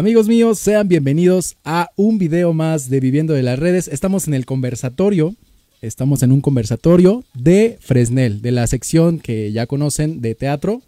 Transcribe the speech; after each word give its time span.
Amigos 0.00 0.28
míos, 0.28 0.58
sean 0.58 0.88
bienvenidos 0.88 1.58
a 1.62 1.90
un 1.94 2.16
video 2.16 2.54
más 2.54 2.88
de 2.88 3.00
Viviendo 3.00 3.34
de 3.34 3.42
las 3.42 3.58
Redes. 3.58 3.86
Estamos 3.86 4.26
en 4.28 4.32
el 4.32 4.46
conversatorio, 4.46 5.34
estamos 5.82 6.22
en 6.22 6.32
un 6.32 6.40
conversatorio 6.40 7.22
de 7.34 7.76
Fresnel, 7.82 8.40
de 8.40 8.50
la 8.50 8.66
sección 8.66 9.18
que 9.18 9.52
ya 9.52 9.66
conocen 9.66 10.22
de 10.22 10.34
teatro. 10.34 10.80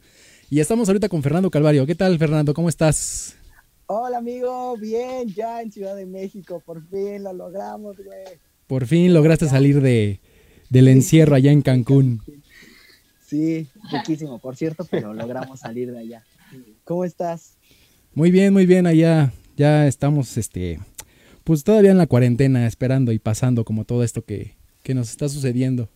Y 0.48 0.60
estamos 0.60 0.88
ahorita 0.88 1.10
con 1.10 1.22
Fernando 1.22 1.50
Calvario. 1.50 1.84
¿Qué 1.84 1.94
tal, 1.94 2.18
Fernando? 2.18 2.54
¿Cómo 2.54 2.70
estás? 2.70 3.36
Hola, 3.84 4.16
amigo. 4.16 4.78
Bien, 4.78 5.28
ya 5.28 5.60
en 5.60 5.70
Ciudad 5.70 5.94
de 5.94 6.06
México. 6.06 6.62
Por 6.64 6.82
fin 6.88 7.22
lo 7.22 7.34
logramos, 7.34 7.98
güey. 7.98 8.38
Por 8.66 8.86
fin 8.86 9.12
lograste 9.12 9.46
salir 9.46 9.82
de, 9.82 10.20
del 10.70 10.88
encierro 10.88 11.34
allá 11.34 11.52
en 11.52 11.60
Cancún. 11.60 12.22
Sí, 13.26 13.68
riquísimo, 13.90 14.38
por 14.38 14.56
cierto, 14.56 14.86
pero 14.90 15.12
logramos 15.12 15.60
salir 15.60 15.92
de 15.92 15.98
allá. 15.98 16.24
¿Cómo 16.84 17.04
estás? 17.04 17.58
Muy 18.14 18.30
bien, 18.30 18.52
muy 18.52 18.66
bien, 18.66 18.86
allá 18.86 19.32
ya 19.56 19.86
estamos, 19.86 20.36
este, 20.36 20.78
pues 21.44 21.64
todavía 21.64 21.92
en 21.92 21.96
la 21.96 22.06
cuarentena, 22.06 22.66
esperando 22.66 23.10
y 23.10 23.18
pasando 23.18 23.64
como 23.64 23.86
todo 23.86 24.04
esto 24.04 24.22
que, 24.22 24.54
que 24.82 24.92
nos 24.94 25.08
está 25.08 25.30
sucediendo. 25.30 25.88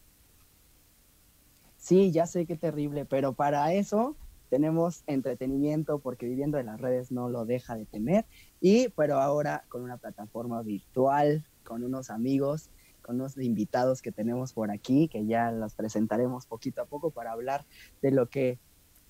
Sí, 1.76 2.12
ya 2.12 2.26
sé 2.26 2.46
qué 2.46 2.56
terrible, 2.56 3.04
pero 3.04 3.34
para 3.34 3.70
eso 3.74 4.16
tenemos 4.48 5.02
entretenimiento 5.06 5.98
porque 5.98 6.26
viviendo 6.26 6.58
en 6.58 6.66
las 6.66 6.80
redes 6.80 7.12
no 7.12 7.28
lo 7.28 7.44
deja 7.44 7.76
de 7.76 7.84
tener 7.84 8.24
y 8.62 8.88
pero 8.96 9.20
ahora 9.20 9.64
con 9.68 9.82
una 9.82 9.98
plataforma 9.98 10.62
virtual, 10.62 11.44
con 11.64 11.84
unos 11.84 12.08
amigos, 12.08 12.70
con 13.02 13.16
unos 13.16 13.36
invitados 13.36 14.00
que 14.00 14.10
tenemos 14.10 14.54
por 14.54 14.70
aquí 14.70 15.08
que 15.08 15.26
ya 15.26 15.50
los 15.50 15.74
presentaremos 15.74 16.46
poquito 16.46 16.80
a 16.80 16.86
poco 16.86 17.10
para 17.10 17.32
hablar 17.32 17.66
de 18.00 18.10
lo 18.10 18.30
que 18.30 18.58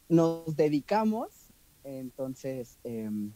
nos 0.08 0.56
dedicamos 0.56 1.35
entonces, 1.86 2.78
em, 2.84 3.30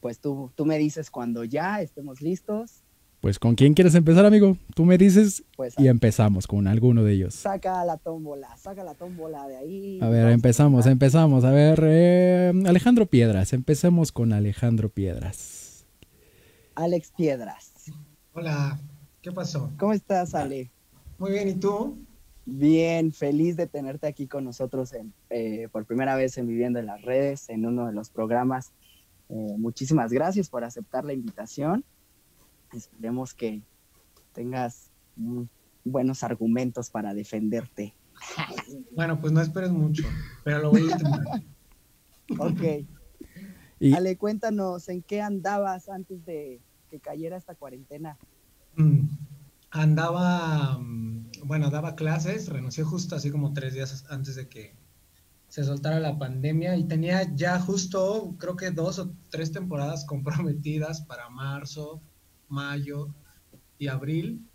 pues 0.00 0.18
tú, 0.18 0.50
tú 0.54 0.64
me 0.64 0.78
dices 0.78 1.10
cuando 1.10 1.44
ya 1.44 1.80
estemos 1.82 2.22
listos. 2.22 2.82
Pues 3.20 3.38
con 3.38 3.54
quién 3.54 3.74
quieres 3.74 3.94
empezar, 3.94 4.24
amigo? 4.24 4.56
Tú 4.74 4.84
me 4.84 4.98
dices 4.98 5.44
pues, 5.56 5.74
y 5.78 5.88
empezamos 5.88 6.46
con 6.46 6.66
alguno 6.66 7.02
de 7.02 7.12
ellos. 7.12 7.34
Saca 7.34 7.84
la 7.84 7.96
tómbola, 7.96 8.56
saca 8.56 8.84
la 8.84 8.94
tómbola 8.94 9.48
de 9.48 9.56
ahí. 9.56 9.98
A 10.00 10.08
ver, 10.08 10.28
empezamos, 10.30 10.86
empezamos. 10.86 11.44
A 11.44 11.50
ver, 11.50 11.80
eh, 11.84 12.52
Alejandro 12.66 13.06
Piedras, 13.06 13.52
empecemos 13.52 14.12
con 14.12 14.32
Alejandro 14.32 14.88
Piedras. 14.88 15.84
Alex 16.74 17.12
Piedras. 17.16 17.72
Hola, 18.32 18.78
¿qué 19.22 19.32
pasó? 19.32 19.72
¿Cómo 19.78 19.92
estás, 19.92 20.34
Ale? 20.34 20.70
Muy 21.18 21.32
bien, 21.32 21.48
¿y 21.48 21.54
tú? 21.54 21.98
Bien, 22.48 23.12
feliz 23.12 23.56
de 23.56 23.66
tenerte 23.66 24.06
aquí 24.06 24.28
con 24.28 24.44
nosotros 24.44 24.94
eh, 25.30 25.68
por 25.72 25.84
primera 25.84 26.14
vez 26.14 26.38
en 26.38 26.46
Viviendo 26.46 26.78
en 26.78 26.86
las 26.86 27.02
Redes, 27.02 27.48
en 27.48 27.66
uno 27.66 27.86
de 27.86 27.92
los 27.92 28.08
programas. 28.08 28.72
Eh, 29.28 29.56
muchísimas 29.58 30.12
gracias 30.12 30.48
por 30.48 30.62
aceptar 30.62 31.04
la 31.04 31.12
invitación. 31.12 31.84
Esperemos 32.72 33.34
que 33.34 33.62
tengas 34.32 34.92
buenos 35.84 36.22
argumentos 36.22 36.88
para 36.88 37.14
defenderte. 37.14 37.94
Bueno, 38.94 39.20
pues 39.20 39.32
no 39.32 39.42
esperes 39.42 39.70
mucho, 39.70 40.04
pero 40.42 40.60
lo 40.60 40.70
voy 40.70 40.82
a 40.82 40.84
intentar. 40.84 41.20
ok. 42.38 42.86
Y... 43.78 43.92
Ale, 43.92 44.16
cuéntanos, 44.16 44.88
¿en 44.88 45.02
qué 45.02 45.20
andabas 45.20 45.90
antes 45.90 46.24
de 46.24 46.62
que 46.90 46.98
cayera 46.98 47.36
esta 47.36 47.54
cuarentena? 47.54 48.16
Mm, 48.76 49.00
andaba, 49.70 50.78
mm, 50.78 51.30
bueno, 51.44 51.70
daba 51.70 51.96
clases, 51.96 52.48
renuncié 52.48 52.84
justo 52.84 53.16
así 53.16 53.30
como 53.30 53.52
tres 53.52 53.74
días 53.74 54.04
antes 54.08 54.36
de 54.36 54.48
que 54.48 54.74
se 55.48 55.64
soltara 55.64 56.00
la 56.00 56.18
pandemia 56.18 56.76
y 56.76 56.84
tenía 56.84 57.22
ya 57.34 57.58
justo, 57.60 58.34
creo 58.38 58.56
que 58.56 58.70
dos 58.70 58.98
o 58.98 59.10
tres 59.30 59.52
temporadas 59.52 60.04
comprometidas 60.06 61.02
para 61.02 61.28
marzo, 61.28 62.00
mayo 62.48 63.14
y 63.78 63.88
abril 63.88 64.46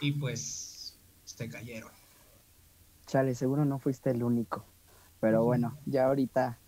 y 0.00 0.12
pues 0.12 0.98
se 1.24 1.48
cayeron. 1.48 1.92
Chale, 3.06 3.34
seguro 3.34 3.64
no 3.64 3.78
fuiste 3.78 4.10
el 4.10 4.22
único, 4.22 4.64
pero 5.20 5.44
bueno, 5.44 5.78
ya 5.86 6.06
ahorita 6.06 6.58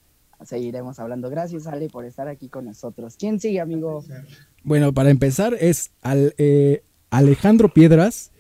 seguiremos 0.45 0.99
hablando. 0.99 1.29
Gracias, 1.29 1.67
Ale, 1.67 1.89
por 1.89 2.05
estar 2.05 2.29
aquí 2.29 2.49
con 2.49 2.65
nosotros. 2.65 3.17
¿Quién 3.19 3.41
sigue, 3.41 3.61
amigo? 3.61 4.03
Bueno, 4.63 4.93
para 4.95 5.11
empezar 5.11 5.55
es 5.61 5.91
al, 6.01 6.35
eh, 6.39 6.83
Alejandro 7.11 7.75
Piedras 7.75 8.31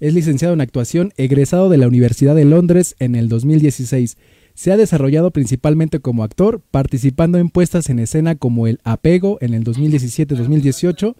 es 0.00 0.14
licenciado 0.14 0.54
en 0.54 0.60
actuación, 0.60 1.12
egresado 1.16 1.68
de 1.68 1.78
la 1.78 1.88
Universidad 1.88 2.34
de 2.34 2.44
Londres 2.44 2.94
en 2.98 3.14
el 3.14 3.28
2016. 3.28 4.16
Se 4.54 4.72
ha 4.72 4.76
desarrollado 4.76 5.30
principalmente 5.30 6.00
como 6.00 6.22
actor, 6.22 6.60
participando 6.70 7.38
en 7.38 7.48
puestas 7.48 7.88
en 7.90 7.98
escena 7.98 8.34
como 8.36 8.66
El 8.66 8.80
Apego 8.84 9.38
en 9.40 9.54
el 9.54 9.64
2017-2018, 9.64 11.16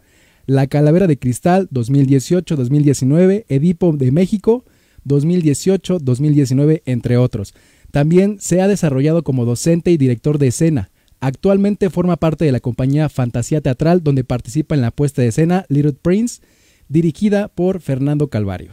La 0.46 0.66
Calavera 0.66 1.06
de 1.06 1.18
Cristal 1.18 1.68
2018-2019, 1.70 3.46
Edipo 3.48 3.92
de 3.92 4.12
México 4.12 4.64
2018-2019, 5.06 6.82
entre 6.84 7.16
otros. 7.16 7.54
También 7.90 8.38
se 8.38 8.60
ha 8.60 8.68
desarrollado 8.68 9.24
como 9.24 9.44
docente 9.44 9.90
y 9.90 9.96
director 9.96 10.38
de 10.38 10.48
escena. 10.48 10.90
Actualmente 11.20 11.90
forma 11.90 12.16
parte 12.16 12.44
de 12.44 12.52
la 12.52 12.60
compañía 12.60 13.08
Fantasía 13.08 13.60
Teatral, 13.60 14.04
donde 14.04 14.24
participa 14.24 14.74
en 14.74 14.82
la 14.82 14.90
puesta 14.90 15.22
de 15.22 15.28
escena 15.28 15.64
Little 15.68 15.94
Prince, 15.94 16.42
dirigida 16.88 17.48
por 17.48 17.80
Fernando 17.80 18.28
Calvario. 18.28 18.72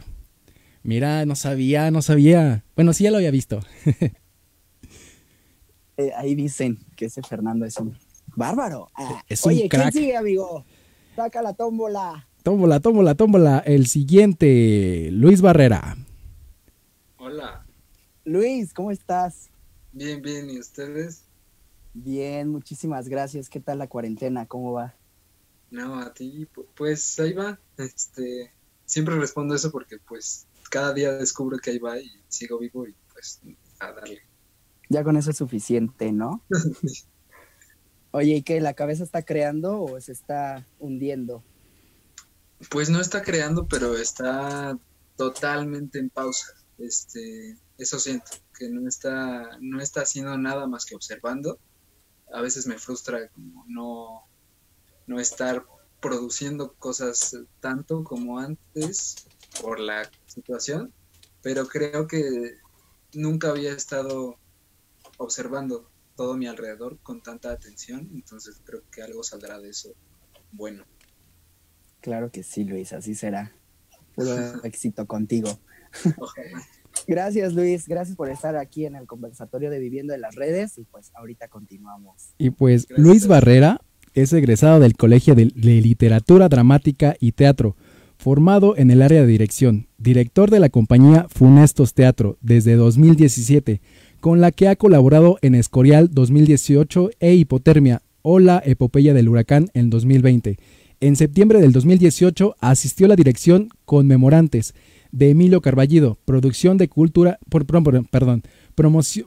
Mira, 0.82 1.26
no 1.26 1.34
sabía, 1.34 1.90
no 1.90 2.02
sabía. 2.02 2.64
Bueno, 2.76 2.92
sí 2.92 3.04
ya 3.04 3.10
lo 3.10 3.16
había 3.18 3.30
visto. 3.30 3.60
Eh, 5.98 6.12
ahí 6.14 6.34
dicen 6.34 6.78
que 6.94 7.06
ese 7.06 7.22
Fernando 7.22 7.64
es 7.64 7.78
un 7.78 7.96
bárbaro. 8.34 8.90
Ah, 8.94 9.24
oye, 9.44 9.66
¿quién 9.66 9.92
sigue, 9.92 10.14
amigo? 10.14 10.62
Saca 11.14 11.40
la 11.40 11.54
tómbola. 11.54 12.28
Tómbola, 12.42 12.80
tómbola, 12.80 13.14
tómbola. 13.14 13.58
El 13.60 13.86
siguiente, 13.86 15.08
Luis 15.10 15.40
Barrera. 15.40 15.96
Hola. 17.16 17.64
Luis, 18.24 18.74
¿cómo 18.74 18.90
estás? 18.90 19.48
Bien, 19.92 20.20
bien. 20.20 20.50
¿Y 20.50 20.58
ustedes? 20.58 21.22
Bien, 21.94 22.50
muchísimas 22.50 23.08
gracias. 23.08 23.48
¿Qué 23.48 23.60
tal 23.60 23.78
la 23.78 23.86
cuarentena? 23.86 24.44
¿Cómo 24.44 24.72
va? 24.72 24.94
No, 25.70 26.00
a 26.00 26.12
ti, 26.12 26.48
pues 26.74 27.18
ahí 27.18 27.32
va. 27.32 27.58
Este, 27.76 28.52
siempre 28.84 29.16
respondo 29.16 29.54
eso 29.54 29.70
porque 29.70 29.98
pues 29.98 30.46
cada 30.70 30.92
día 30.92 31.12
descubro 31.12 31.58
que 31.58 31.70
ahí 31.70 31.78
va 31.78 31.98
y 31.98 32.10
sigo 32.28 32.58
vivo 32.58 32.86
y 32.86 32.94
pues 33.12 33.40
a 33.80 33.92
darle. 33.92 34.22
Ya 34.88 35.02
con 35.02 35.16
eso 35.16 35.30
es 35.30 35.36
suficiente, 35.36 36.12
¿no? 36.12 36.42
Oye, 38.12 38.36
¿y 38.36 38.42
qué? 38.42 38.60
¿La 38.60 38.74
cabeza 38.74 39.04
está 39.04 39.22
creando 39.22 39.82
o 39.82 40.00
se 40.00 40.12
está 40.12 40.66
hundiendo? 40.78 41.42
Pues 42.70 42.88
no 42.88 43.00
está 43.00 43.22
creando, 43.22 43.66
pero 43.66 43.96
está 43.96 44.78
totalmente 45.16 45.98
en 45.98 46.08
pausa. 46.08 46.54
Este, 46.78 47.58
eso 47.78 47.98
siento, 47.98 48.30
que 48.58 48.68
no 48.68 48.88
está, 48.88 49.58
no 49.60 49.80
está 49.80 50.02
haciendo 50.02 50.38
nada 50.38 50.66
más 50.66 50.86
que 50.86 50.94
observando. 50.94 51.58
A 52.32 52.40
veces 52.40 52.66
me 52.66 52.78
frustra 52.78 53.28
como 53.28 53.64
no, 53.66 54.24
no 55.16 55.22
estar 55.22 55.64
produciendo 56.00 56.74
cosas 56.74 57.38
tanto 57.60 58.04
como 58.04 58.38
antes 58.38 59.16
por 59.62 59.80
la 59.80 60.10
situación, 60.26 60.92
pero 61.42 61.66
creo 61.66 62.06
que 62.06 62.58
nunca 63.14 63.48
había 63.48 63.72
estado 63.72 64.36
observando 65.16 65.88
todo 66.14 66.36
mi 66.36 66.46
alrededor 66.46 66.98
con 66.98 67.22
tanta 67.22 67.50
atención, 67.50 68.10
entonces 68.12 68.60
creo 68.62 68.82
que 68.90 69.02
algo 69.02 69.22
saldrá 69.22 69.58
de 69.58 69.70
eso 69.70 69.94
bueno. 70.52 70.84
Claro 72.00 72.30
que 72.30 72.42
sí, 72.42 72.64
Luis, 72.64 72.92
así 72.92 73.14
será. 73.14 73.54
Puro 74.14 74.36
éxito 74.64 75.06
contigo. 75.06 75.58
Gracias 77.06 77.54
Luis, 77.54 77.88
gracias 77.88 78.16
por 78.16 78.28
estar 78.28 78.54
aquí 78.56 78.84
en 78.84 78.96
el 78.96 79.06
conversatorio 79.06 79.70
de 79.70 79.78
Viviendo 79.78 80.12
en 80.12 80.20
las 80.20 80.34
Redes 80.34 80.76
y 80.76 80.84
pues 80.84 81.10
ahorita 81.14 81.48
continuamos. 81.48 82.34
Y 82.36 82.50
pues 82.50 82.86
Luis 82.90 83.26
Barrera 83.26 83.80
es 84.16 84.32
egresado 84.32 84.80
del 84.80 84.96
Colegio 84.96 85.34
de, 85.34 85.44
Literatura 85.54 86.48
Dramática 86.48 87.16
y 87.20 87.32
Teatro, 87.32 87.76
formado 88.16 88.74
en 88.76 88.90
el 88.90 89.02
área 89.02 89.20
de 89.20 89.26
dirección, 89.26 89.88
director 89.98 90.50
de 90.50 90.58
la 90.58 90.70
compañía 90.70 91.26
Funestos 91.28 91.92
Teatro 91.92 92.38
desde 92.40 92.76
2017, 92.76 93.82
con 94.20 94.40
la 94.40 94.52
que 94.52 94.68
ha 94.68 94.76
colaborado 94.76 95.38
en 95.42 95.54
Escorial 95.54 96.08
2018 96.10 97.10
e 97.20 97.34
Hipotermia 97.34 98.00
o 98.22 98.38
la 98.38 98.62
Epopeya 98.64 99.12
del 99.12 99.28
Huracán 99.28 99.68
en 99.74 99.90
2020. 99.90 100.56
En 101.00 101.14
septiembre 101.14 101.60
del 101.60 101.72
2018 101.72 102.56
asistió 102.58 103.04
a 103.04 103.10
la 103.10 103.16
dirección 103.16 103.68
Conmemorantes 103.84 104.74
de 105.12 105.28
Emilio 105.28 105.60
Carballido, 105.60 106.16
producción 106.24 106.78
de 106.78 106.88
cultura, 106.88 107.38
por, 107.50 107.66
perdón, 107.66 108.42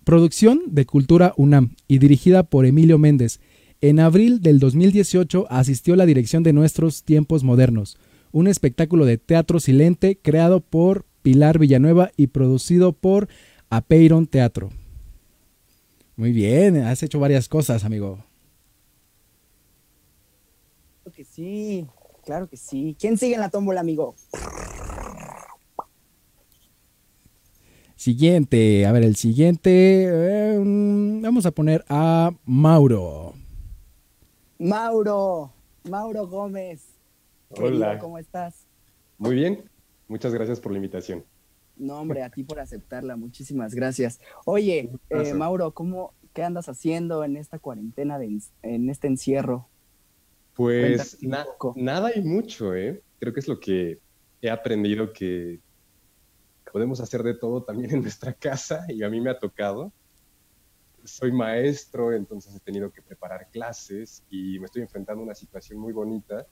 producción 0.04 0.62
de 0.66 0.86
cultura 0.88 1.34
UNAM 1.38 1.76
y 1.88 2.00
dirigida 2.00 2.42
por 2.42 2.66
Emilio 2.66 2.98
Méndez 2.98 3.40
en 3.82 4.00
abril 4.00 4.42
del 4.42 4.60
2018 4.60 5.48
asistió 5.50 5.94
a 5.94 5.98
la 5.98 6.06
dirección 6.06 6.44
de 6.44 6.54
Nuestros 6.54 7.04
Tiempos 7.04 7.44
Modernos, 7.44 7.98
un 8.32 8.48
espectáculo 8.48 9.06
de 9.06 9.18
teatro 9.18 9.60
silente 9.60 10.18
creado 10.22 10.60
por 10.60 11.06
Pilar 11.22 11.60
Villanueva 11.60 12.12
y 12.18 12.28
producido 12.28 12.94
por 12.94 13.30
Apeiron 13.70 14.28
Teatro. 14.28 14.70
Muy 16.16 16.32
bien, 16.34 16.78
has 16.78 17.02
hecho 17.04 17.20
varias 17.20 17.48
cosas, 17.48 17.86
amigo. 17.86 18.24
que 21.16 21.24
sí, 21.26 21.86
claro 22.26 22.48
que 22.48 22.56
sí. 22.58 22.96
¿Quién 23.00 23.18
sigue 23.18 23.36
en 23.36 23.42
la 23.42 23.50
tómbola, 23.50 23.82
amigo? 23.82 24.16
Siguiente, 27.96 28.86
a 28.86 28.92
ver, 28.94 29.04
el 29.04 29.18
siguiente. 29.18 30.06
eh, 30.10 30.60
mm, 30.60 31.22
vamos 31.22 31.46
a 31.46 31.52
poner 31.52 31.84
a 31.90 32.32
Mauro. 32.46 33.39
Mauro, 34.60 35.54
Mauro 35.90 36.28
Gómez. 36.28 36.86
Querido, 37.56 37.76
Hola. 37.78 38.00
¿Cómo 38.00 38.18
estás? 38.20 38.66
Muy 39.18 39.36
bien. 39.36 39.64
Muchas 40.08 40.34
gracias 40.34 40.60
por 40.60 40.72
la 40.74 40.78
invitación. 40.78 41.24
No, 41.78 42.00
hombre, 42.00 42.24
a 42.24 42.30
ti 42.30 42.44
por 42.44 42.60
aceptarla, 42.60 43.16
muchísimas 43.16 43.74
gracias. 43.74 44.20
Oye, 44.46 44.92
eh. 45.10 45.34
Mauro, 45.34 45.72
¿cómo, 45.74 46.14
¿qué 46.34 46.44
andas 46.44 46.68
haciendo 46.68 47.24
en 47.24 47.38
esta 47.38 47.58
cuarentena, 47.58 48.20
de, 48.20 48.38
en- 48.64 48.90
este 48.90 49.08
encierro? 49.08 49.70
Pues 50.56 51.24
na- 51.24 51.46
nada 51.76 52.12
y 52.14 52.22
mucho, 52.22 52.76
¿eh? 52.76 53.02
Creo 53.20 53.34
que 53.34 53.40
es 53.40 53.48
lo 53.48 53.62
que 53.62 54.00
he 54.42 54.50
aprendido 54.50 55.14
que 55.14 55.62
podemos 56.74 57.00
hacer 57.00 57.24
de 57.24 57.34
todo 57.36 57.64
también 57.64 57.92
en 57.92 58.02
nuestra 58.02 58.34
casa 58.40 58.86
y 58.90 59.02
a 59.04 59.10
mí 59.10 59.22
me 59.22 59.30
ha 59.30 59.40
tocado. 59.40 59.94
Soy 61.10 61.32
maestro, 61.32 62.14
entonces 62.14 62.56
he 62.56 62.60
tenido 62.60 62.92
que 62.92 63.02
preparar 63.02 63.50
clases 63.52 64.24
y 64.30 64.60
me 64.60 64.66
estoy 64.66 64.84
enfrentando 64.84 65.22
a 65.22 65.26
una 65.26 65.36
situación 65.36 65.80
muy 65.80 65.92
bonita 65.92 66.48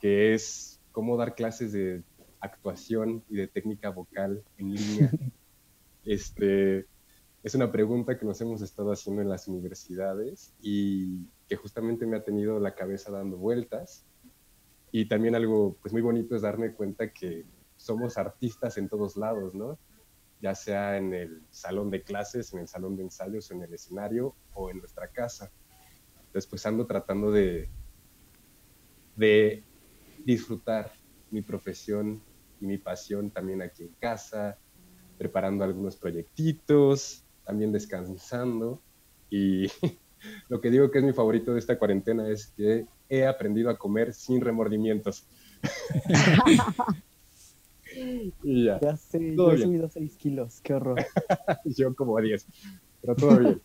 que 0.00 0.34
es 0.34 0.80
cómo 0.92 1.16
dar 1.16 1.34
clases 1.34 1.72
de 1.72 2.02
actuación 2.40 3.24
y 3.28 3.36
de 3.36 3.48
técnica 3.48 3.90
vocal 3.90 4.42
en 4.58 4.74
línea. 4.74 5.10
Este, 6.06 6.86
es 7.42 7.54
una 7.54 7.72
pregunta 7.72 8.18
que 8.18 8.26
nos 8.26 8.38
hemos 8.42 8.60
estado 8.60 8.92
haciendo 8.92 9.22
en 9.22 9.30
las 9.30 9.48
universidades 9.48 10.52
y 10.60 11.26
que 11.48 11.56
justamente 11.56 12.04
me 12.04 12.18
ha 12.18 12.22
tenido 12.22 12.60
la 12.60 12.74
cabeza 12.74 13.10
dando 13.10 13.38
vueltas. 13.38 14.04
Y 14.92 15.08
también 15.08 15.34
algo 15.34 15.78
pues 15.80 15.94
muy 15.94 16.02
bonito 16.02 16.36
es 16.36 16.42
darme 16.42 16.74
cuenta 16.74 17.10
que 17.10 17.46
somos 17.76 18.18
artistas 18.18 18.76
en 18.76 18.90
todos 18.90 19.16
lados, 19.16 19.54
¿no? 19.54 19.78
Ya 20.40 20.54
sea 20.54 20.96
en 20.98 21.14
el 21.14 21.46
salón 21.50 21.90
de 21.90 22.02
clases, 22.02 22.52
en 22.52 22.60
el 22.60 22.68
salón 22.68 22.96
de 22.96 23.04
ensayos, 23.04 23.50
en 23.50 23.62
el 23.62 23.72
escenario 23.72 24.36
o 24.52 24.70
en 24.70 24.78
nuestra 24.78 25.08
casa. 25.08 25.50
Entonces 26.26 26.48
pues 26.48 26.66
ando 26.66 26.86
tratando 26.86 27.30
de, 27.30 27.70
de 29.16 29.64
disfrutar 30.24 30.92
mi 31.30 31.42
profesión 31.42 32.22
y 32.60 32.66
mi 32.66 32.78
pasión 32.78 33.30
también 33.30 33.62
aquí 33.62 33.84
en 33.84 33.94
casa, 33.94 34.58
preparando 35.18 35.64
algunos 35.64 35.96
proyectitos, 35.96 37.24
también 37.44 37.72
descansando. 37.72 38.82
Y 39.30 39.66
lo 40.48 40.60
que 40.60 40.70
digo 40.70 40.90
que 40.90 40.98
es 40.98 41.04
mi 41.04 41.12
favorito 41.12 41.52
de 41.52 41.58
esta 41.58 41.78
cuarentena 41.78 42.28
es 42.28 42.52
que 42.56 42.86
he 43.08 43.26
aprendido 43.26 43.70
a 43.70 43.78
comer 43.78 44.12
sin 44.12 44.40
remordimientos. 44.40 45.28
y 48.42 48.64
ya, 48.64 48.80
Ya 48.80 48.96
sé, 48.96 49.34
Todo 49.36 49.48
yo 49.48 49.52
he 49.52 49.56
bien. 49.56 49.68
subido 49.68 49.88
6 49.88 50.16
kilos, 50.16 50.60
qué 50.62 50.74
horror. 50.74 50.98
yo 51.64 51.94
como 51.94 52.20
10, 52.20 52.46
pero 53.00 53.14
todo 53.16 53.38
bien. 53.40 53.60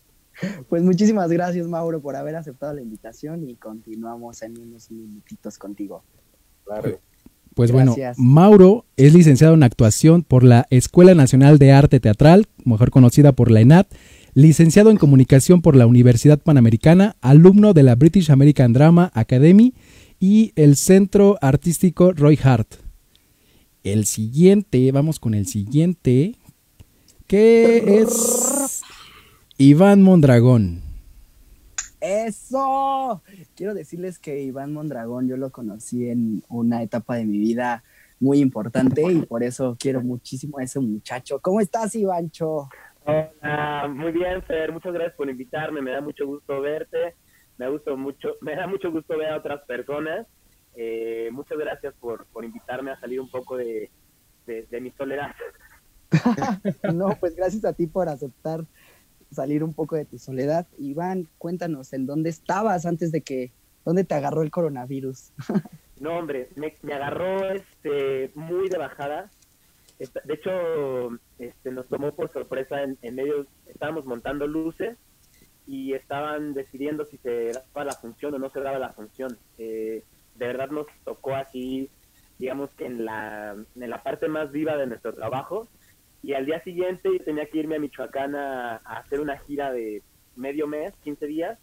Pues 0.68 0.82
muchísimas 0.82 1.28
gracias, 1.30 1.66
Mauro, 1.66 2.00
por 2.00 2.16
haber 2.16 2.36
aceptado 2.36 2.72
la 2.72 2.80
invitación 2.80 3.48
y 3.48 3.56
continuamos 3.56 4.42
en 4.42 4.58
unos 4.58 4.90
minutitos 4.90 5.58
contigo. 5.58 6.02
Claro. 6.64 6.98
Pues 7.54 7.72
Gracias. 7.72 8.16
bueno, 8.16 8.30
Mauro 8.32 8.84
es 8.96 9.12
licenciado 9.12 9.54
en 9.54 9.64
actuación 9.64 10.22
por 10.22 10.44
la 10.44 10.66
Escuela 10.70 11.14
Nacional 11.14 11.58
de 11.58 11.72
Arte 11.72 11.98
Teatral, 11.98 12.46
mejor 12.64 12.90
conocida 12.90 13.32
por 13.32 13.50
la 13.50 13.60
ENAT, 13.60 13.92
licenciado 14.34 14.90
en 14.90 14.96
comunicación 14.96 15.60
por 15.60 15.74
la 15.74 15.86
Universidad 15.88 16.38
Panamericana, 16.38 17.16
alumno 17.20 17.74
de 17.74 17.82
la 17.82 17.96
British 17.96 18.30
American 18.30 18.72
Drama 18.72 19.10
Academy 19.14 19.74
y 20.20 20.52
el 20.54 20.76
Centro 20.76 21.38
Artístico 21.42 22.12
Roy 22.12 22.38
Hart. 22.42 22.74
El 23.82 24.04
siguiente, 24.04 24.92
vamos 24.92 25.18
con 25.18 25.32
el 25.32 25.46
siguiente, 25.46 26.36
que 27.26 28.00
es 28.00 28.82
Iván 29.56 30.02
Mondragón. 30.02 30.82
¡Eso! 31.98 33.22
Quiero 33.54 33.72
decirles 33.72 34.18
que 34.18 34.42
Iván 34.42 34.74
Mondragón 34.74 35.28
yo 35.28 35.38
lo 35.38 35.50
conocí 35.50 36.10
en 36.10 36.42
una 36.50 36.82
etapa 36.82 37.16
de 37.16 37.24
mi 37.24 37.38
vida 37.38 37.82
muy 38.18 38.40
importante 38.40 39.02
y 39.02 39.22
por 39.22 39.42
eso 39.42 39.78
quiero 39.80 40.02
muchísimo 40.02 40.58
a 40.58 40.64
ese 40.64 40.78
muchacho. 40.78 41.40
¿Cómo 41.40 41.62
estás, 41.62 41.94
Ivancho? 41.94 42.68
Hola, 43.06 43.90
muy 43.94 44.12
bien, 44.12 44.42
Fer, 44.42 44.72
muchas 44.72 44.92
gracias 44.92 45.16
por 45.16 45.30
invitarme, 45.30 45.80
me 45.80 45.92
da 45.92 46.02
mucho 46.02 46.26
gusto 46.26 46.60
verte, 46.60 47.14
me 47.56 47.70
gusta 47.70 47.94
mucho, 47.96 48.36
me 48.42 48.54
da 48.54 48.66
mucho 48.66 48.92
gusto 48.92 49.16
ver 49.16 49.30
a 49.30 49.38
otras 49.38 49.62
personas. 49.66 50.26
Eh, 50.76 51.28
muchas 51.32 51.58
gracias 51.58 51.94
por, 52.00 52.26
por 52.26 52.44
invitarme 52.44 52.90
a 52.90 53.00
salir 53.00 53.20
un 53.20 53.30
poco 53.30 53.56
de, 53.56 53.90
de, 54.46 54.66
de 54.70 54.80
mi 54.80 54.90
soledad. 54.92 55.34
No, 56.94 57.16
pues 57.20 57.36
gracias 57.36 57.64
a 57.64 57.72
ti 57.72 57.86
por 57.86 58.08
aceptar 58.08 58.64
salir 59.30 59.62
un 59.62 59.72
poco 59.74 59.94
de 59.96 60.04
tu 60.04 60.18
soledad. 60.18 60.66
Iván, 60.78 61.28
cuéntanos, 61.38 61.92
¿en 61.92 62.06
dónde 62.06 62.30
estabas 62.30 62.84
antes 62.84 63.12
de 63.12 63.20
que, 63.20 63.52
dónde 63.84 64.04
te 64.04 64.14
agarró 64.14 64.42
el 64.42 64.50
coronavirus? 64.50 65.32
No, 66.00 66.16
hombre, 66.18 66.48
me, 66.56 66.74
me 66.80 66.94
agarró 66.94 67.50
este, 67.50 68.30
muy 68.34 68.70
de 68.70 68.78
bajada. 68.78 69.28
Esta- 69.98 70.22
De 70.24 70.32
hecho, 70.32 71.10
este, 71.38 71.70
nos 71.72 71.88
tomó 71.88 72.12
por 72.12 72.30
sorpresa 72.32 72.82
en, 72.82 72.96
en 73.02 73.14
medio, 73.16 73.46
estábamos 73.66 74.06
montando 74.06 74.46
luces 74.46 74.96
y 75.66 75.92
estaban 75.92 76.54
decidiendo 76.54 77.04
si 77.04 77.18
se 77.18 77.52
daba 77.52 77.84
la 77.84 77.92
función 77.92 78.32
o 78.32 78.38
no 78.38 78.48
se 78.48 78.60
daba 78.60 78.78
la 78.78 78.94
función. 78.94 79.36
Eh, 79.58 80.02
de 80.40 80.46
verdad 80.46 80.70
nos 80.70 80.86
tocó 81.04 81.34
así, 81.36 81.90
digamos 82.38 82.70
que 82.70 82.86
en 82.86 83.04
la, 83.04 83.52
en 83.52 83.90
la 83.90 84.02
parte 84.02 84.26
más 84.26 84.50
viva 84.50 84.76
de 84.76 84.86
nuestro 84.86 85.12
trabajo. 85.12 85.68
Y 86.22 86.32
al 86.32 86.46
día 86.46 86.62
siguiente 86.64 87.10
tenía 87.26 87.44
que 87.46 87.58
irme 87.58 87.76
a 87.76 87.78
Michoacán 87.78 88.34
a, 88.34 88.76
hacer 88.76 89.20
una 89.20 89.36
gira 89.36 89.70
de 89.70 90.02
medio 90.36 90.66
mes, 90.66 90.94
15 91.04 91.26
días, 91.26 91.58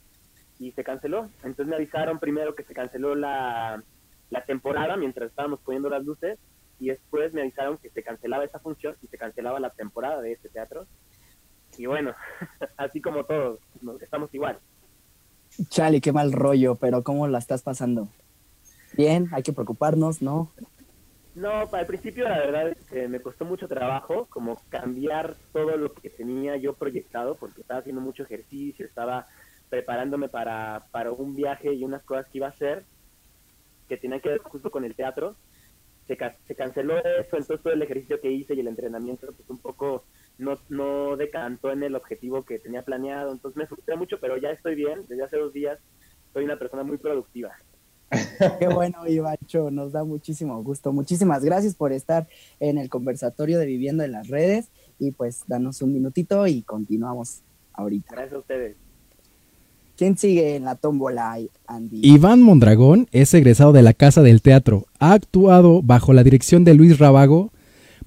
y 0.60 0.72
se 0.74 0.84
canceló. 0.84 1.28
Entonces 1.38 1.66
me 1.66 1.76
avisaron 1.76 2.20
primero 2.20 2.54
que 2.54 2.64
se 2.64 2.76
canceló 2.76 3.16
la, 3.16 3.84
la 4.30 4.46
temporada 4.46 4.96
mientras 4.96 5.32
estábamos 5.32 5.60
poniendo 5.62 5.90
las 5.90 6.06
luces 6.06 6.38
y 6.80 6.90
después 6.90 7.34
me 7.34 7.42
avisaron 7.42 7.80
que 7.80 7.90
se 7.90 8.04
cancelaba 8.04 8.46
esa 8.46 8.60
función 8.60 8.96
y 9.02 9.08
se 9.08 9.18
cancelaba 9.18 9.60
la 9.60 9.72
temporada 9.72 10.22
de 10.22 10.34
este 10.34 10.50
teatro. 10.50 10.86
Y 11.80 11.88
bueno, 11.88 12.14
así 12.78 13.02
como 13.02 13.24
todos, 13.24 13.60
estamos 14.02 14.32
igual. 14.36 14.60
Chale, 15.70 16.00
qué 16.00 16.12
mal 16.12 16.32
rollo, 16.32 16.76
pero 16.76 17.04
¿cómo 17.04 17.28
la 17.28 17.40
estás 17.40 17.64
pasando? 17.64 18.10
Bien, 18.98 19.30
hay 19.32 19.44
que 19.44 19.54
preocuparnos, 19.54 20.22
¿no? 20.24 20.52
No, 21.36 21.70
para 21.70 21.82
el 21.82 21.88
principio 21.88 22.28
la 22.28 22.40
verdad 22.40 22.70
es 22.70 22.84
que 22.86 23.08
me 23.08 23.22
costó 23.22 23.46
mucho 23.46 23.68
trabajo 23.68 24.26
como 24.32 24.60
cambiar 24.70 25.36
todo 25.54 25.78
lo 25.78 25.94
que 25.94 26.10
tenía 26.10 26.58
yo 26.58 26.74
proyectado 26.74 27.36
porque 27.36 27.62
estaba 27.62 27.82
haciendo 27.82 28.02
mucho 28.02 28.24
ejercicio, 28.24 28.84
estaba 28.84 29.28
preparándome 29.70 30.30
para, 30.30 30.88
para 30.90 31.12
un 31.12 31.36
viaje 31.36 31.72
y 31.74 31.84
unas 31.84 32.02
cosas 32.02 32.28
que 32.28 32.40
iba 32.40 32.48
a 32.48 32.50
hacer 32.50 32.86
que 33.88 33.98
tenían 33.98 34.20
que 34.20 34.30
ver 34.30 34.40
justo 34.40 34.72
con 34.72 34.84
el 34.84 34.96
teatro. 34.96 35.36
Se, 36.08 36.18
se 36.48 36.56
canceló 36.56 36.98
eso, 36.98 37.38
entonces 37.38 37.62
todo 37.62 37.74
el 37.74 37.82
ejercicio 37.84 38.20
que 38.20 38.32
hice 38.32 38.56
y 38.56 38.62
el 38.62 38.68
entrenamiento 38.68 39.28
pues 39.28 39.48
un 39.50 39.60
poco 39.60 40.06
no, 40.40 40.58
no 40.70 41.18
decantó 41.18 41.72
en 41.72 41.84
el 41.84 41.96
objetivo 41.96 42.44
que 42.44 42.58
tenía 42.58 42.82
planeado, 42.82 43.32
entonces 43.32 43.58
me 43.58 43.68
frustré 43.68 43.96
mucho, 43.96 44.20
pero 44.20 44.38
ya 44.38 44.50
estoy 44.50 44.74
bien, 44.74 45.06
desde 45.08 45.24
hace 45.24 45.38
dos 45.38 45.54
días 45.54 45.80
soy 46.34 46.46
una 46.46 46.58
persona 46.58 46.84
muy 46.84 46.98
productiva. 46.98 47.56
Qué 48.60 48.68
bueno, 48.68 49.08
Ivancho, 49.08 49.70
nos 49.72 49.92
da 49.92 50.04
muchísimo 50.04 50.62
gusto. 50.64 50.94
Muchísimas 50.94 51.44
gracias 51.44 51.76
por 51.76 51.92
estar 51.92 52.28
en 52.60 52.78
el 52.78 52.90
conversatorio 52.90 53.60
de 53.60 53.66
Viviendo 53.66 54.04
en 54.04 54.14
las 54.14 54.28
Redes 54.28 54.70
y 55.00 55.12
pues 55.12 55.44
danos 55.48 55.82
un 55.82 55.94
minutito 55.94 56.48
y 56.48 56.62
continuamos 56.62 57.42
ahorita. 57.74 58.14
Gracias 58.14 58.34
a 58.34 58.40
ustedes. 58.40 58.76
¿Quién 59.98 60.16
sigue 60.16 60.56
en 60.56 60.64
la 60.64 60.76
tómbola, 60.76 61.38
Andy? 61.66 62.02
Iván 62.04 62.42
Mondragón 62.42 63.08
es 63.12 63.34
egresado 63.34 63.74
de 63.74 63.82
la 63.82 63.94
Casa 63.94 64.22
del 64.22 64.44
Teatro. 64.44 64.86
Ha 65.00 65.14
actuado 65.14 65.82
bajo 65.82 66.14
la 66.14 66.24
dirección 66.24 66.64
de 66.64 66.76
Luis 66.76 67.00
Rabago, 67.00 67.52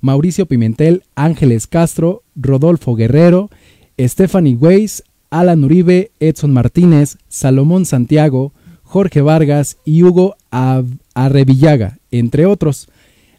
Mauricio 0.00 0.46
Pimentel, 0.46 1.02
Ángeles 1.16 1.66
Castro, 1.66 2.22
Rodolfo 2.36 2.94
Guerrero, 2.94 3.50
Stephanie 3.98 4.54
Weiss, 4.54 5.02
Alan 5.30 5.64
Uribe, 5.64 6.12
Edson 6.20 6.52
Martínez, 6.52 7.18
Salomón 7.28 7.84
Santiago, 7.84 8.52
Jorge 8.90 9.20
Vargas 9.20 9.76
y 9.84 10.02
Hugo 10.02 10.34
Arrevillaga, 10.50 11.98
entre 12.10 12.44
otros. 12.44 12.88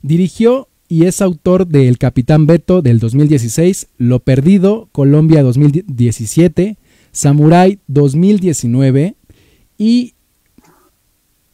Dirigió 0.01 0.69
y 0.87 1.07
es 1.07 1.21
autor 1.21 1.67
de 1.67 1.89
El 1.89 1.97
Capitán 1.97 2.47
Beto 2.47 2.81
del 2.81 2.99
2016, 2.99 3.89
Lo 3.97 4.21
Perdido, 4.21 4.87
Colombia 4.93 5.43
2017, 5.43 6.77
Samurai 7.11 7.79
2019 7.87 9.15
y 9.77 10.13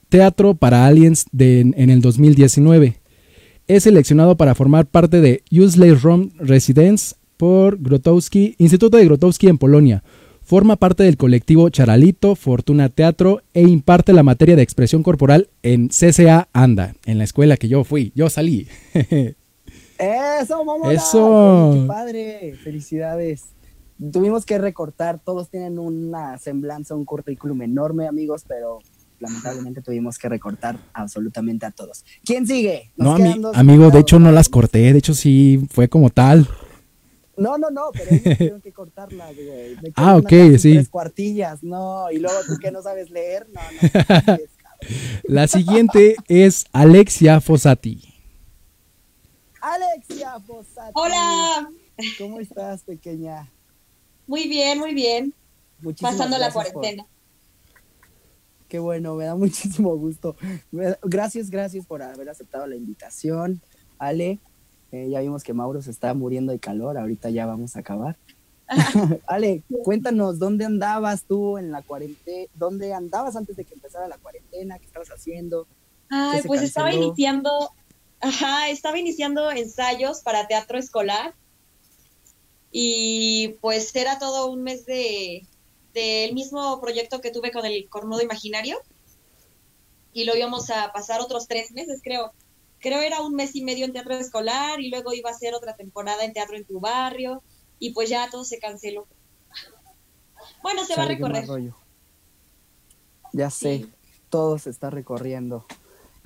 Teatro 0.10 0.54
para 0.54 0.86
Aliens 0.86 1.26
en 1.36 1.90
el 1.90 2.02
2019. 2.02 3.00
Es 3.68 3.84
seleccionado 3.84 4.38
para 4.38 4.54
formar 4.54 4.86
parte 4.86 5.22
de 5.22 5.42
Useless 5.52 6.04
Room 6.04 6.34
Residence 6.38 7.16
por 7.36 7.82
Grotowski, 7.82 8.54
Instituto 8.60 8.98
de 8.98 9.06
Grotowski 9.06 9.48
en 9.48 9.58
Polonia. 9.58 10.04
Forma 10.48 10.78
parte 10.78 11.04
del 11.04 11.18
colectivo 11.18 11.68
Charalito, 11.70 12.34
Fortuna 12.38 12.88
Teatro 12.88 13.42
e 13.54 13.64
imparte 13.64 14.14
la 14.14 14.24
materia 14.24 14.56
de 14.56 14.62
expresión 14.62 15.04
corporal 15.04 15.50
en 15.62 15.90
CCA 15.90 16.48
Anda, 16.54 16.96
en 17.06 17.18
la 17.18 17.26
escuela 17.26 17.58
que 17.58 17.68
yo 17.68 17.84
fui, 17.84 18.14
yo 18.16 18.30
salí. 18.30 18.66
Eso, 20.00 20.64
mamá. 20.64 20.94
Eso. 20.94 21.72
Qué 21.82 21.86
padre. 21.86 22.56
Felicidades. 22.64 23.48
Tuvimos 24.14 24.46
que 24.46 24.58
recortar, 24.58 25.20
todos 25.20 25.50
tienen 25.50 25.80
una 25.80 26.38
semblanza, 26.38 26.96
un 26.96 27.04
currículum 27.04 27.64
enorme, 27.64 28.08
amigos, 28.08 28.46
pero 28.48 28.80
lamentablemente 29.20 29.82
tuvimos 29.82 30.18
que 30.18 30.30
recortar 30.30 30.78
absolutamente 30.94 31.66
a 31.66 31.72
todos. 31.72 32.06
¿Quién 32.24 32.48
sigue? 32.48 32.92
Nos 32.96 33.20
No, 33.20 33.26
ami- 33.26 33.52
amigo, 33.54 33.90
de 33.92 34.00
hecho 34.00 34.18
no 34.18 34.32
las 34.32 34.48
corté, 34.48 34.94
de 34.94 34.98
hecho 34.98 35.14
sí 35.14 35.68
fue 35.72 35.90
como 35.90 36.10
tal. 36.10 36.48
No, 37.38 37.58
no, 37.58 37.70
no, 37.70 37.92
pero 37.94 38.12
ellos 38.12 38.24
tuvieron 38.38 38.62
que 38.62 38.72
cortarlas, 38.74 39.36
güey. 39.36 39.76
Me 39.82 39.92
Ah, 39.96 40.18
ok, 40.18 40.30
sí. 40.58 40.74
Tres 40.74 40.90
cuartillas, 40.90 41.64
no. 41.64 42.10
Y 42.12 42.18
luego 42.20 42.38
tú 42.48 42.58
que 42.60 42.72
no 42.72 42.82
sabes 42.82 43.10
leer, 43.10 43.48
no, 43.50 43.62
no. 43.62 44.38
La 45.24 45.48
siguiente 45.48 46.16
es 46.28 46.66
Alexia 46.72 47.40
Fossati. 47.42 48.14
Alexia 49.62 50.40
Fossati. 50.40 50.92
Hola, 50.96 51.70
¿Cómo 52.18 52.40
estás, 52.40 52.84
pequeña? 52.84 53.52
muy 54.28 54.48
bien, 54.48 54.78
muy 54.80 54.94
bien. 54.94 55.34
Muchísimas 55.82 56.16
Pasando 56.16 56.38
la 56.38 56.52
por- 56.52 56.64
cuarentena. 56.72 57.06
Qué 58.68 58.80
bueno, 58.80 59.16
me 59.16 59.26
da 59.26 59.36
muchísimo 59.36 59.96
gusto. 59.96 60.36
Gracias, 61.04 61.50
gracias 61.50 61.86
por 61.86 62.02
haber 62.04 62.30
aceptado 62.30 62.68
la 62.68 62.76
invitación. 62.76 63.62
Ale, 63.98 64.40
eh, 64.92 65.10
ya 65.10 65.20
vimos 65.20 65.44
que 65.44 65.54
Mauro 65.54 65.82
se 65.82 65.92
está 65.92 66.14
muriendo 66.14 66.52
de 66.52 66.60
calor, 66.60 66.98
ahorita 66.98 67.30
ya 67.30 67.46
vamos 67.46 67.76
a 67.76 67.80
acabar. 67.80 68.18
Ale, 69.28 69.64
cuéntanos, 69.84 70.40
¿dónde 70.40 70.66
andabas 70.66 71.24
tú 71.24 71.58
en 71.58 71.72
la 71.72 71.82
cuarentena? 71.82 72.48
¿Dónde 72.56 72.94
andabas 72.94 73.36
antes 73.36 73.56
de 73.56 73.66
que 73.66 73.74
empezara 73.74 74.08
la 74.08 74.18
cuarentena? 74.18 74.80
¿Qué 74.80 74.86
estabas 74.86 75.10
haciendo? 75.10 75.68
Ay, 76.10 76.42
pues 76.46 76.62
estaba 76.62 76.94
iniciando, 76.94 77.72
ajá, 78.22 78.70
estaba 78.70 78.98
iniciando 78.98 79.52
ensayos 79.52 80.22
para 80.22 80.48
teatro 80.48 80.78
escolar 80.78 81.34
y 82.72 83.56
pues 83.62 83.96
era 83.96 84.20
todo 84.20 84.52
un 84.52 84.64
mes 84.64 84.86
de 84.86 85.46
del 85.94 86.36
mismo 86.36 86.80
proyecto 86.80 87.22
que 87.22 87.32
tuve 87.32 87.52
con 87.52 87.66
el 87.66 87.90
Cornudo 87.90 88.22
Imaginario 88.22 88.78
y 90.14 90.26
lo 90.26 90.36
íbamos 90.36 90.70
a 90.70 90.92
pasar 90.94 91.22
otros 91.22 91.48
tres 91.48 91.72
meses, 91.72 92.02
creo. 92.04 92.34
Creo 92.80 93.02
era 93.02 93.22
un 93.22 93.34
mes 93.34 93.56
y 93.56 93.64
medio 93.64 93.86
en 93.86 93.94
teatro 93.94 94.16
escolar 94.16 94.80
y 94.80 94.90
luego 94.90 95.14
iba 95.14 95.30
a 95.30 95.34
ser 95.34 95.54
otra 95.56 95.76
temporada 95.76 96.24
en 96.24 96.34
teatro 96.34 96.56
en 96.56 96.66
tu 96.66 96.80
barrio 96.80 97.42
y 97.80 97.92
pues 97.94 98.10
ya 98.10 98.30
todo 98.30 98.44
se 98.44 98.60
canceló. 98.60 99.08
Bueno, 100.62 100.86
se 100.86 100.96
va 100.96 101.04
a 101.04 101.08
recorrer. 101.08 101.46
Ya 103.34 103.50
sé, 103.50 103.80
Sí. 103.80 103.92
todo 104.30 104.58
se 104.58 104.70
está 104.70 104.90
recorriendo. 104.90 105.66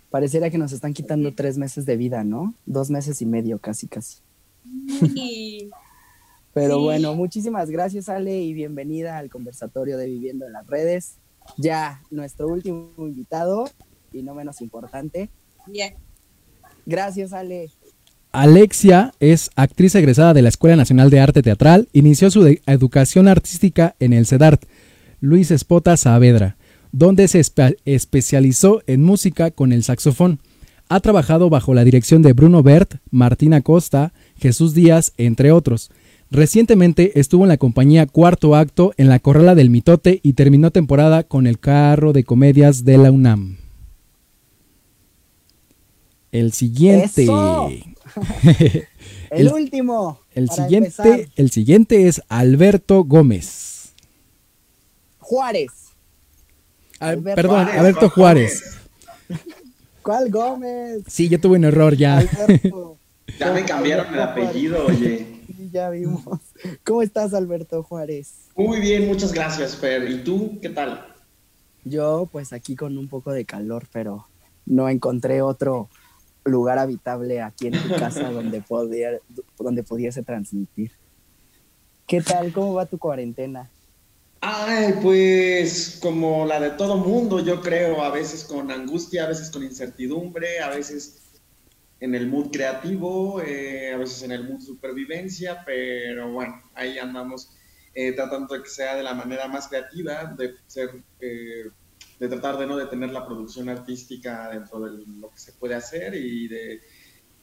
Pareciera 0.10 0.50
que 0.50 0.58
nos 0.58 0.72
están 0.74 0.94
quitando 0.94 1.34
tres 1.34 1.58
meses 1.58 1.86
de 1.86 1.96
vida, 1.98 2.24
¿no? 2.24 2.54
Dos 2.66 2.90
meses 2.90 3.22
y 3.22 3.26
medio, 3.26 3.60
casi, 3.60 3.88
casi. 3.88 4.22
Pero 6.54 6.80
bueno, 6.80 7.16
muchísimas 7.16 7.70
gracias 7.70 8.10
Ale 8.10 8.42
y 8.42 8.54
bienvenida 8.54 9.18
al 9.18 9.30
conversatorio 9.30 9.98
de 9.98 10.08
Viviendo 10.08 10.46
en 10.46 10.54
las 10.54 10.68
Redes. 10.68 11.16
Ya 11.58 12.02
nuestro 12.12 12.48
último 12.48 12.92
invitado 12.98 13.70
y 14.12 14.22
no 14.22 14.36
menos 14.36 14.62
importante. 14.62 15.30
bien. 15.66 15.96
Gracias 16.86 17.34
Ale. 17.34 17.70
Alexia 18.32 19.14
es 19.20 19.50
actriz 19.56 19.94
egresada 19.96 20.34
de 20.34 20.42
la 20.42 20.50
Escuela 20.50 20.76
Nacional 20.78 21.10
de 21.10 21.20
Arte 21.20 21.42
Teatral. 21.42 21.90
Inició 21.94 22.32
su 22.32 22.44
de- 22.44 22.62
educación 22.66 23.28
artística 23.28 23.96
en 24.00 24.14
el 24.14 24.26
CEDART, 24.26 24.64
Luis 25.20 25.52
Espota 25.52 25.98
Saavedra, 25.98 26.56
donde 26.94 27.28
se 27.28 27.40
espe- 27.42 27.76
especializó 27.86 28.82
en 28.88 29.04
música 29.04 29.52
con 29.52 29.74
el 29.74 29.84
saxofón. 29.84 30.40
Ha 30.88 31.00
trabajado 31.02 31.50
bajo 31.50 31.74
la 31.74 31.84
dirección 31.84 32.22
de 32.22 32.34
Bruno 32.34 32.64
Bert, 32.64 32.96
Martina 33.12 33.62
Costa, 33.62 34.14
Jesús 34.38 34.74
Díaz, 34.74 35.14
entre 35.18 35.52
otros. 35.52 35.90
Recientemente 36.32 37.20
estuvo 37.20 37.44
en 37.44 37.50
la 37.50 37.58
compañía 37.58 38.08
Cuarto 38.08 38.56
Acto 38.56 38.94
en 38.98 39.10
la 39.10 39.20
Corrala 39.20 39.56
del 39.56 39.70
Mitote 39.70 40.22
y 40.24 40.34
terminó 40.34 40.72
temporada 40.72 41.24
con 41.24 41.48
el 41.48 41.60
carro 41.60 42.14
de 42.14 42.24
comedias 42.24 42.86
de 42.86 42.98
la 42.98 43.12
UNAM. 43.12 43.58
El 46.32 46.54
siguiente. 46.54 47.24
¡Eso! 47.24 47.70
El, 49.30 49.48
El- 49.48 49.54
último. 49.54 50.20
El 50.34 50.50
siguiente, 50.50 50.88
empezar. 51.02 51.30
el 51.36 51.52
siguiente 51.52 52.08
es 52.08 52.22
Alberto 52.30 53.04
Gómez. 53.04 53.94
Juárez. 55.20 55.72
Ah, 57.00 57.10
Alberto 57.10 57.36
perdón, 57.36 57.56
Juárez, 57.66 57.80
Alberto 57.80 58.10
Juárez. 58.10 58.64
¿Cuál 60.04 60.30
Gómez? 60.30 61.04
Sí, 61.08 61.30
yo 61.30 61.40
tuve 61.40 61.58
un 61.58 61.64
error 61.66 61.96
ya. 61.96 62.18
Alberto. 62.20 62.98
Ya 63.40 63.54
me 63.54 63.64
cambiaron 63.64 64.14
el 64.14 64.20
apellido, 64.22 64.86
oye. 64.88 65.40
Sí, 65.48 65.70
ya 65.72 65.90
vimos. 65.90 66.22
¿Cómo 66.84 67.02
estás, 67.02 67.34
Alberto 67.34 67.82
Juárez? 67.82 68.50
Muy 68.58 68.82
bien, 68.82 69.08
muchas 69.08 69.32
gracias, 69.32 69.78
Fer. 69.78 70.10
¿Y 70.12 70.22
tú 70.22 70.60
qué 70.62 70.68
tal? 70.68 71.06
Yo, 71.86 72.28
pues 72.30 72.52
aquí 72.52 72.76
con 72.76 72.98
un 72.98 73.08
poco 73.08 73.32
de 73.32 73.46
calor, 73.46 73.88
pero 73.94 74.28
no 74.66 74.90
encontré 74.90 75.42
otro 75.42 75.90
lugar 76.46 76.80
habitable 76.80 77.42
aquí 77.42 77.68
en 77.68 77.74
tu 77.74 77.90
casa 77.96 78.30
donde, 78.32 78.62
poder, 78.62 79.22
donde 79.58 79.84
pudiese 79.84 80.24
transmitir. 80.24 80.92
¿Qué 82.08 82.22
tal? 82.22 82.52
¿Cómo 82.52 82.74
va 82.74 82.86
tu 82.86 82.98
cuarentena? 82.98 83.70
Ay, 84.42 84.96
pues 85.02 86.00
como 86.02 86.46
la 86.46 86.60
de 86.60 86.72
todo 86.72 86.98
mundo, 86.98 87.40
yo 87.40 87.62
creo, 87.62 88.02
a 88.02 88.10
veces 88.10 88.44
con 88.44 88.72
angustia, 88.72 89.26
a 89.26 89.28
veces 89.28 89.52
con 89.52 89.64
incertidumbre, 89.64 90.60
a 90.60 90.70
veces 90.70 91.22
en 92.00 92.16
el 92.16 92.28
mood 92.28 92.50
creativo, 92.52 93.40
eh, 93.42 93.94
a 93.94 93.98
veces 93.98 94.24
en 94.24 94.32
el 94.32 94.50
mood 94.50 94.60
supervivencia, 94.60 95.64
pero 95.64 96.32
bueno, 96.32 96.60
ahí 96.74 96.98
andamos 96.98 97.52
eh, 97.94 98.14
tratando 98.14 98.56
de 98.56 98.64
que 98.64 98.70
sea 98.70 98.96
de 98.96 99.04
la 99.04 99.14
manera 99.14 99.48
más 99.48 99.68
creativa, 99.68 100.34
de 100.36 100.56
ser, 100.66 100.90
eh, 101.20 101.70
de 102.22 102.30
tratar 102.30 102.56
de 102.60 102.68
no 102.68 102.78
detener 102.78 103.12
la 103.12 103.26
producción 103.26 103.68
artística 103.68 104.48
dentro 104.52 104.80
de 104.80 104.92
lo 105.08 105.32
que 105.32 105.40
se 105.40 105.54
puede 105.54 105.74
hacer 105.74 106.14
y 106.14 106.48
de, 106.48 106.80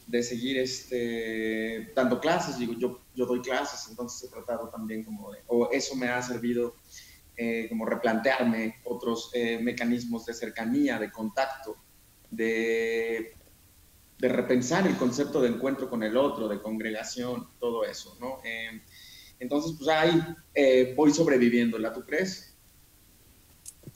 de 0.07 0.23
seguir 0.23 0.57
este, 0.57 1.91
dando 1.97 2.21
clases, 2.21 2.61
digo, 2.61 2.75
yo, 2.75 3.01
yo 3.13 3.27
doy 3.27 3.43
clases, 3.43 3.91
entonces 3.91 4.23
he 4.23 4.33
tratado 4.33 4.69
también 4.69 5.03
como 5.03 5.33
de, 5.33 5.41
o 5.49 5.69
eso 5.73 5.97
me 5.97 6.07
ha 6.07 6.23
servido 6.23 6.77
eh, 7.37 7.67
como 7.69 7.87
replantearme 7.87 8.77
otros 8.85 9.33
eh, 9.35 9.59
mecanismos 9.61 10.25
de 10.27 10.35
cercanía, 10.35 10.97
de 11.01 11.11
contacto, 11.11 11.75
de, 12.31 13.35
de 14.17 14.29
repensar 14.29 14.87
el 14.87 14.97
concepto 14.97 15.41
de 15.43 15.49
encuentro 15.49 15.91
con 15.91 16.05
el 16.05 16.17
otro, 16.17 16.47
de 16.47 16.63
congregación, 16.63 17.49
todo 17.59 17.85
eso, 17.85 18.17
¿no? 18.21 18.39
Eh, 18.45 18.81
entonces, 19.41 19.73
pues 19.77 19.89
ahí 19.89 20.95
voy 20.95 21.13
sobreviviéndola, 21.13 21.93
¿tú 21.93 22.05
crees? 22.05 22.48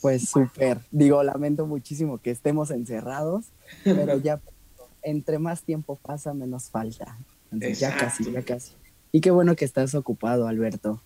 Pues 0.03 0.29
súper. 0.29 0.79
Digo, 0.91 1.23
lamento 1.23 1.67
muchísimo 1.67 2.19
que 2.19 2.31
estemos 2.31 2.71
encerrados, 2.71 3.47
pero 3.85 4.19
ya 4.19 4.41
entre 5.03 5.39
más 5.39 5.63
tiempo 5.63 5.97
pasa, 5.97 6.35
menos 6.35 6.69
falta. 6.71 7.17
Entonces, 7.53 7.81
ya 7.81 7.97
casi, 7.97 8.31
ya 8.31 8.43
casi. 8.43 8.73
Y 9.13 9.21
qué 9.21 9.31
bueno 9.31 9.55
que 9.57 9.65
estás 9.65 9.95
ocupado, 9.95 10.47
Alberto. 10.49 11.01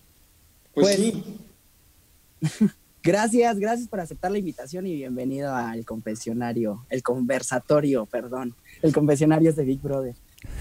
Pues, 0.73 0.97
Pues- 0.97 0.97
sí, 0.97 1.37
Gracias, 3.03 3.57
gracias 3.57 3.87
por 3.87 4.01
aceptar 4.01 4.31
la 4.31 4.37
invitación 4.37 4.85
y 4.85 4.93
bienvenido 4.95 5.55
al 5.55 5.85
confesionario, 5.85 6.85
el 6.89 7.03
conversatorio, 7.03 8.05
perdón. 8.05 8.53
El 8.81 8.93
confesionario 8.93 9.49
es 9.49 9.55
de 9.55 9.63
Big 9.63 9.79
Brother. 9.81 10.13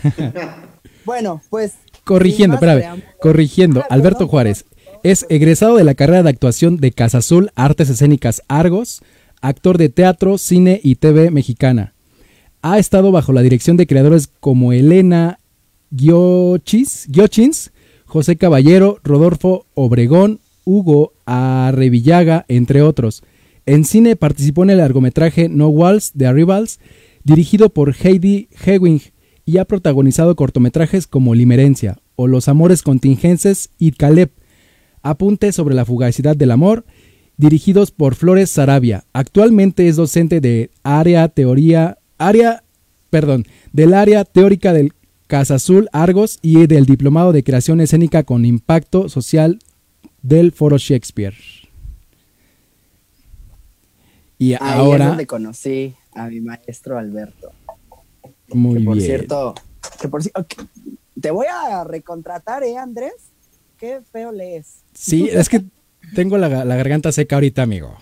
bueno, 1.04 1.42
pues. 1.50 1.74
Corrigiendo, 2.04 2.54
espérame, 2.54 2.78
preámbulo- 2.82 3.18
corrigiendo. 3.20 3.80
Ah, 3.80 3.86
Alberto 3.90 4.18
perdón, 4.18 4.30
Juárez 4.30 4.64
es 5.02 5.26
egresado 5.28 5.76
de 5.76 5.84
la 5.84 5.94
carrera 5.94 6.22
de 6.22 6.30
actuación 6.30 6.78
de 6.78 6.92
Casa 6.92 7.18
Azul 7.18 7.50
Artes 7.54 7.90
Escénicas 7.90 8.42
Argos, 8.48 9.02
actor 9.40 9.78
de 9.78 9.88
teatro, 9.88 10.38
cine 10.38 10.80
y 10.82 10.96
TV 10.96 11.30
mexicana. 11.30 11.94
Ha 12.62 12.78
estado 12.78 13.12
bajo 13.12 13.32
la 13.32 13.42
dirección 13.42 13.76
de 13.76 13.86
creadores 13.86 14.28
como 14.40 14.72
Elena 14.72 15.38
Giochins, 15.94 17.70
José 18.06 18.36
Caballero, 18.36 18.98
Rodolfo 19.04 19.66
Obregón, 19.74 20.40
Hugo 20.64 21.12
Arrevillaga, 21.26 22.44
entre 22.48 22.82
otros. 22.82 23.22
En 23.66 23.84
cine 23.84 24.16
participó 24.16 24.64
en 24.64 24.70
el 24.70 24.78
largometraje 24.78 25.48
No 25.48 25.68
Walls 25.68 26.12
de 26.14 26.26
Arrivals, 26.26 26.80
dirigido 27.24 27.68
por 27.68 27.94
Heidi 27.94 28.48
Hewing, 28.64 29.00
y 29.44 29.58
ha 29.58 29.64
protagonizado 29.64 30.34
cortometrajes 30.34 31.06
como 31.06 31.34
Limerencia 31.34 31.98
o 32.16 32.26
Los 32.26 32.48
Amores 32.48 32.82
Contingenses 32.82 33.70
y 33.78 33.92
Caleb, 33.92 34.30
Apunte 35.10 35.52
sobre 35.52 35.74
la 35.74 35.84
fugacidad 35.84 36.36
del 36.36 36.50
amor, 36.50 36.84
dirigidos 37.36 37.90
por 37.90 38.14
Flores 38.14 38.50
Sarabia. 38.50 39.04
Actualmente 39.12 39.86
es 39.88 39.96
docente 39.96 40.40
de 40.40 40.70
área 40.82 41.28
teoría, 41.28 41.98
área, 42.18 42.64
perdón, 43.10 43.44
del 43.72 43.94
área 43.94 44.24
teórica 44.24 44.72
del 44.72 44.92
Casa 45.28 45.56
Azul 45.56 45.88
Argos 45.92 46.38
y 46.42 46.66
del 46.66 46.86
Diplomado 46.86 47.32
de 47.32 47.42
Creación 47.44 47.80
Escénica 47.80 48.22
con 48.24 48.44
Impacto 48.44 49.08
Social 49.08 49.58
del 50.22 50.52
Foro 50.52 50.78
Shakespeare. 50.78 51.34
Y 54.38 54.52
Ahí 54.52 54.58
es 54.60 54.60
ahora, 54.62 55.08
donde 55.08 55.26
conocí 55.26 55.94
a 56.14 56.28
mi 56.28 56.40
maestro 56.40 56.98
Alberto. 56.98 57.52
muy 58.52 58.78
que 58.80 58.84
por 58.84 58.94
bien. 58.96 59.06
cierto, 59.06 59.54
que 60.00 60.08
por 60.08 60.22
ci- 60.22 60.30
ok, 60.34 60.66
te 61.20 61.30
voy 61.30 61.46
a 61.50 61.84
recontratar, 61.84 62.62
¿eh, 62.64 62.76
Andrés? 62.76 63.12
Qué 63.78 64.00
feo 64.12 64.32
lees. 64.32 64.82
Sí, 64.94 65.28
es 65.30 65.48
que 65.48 65.62
tengo 66.14 66.38
la, 66.38 66.64
la 66.64 66.76
garganta 66.76 67.12
seca 67.12 67.36
ahorita, 67.36 67.62
amigo. 67.62 67.96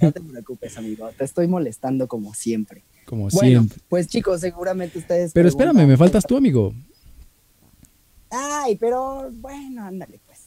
No 0.00 0.12
te 0.12 0.20
preocupes, 0.20 0.76
amigo. 0.78 1.10
Te 1.16 1.24
estoy 1.24 1.46
molestando 1.46 2.08
como 2.08 2.34
siempre. 2.34 2.82
Como 3.06 3.28
Bueno, 3.28 3.38
siempre. 3.62 3.78
pues 3.88 4.06
chicos, 4.08 4.40
seguramente 4.40 4.98
ustedes. 4.98 5.32
Pero 5.32 5.48
espérame, 5.48 5.86
me 5.86 5.96
faltas 5.96 6.24
tú, 6.24 6.36
amigo. 6.36 6.72
Ay, 8.30 8.76
pero 8.76 9.30
bueno, 9.32 9.84
ándale, 9.84 10.20
pues. 10.26 10.38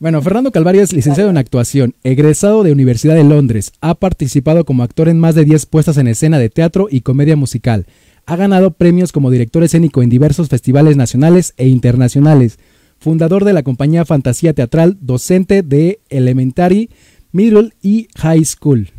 Bueno, 0.00 0.22
Fernando 0.22 0.52
Calvario 0.52 0.82
es 0.82 0.92
licenciado 0.92 1.28
en 1.30 1.38
actuación, 1.38 1.94
egresado 2.04 2.62
de 2.62 2.70
Universidad 2.72 3.14
de 3.16 3.24
Londres. 3.24 3.72
Ha 3.80 3.94
participado 3.94 4.64
como 4.64 4.82
actor 4.84 5.08
en 5.08 5.18
más 5.18 5.34
de 5.34 5.44
10 5.44 5.66
puestas 5.66 5.96
en 5.96 6.06
escena 6.06 6.38
de 6.38 6.50
teatro 6.50 6.86
y 6.90 7.00
comedia 7.00 7.34
musical. 7.36 7.86
Ha 8.26 8.36
ganado 8.36 8.72
premios 8.72 9.10
como 9.10 9.30
director 9.30 9.64
escénico 9.64 10.02
en 10.02 10.10
diversos 10.10 10.48
festivales 10.48 10.96
nacionales 10.96 11.54
e 11.56 11.66
internacionales. 11.66 12.58
Fundador 12.98 13.44
de 13.44 13.52
la 13.52 13.62
compañía 13.62 14.04
Fantasía 14.04 14.52
Teatral, 14.52 14.96
docente 15.00 15.62
de 15.62 16.00
Elementary, 16.08 16.90
Middle 17.32 17.72
y 17.80 18.08
High 18.16 18.44
School. 18.44 18.90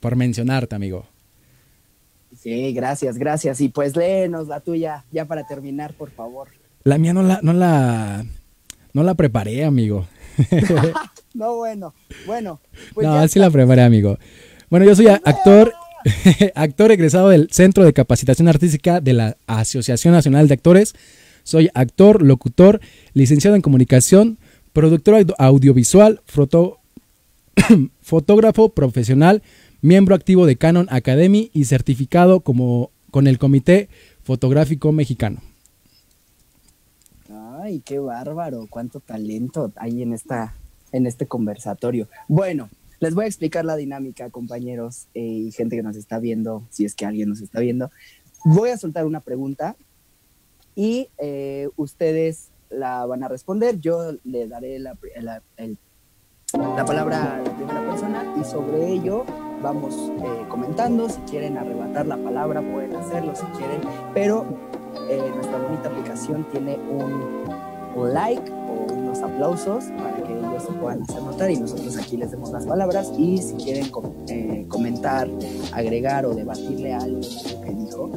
Por 0.00 0.16
mencionarte, 0.16 0.74
amigo. 0.74 1.06
Sí, 2.36 2.72
gracias, 2.72 3.18
gracias. 3.18 3.60
Y 3.60 3.68
pues 3.68 3.96
léenos 3.96 4.48
la 4.48 4.60
tuya, 4.60 5.04
ya 5.10 5.24
para 5.24 5.46
terminar, 5.46 5.94
por 5.94 6.10
favor. 6.10 6.48
La 6.84 6.98
mía 6.98 7.12
no 7.12 7.22
la, 7.22 7.40
no 7.42 7.52
la, 7.52 8.24
no 8.92 9.02
la 9.02 9.14
preparé, 9.14 9.64
amigo. 9.64 10.06
No, 11.36 11.56
bueno, 11.56 11.92
bueno. 12.24 12.60
Pues 12.94 13.06
no, 13.06 13.20
ya 13.20 13.28
sí 13.28 13.38
la 13.38 13.50
preparé, 13.50 13.82
amigo. 13.82 14.18
Bueno, 14.70 14.86
yo 14.86 14.96
soy 14.96 15.08
actor, 15.08 15.74
actor 16.54 16.92
egresado 16.92 17.28
del 17.28 17.48
Centro 17.50 17.84
de 17.84 17.92
Capacitación 17.92 18.48
Artística 18.48 19.02
de 19.02 19.12
la 19.12 19.36
Asociación 19.46 20.14
Nacional 20.14 20.48
de 20.48 20.54
Actores. 20.54 20.94
Soy 21.46 21.70
actor, 21.74 22.22
locutor, 22.22 22.80
licenciado 23.14 23.54
en 23.54 23.62
comunicación, 23.62 24.36
productor 24.72 25.14
audio- 25.14 25.34
audiovisual, 25.38 26.20
fotógrafo 28.02 28.70
profesional, 28.70 29.44
miembro 29.80 30.16
activo 30.16 30.44
de 30.44 30.56
Canon 30.56 30.88
Academy 30.90 31.52
y 31.54 31.66
certificado 31.66 32.40
como 32.40 32.90
con 33.12 33.28
el 33.28 33.38
Comité 33.38 33.88
Fotográfico 34.24 34.90
Mexicano. 34.90 35.40
Ay, 37.62 37.80
qué 37.84 38.00
bárbaro, 38.00 38.66
cuánto 38.68 38.98
talento 38.98 39.70
hay 39.76 40.02
en 40.02 40.14
esta, 40.14 40.56
en 40.90 41.06
este 41.06 41.26
conversatorio. 41.26 42.08
Bueno, 42.26 42.70
les 42.98 43.14
voy 43.14 43.26
a 43.26 43.28
explicar 43.28 43.64
la 43.64 43.76
dinámica, 43.76 44.30
compañeros 44.30 45.06
eh, 45.14 45.22
y 45.22 45.52
gente 45.52 45.76
que 45.76 45.84
nos 45.84 45.94
está 45.94 46.18
viendo, 46.18 46.66
si 46.70 46.84
es 46.84 46.96
que 46.96 47.06
alguien 47.06 47.28
nos 47.28 47.40
está 47.40 47.60
viendo. 47.60 47.92
Voy 48.44 48.70
a 48.70 48.78
soltar 48.78 49.06
una 49.06 49.20
pregunta 49.20 49.76
y 50.76 51.08
eh, 51.18 51.68
ustedes 51.76 52.50
la 52.70 53.04
van 53.06 53.24
a 53.24 53.28
responder. 53.28 53.80
Yo 53.80 54.12
le 54.22 54.46
daré 54.46 54.78
la, 54.78 54.96
la- 55.20 55.42
el- 55.56 55.78
la 56.52 56.84
palabra 56.84 57.42
la 57.44 57.56
primera 57.56 57.84
persona 57.90 58.34
y 58.40 58.44
sobre 58.44 58.86
ello 58.92 59.24
vamos 59.62 59.94
eh, 59.96 60.44
comentando. 60.48 61.08
Si 61.08 61.18
quieren 61.22 61.58
arrebatar 61.58 62.06
la 62.06 62.16
palabra, 62.16 62.60
pueden 62.62 62.94
hacerlo 62.94 63.34
si 63.34 63.44
quieren, 63.58 63.80
pero 64.14 64.44
eh, 65.10 65.20
nuestra 65.34 65.58
bonita 65.58 65.88
aplicación 65.88 66.46
tiene 66.52 66.76
un, 66.76 67.44
like 68.12 68.50
o 68.52 68.92
unos 68.92 69.20
aplausos 69.22 69.84
para 69.98 70.16
que 70.22 70.32
ellos 70.32 70.62
se 70.62 70.72
puedan 70.74 71.02
hacer 71.02 71.22
notar 71.22 71.50
y 71.50 71.56
nosotros 71.58 71.96
aquí 71.96 72.16
les 72.18 72.30
demos 72.30 72.50
las 72.52 72.66
palabras 72.66 73.10
y 73.18 73.38
si 73.38 73.54
quieren 73.56 73.88
com- 73.90 74.12
comentar, 74.68 75.28
agregar 75.72 76.26
o 76.26 76.34
debatirle 76.34 76.92
algo 76.94 77.20
de 77.20 77.60
que 77.64 77.74
dijo, 77.74 78.10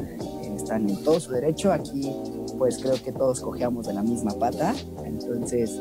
están 0.54 0.88
en 0.88 1.02
todo 1.02 1.18
su 1.18 1.32
derecho. 1.32 1.72
Aquí 1.72 2.12
pues 2.60 2.76
creo 2.76 3.02
que 3.02 3.10
todos 3.10 3.40
cojeamos 3.40 3.86
de 3.86 3.94
la 3.94 4.02
misma 4.02 4.32
pata, 4.32 4.74
entonces 5.06 5.80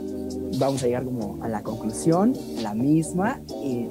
vamos 0.60 0.82
a 0.82 0.86
llegar 0.86 1.04
como 1.04 1.44
a 1.44 1.50
la 1.50 1.62
conclusión, 1.62 2.34
la 2.62 2.74
misma, 2.74 3.42
y 3.62 3.90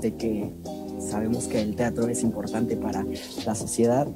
de 0.00 0.14
que 0.16 0.54
sabemos 1.00 1.48
que 1.48 1.60
el 1.60 1.74
teatro 1.74 2.06
es 2.06 2.22
importante 2.22 2.76
para 2.76 3.04
la 3.44 3.56
sociedad. 3.56 4.06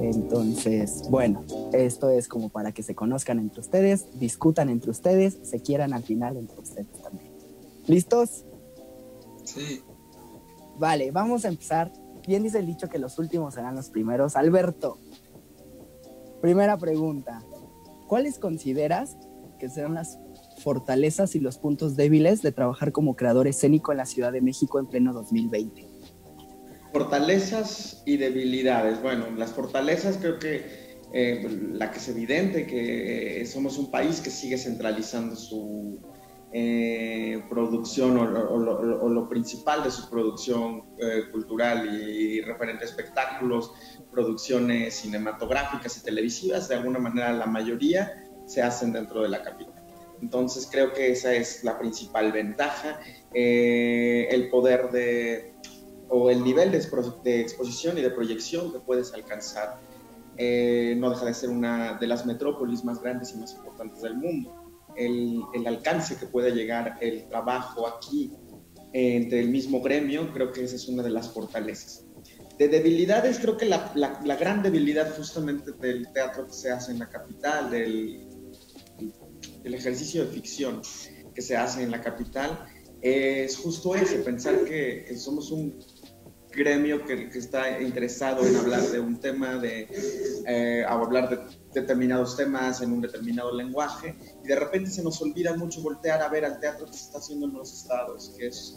Entonces, 0.00 1.02
bueno, 1.10 1.44
esto 1.74 2.08
es 2.08 2.26
como 2.26 2.48
para 2.48 2.72
que 2.72 2.82
se 2.82 2.94
conozcan 2.94 3.38
entre 3.38 3.60
ustedes, 3.60 4.06
discutan 4.18 4.70
entre 4.70 4.90
ustedes, 4.90 5.36
se 5.42 5.60
quieran 5.60 5.92
al 5.92 6.04
final 6.04 6.38
entre 6.38 6.58
ustedes 6.58 7.02
también. 7.02 7.32
¿Listos? 7.86 8.46
Sí. 9.44 9.82
Vale, 10.78 11.10
vamos 11.10 11.44
a 11.44 11.48
empezar. 11.48 11.92
Bien 12.26 12.42
dice 12.42 12.60
el 12.60 12.66
dicho 12.66 12.88
que 12.88 12.98
los 12.98 13.18
últimos 13.18 13.52
serán 13.52 13.74
los 13.74 13.90
primeros. 13.90 14.36
Alberto, 14.36 14.96
primera 16.42 16.76
pregunta. 16.76 17.42
¿Cuáles 18.08 18.38
consideras 18.38 19.16
que 19.58 19.70
serán 19.70 19.94
las 19.94 20.18
fortalezas 20.58 21.34
y 21.34 21.40
los 21.40 21.56
puntos 21.56 21.96
débiles 21.96 22.42
de 22.42 22.52
trabajar 22.52 22.92
como 22.92 23.16
creador 23.16 23.46
escénico 23.46 23.92
en 23.92 23.98
la 23.98 24.06
Ciudad 24.06 24.32
de 24.32 24.42
México 24.42 24.78
en 24.78 24.86
pleno 24.86 25.14
2020? 25.14 25.86
Fortalezas 26.92 28.02
y 28.04 28.18
debilidades. 28.18 29.00
Bueno, 29.00 29.30
las 29.30 29.52
fortalezas 29.52 30.18
creo 30.18 30.38
que 30.38 30.92
eh, 31.14 31.46
la 31.72 31.90
que 31.90 31.98
es 31.98 32.08
evidente, 32.08 32.66
que 32.66 33.40
eh, 33.40 33.46
somos 33.46 33.78
un 33.78 33.90
país 33.90 34.20
que 34.20 34.30
sigue 34.30 34.58
centralizando 34.58 35.36
su 35.36 36.00
eh, 36.52 37.42
producción 37.48 38.18
o, 38.18 39.08
lo, 39.08 39.28
principal 39.28 39.84
de 39.84 39.90
su 39.90 40.10
producción 40.10 40.82
cultural 41.30 41.98
y, 41.98 42.40
referente 42.42 42.84
a 42.84 42.88
espectáculos, 42.88 43.72
producciones 44.12 44.94
cinematográficas 44.94 45.96
y 45.96 46.02
televisivas, 46.04 46.68
de 46.68 46.76
alguna 46.76 46.98
manera 46.98 47.32
la 47.32 47.46
mayoría 47.46 48.22
se 48.46 48.62
hacen 48.62 48.92
dentro 48.92 49.22
de 49.22 49.28
la 49.28 49.42
capital. 49.42 49.82
Entonces 50.20 50.68
creo 50.70 50.92
que 50.92 51.10
esa 51.10 51.34
es 51.34 51.64
la 51.64 51.78
principal 51.78 52.30
ventaja, 52.30 53.00
eh, 53.34 54.28
el 54.30 54.50
poder 54.50 54.90
de 54.90 55.54
o 56.08 56.30
el 56.30 56.44
nivel 56.44 56.70
de, 56.70 56.78
expo- 56.78 57.22
de 57.22 57.40
exposición 57.40 57.96
y 57.96 58.02
de 58.02 58.10
proyección 58.10 58.70
que 58.70 58.78
puedes 58.78 59.14
alcanzar 59.14 59.80
eh, 60.36 60.94
no 60.98 61.10
deja 61.10 61.24
de 61.26 61.34
ser 61.34 61.48
una 61.50 61.94
de 61.94 62.06
las 62.06 62.24
metrópolis 62.26 62.84
más 62.84 63.00
grandes 63.02 63.34
y 63.34 63.38
más 63.38 63.54
importantes 63.54 64.02
del 64.02 64.16
mundo. 64.16 64.54
El, 64.94 65.42
el 65.54 65.66
alcance 65.66 66.16
que 66.16 66.26
puede 66.26 66.52
llegar 66.52 66.98
el 67.00 67.26
trabajo 67.28 67.88
aquí 67.88 68.30
eh, 68.92 69.16
entre 69.16 69.40
el 69.40 69.48
mismo 69.48 69.80
gremio, 69.80 70.30
creo 70.34 70.52
que 70.52 70.62
esa 70.64 70.76
es 70.76 70.86
una 70.86 71.02
de 71.02 71.10
las 71.10 71.30
fortalezas. 71.30 72.04
De 72.58 72.68
debilidades, 72.68 73.38
creo 73.38 73.56
que 73.56 73.66
la, 73.66 73.92
la- 73.94 74.36
gran 74.36 74.62
debilidad 74.62 75.14
justamente 75.16 75.72
del 75.72 76.12
teatro 76.12 76.46
que 76.46 76.52
se 76.52 76.70
hace 76.70 76.92
en 76.92 76.98
la 76.98 77.08
capital, 77.08 77.70
del, 77.70 78.28
ejercicio 79.64 80.24
de 80.24 80.30
ficción 80.30 80.82
que 81.34 81.42
se 81.42 81.56
hace 81.56 81.82
en 81.82 81.90
la 81.90 82.00
capital, 82.00 82.66
es 83.00 83.56
justo 83.56 83.94
ese, 83.94 84.18
pensar 84.18 84.64
que, 84.64 85.12
somos 85.16 85.50
un 85.50 85.78
gremio 86.50 87.04
que, 87.04 87.30
está 87.34 87.80
interesado 87.80 88.46
en 88.46 88.54
hablar 88.54 88.82
de 88.82 89.00
un 89.00 89.18
tema, 89.18 89.56
de 89.56 89.88
eh, 90.46 90.84
hablar 90.86 91.30
de 91.30 91.38
determinados 91.72 92.36
temas 92.36 92.82
en 92.82 92.92
un 92.92 93.00
determinado 93.00 93.54
lenguaje, 93.54 94.14
y 94.44 94.46
de 94.46 94.56
repente 94.56 94.90
se 94.90 95.02
nos 95.02 95.20
olvida 95.22 95.56
mucho 95.56 95.80
voltear 95.80 96.22
a 96.22 96.28
ver 96.28 96.44
al 96.44 96.60
teatro 96.60 96.86
que 96.86 96.92
se 96.92 97.04
está 97.04 97.18
haciendo 97.18 97.46
en 97.46 97.54
los 97.54 97.72
estados, 97.72 98.34
que 98.38 98.48
es, 98.48 98.76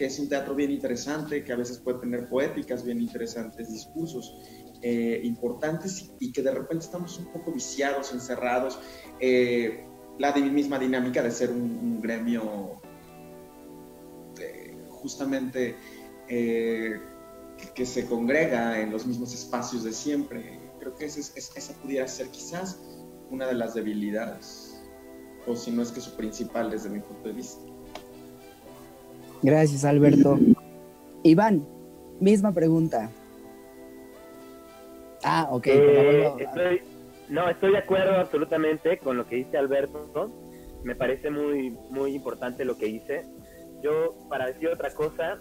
que 0.00 0.06
es 0.06 0.18
un 0.18 0.30
teatro 0.30 0.54
bien 0.54 0.70
interesante, 0.70 1.44
que 1.44 1.52
a 1.52 1.56
veces 1.56 1.76
puede 1.76 1.98
tener 1.98 2.26
poéticas 2.26 2.82
bien 2.82 3.02
interesantes, 3.02 3.70
discursos 3.70 4.34
eh, 4.80 5.20
importantes, 5.24 6.10
y 6.18 6.32
que 6.32 6.40
de 6.40 6.52
repente 6.52 6.86
estamos 6.86 7.18
un 7.18 7.26
poco 7.26 7.52
viciados, 7.52 8.10
encerrados. 8.14 8.80
eh, 9.20 9.84
la 10.18 10.32
misma 10.32 10.78
dinámica 10.78 11.22
de 11.22 11.30
ser 11.30 11.50
un, 11.50 12.00
gremio 12.00 12.80
eh, 14.38 14.74
justamente 14.88 15.76
que, 16.26 17.84
se 17.84 18.06
congrega 18.06 18.80
en 18.80 18.90
los 18.90 19.06
mismos 19.06 19.34
espacios 19.34 19.84
de 19.84 19.92
siempre. 19.92 20.60
Creo 20.78 20.94
que 20.94 21.04
esa 21.04 21.74
pudiera 21.82 22.08
ser 22.08 22.28
quizás 22.28 22.80
una 23.30 23.46
de 23.46 23.54
las 23.54 23.74
debilidades, 23.74 24.80
o 25.46 25.54
si 25.54 25.70
no 25.70 25.82
es 25.82 25.92
que 25.92 26.00
su 26.00 26.16
principal 26.16 26.70
desde 26.70 26.88
mi 26.88 27.00
punto 27.00 27.28
de 27.28 27.34
vista. 27.34 27.69
Gracias, 29.42 29.84
Alberto. 29.84 30.38
Iván, 31.22 31.66
misma 32.20 32.52
pregunta. 32.52 33.10
Ah, 35.22 35.48
ok. 35.50 35.66
Eh, 35.66 36.32
estoy, 36.38 36.80
no, 37.28 37.48
estoy 37.48 37.72
de 37.72 37.78
acuerdo 37.78 38.14
absolutamente 38.16 38.98
con 38.98 39.16
lo 39.16 39.26
que 39.26 39.36
dice 39.36 39.56
Alberto. 39.58 40.30
Me 40.82 40.94
parece 40.94 41.30
muy, 41.30 41.70
muy 41.90 42.14
importante 42.14 42.64
lo 42.64 42.76
que 42.76 42.86
dice. 42.86 43.22
Yo, 43.82 44.14
para 44.28 44.46
decir 44.46 44.68
otra 44.68 44.92
cosa, 44.94 45.38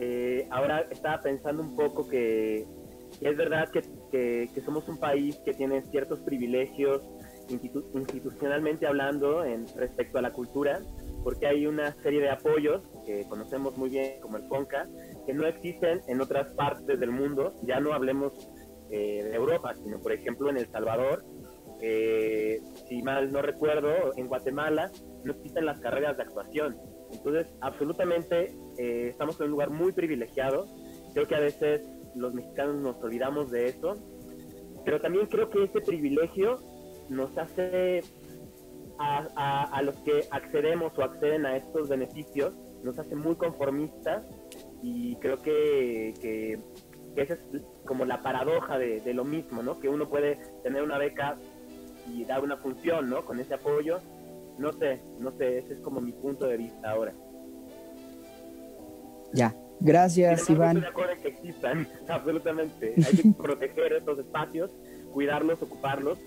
eh, 0.00 0.46
ahora 0.50 0.86
estaba 0.90 1.20
pensando 1.22 1.62
un 1.62 1.74
poco 1.76 2.08
que, 2.08 2.66
es 3.20 3.36
verdad 3.36 3.68
que, 3.70 3.82
que- 4.10 4.48
que 4.52 4.60
somos 4.60 4.88
un 4.88 4.98
país 4.98 5.36
que 5.44 5.54
tiene 5.54 5.82
ciertos 5.90 6.20
privilegios 6.20 7.02
institucionalmente 7.48 8.86
hablando 8.86 9.44
en 9.44 9.66
respecto 9.76 10.18
a 10.18 10.22
la 10.22 10.32
cultura, 10.32 10.80
porque 11.24 11.46
hay 11.46 11.66
una 11.66 11.92
serie 12.02 12.20
de 12.20 12.30
apoyos 12.30 12.82
que 13.06 13.26
conocemos 13.26 13.76
muy 13.78 13.88
bien 13.88 14.20
como 14.20 14.36
el 14.36 14.46
CONCA, 14.46 14.86
que 15.26 15.32
no 15.32 15.46
existen 15.46 16.02
en 16.06 16.20
otras 16.20 16.52
partes 16.52 17.00
del 17.00 17.10
mundo, 17.10 17.54
ya 17.62 17.80
no 17.80 17.94
hablemos 17.94 18.34
eh, 18.90 19.24
de 19.24 19.34
Europa, 19.34 19.74
sino 19.74 20.00
por 20.00 20.12
ejemplo 20.12 20.50
en 20.50 20.58
El 20.58 20.70
Salvador, 20.70 21.24
eh, 21.80 22.60
si 22.86 23.02
mal 23.02 23.32
no 23.32 23.40
recuerdo, 23.40 24.12
en 24.16 24.28
Guatemala 24.28 24.90
no 25.24 25.32
existen 25.32 25.64
las 25.64 25.80
carreras 25.80 26.16
de 26.18 26.24
actuación. 26.24 26.76
Entonces, 27.10 27.46
absolutamente 27.60 28.54
eh, 28.78 29.08
estamos 29.08 29.40
en 29.40 29.46
un 29.46 29.50
lugar 29.52 29.70
muy 29.70 29.92
privilegiado. 29.92 30.66
Creo 31.14 31.26
que 31.26 31.34
a 31.34 31.40
veces 31.40 31.82
los 32.14 32.34
mexicanos 32.34 32.76
nos 32.76 33.02
olvidamos 33.02 33.50
de 33.50 33.68
eso, 33.68 33.96
pero 34.84 35.00
también 35.00 35.26
creo 35.26 35.48
que 35.48 35.64
ese 35.64 35.80
privilegio 35.80 36.58
nos 37.08 37.36
hace 37.38 38.02
a, 38.98 39.64
a, 39.64 39.82
los 39.82 39.96
que 39.98 40.26
accedemos 40.30 40.96
o 40.98 41.02
acceden 41.02 41.46
a 41.46 41.56
estos 41.56 41.88
beneficios, 41.88 42.54
nos 42.82 42.98
hace 42.98 43.16
muy 43.16 43.34
conformistas 43.36 44.24
y 44.82 45.16
creo 45.16 45.38
que, 45.38 46.14
que, 46.20 46.60
esa 47.16 47.34
es 47.34 47.40
como 47.86 48.04
la 48.04 48.22
paradoja 48.22 48.78
de, 48.78 49.00
de, 49.00 49.14
lo 49.14 49.24
mismo, 49.24 49.62
¿no? 49.62 49.78
Que 49.80 49.88
uno 49.88 50.08
puede 50.08 50.36
tener 50.62 50.82
una 50.82 50.98
beca 50.98 51.36
y 52.12 52.24
dar 52.24 52.42
una 52.42 52.56
función, 52.56 53.08
¿no? 53.08 53.24
Con 53.24 53.40
ese 53.40 53.54
apoyo. 53.54 54.00
No 54.58 54.72
sé, 54.72 55.00
no 55.18 55.32
sé, 55.32 55.58
ese 55.58 55.74
es 55.74 55.80
como 55.80 56.00
mi 56.00 56.12
punto 56.12 56.46
de 56.46 56.56
vista 56.56 56.90
ahora. 56.90 57.12
Ya, 59.32 59.54
gracias 59.80 60.48
Iván. 60.48 60.76
Estoy 60.76 60.82
de 60.82 60.88
acuerdo 60.88 61.12
en 61.12 61.22
que 61.22 61.28
existan, 61.28 61.88
absolutamente. 62.08 62.94
Hay 62.96 63.16
que 63.16 63.32
proteger 63.42 63.94
estos 63.94 64.18
espacios, 64.18 64.70
cuidarlos, 65.12 65.60
ocuparlos, 65.62 66.18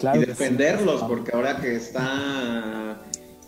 y 0.00 0.18
defenderlos, 0.18 1.02
porque 1.04 1.32
ahora 1.34 1.60
que 1.60 1.76
está 1.76 3.00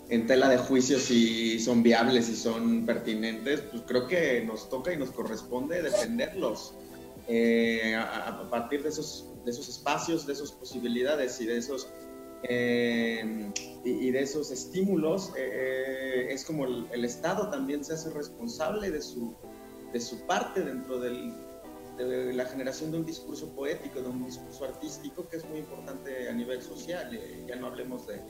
en 0.09 0.25
tela 0.25 0.49
de 0.49 0.57
juicio 0.57 0.97
si 0.99 1.59
son 1.59 1.83
viables, 1.83 2.25
si 2.25 2.35
son 2.35 2.85
pertinentes, 2.85 3.61
pues 3.61 3.83
creo 3.85 4.07
que 4.07 4.41
nos 4.41 4.69
toca 4.69 4.91
y 4.91 4.97
nos 4.97 5.11
corresponde 5.11 5.81
defenderlos 5.81 6.73
eh, 7.27 7.95
a, 7.95 8.49
partir 8.49 8.81
de 8.81 8.89
esos, 8.89 9.27
de 9.45 9.51
esos 9.51 9.69
espacios, 9.69 10.25
de 10.25 10.33
esas 10.33 10.51
posibilidades 10.51 11.39
y 11.41 11.45
de 11.45 11.57
esos, 11.57 11.87
eh, 12.43 13.51
y, 13.83 14.09
de 14.09 14.19
esos 14.19 14.49
estímulos. 14.49 15.31
Eh, 15.37 16.29
es 16.31 16.43
como 16.43 16.65
el, 16.65 17.05
Estado 17.05 17.49
también 17.49 17.83
se 17.83 17.93
hace 17.93 18.09
responsable 18.09 18.89
de 18.89 19.03
su, 19.03 19.35
de 19.93 20.01
su 20.01 20.25
parte 20.25 20.61
dentro 20.61 20.99
del, 20.99 21.31
de 22.05 22.33
la 22.33 22.45
generación 22.45 22.91
de 22.91 22.97
un 22.97 23.05
discurso 23.05 23.53
poético, 23.55 24.01
de 24.01 24.09
un 24.09 24.25
discurso 24.25 24.65
artístico 24.65 25.27
que 25.27 25.37
es 25.37 25.45
muy 25.45 25.59
importante 25.59 26.29
a 26.29 26.33
nivel 26.33 26.61
social. 26.61 27.09
ya 27.47 27.55
no 27.55 27.67
hablemos 27.67 28.07
de 28.07 28.21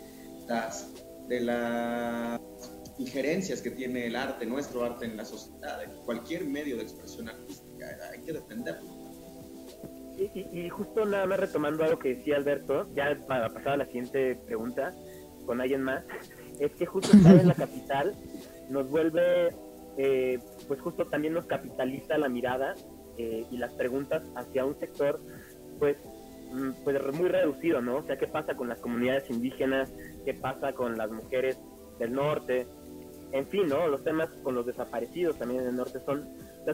las 0.47 0.93
de 1.29 1.41
las 1.41 2.41
injerencias 2.97 3.62
que 3.62 3.69
tiene 3.69 4.08
el 4.08 4.15
arte, 4.15 4.45
nuestro 4.47 4.84
arte 4.84 5.05
en 5.05 5.15
la 5.15 5.23
sociedad, 5.23 5.82
en 5.84 5.91
cualquier 6.03 6.43
medio 6.45 6.75
de 6.75 6.84
expresión 6.84 7.29
artística, 7.29 7.86
hay 8.12 8.19
que 8.21 8.34
defenderlo. 8.34 8.89
Y, 10.17 10.67
justo 10.67 11.05
nada 11.05 11.25
más 11.27 11.39
retomando 11.39 11.86
algo 11.86 11.97
que 11.97 12.15
decía 12.15 12.36
Alberto, 12.36 12.93
ya 12.93 13.17
para 13.25 13.47
pasar 13.47 13.73
a 13.73 13.77
la 13.77 13.86
siguiente 13.86 14.36
pregunta 14.36 14.93
con 15.45 15.62
alguien 15.62 15.82
más, 15.82 16.03
es 16.60 16.71
que 16.73 16.86
justo 16.86 17.15
estar 17.15 17.36
en 17.36 17.47
la 17.47 17.53
capital 17.55 18.15
nos 18.69 18.89
vuelve, 18.89 19.55
eh, 19.97 20.39
pues 20.67 20.82
justo 20.82 21.05
también 21.05 21.34
nos 21.36 21.45
capitaliza 21.45 22.17
la 22.17 22.27
mirada 22.27 22.75
eh, 23.19 23.45
y 23.51 23.58
las 23.58 23.73
preguntas 23.73 24.23
hacia 24.36 24.65
un 24.65 24.79
sector, 24.79 25.19
pues 25.77 25.97
Mm, 26.51 26.71
pues 26.84 26.97
muy 27.13 27.29
reducido, 27.29 27.82
¿no? 27.82 27.97
O 27.97 28.03
sea, 28.03 28.17
¿qué 28.17 28.27
pasa 28.27 28.55
con 28.55 28.69
las 28.69 28.79
comunidades 28.79 29.29
indígenas? 29.29 29.91
¿Qué 30.25 30.34
pasa 30.34 30.73
con 30.73 30.97
las 30.97 31.12
mujeres 31.12 31.60
del 31.99 32.13
norte? 32.13 32.65
En 33.32 33.45
fin, 33.47 33.67
¿no? 33.67 33.88
Los 33.88 34.03
temas 34.03 34.29
con 34.43 34.55
los 34.55 34.65
desaparecidos 34.65 35.38
también 35.38 35.62
en 35.62 35.67
el 35.69 35.75
norte 35.75 35.99
son, 36.05 36.27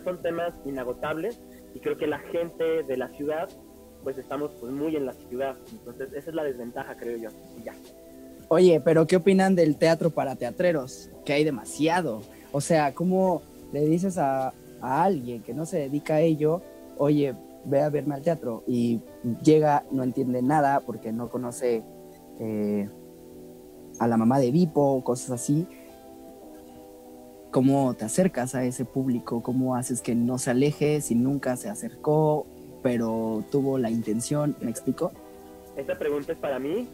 son 0.03 0.21
temas 0.21 0.53
inagotables 0.65 1.41
y 1.73 1.79
creo 1.79 1.97
que 1.97 2.07
la 2.07 2.19
gente 2.19 2.83
de 2.83 2.97
la 2.97 3.09
ciudad, 3.09 3.49
pues 4.03 4.17
estamos 4.17 4.51
pues 4.61 4.71
muy 4.71 4.95
en 4.95 5.05
la 5.05 5.13
ciudad. 5.13 5.57
Entonces, 5.71 6.13
esa 6.13 6.29
es 6.29 6.35
la 6.35 6.45
desventaja, 6.45 6.95
creo 6.95 7.17
yo. 7.17 7.29
Y 7.59 7.63
ya. 7.65 7.73
Oye, 8.47 8.79
pero 8.79 9.05
¿qué 9.07 9.17
opinan 9.17 9.55
del 9.55 9.75
teatro 9.75 10.11
para 10.11 10.37
teatreros? 10.37 11.09
Que 11.25 11.33
hay 11.33 11.43
demasiado. 11.43 12.21
O 12.53 12.61
sea, 12.61 12.93
¿cómo 12.93 13.41
le 13.73 13.85
dices 13.85 14.17
a, 14.17 14.53
a 14.81 15.03
alguien 15.03 15.41
que 15.41 15.53
no 15.53 15.65
se 15.65 15.79
dedica 15.79 16.15
a 16.15 16.21
ello, 16.21 16.61
oye, 16.97 17.35
ve 17.65 17.81
a 17.81 17.89
verme 17.89 18.15
al 18.15 18.21
teatro 18.21 18.63
y 18.67 19.01
llega, 19.43 19.85
no 19.91 20.03
entiende 20.03 20.41
nada 20.41 20.81
porque 20.81 21.11
no 21.11 21.29
conoce 21.29 21.83
eh, 22.39 22.89
a 23.99 24.07
la 24.07 24.17
mamá 24.17 24.39
de 24.39 24.51
Vipo, 24.51 25.03
cosas 25.03 25.31
así. 25.31 25.67
¿Cómo 27.51 27.93
te 27.93 28.05
acercas 28.05 28.53
a 28.53 28.65
ese 28.65 28.83
público? 28.85 29.41
¿Cómo 29.41 29.75
haces 29.75 30.01
que 30.01 30.13
no 30.13 30.37
se 30.37 30.51
aleje 30.51 30.99
si 31.01 31.15
nunca 31.15 31.55
se 31.55 31.69
acercó, 31.69 32.45
pero 32.83 33.43
tuvo 33.49 33.77
la 33.77 33.89
intención? 33.89 34.55
¿Me 34.59 34.69
explico? 34.69 35.11
¿Esta 35.77 35.97
pregunta 35.97 36.33
es 36.33 36.37
para 36.37 36.59
mí? 36.59 36.87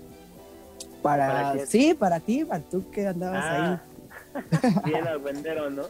Para, 1.02 1.66
sí, 1.66 1.96
para 1.96 2.20
ti, 2.20 2.46
para 2.46 2.62
tú 2.62 2.90
que 2.92 3.08
andabas 3.08 3.44
ahí. 3.44 3.62
Ah, 3.62 3.82
bien 4.86 5.08
al 5.08 5.76
¿no? 5.76 5.84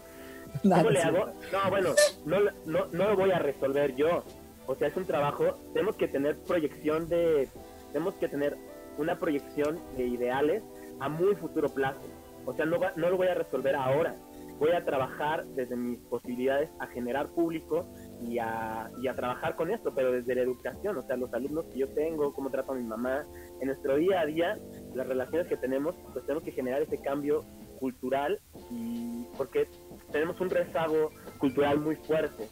¿Cómo 0.64 0.90
le 0.90 1.02
hago? 1.02 1.26
No, 1.52 1.70
bueno, 1.70 1.90
no, 2.26 2.40
no, 2.66 2.86
no 2.92 3.10
lo 3.10 3.16
voy 3.16 3.32
a 3.32 3.40
resolver 3.40 3.96
yo. 3.96 4.24
O 4.68 4.76
sea, 4.76 4.88
es 4.88 4.96
un 4.96 5.06
trabajo, 5.06 5.58
tenemos 5.74 5.96
que 5.96 6.08
tener 6.08 6.38
proyección 6.44 7.10
de, 7.10 7.50
tenemos 7.92 8.14
que 8.16 8.28
tener 8.28 8.58
una 8.98 9.20
proyección 9.20 9.80
de 9.98 10.06
ideales 10.06 10.64
a 11.00 11.10
muy 11.10 11.36
futuro 11.36 11.70
plazo. 11.70 12.02
O 12.46 12.54
sea, 12.54 12.66
no, 12.66 12.78
no 12.96 13.10
lo 13.10 13.18
voy 13.18 13.28
a 13.28 13.36
resolver 13.36 13.76
ahora. 13.76 14.16
Voy 14.60 14.72
a 14.72 14.86
trabajar 14.86 15.46
desde 15.48 15.76
mis 15.76 16.00
posibilidades 16.02 16.70
a 16.80 16.86
generar 16.88 17.30
público 17.30 17.88
y 18.22 18.38
a, 18.38 18.92
y 19.02 19.08
a 19.08 19.16
trabajar 19.16 19.56
con 19.56 19.72
esto, 19.72 19.92
pero 19.96 20.12
desde 20.12 20.36
la 20.36 20.42
educación, 20.42 20.98
o 20.98 21.02
sea, 21.02 21.18
los 21.18 21.34
alumnos 21.34 21.66
que 21.66 21.80
yo 21.80 21.88
tengo, 21.90 22.32
cómo 22.32 22.52
trato 22.52 22.74
a 22.74 22.76
mi 22.76 22.84
mamá, 22.84 23.26
en 23.60 23.68
nuestro 23.68 23.96
día 23.96 24.22
a 24.22 24.26
día, 24.28 24.60
las 24.94 25.08
relaciones 25.08 25.48
que 25.48 25.58
tenemos, 25.58 25.96
pues 26.14 26.24
tenemos 26.26 26.44
que 26.44 26.52
generar 26.52 26.84
ese 26.84 27.00
cambio 27.00 27.44
cultural 27.80 28.40
y 28.70 29.26
porque 29.36 29.68
tenemos 30.12 30.40
un 30.42 30.50
rezago 30.50 31.12
cultural 31.40 31.80
muy 31.80 31.96
fuerte. 31.96 32.50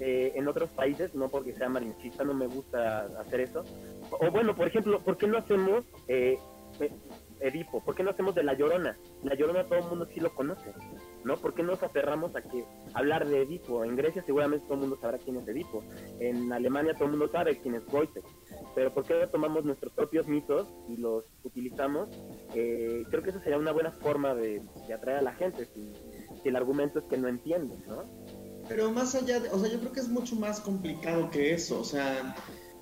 Eh, 0.00 0.32
en 0.34 0.48
otros 0.48 0.70
países, 0.70 1.14
no 1.14 1.28
porque 1.28 1.52
sea 1.52 1.68
malinchista, 1.68 2.24
no 2.24 2.34
me 2.34 2.46
gusta 2.46 3.06
hacer 3.20 3.40
eso. 3.40 3.64
O 4.10 4.30
bueno, 4.30 4.54
por 4.54 4.66
ejemplo, 4.66 5.00
¿por 5.00 5.16
qué 5.18 5.26
no 5.26 5.38
hacemos 5.38 5.84
eh, 6.08 6.38
eh, 6.80 6.90
Edipo? 7.40 7.84
¿Por 7.84 7.94
qué 7.94 8.02
no 8.02 8.10
hacemos 8.10 8.34
de 8.34 8.42
La 8.42 8.54
Llorona? 8.54 8.96
La 9.22 9.34
Llorona 9.34 9.64
todo 9.64 9.78
el 9.80 9.84
mundo 9.84 10.06
sí 10.06 10.20
lo 10.20 10.34
conoce, 10.34 10.72
¿no? 11.24 11.36
¿Por 11.36 11.54
qué 11.54 11.62
nos 11.62 11.82
aferramos 11.82 12.34
a 12.36 12.42
que 12.42 12.64
hablar 12.94 13.28
de 13.28 13.42
Edipo? 13.42 13.84
En 13.84 13.96
Grecia 13.96 14.22
seguramente 14.24 14.64
todo 14.64 14.74
el 14.74 14.80
mundo 14.80 14.98
sabrá 14.98 15.18
quién 15.18 15.36
es 15.36 15.46
Edipo. 15.46 15.84
En 16.20 16.52
Alemania 16.52 16.94
todo 16.94 17.04
el 17.06 17.10
mundo 17.10 17.28
sabe 17.28 17.58
quién 17.58 17.74
es 17.74 17.84
Goethe. 17.86 18.22
Pero 18.74 18.90
¿por 18.94 19.04
qué 19.04 19.26
tomamos 19.30 19.64
nuestros 19.64 19.92
propios 19.92 20.26
mitos 20.26 20.68
y 20.88 20.96
los 20.96 21.24
utilizamos? 21.44 22.08
creo 22.52 23.22
que 23.22 23.30
eso 23.30 23.40
sería 23.40 23.58
una 23.58 23.72
buena 23.72 23.90
forma 23.92 24.34
de, 24.34 24.62
atraer 24.92 25.18
a 25.18 25.22
la 25.22 25.32
gente 25.34 25.66
si, 25.66 25.92
si 26.42 26.48
el 26.48 26.56
argumento 26.56 26.98
es 26.98 27.04
que 27.06 27.16
no 27.16 27.28
entienden, 27.28 27.82
¿no? 27.86 28.04
Pero 28.68 28.90
más 28.90 29.14
allá 29.14 29.40
de, 29.40 29.48
o 29.50 29.58
sea, 29.58 29.70
yo 29.70 29.80
creo 29.80 29.92
que 29.92 30.00
es 30.00 30.08
mucho 30.08 30.36
más 30.36 30.60
complicado 30.60 31.30
que 31.30 31.54
eso, 31.54 31.80
o 31.80 31.84
sea, 31.84 32.34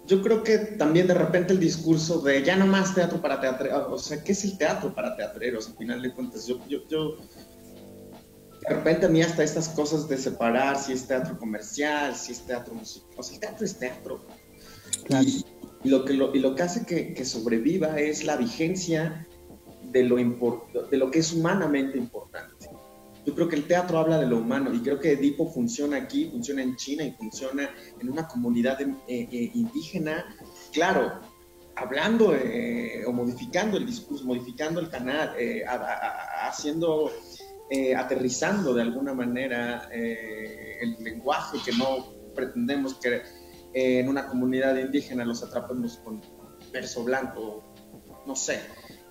yo 0.06 0.22
creo 0.22 0.42
que 0.42 0.58
también 0.58 1.06
de 1.06 1.14
repente 1.14 1.52
el 1.52 1.60
discurso 1.60 2.20
de 2.20 2.42
ya 2.42 2.56
no 2.56 2.66
más 2.66 2.94
teatro 2.94 3.20
para 3.20 3.40
teatreros, 3.40 3.86
o 3.90 3.98
sea, 3.98 4.22
¿qué 4.22 4.32
es 4.32 4.44
el 4.44 4.58
teatro 4.58 4.94
para 4.94 5.16
teatreros? 5.16 5.68
Al 5.68 5.76
final 5.76 6.02
de 6.02 6.12
cuentas, 6.12 6.46
yo, 6.46 6.58
yo, 6.68 6.86
yo, 6.88 7.16
de 7.16 8.68
repente 8.68 9.06
a 9.06 9.08
mí 9.08 9.22
hasta 9.22 9.42
estas 9.42 9.70
cosas 9.70 10.08
de 10.08 10.18
separar 10.18 10.78
si 10.78 10.92
es 10.92 11.06
teatro 11.06 11.38
comercial, 11.38 12.14
si 12.14 12.32
es 12.32 12.40
teatro 12.46 12.74
musical, 12.74 13.10
o 13.16 13.22
sea, 13.22 13.34
el 13.34 13.40
teatro 13.40 13.64
es 13.64 13.78
teatro. 13.78 14.24
Y, 15.82 15.88
lo 15.88 16.04
que, 16.04 16.12
lo, 16.12 16.34
y 16.34 16.40
lo 16.40 16.54
que 16.54 16.62
hace 16.62 16.84
que, 16.84 17.14
que 17.14 17.24
sobreviva 17.24 17.98
es 17.98 18.24
la 18.24 18.36
vigencia 18.36 19.26
de 19.90 20.04
lo, 20.04 20.16
de 20.16 20.96
lo 20.98 21.10
que 21.10 21.18
es 21.18 21.32
humanamente 21.32 21.96
importante. 21.96 22.59
Yo 23.30 23.36
creo 23.36 23.48
que 23.48 23.54
el 23.54 23.68
teatro 23.68 23.96
habla 23.96 24.18
de 24.18 24.26
lo 24.26 24.38
humano 24.38 24.74
y 24.74 24.80
creo 24.80 24.98
que 24.98 25.12
Edipo 25.12 25.48
funciona 25.48 25.98
aquí, 25.98 26.28
funciona 26.32 26.62
en 26.62 26.74
China 26.74 27.04
y 27.04 27.12
funciona 27.12 27.70
en 28.00 28.10
una 28.10 28.26
comunidad 28.26 28.80
eh, 28.80 28.88
eh, 29.06 29.50
indígena, 29.54 30.36
claro, 30.72 31.20
hablando 31.76 32.34
eh, 32.34 33.04
o 33.06 33.12
modificando 33.12 33.76
el 33.76 33.86
discurso, 33.86 34.24
modificando 34.24 34.80
el 34.80 34.90
canal, 34.90 35.36
haciendo, 36.42 37.12
aterrizando 37.96 38.74
de 38.74 38.82
alguna 38.82 39.14
manera 39.14 39.88
el 39.92 40.96
lenguaje 40.98 41.58
que 41.64 41.70
no 41.70 42.12
pretendemos 42.34 42.94
que 42.94 43.22
en 43.74 44.08
una 44.08 44.26
comunidad 44.26 44.74
indígena 44.76 45.24
los 45.24 45.40
atrapemos 45.44 45.98
con 45.98 46.20
verso 46.72 47.04
blanco, 47.04 47.62
no 48.26 48.34
sé. 48.34 48.58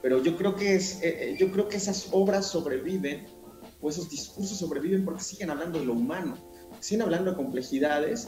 Pero 0.01 0.21
yo 0.21 0.36
creo 0.36 0.58
que 0.58 0.75
es, 0.75 1.01
yo 1.38 1.51
creo 1.53 1.69
que 1.69 1.77
esas 1.77 2.10
obras 2.12 2.47
sobreviven 2.47 3.38
o 3.81 3.89
esos 3.89 4.09
discursos 4.09 4.57
sobreviven 4.57 5.05
porque 5.05 5.23
siguen 5.23 5.49
hablando 5.49 5.79
de 5.79 5.85
lo 5.85 5.93
humano, 5.93 6.37
siguen 6.79 7.03
hablando 7.03 7.31
de 7.31 7.37
complejidades 7.37 8.27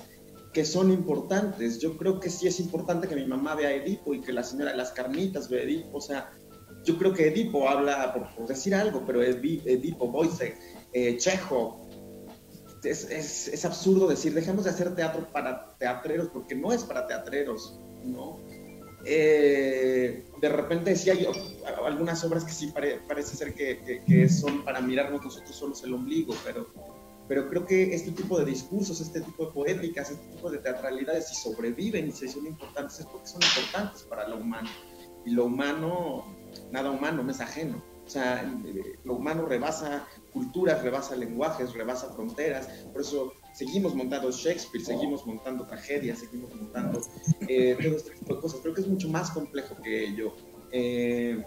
que 0.54 0.66
son 0.66 0.92
importantes. 0.92 1.80
Yo 1.80 1.98
creo 1.98 2.20
que 2.20 2.30
sí 2.30 2.48
es 2.48 2.60
importante 2.60 3.08
que 3.08 3.16
mi 3.16 3.26
mamá 3.26 3.56
vea 3.56 3.74
Edipo 3.74 4.14
y 4.14 4.22
que 4.22 4.34
la 4.34 4.44
señora 4.44 4.72
de 4.72 4.78
las 4.78 4.92
carnitas 4.92 5.50
vea 5.50 5.64
Edipo. 5.64 5.98
O 5.98 6.02
sea, 6.02 6.32
yo 6.84 6.98
creo 6.98 7.14
que 7.14 7.28
Edipo 7.28 7.70
habla, 7.70 8.14
por, 8.14 8.48
decir 8.48 8.76
algo, 8.76 9.04
pero 9.06 9.22
Edipo, 9.24 10.08
Boise, 10.08 10.56
eh, 10.94 11.18
Chejo, 11.18 11.88
es, 12.84 13.10
es, 13.10 13.48
es, 13.48 13.64
absurdo 13.64 14.08
decir, 14.08 14.34
dejemos 14.34 14.64
de 14.64 14.72
hacer 14.72 14.96
teatro 14.96 15.28
para 15.32 15.76
teatreros, 15.78 16.30
porque 16.30 16.56
no 16.56 16.74
es 16.74 16.84
para 16.84 17.06
teatreros, 17.06 17.80
¿no? 18.04 18.40
Eh, 19.06 20.26
de 20.40 20.50
repente 20.50 20.96
sí 20.96 21.10
hay 21.10 21.28
algunas 21.86 22.24
obras 22.24 22.44
que 22.44 22.52
sí 22.52 22.74
parece 23.08 23.36
ser 23.36 23.54
que, 23.54 24.30
son 24.30 24.64
para 24.64 24.82
mirarnos 24.82 25.24
nosotros 25.24 25.56
solos 25.56 25.84
el 25.84 25.94
ombligo, 25.94 26.36
pero, 26.46 26.68
pero 27.28 27.50
creo 27.50 27.66
que 27.66 27.94
este 27.94 28.12
tipo 28.12 28.38
de 28.40 28.46
discursos, 28.46 29.02
este 29.02 29.22
tipo 29.22 29.46
de 29.46 29.52
poéticas, 29.52 30.12
este 30.12 30.28
tipo 30.28 30.50
de 30.50 30.60
teatralidades, 30.60 31.30
si 31.30 31.36
sobreviven 31.36 32.10
y 32.10 32.12
si 32.12 32.28
son 32.28 32.46
importantes, 32.46 33.00
es 33.00 33.06
porque 33.08 33.28
son 33.28 33.42
importantes 33.42 34.04
para 34.04 34.28
lo 34.28 34.38
humano. 34.38 34.70
Y 35.26 35.32
lo 35.32 35.46
humano, 35.46 36.36
nada 36.72 36.92
humano, 36.92 37.24
no 37.24 37.32
es 37.32 37.40
ajeno. 37.40 37.84
O 38.06 38.10
sea, 38.10 38.44
lo 39.04 39.14
humano 39.14 39.46
rebasa 39.46 40.08
culturas, 40.34 40.82
rebasa 40.82 41.16
lenguajes, 41.16 41.74
rebasa 41.74 42.12
fronteras. 42.14 42.68
Por 42.92 43.02
eso 43.02 43.34
seguimos 43.54 43.96
montando 43.96 44.32
Shakespeare, 44.32 44.84
seguimos 44.84 45.26
montando 45.26 45.66
tragedias, 45.66 46.20
seguimos 46.20 46.54
montando 46.56 47.02
eh, 47.48 47.78
todo 47.82 47.96
este 47.98 48.12
tipo 48.12 48.36
de 48.36 48.42
cosas. 48.42 48.60
Creo 48.62 48.74
que 48.74 48.82
es 48.82 48.88
mucho 48.88 49.10
más 49.10 49.32
complejo 49.32 49.76
que 49.82 50.06
ello. 50.06 50.34
Eh, 50.72 51.44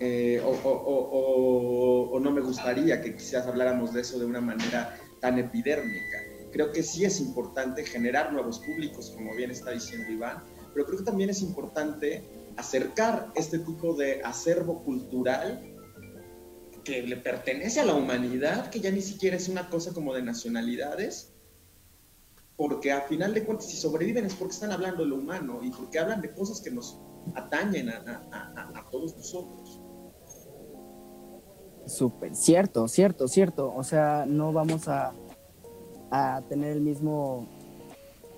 eh, 0.00 0.42
o, 0.44 2.18
no 2.20 2.30
me 2.30 2.40
gustaría 2.40 3.00
que 3.00 3.14
quizás 3.14 3.46
habláramos 3.46 3.92
de 3.92 4.00
eso 4.00 4.18
de 4.18 4.26
una 4.26 4.40
manera 4.40 4.98
tan 5.20 5.38
epidérmica. 5.38 6.18
Creo 6.52 6.72
que 6.72 6.82
sí 6.82 7.04
es 7.04 7.20
importante 7.20 7.84
generar 7.84 8.32
nuevos 8.32 8.60
públicos, 8.60 9.10
como 9.10 9.34
bien 9.34 9.50
está 9.50 9.70
diciendo 9.70 10.10
Iván, 10.10 10.44
pero 10.72 10.86
creo 10.86 10.98
que 10.98 11.04
también 11.04 11.30
es 11.30 11.42
importante 11.42 12.22
acercar 12.56 13.32
este 13.34 13.58
tipo 13.60 13.94
de 13.94 14.22
acervo 14.22 14.84
cultural 14.84 15.73
que 16.84 17.02
le 17.02 17.16
pertenece 17.16 17.80
a 17.80 17.84
la 17.84 17.94
humanidad, 17.94 18.70
que 18.70 18.80
ya 18.80 18.90
ni 18.90 19.00
siquiera 19.00 19.36
es 19.36 19.48
una 19.48 19.68
cosa 19.68 19.92
como 19.92 20.14
de 20.14 20.22
nacionalidades, 20.22 21.32
porque 22.56 22.92
a 22.92 23.00
final 23.02 23.34
de 23.34 23.44
cuentas 23.44 23.68
si 23.68 23.76
sobreviven 23.76 24.26
es 24.26 24.34
porque 24.34 24.54
están 24.54 24.70
hablando 24.70 25.02
de 25.02 25.08
lo 25.08 25.16
humano 25.16 25.60
y 25.62 25.70
porque 25.70 25.98
hablan 25.98 26.20
de 26.20 26.32
cosas 26.32 26.60
que 26.60 26.70
nos 26.70 27.00
atañen 27.34 27.88
a, 27.88 28.88
todos 28.90 29.16
nosotros. 29.16 29.80
Súper, 31.86 32.34
cierto, 32.34 32.86
cierto, 32.86 33.28
cierto. 33.28 33.72
O 33.74 33.82
sea, 33.82 34.24
no 34.26 34.52
vamos 34.52 34.86
a, 34.88 35.12
a 36.10 36.42
tener 36.48 36.72
el 36.72 36.80
mismo 36.80 37.48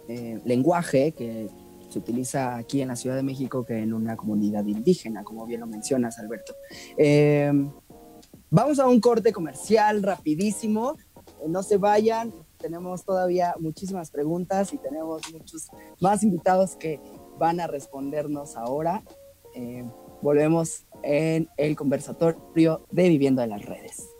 eh, 0.08 0.40
lenguaje 0.44 1.12
que 1.12 1.48
se 1.88 1.98
utiliza 1.98 2.56
aquí 2.56 2.80
en 2.80 2.88
la 2.88 2.96
Ciudad 2.96 3.16
de 3.16 3.22
México 3.22 3.64
que 3.64 3.78
en 3.78 3.92
una 3.92 4.16
comunidad 4.16 4.64
indígena, 4.66 5.24
como 5.24 5.46
bien 5.46 5.60
lo 5.60 5.66
mencionas, 5.66 6.18
Alberto. 6.18 6.54
Eh, 6.96 7.52
Vamos 8.50 8.78
a 8.78 8.86
un 8.86 9.00
corte 9.00 9.32
comercial 9.32 10.04
rapidísimo. 10.04 10.96
Eh, 11.40 11.48
no 11.48 11.64
se 11.64 11.78
vayan, 11.78 12.32
tenemos 12.58 13.04
todavía 13.04 13.54
muchísimas 13.58 14.10
preguntas 14.10 14.72
y 14.72 14.78
tenemos 14.78 15.22
muchos 15.32 15.68
más 16.00 16.22
invitados 16.22 16.76
que 16.76 17.00
van 17.38 17.58
a 17.58 17.66
respondernos 17.66 18.56
ahora. 18.56 19.02
Eh, 19.54 19.84
volvemos 20.22 20.86
en 21.02 21.48
el 21.56 21.74
conversatorio 21.74 22.86
de 22.90 23.08
Viviendo 23.08 23.42
en 23.42 23.50
las 23.50 23.64
Redes. 23.64 24.15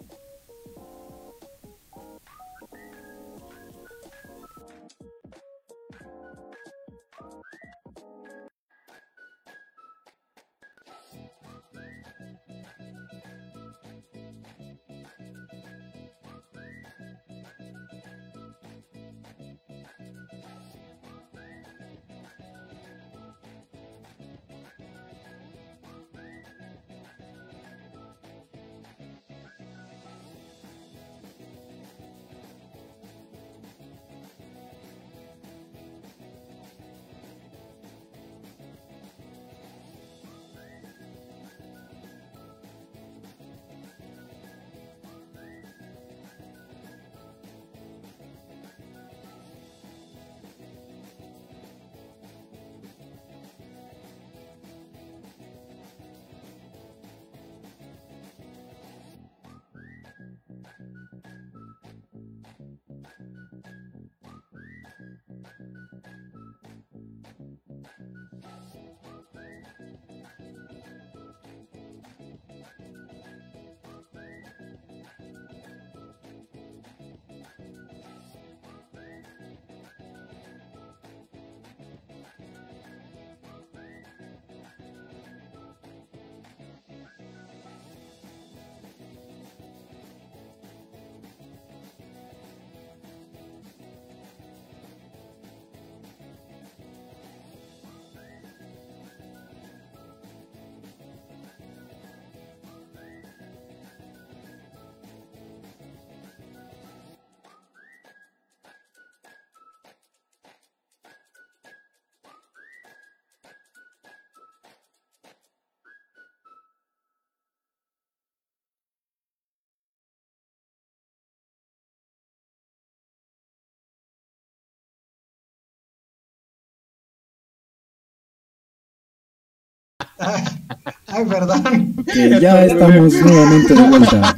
Ay, 130.18 131.24
perdón. 131.29 131.94
ya 132.40 132.64
estamos 132.64 133.12
nuevamente 133.12 133.74
de 133.74 133.88
vuelta. 133.88 134.37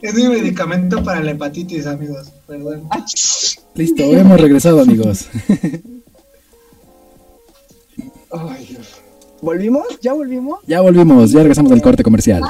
Es 0.00 0.14
mi 0.14 0.28
medicamento 0.28 1.02
para 1.02 1.20
la 1.20 1.32
hepatitis, 1.32 1.86
amigos. 1.86 2.32
Perdón. 2.46 2.88
Listo, 3.74 4.02
hemos 4.02 4.40
regresado, 4.40 4.80
amigos. 4.80 5.28
Ay, 8.30 8.66
Dios. 8.66 9.02
¿Volvimos? 9.40 9.86
¿Ya 10.00 10.12
volvimos? 10.12 10.60
Ya 10.66 10.80
volvimos, 10.80 11.30
ya 11.30 11.40
regresamos 11.40 11.70
del 11.70 11.82
corte 11.82 12.02
comercial. 12.02 12.42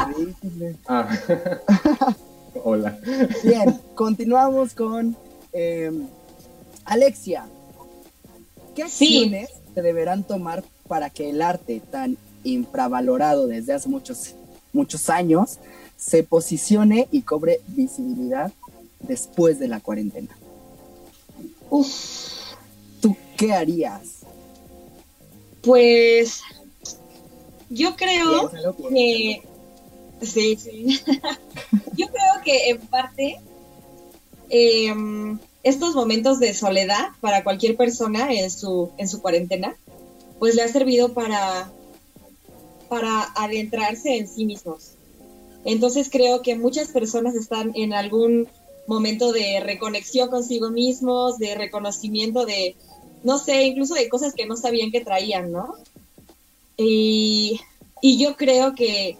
Ah. 0.87 1.09
Hola. 2.65 2.99
Bien, 3.45 3.79
continuamos 3.95 4.75
con 4.75 5.17
eh, 5.53 5.93
Alexia. 6.85 7.47
¿Qué 8.75 8.85
acciones 8.85 9.51
deberán 9.83 10.25
tomar 10.25 10.65
para 10.87 11.11
que 11.11 11.31
el 11.31 11.43
arte 11.43 11.81
tan 11.91 12.17
infravalorado 12.45 13.47
desde 13.47 13.75
hace 13.75 13.89
muchos, 13.89 14.35
muchos 14.73 15.11
años 15.11 15.59
se 15.97 16.23
posicione 16.23 17.09
y 17.11 17.23
cobre 17.23 17.61
visibilidad 17.69 18.53
después 19.01 19.59
de 19.59 19.69
la 19.69 19.81
cuarentena? 19.81 20.37
Uf. 21.71 21.89
¿Tú 23.01 23.17
qué 23.37 23.53
harías? 23.53 24.21
Pues 25.63 26.41
yo 27.69 27.95
creo 27.97 28.51
que 28.51 29.43
sí, 30.23 30.57
sí. 30.57 31.01
yo 31.97 32.07
creo 32.07 32.43
que 32.45 32.71
en 32.71 32.79
parte 32.81 33.41
em, 34.49 35.39
estos 35.69 35.95
momentos 35.95 36.41
de 36.41 36.55
soledad 36.55 37.09
para 37.21 37.45
cualquier 37.45 37.77
persona 37.77 38.33
en 38.33 38.51
su, 38.51 38.91
en 38.97 39.09
su 39.09 39.21
cuarentena, 39.21 39.77
pues 40.39 40.55
le 40.55 40.63
ha 40.63 40.69
servido 40.69 41.13
para, 41.13 41.71
para 42.89 43.25
adentrarse 43.35 44.17
en 44.17 44.29
sí 44.29 44.45
mismos. 44.45 44.93
Entonces 45.65 46.09
creo 46.11 46.43
que 46.43 46.57
muchas 46.57 46.89
personas 46.89 47.35
están 47.35 47.73
en 47.75 47.93
algún 47.93 48.49
momento 48.87 49.33
de 49.33 49.61
reconexión 49.61 50.31
consigo 50.31 50.71
mismos, 50.71 51.39
de 51.39 51.55
reconocimiento 51.55 52.47
de, 52.47 52.75
no 53.23 53.39
sé, 53.39 53.65
incluso 53.65 53.95
de 53.95 54.09
cosas 54.09 54.35
que 54.35 54.47
no 54.47 54.57
sabían 54.57 54.91
que 54.91 55.05
traían, 55.05 55.53
¿no? 55.53 55.75
Y, 56.77 57.61
y 58.01 58.19
yo 58.19 58.37
creo 58.37 58.75
que, 58.75 59.19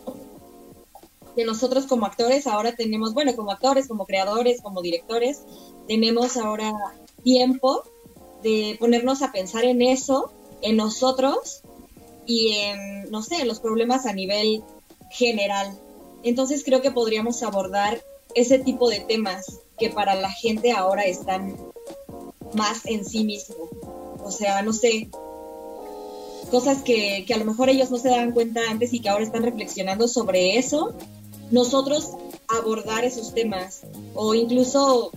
que 1.39 1.45
nosotros 1.45 1.87
como 1.87 2.05
actores 2.05 2.49
ahora 2.49 2.73
tenemos, 2.75 3.15
bueno, 3.15 3.37
como 3.37 3.53
actores, 3.53 3.87
como 3.87 4.07
creadores, 4.07 4.61
como 4.61 4.83
directores, 4.83 5.43
tenemos 5.87 6.37
ahora 6.37 6.75
tiempo 7.23 7.85
de 8.43 8.77
ponernos 8.81 9.23
a 9.23 9.31
pensar 9.31 9.65
en 9.65 9.81
eso, 9.81 10.33
en 10.63 10.75
nosotros 10.75 11.61
y 12.27 12.55
en, 12.55 13.09
no 13.13 13.23
sé, 13.23 13.37
en 13.37 13.47
los 13.47 13.61
problemas 13.61 14.05
a 14.05 14.15
nivel 14.15 14.65
general. 15.13 15.79
Entonces 16.25 16.65
creo 16.65 16.83
que 16.83 16.91
podríamos 16.91 17.45
abordar 17.45 18.03
ese 18.35 18.59
tipo 18.59 18.91
de 18.91 18.99
temas 18.99 19.61
que 19.79 19.91
para 19.91 20.17
la 20.17 20.33
gente 20.33 20.73
ahora 20.73 21.05
están 21.05 21.57
más 22.53 22.85
en 22.85 23.05
sí 23.05 23.23
mismo. 23.23 23.55
O 24.25 24.33
sea, 24.33 24.63
no 24.63 24.73
sé, 24.73 25.09
cosas 26.51 26.83
que, 26.83 27.25
que 27.29 27.35
a 27.35 27.39
lo 27.39 27.45
mejor 27.45 27.69
ellos 27.69 27.93
no 27.93 27.99
se 27.99 28.09
dan 28.09 28.33
cuenta 28.33 28.61
antes 28.69 28.93
y 28.93 28.99
que 28.99 29.09
ahora 29.09 29.23
están 29.23 29.45
reflexionando 29.45 30.09
sobre 30.09 30.59
eso. 30.59 30.97
Nosotros 31.51 32.11
abordar 32.49 33.05
esos 33.05 33.35
temas 33.35 33.83
o 34.15 34.35
incluso, 34.35 35.13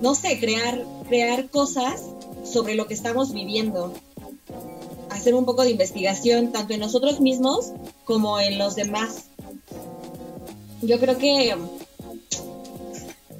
no 0.00 0.14
sé, 0.14 0.38
crear, 0.38 0.84
crear 1.08 1.48
cosas 1.48 2.04
sobre 2.44 2.74
lo 2.74 2.86
que 2.86 2.94
estamos 2.94 3.32
viviendo. 3.32 3.92
Hacer 5.10 5.34
un 5.34 5.44
poco 5.44 5.62
de 5.62 5.70
investigación 5.70 6.52
tanto 6.52 6.72
en 6.72 6.80
nosotros 6.80 7.20
mismos 7.20 7.72
como 8.04 8.40
en 8.40 8.58
los 8.58 8.74
demás. 8.74 9.24
Yo 10.82 10.98
creo 10.98 11.18
que, 11.18 11.54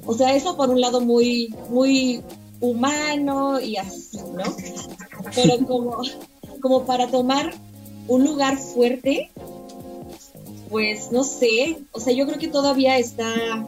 o 0.05 0.13
sea, 0.13 0.35
eso 0.35 0.55
por 0.55 0.69
un 0.69 0.79
lado 0.79 1.01
muy, 1.01 1.55
muy 1.69 2.21
humano 2.59 3.59
y 3.59 3.77
así, 3.77 4.17
¿no? 4.17 4.55
Pero 5.33 5.65
como, 5.65 6.01
como 6.61 6.85
para 6.85 7.07
tomar 7.07 7.53
un 8.07 8.23
lugar 8.23 8.57
fuerte, 8.57 9.31
pues 10.71 11.11
no 11.11 11.23
sé, 11.25 11.77
o 11.91 11.99
sea, 11.99 12.13
yo 12.13 12.25
creo 12.25 12.39
que 12.39 12.47
todavía 12.47 12.97
está 12.97 13.67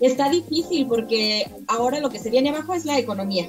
está 0.00 0.28
difícil 0.28 0.86
porque 0.86 1.48
ahora 1.68 2.00
lo 2.00 2.10
que 2.10 2.18
se 2.18 2.30
viene 2.30 2.50
abajo 2.50 2.74
es 2.74 2.84
la 2.84 2.98
economía. 2.98 3.48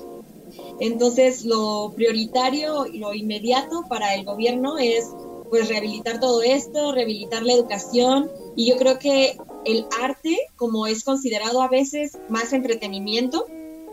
Entonces, 0.80 1.46
lo 1.46 1.94
prioritario 1.96 2.86
y 2.86 3.00
lo 3.00 3.14
inmediato 3.14 3.86
para 3.90 4.16
el 4.16 4.26
gobierno 4.26 4.78
es 4.78 5.10
pues 5.50 5.68
rehabilitar 5.70 6.20
todo 6.20 6.42
esto, 6.44 6.92
rehabilitar 6.92 7.44
la 7.44 7.54
educación 7.54 8.32
y 8.56 8.70
yo 8.70 8.78
creo 8.78 9.00
que 9.00 9.38
el 9.66 9.86
arte, 10.02 10.38
como 10.56 10.88
es 10.88 11.04
considerado 11.04 11.62
a 11.62 11.68
veces 11.68 12.18
más 12.30 12.54
entretenimiento, 12.54 13.48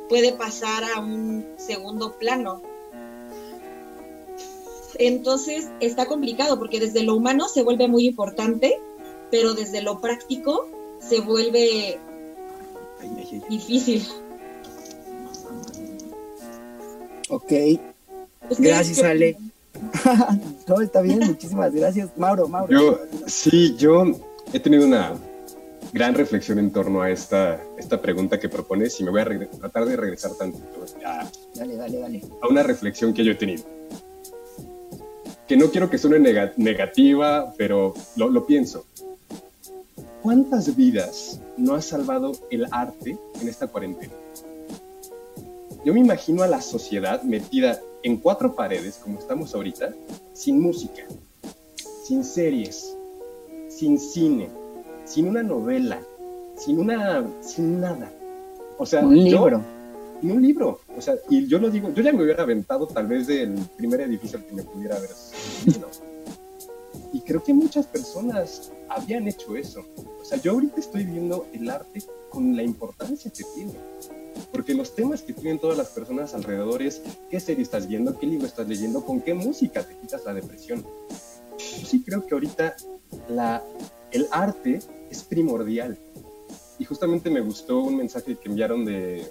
puede 0.09 0.33
pasar 0.33 0.85
a 0.85 1.01
un 1.01 1.47
segundo 1.57 2.19
plano. 2.19 2.63
Entonces 4.99 5.69
está 5.81 6.07
complicado 6.07 6.59
porque 6.59 6.81
desde 6.81 7.05
lo 7.05 7.15
humano 7.15 7.49
se 7.49 7.63
vuelve 7.63 7.87
muy 7.89 8.07
importante, 8.07 8.81
pero 9.31 9.55
desde 9.55 9.81
lo 9.83 10.01
práctico 10.01 10.69
se 11.01 11.21
vuelve 11.21 11.99
difícil. 13.49 14.07
Ok. 17.29 17.53
Gracias, 18.59 19.03
Ale. 19.03 19.37
Todo 20.67 20.81
está 20.81 21.01
bien, 21.01 21.21
muchísimas 21.21 21.73
gracias. 21.73 22.11
Mauro, 22.17 22.49
Mauro. 22.49 22.73
Yo, 22.73 23.01
sí, 23.27 23.77
yo 23.77 24.05
he 24.53 24.59
tenido 24.59 24.85
una 24.85 25.15
gran 25.93 26.15
reflexión 26.15 26.59
en 26.59 26.73
torno 26.73 27.03
a 27.03 27.11
esta, 27.11 27.63
esta 27.79 28.01
pregunta 28.01 28.41
que 28.41 28.49
propones 28.49 28.99
y 29.01 29.05
me 29.05 29.11
voy 29.11 29.21
a 29.21 29.51
tratar 29.59 29.85
de 29.85 29.97
regresar 29.97 30.33
tantito 30.33 30.65
a, 31.05 31.31
dale, 31.55 31.77
dale, 31.77 31.99
dale. 31.99 32.23
a 32.43 32.49
una 32.49 32.63
reflexión 32.63 33.15
que 33.15 33.25
yo 33.25 33.33
he 33.33 33.37
tenido. 33.37 33.63
Que 35.49 35.57
no 35.57 35.71
quiero 35.71 35.89
que 35.89 35.99
suene 35.99 36.19
negativa, 36.57 37.55
pero 37.57 37.95
lo, 38.17 38.29
lo 38.29 38.47
pienso. 38.47 38.85
¿Cuántas 40.23 40.77
vidas 40.77 41.41
no 41.57 41.75
ha 41.75 41.81
salvado 41.81 42.33
el 42.51 42.67
arte 42.71 43.17
en 43.41 43.49
esta 43.49 43.67
cuarentena? 43.67 44.13
Yo 45.85 45.95
me 45.95 46.01
imagino 46.01 46.43
a 46.43 46.47
la 46.49 46.61
sociedad 46.61 47.23
metida 47.23 47.81
en 48.03 48.19
cuatro 48.19 48.55
paredes, 48.55 49.01
como 49.03 49.19
estamos 49.19 49.55
ahorita, 49.55 49.95
sin 50.35 50.61
música, 50.61 51.03
sin 52.05 52.25
series, 52.25 52.95
sin 53.69 53.99
cine, 53.99 54.49
sin 55.05 55.29
una 55.29 55.43
novela, 55.43 56.01
sin 56.57 56.79
una, 56.79 57.25
sin 57.41 57.81
nada. 57.81 58.13
O 58.77 58.85
sea, 58.85 59.01
un 59.01 59.17
libro. 59.17 59.63
un 60.23 60.43
libro. 60.43 60.81
O 60.99 61.01
sea, 61.01 61.15
y 61.31 61.47
yo 61.47 61.61
lo 61.61 61.71
digo, 61.71 61.95
yo 61.95 62.03
ya 62.03 62.13
me 62.13 62.25
hubiera 62.25 62.43
aventado 62.43 62.89
tal 62.89 63.07
vez 63.07 63.29
del 63.29 63.55
primer 63.77 64.01
edificio 64.01 64.45
que 64.45 64.53
me 64.53 64.65
pudiera 64.65 64.97
haber 64.97 65.11
subido. 65.11 65.89
Y 67.13 67.21
creo 67.21 67.43
que 67.43 67.55
muchas 67.55 67.87
personas 67.87 68.73
habían 68.89 69.29
hecho 69.29 69.57
eso. 69.57 69.85
O 70.21 70.25
sea, 70.25 70.41
yo 70.41 70.53
ahorita 70.53 70.81
estoy 70.81 71.05
viendo 71.05 71.47
el 71.53 71.71
arte 71.71 72.03
con 72.31 72.57
la 72.57 72.65
importancia 72.65 73.31
que 73.31 73.45
tiene. 73.55 73.75
Porque 74.51 74.75
los 74.75 74.97
temas 74.97 75.23
que 75.23 75.33
tienen 75.33 75.61
todas 75.61 75.79
las 75.79 75.89
personas 75.91 76.35
alrededor 76.35 76.83
es 76.83 77.01
qué 77.31 77.39
serie 77.39 77.63
estás 77.63 77.87
viendo, 77.87 78.19
qué 78.19 78.27
libro 78.27 78.47
estás 78.47 78.67
leyendo, 78.67 79.05
con 79.05 79.21
qué 79.21 79.35
música 79.35 79.85
te 79.85 79.97
quitas 79.97 80.25
la 80.25 80.35
depresión. 80.35 80.85
Yo 81.59 81.87
sí 81.87 82.03
creo 82.03 82.27
que 82.27 82.35
ahorita 82.35 82.75
la, 83.29 83.63
el 84.11 84.27
arte 84.33 84.81
es 85.11 85.23
primordial. 85.23 85.97
Y 86.81 86.85
justamente 86.85 87.31
me 87.31 87.41
gustó 87.41 87.83
un 87.83 87.97
mensaje 87.97 88.37
que 88.37 88.49
enviaron 88.49 88.85
de, 88.85 89.31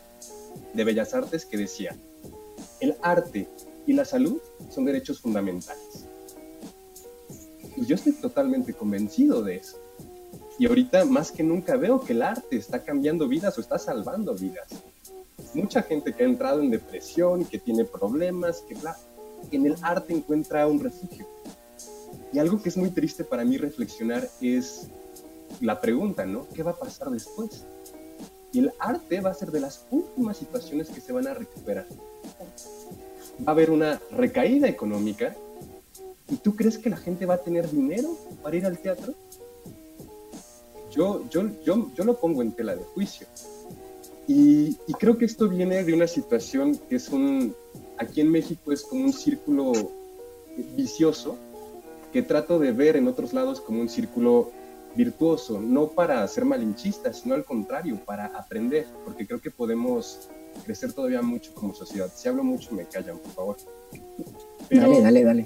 de 0.77 0.83
Bellas 0.83 1.13
Artes 1.13 1.45
que 1.45 1.57
decía, 1.57 1.97
el 2.79 2.95
arte 3.01 3.49
y 3.85 3.93
la 3.93 4.05
salud 4.05 4.39
son 4.69 4.85
derechos 4.85 5.19
fundamentales. 5.19 6.05
Pues 7.75 7.87
yo 7.87 7.95
estoy 7.95 8.13
totalmente 8.13 8.73
convencido 8.73 9.41
de 9.43 9.57
eso. 9.57 9.77
Y 10.59 10.67
ahorita 10.67 11.05
más 11.05 11.31
que 11.31 11.43
nunca 11.43 11.75
veo 11.75 11.99
que 11.99 12.13
el 12.13 12.21
arte 12.21 12.57
está 12.57 12.83
cambiando 12.83 13.27
vidas 13.27 13.57
o 13.57 13.61
está 13.61 13.77
salvando 13.77 14.33
vidas. 14.35 14.67
Mucha 15.53 15.81
gente 15.81 16.13
que 16.13 16.23
ha 16.23 16.27
entrado 16.27 16.61
en 16.61 16.71
depresión, 16.71 17.45
que 17.45 17.59
tiene 17.59 17.85
problemas, 17.85 18.63
que 18.67 18.75
en 19.55 19.65
el 19.65 19.75
arte 19.81 20.13
encuentra 20.13 20.67
un 20.67 20.79
refugio. 20.79 21.27
Y 22.33 22.39
algo 22.39 22.61
que 22.61 22.69
es 22.69 22.77
muy 22.77 22.89
triste 22.89 23.23
para 23.23 23.45
mí 23.45 23.57
reflexionar 23.57 24.27
es 24.41 24.87
la 25.61 25.79
pregunta, 25.79 26.25
¿no? 26.25 26.47
¿Qué 26.53 26.63
va 26.63 26.71
a 26.71 26.75
pasar 26.75 27.09
después? 27.09 27.65
Y 28.51 28.59
el 28.59 28.71
arte 28.79 29.19
va 29.21 29.31
a 29.31 29.33
ser 29.33 29.51
de 29.51 29.59
las 29.59 29.85
últimas 29.91 30.37
situaciones 30.37 30.89
que 30.89 31.01
se 31.01 31.13
van 31.13 31.27
a 31.27 31.33
recuperar. 31.33 31.85
Va 33.39 33.47
a 33.47 33.51
haber 33.51 33.69
una 33.71 34.01
recaída 34.11 34.67
económica. 34.67 35.35
¿Y 36.29 36.37
tú 36.37 36.55
crees 36.55 36.77
que 36.77 36.89
la 36.89 36.97
gente 36.97 37.25
va 37.25 37.35
a 37.35 37.37
tener 37.37 37.69
dinero 37.69 38.09
para 38.41 38.55
ir 38.55 38.65
al 38.65 38.77
teatro? 38.77 39.13
Yo, 40.91 41.27
yo, 41.29 41.49
yo, 41.63 41.91
yo 41.95 42.03
lo 42.03 42.17
pongo 42.17 42.41
en 42.41 42.51
tela 42.51 42.75
de 42.75 42.83
juicio. 42.83 43.27
Y, 44.27 44.75
creo 44.99 45.17
que 45.17 45.25
esto 45.25 45.47
viene 45.47 45.83
de 45.83 45.93
una 45.93 46.07
situación 46.07 46.77
que 46.89 46.97
es 46.97 47.09
un, 47.09 47.55
aquí 47.97 48.19
en 48.19 48.29
México 48.29 48.73
es 48.73 48.81
como 48.81 49.05
un 49.05 49.13
círculo 49.13 49.71
vicioso 50.75 51.37
que 52.11 52.21
trato 52.21 52.59
de 52.59 52.73
ver 52.73 52.97
en 52.97 53.07
otros 53.07 53.31
lados 53.31 53.61
como 53.61 53.79
un 53.79 53.87
círculo 53.87 54.51
virtuoso, 54.97 55.61
no 55.61 55.89
para 55.89 56.27
ser 56.27 56.43
malinchista, 56.43 57.13
sino 57.13 57.35
al 57.35 57.45
contrario, 57.45 58.03
para 58.03 58.25
aprender, 58.25 58.87
porque 59.05 59.27
creo 59.27 59.39
que 59.39 59.51
podemos 59.51 60.27
crecer 60.65 60.91
todavía 60.91 61.21
mucho 61.21 61.53
como 61.53 61.73
sociedad. 61.75 62.11
Si 62.13 62.27
hablo 62.27 62.43
mucho, 62.43 62.73
me 62.73 62.85
callan, 62.85 63.19
por 63.19 63.31
favor. 63.31 63.57
Pero 64.67 64.81
dale, 64.81 65.01
dale, 65.01 65.23
dale. 65.23 65.45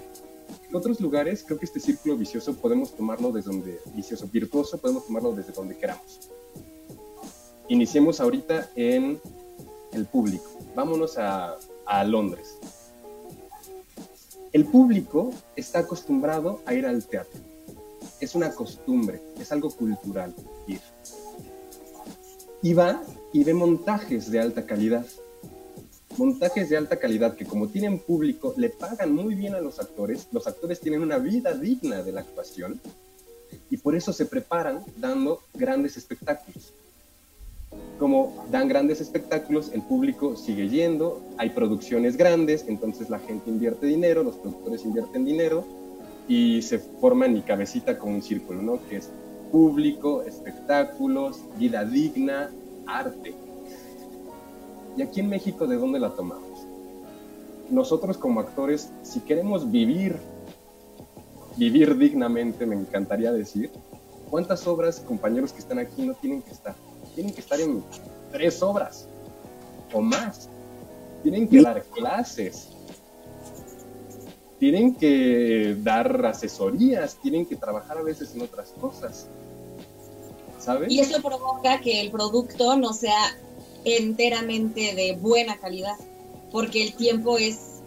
En 0.70 0.76
otros 0.76 1.02
lugares, 1.02 1.43
creo 1.43 1.60
que 1.60 1.66
este 1.66 1.82
círculo 1.82 2.16
vicioso 2.16 2.56
podemos 2.56 2.95
tomarlo 2.95 3.32
desde 3.32 3.52
donde, 3.52 3.80
vicioso, 3.93 4.26
virtuoso, 4.32 4.78
podemos 4.80 5.06
tomarlo 5.06 5.34
desde 5.34 5.52
donde 5.52 5.78
queramos. 5.78 6.30
Iniciemos 7.68 8.22
ahorita 8.22 8.70
en 8.76 9.20
el 9.91 10.06
público. 10.06 10.49
Vámonos 10.76 11.18
a, 11.18 11.58
a 11.86 12.04
Londres. 12.06 12.58
El 14.54 14.66
público 14.66 15.32
está 15.58 15.80
acostumbrado 15.80 16.62
a 16.66 16.74
ir 16.74 16.86
al 16.86 17.06
teatro. 17.06 17.51
Es 18.22 18.36
una 18.36 18.52
costumbre, 18.52 19.20
es 19.40 19.52
algo 19.52 19.72
cultural 19.72 20.34
ir. 20.68 20.80
Y 22.62 22.74
va 22.74 23.02
y 23.34 23.44
ve 23.44 23.54
montajes 23.56 24.30
de 24.30 24.40
alta 24.40 24.66
calidad. 24.66 25.06
Montajes 26.18 26.70
de 26.70 26.78
alta 26.78 26.98
calidad 26.98 27.36
que 27.36 27.46
como 27.46 27.68
tienen 27.68 27.98
público 27.98 28.54
le 28.58 28.70
pagan 28.70 29.12
muy 29.14 29.34
bien 29.34 29.56
a 29.56 29.60
los 29.60 29.80
actores. 29.80 30.28
Los 30.32 30.46
actores 30.46 30.80
tienen 30.80 31.02
una 31.02 31.18
vida 31.18 31.54
digna 31.56 32.04
de 32.04 32.12
la 32.12 32.22
actuación 32.22 32.80
y 33.72 33.78
por 33.78 33.96
eso 33.96 34.14
se 34.14 34.28
preparan 34.28 34.84
dando 34.98 35.42
grandes 35.56 35.98
espectáculos. 35.98 36.74
como 37.98 38.46
dan 38.52 38.68
grandes 38.68 39.00
espectáculos, 39.00 39.72
el 39.74 39.82
público 39.82 40.36
sigue 40.36 40.68
yendo, 40.68 41.24
hay 41.38 41.52
producciones 41.52 42.18
grandes, 42.18 42.66
entonces 42.68 43.10
la 43.10 43.20
gente 43.20 43.50
invierte 43.50 43.86
dinero, 43.86 44.24
los 44.24 44.36
productores 44.36 44.84
invierten 44.84 45.24
dinero 45.24 45.81
y 46.28 46.62
se 46.62 46.80
forma 46.80 47.26
en 47.26 47.34
mi 47.34 47.42
cabecita 47.42 47.98
como 47.98 48.16
un 48.16 48.22
círculo, 48.22 48.62
¿no? 48.62 48.80
Que 48.88 48.98
es 48.98 49.10
público, 49.52 50.24
espectáculos, 50.24 51.42
vida 51.58 51.84
digna, 51.84 52.50
arte. 52.88 53.36
¿Y 54.98 55.02
aquí 55.02 55.20
en 55.20 55.30
México 55.30 55.68
de 55.68 55.78
dónde 55.78 56.00
la 56.00 56.10
tomamos? 56.12 56.66
Nosotros 57.70 58.18
como 58.18 58.40
actores, 58.40 58.92
si 59.04 59.22
queremos 59.22 59.72
vivir, 59.72 60.18
vivir 61.58 61.98
dignamente, 61.98 62.66
me 62.66 62.76
encantaría 62.76 63.32
decir, 63.32 63.72
¿cuántas 64.30 64.66
obras, 64.68 65.00
compañeros 65.00 65.54
que 65.54 65.60
están 65.60 65.80
aquí, 65.80 66.04
no 66.06 66.14
tienen 66.16 66.42
que 66.42 66.52
estar? 66.52 66.76
Tienen 67.16 67.34
que 67.34 67.42
estar 67.42 67.60
en 67.60 67.84
tres 68.32 68.62
obras 68.62 69.08
o 69.94 70.02
más. 70.02 70.50
Tienen 71.24 71.48
que 71.48 71.62
dar 71.62 71.84
clases. 71.84 72.70
Tienen 74.62 74.93
que 74.93 75.76
dar 75.82 76.24
asesorías, 76.24 77.16
tienen 77.16 77.47
que 77.47 77.55
trabajar 77.55 77.97
a 77.97 78.03
veces 78.03 78.36
en 78.36 78.43
otras 78.43 78.70
cosas. 78.80 79.26
¿Sabes? 80.59 80.91
Y 80.91 80.99
eso 80.99 81.20
provoca 81.20 81.82
que 81.82 81.99
el 81.99 82.12
producto 82.12 82.78
no 82.78 82.93
sea 82.93 83.36
enteramente 83.86 84.93
de 84.93 85.18
buena 85.20 85.57
calidad, 85.57 85.95
porque 86.51 86.84
el 86.84 86.93
tiempo 86.93 87.39
es, 87.39 87.80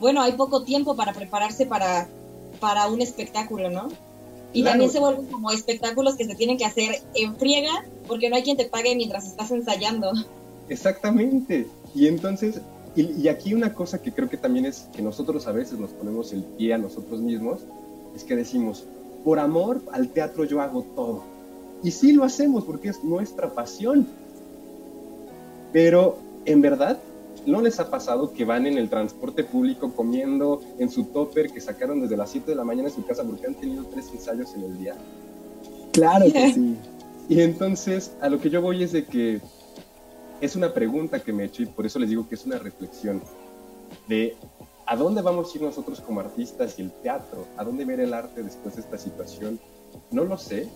bueno, 0.00 0.22
hay 0.22 0.32
poco 0.32 0.62
tiempo 0.62 0.96
para 0.96 1.12
prepararse 1.12 1.66
para, 1.66 2.08
para 2.60 2.86
un 2.86 3.02
espectáculo, 3.02 3.68
¿no? 3.68 3.88
Y 4.54 4.62
Claro. 4.62 4.72
también 4.72 4.90
se 4.90 5.00
vuelven 5.00 5.26
como 5.26 5.50
espectáculos 5.50 6.16
que 6.16 6.24
se 6.24 6.34
tienen 6.34 6.56
que 6.56 6.64
hacer 6.64 7.02
en 7.14 7.36
friega, 7.36 7.84
porque 8.06 8.30
no 8.30 8.36
hay 8.36 8.42
quien 8.42 8.56
te 8.56 8.64
pague 8.64 8.96
mientras 8.96 9.26
estás 9.26 9.50
ensayando. 9.50 10.10
Exactamente. 10.70 11.66
Y 11.94 12.06
entonces, 12.06 12.62
y, 12.94 13.22
y 13.22 13.28
aquí 13.28 13.54
una 13.54 13.74
cosa 13.74 14.02
que 14.02 14.12
creo 14.12 14.28
que 14.28 14.36
también 14.36 14.66
es 14.66 14.88
que 14.94 15.02
nosotros 15.02 15.46
a 15.46 15.52
veces 15.52 15.78
nos 15.78 15.90
ponemos 15.90 16.32
el 16.32 16.42
pie 16.42 16.74
a 16.74 16.78
nosotros 16.78 17.20
mismos, 17.20 17.60
es 18.14 18.24
que 18.24 18.36
decimos, 18.36 18.84
por 19.24 19.38
amor 19.38 19.80
al 19.92 20.08
teatro 20.08 20.44
yo 20.44 20.60
hago 20.60 20.82
todo. 20.94 21.22
Y 21.82 21.90
sí 21.90 22.12
lo 22.12 22.24
hacemos 22.24 22.64
porque 22.64 22.88
es 22.88 23.02
nuestra 23.02 23.50
pasión. 23.50 24.06
Pero 25.72 26.18
en 26.44 26.60
verdad, 26.60 26.98
¿no 27.46 27.60
les 27.60 27.80
ha 27.80 27.90
pasado 27.90 28.32
que 28.32 28.44
van 28.44 28.66
en 28.66 28.78
el 28.78 28.88
transporte 28.88 29.42
público 29.42 29.92
comiendo 29.92 30.60
en 30.78 30.90
su 30.90 31.04
topper 31.04 31.50
que 31.50 31.60
sacaron 31.60 32.00
desde 32.00 32.16
las 32.16 32.30
7 32.30 32.50
de 32.50 32.56
la 32.56 32.64
mañana 32.64 32.88
en 32.88 32.94
su 32.94 33.04
casa 33.04 33.24
porque 33.24 33.46
han 33.46 33.54
tenido 33.54 33.84
tres 33.84 34.08
ensayos 34.12 34.54
en 34.54 34.64
el 34.64 34.78
día? 34.78 34.94
Claro 35.92 36.26
que 36.32 36.52
sí. 36.54 36.76
Y 37.28 37.40
entonces, 37.40 38.12
a 38.20 38.28
lo 38.28 38.40
que 38.40 38.50
yo 38.50 38.60
voy 38.60 38.82
es 38.82 38.92
de 38.92 39.04
que 39.04 39.40
es 40.42 40.56
una 40.56 40.74
pregunta 40.74 41.20
que 41.20 41.32
me 41.32 41.44
he 41.44 41.46
hecho 41.46 41.62
y 41.62 41.66
por 41.66 41.86
eso 41.86 42.00
les 42.00 42.10
digo 42.10 42.28
que 42.28 42.34
es 42.34 42.44
una 42.44 42.58
reflexión 42.58 43.22
de 44.08 44.36
a 44.86 44.96
dónde 44.96 45.22
vamos 45.22 45.54
a 45.54 45.56
ir 45.56 45.62
nosotros 45.62 46.00
como 46.00 46.18
artistas 46.18 46.80
y 46.80 46.82
el 46.82 46.90
teatro, 46.90 47.46
a 47.56 47.62
dónde 47.62 47.84
ver 47.84 48.00
el 48.00 48.12
arte 48.12 48.42
después 48.42 48.74
de 48.74 48.80
esta 48.82 48.98
situación. 48.98 49.60
No 50.10 50.24
lo 50.24 50.36
sé, 50.36 50.68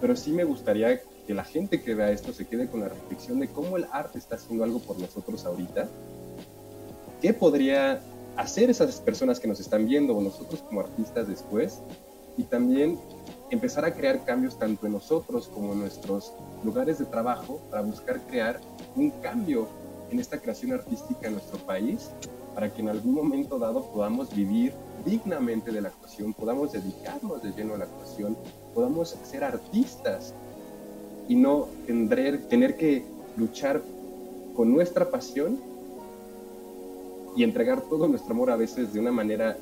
pero 0.00 0.14
sí 0.14 0.30
me 0.30 0.44
gustaría 0.44 1.00
que 1.26 1.34
la 1.34 1.42
gente 1.42 1.82
que 1.82 1.96
vea 1.96 2.12
esto 2.12 2.32
se 2.32 2.46
quede 2.46 2.68
con 2.68 2.80
la 2.80 2.88
reflexión 2.88 3.40
de 3.40 3.48
cómo 3.48 3.76
el 3.76 3.86
arte 3.90 4.18
está 4.18 4.36
haciendo 4.36 4.62
algo 4.62 4.78
por 4.78 4.96
nosotros 5.00 5.44
ahorita. 5.44 5.88
¿Qué 7.20 7.34
podría 7.34 8.00
hacer 8.36 8.70
esas 8.70 9.00
personas 9.00 9.40
que 9.40 9.48
nos 9.48 9.58
están 9.58 9.86
viendo 9.86 10.16
o 10.16 10.22
nosotros 10.22 10.62
como 10.62 10.82
artistas 10.82 11.26
después? 11.26 11.80
Y 12.36 12.44
también 12.44 12.96
empezar 13.50 13.84
a 13.84 13.92
crear 13.92 14.24
cambios 14.24 14.58
tanto 14.58 14.86
en 14.86 14.92
nosotros 14.92 15.48
como 15.48 15.72
en 15.72 15.80
nuestros 15.80 16.32
lugares 16.64 16.98
de 16.98 17.04
trabajo 17.04 17.60
para 17.70 17.82
buscar 17.82 18.20
crear 18.28 18.60
un 18.96 19.10
cambio 19.22 19.68
en 20.10 20.20
esta 20.20 20.38
creación 20.38 20.72
artística 20.72 21.26
en 21.26 21.34
nuestro 21.34 21.58
país 21.58 22.10
para 22.54 22.72
que 22.72 22.82
en 22.82 22.88
algún 22.88 23.14
momento 23.14 23.58
dado 23.58 23.86
podamos 23.92 24.34
vivir 24.34 24.72
dignamente 25.04 25.70
de 25.70 25.80
la 25.80 25.88
actuación, 25.88 26.34
podamos 26.34 26.72
dedicarnos 26.72 27.42
de 27.42 27.52
lleno 27.52 27.74
a 27.74 27.78
la 27.78 27.84
actuación, 27.84 28.36
podamos 28.74 29.16
ser 29.24 29.44
artistas 29.44 30.34
y 31.28 31.36
no 31.36 31.68
tener 31.86 32.76
que 32.76 33.04
luchar 33.36 33.82
con 34.54 34.72
nuestra 34.72 35.10
pasión 35.10 35.60
y 37.36 37.44
entregar 37.44 37.82
todo 37.82 38.08
nuestro 38.08 38.32
amor 38.32 38.50
a 38.50 38.56
veces 38.56 38.92
de 38.92 39.00
una 39.00 39.12
manera 39.12 39.56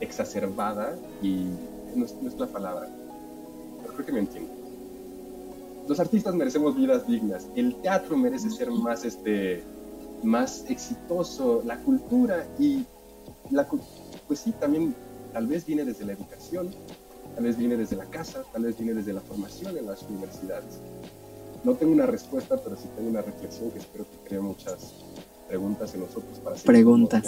exacerbada 0.00 0.96
y 1.20 1.46
no 1.94 2.04
es, 2.04 2.38
la 2.38 2.46
palabra, 2.46 2.88
creo 3.96 4.06
que 4.06 4.12
me 4.12 4.20
entiendo. 4.20 4.50
Los 5.88 6.00
artistas 6.00 6.34
merecemos 6.34 6.76
vidas 6.76 7.06
dignas, 7.06 7.46
el 7.54 7.76
teatro 7.76 8.16
merece 8.16 8.50
ser 8.50 8.70
más, 8.70 9.04
este, 9.04 9.62
más 10.22 10.64
exitoso, 10.68 11.62
la 11.64 11.78
cultura 11.78 12.46
y 12.58 12.84
la, 13.50 13.66
pues 14.26 14.40
sí, 14.40 14.52
también 14.52 14.94
tal 15.32 15.46
vez 15.46 15.64
viene 15.66 15.84
desde 15.84 16.04
la 16.04 16.12
educación, 16.12 16.70
tal 17.34 17.44
vez 17.44 17.56
viene 17.56 17.76
desde 17.76 17.96
la 17.96 18.06
casa, 18.06 18.42
tal 18.52 18.64
vez 18.64 18.76
viene 18.76 18.94
desde 18.94 19.12
la 19.12 19.20
formación 19.20 19.76
en 19.76 19.86
las 19.86 20.02
universidades. 20.02 20.80
No 21.62 21.74
tengo 21.74 21.92
una 21.92 22.06
respuesta, 22.06 22.56
pero 22.62 22.76
sí 22.76 22.88
tengo 22.96 23.10
una 23.10 23.22
reflexión 23.22 23.70
que 23.70 23.78
espero 23.78 24.04
que 24.10 24.28
cree 24.28 24.40
muchas 24.40 24.94
preguntas 25.48 25.94
en 25.94 26.00
nosotros 26.00 26.38
para 26.42 26.56
Preguntas. 26.56 27.24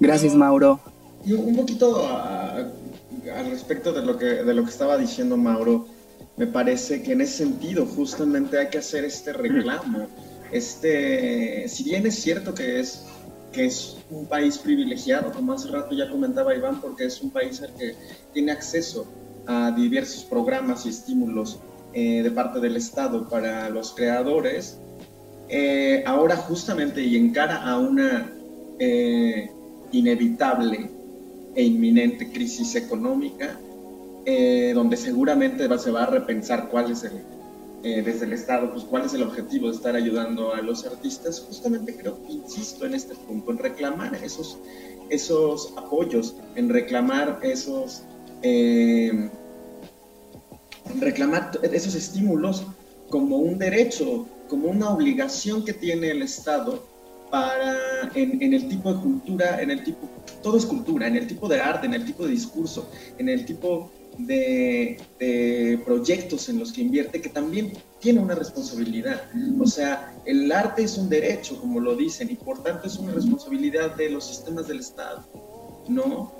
Gracias, 0.00 0.34
Mauro. 0.34 0.80
Y 1.24 1.32
un 1.32 1.54
poquito 1.54 2.06
al 2.06 3.50
respecto 3.50 3.92
de 3.92 4.02
lo, 4.02 4.18
que, 4.18 4.26
de 4.26 4.54
lo 4.54 4.64
que 4.64 4.70
estaba 4.70 4.96
diciendo 4.96 5.36
Mauro, 5.36 5.86
me 6.36 6.46
parece 6.46 7.02
que 7.02 7.12
en 7.12 7.20
ese 7.20 7.44
sentido 7.44 7.86
justamente 7.86 8.58
hay 8.58 8.68
que 8.68 8.78
hacer 8.78 9.04
este 9.04 9.32
reclamo. 9.32 10.08
Este, 10.50 11.68
si 11.68 11.84
bien 11.84 12.06
es 12.06 12.16
cierto 12.16 12.54
que 12.54 12.80
es, 12.80 13.04
que 13.52 13.66
es 13.66 13.96
un 14.10 14.26
país 14.26 14.58
privilegiado, 14.58 15.32
como 15.32 15.52
hace 15.52 15.68
rato 15.68 15.94
ya 15.94 16.10
comentaba 16.10 16.54
Iván, 16.54 16.80
porque 16.80 17.04
es 17.04 17.20
un 17.22 17.30
país 17.30 17.62
al 17.62 17.72
que 17.74 17.94
tiene 18.32 18.52
acceso 18.52 19.06
a 19.46 19.70
diversos 19.70 20.24
programas 20.24 20.86
y 20.86 20.88
estímulos 20.88 21.58
eh, 21.94 22.22
de 22.22 22.30
parte 22.30 22.60
del 22.60 22.76
Estado 22.76 23.28
para 23.28 23.68
los 23.70 23.92
creadores, 23.92 24.78
eh, 25.48 26.02
ahora 26.06 26.36
justamente 26.36 27.02
y 27.02 27.16
en 27.16 27.32
cara 27.32 27.62
a 27.62 27.78
una 27.78 28.32
eh, 28.78 29.50
inevitable 29.92 30.90
e 31.54 31.62
inminente 31.64 32.30
crisis 32.30 32.74
económica, 32.76 33.58
eh, 34.24 34.72
donde 34.74 34.96
seguramente 34.96 35.66
va- 35.68 35.78
se 35.78 35.90
va 35.90 36.04
a 36.04 36.06
repensar 36.06 36.68
cuál 36.70 36.90
es 36.92 37.02
el, 37.04 37.12
eh, 37.84 38.02
desde 38.02 38.26
el 38.26 38.32
Estado, 38.32 38.72
pues 38.72 38.84
cuál 38.84 39.04
es 39.04 39.14
el 39.14 39.22
objetivo 39.22 39.68
de 39.68 39.74
estar 39.74 39.96
ayudando 39.96 40.54
a 40.54 40.62
los 40.62 40.86
artistas, 40.86 41.40
justamente 41.40 41.96
creo 41.96 42.16
que 42.24 42.32
insisto 42.32 42.86
en 42.86 42.94
este 42.94 43.14
punto, 43.16 43.50
en 43.50 43.58
reclamar 43.58 44.14
esos, 44.22 44.56
esos 45.10 45.72
apoyos, 45.76 46.34
en 46.54 46.68
reclamar 46.68 47.40
esos, 47.42 48.02
eh, 48.42 49.28
reclamar 51.00 51.50
esos 51.72 51.94
estímulos 51.94 52.64
como 53.08 53.38
un 53.38 53.58
derecho, 53.58 54.26
como 54.48 54.68
una 54.68 54.90
obligación 54.90 55.64
que 55.64 55.72
tiene 55.72 56.10
el 56.10 56.22
Estado 56.22 56.84
para 57.30 57.76
en 58.14 58.52
el 58.52 58.68
tipo 58.68 58.92
de 58.92 59.00
cultura, 59.00 59.60
en 59.62 59.70
el 59.70 59.82
tipo, 59.82 60.06
todo 60.42 60.56
es 60.56 60.66
cultura, 60.66 61.06
en 61.06 61.16
el 61.16 61.26
tipo 61.26 61.48
de 61.48 61.60
arte, 61.60 61.86
en 61.86 61.94
el 61.94 62.04
tipo 62.04 62.24
de 62.24 62.30
discurso, 62.30 62.88
en 63.18 63.28
el 63.28 63.44
tipo 63.44 63.90
de, 64.18 65.00
de 65.18 65.80
proyectos 65.84 66.48
en 66.48 66.58
los 66.58 66.72
que 66.72 66.82
invierte, 66.82 67.20
que 67.20 67.28
también 67.28 67.72
tiene 68.00 68.20
una 68.20 68.34
responsabilidad. 68.34 69.22
O 69.60 69.66
sea, 69.66 70.14
el 70.26 70.50
arte 70.50 70.82
es 70.82 70.98
un 70.98 71.08
derecho, 71.08 71.58
como 71.60 71.80
lo 71.80 71.94
dicen, 71.94 72.30
y 72.30 72.34
por 72.34 72.62
tanto 72.62 72.86
es 72.86 72.96
una 72.96 73.12
responsabilidad 73.12 73.96
de 73.96 74.10
los 74.10 74.26
sistemas 74.26 74.68
del 74.68 74.80
Estado, 74.80 75.24
¿no? 75.88 76.32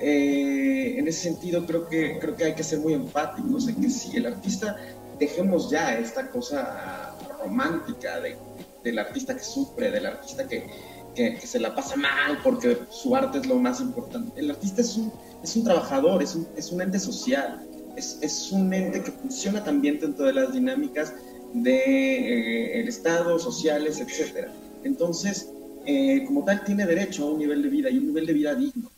Eh, 0.00 0.98
en 0.98 1.06
ese 1.06 1.30
sentido 1.30 1.64
creo 1.64 1.88
que, 1.88 2.18
creo 2.18 2.34
que 2.34 2.44
hay 2.44 2.54
que 2.54 2.64
ser 2.64 2.80
muy 2.80 2.92
enfáticos 2.92 3.68
en 3.68 3.80
que 3.80 3.88
si 3.88 4.16
el 4.16 4.26
artista, 4.26 4.76
dejemos 5.18 5.70
ya 5.70 5.96
esta 5.96 6.28
cosa 6.28 7.16
romántica 7.40 8.20
de, 8.20 8.36
del 8.82 8.98
artista 8.98 9.36
que 9.36 9.44
sufre, 9.44 9.90
del 9.92 10.06
artista 10.06 10.48
que, 10.48 10.66
que, 11.14 11.36
que 11.36 11.46
se 11.46 11.58
la 11.58 11.74
pasa 11.74 11.96
mal 11.96 12.38
porque 12.42 12.78
su 12.90 13.14
arte 13.14 13.38
es 13.38 13.46
lo 13.46 13.56
más 13.56 13.80
importante. 13.80 14.40
El 14.40 14.50
artista 14.50 14.80
es 14.80 14.96
un, 14.96 15.12
es 15.42 15.56
un 15.56 15.64
trabajador, 15.64 16.22
es 16.22 16.34
un, 16.34 16.46
es 16.56 16.70
un 16.72 16.80
ente 16.82 16.98
social, 16.98 17.66
es, 17.96 18.18
es 18.20 18.50
un 18.52 18.72
ente 18.72 19.02
que 19.02 19.10
funciona 19.10 19.62
también 19.62 20.00
dentro 20.00 20.26
de 20.26 20.34
las 20.34 20.52
dinámicas 20.52 21.12
del 21.52 21.64
de, 21.64 22.80
eh, 22.80 22.88
Estado, 22.88 23.38
sociales, 23.38 24.00
etc. 24.00 24.48
Entonces, 24.84 25.48
eh, 25.84 26.24
como 26.26 26.44
tal, 26.44 26.64
tiene 26.64 26.86
derecho 26.86 27.24
a 27.24 27.32
un 27.32 27.38
nivel 27.38 27.62
de 27.62 27.68
vida 27.68 27.90
y 27.90 27.98
un 27.98 28.06
nivel 28.06 28.26
de 28.26 28.32
vida 28.32 28.54
digno. 28.54 28.90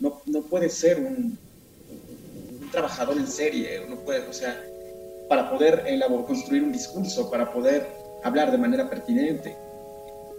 No, 0.00 0.20
no 0.26 0.42
puede 0.42 0.68
ser 0.68 0.98
un, 0.98 1.36
un 2.60 2.70
trabajador 2.70 3.16
en 3.16 3.26
serie, 3.26 3.82
no 3.88 3.96
puede, 3.96 4.26
o 4.28 4.32
sea, 4.32 4.62
para 5.28 5.50
poder 5.50 5.84
elaborar, 5.86 6.26
construir 6.26 6.62
un 6.62 6.72
discurso, 6.72 7.30
para 7.30 7.52
poder 7.52 7.86
hablar 8.22 8.50
de 8.50 8.58
manera 8.58 8.88
pertinente, 8.88 9.56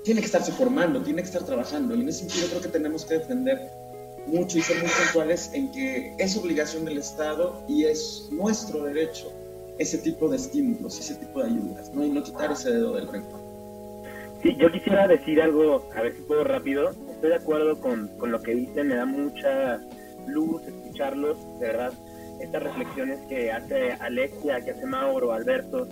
tiene 0.03 0.21
que 0.21 0.27
estarse 0.27 0.51
formando, 0.51 1.01
tiene 1.01 1.21
que 1.21 1.27
estar 1.27 1.43
trabajando. 1.43 1.95
Y 1.95 2.01
en 2.01 2.09
ese 2.09 2.19
sentido 2.19 2.47
creo 2.49 2.61
que 2.61 2.69
tenemos 2.69 3.05
que 3.05 3.15
defender 3.15 3.71
mucho 4.27 4.57
y 4.57 4.61
ser 4.61 4.79
muy 4.79 4.89
puntuales 4.89 5.51
en 5.53 5.71
que 5.71 6.13
es 6.17 6.37
obligación 6.37 6.85
del 6.85 6.97
Estado 6.97 7.63
y 7.67 7.85
es 7.85 8.27
nuestro 8.31 8.83
derecho 8.83 9.31
ese 9.79 9.97
tipo 9.97 10.27
de 10.29 10.37
estímulos, 10.37 10.99
ese 10.99 11.15
tipo 11.15 11.39
de 11.41 11.47
ayudas, 11.47 11.91
¿no? 11.93 12.05
Y 12.05 12.09
no 12.09 12.21
quitar 12.21 12.51
ese 12.51 12.71
dedo 12.71 12.93
del 12.93 13.07
renglón. 13.07 13.41
Sí, 14.43 14.55
yo 14.57 14.71
quisiera 14.71 15.07
decir 15.07 15.41
algo, 15.41 15.85
a 15.95 16.01
ver 16.01 16.15
si 16.15 16.21
puedo 16.21 16.43
rápido. 16.43 16.91
Estoy 17.11 17.29
de 17.29 17.35
acuerdo 17.35 17.79
con, 17.79 18.07
con 18.17 18.31
lo 18.31 18.41
que 18.41 18.55
dicen, 18.55 18.87
me 18.87 18.95
da 18.95 19.05
mucha 19.05 19.79
luz 20.27 20.61
escucharlos, 20.63 21.37
de 21.59 21.67
verdad. 21.67 21.93
Estas 22.39 22.63
reflexiones 22.63 23.19
que 23.27 23.51
hace 23.51 23.93
Alexia, 23.93 24.61
que 24.61 24.71
hace 24.71 24.85
Mauro, 24.85 25.33
Alberto, 25.33 25.87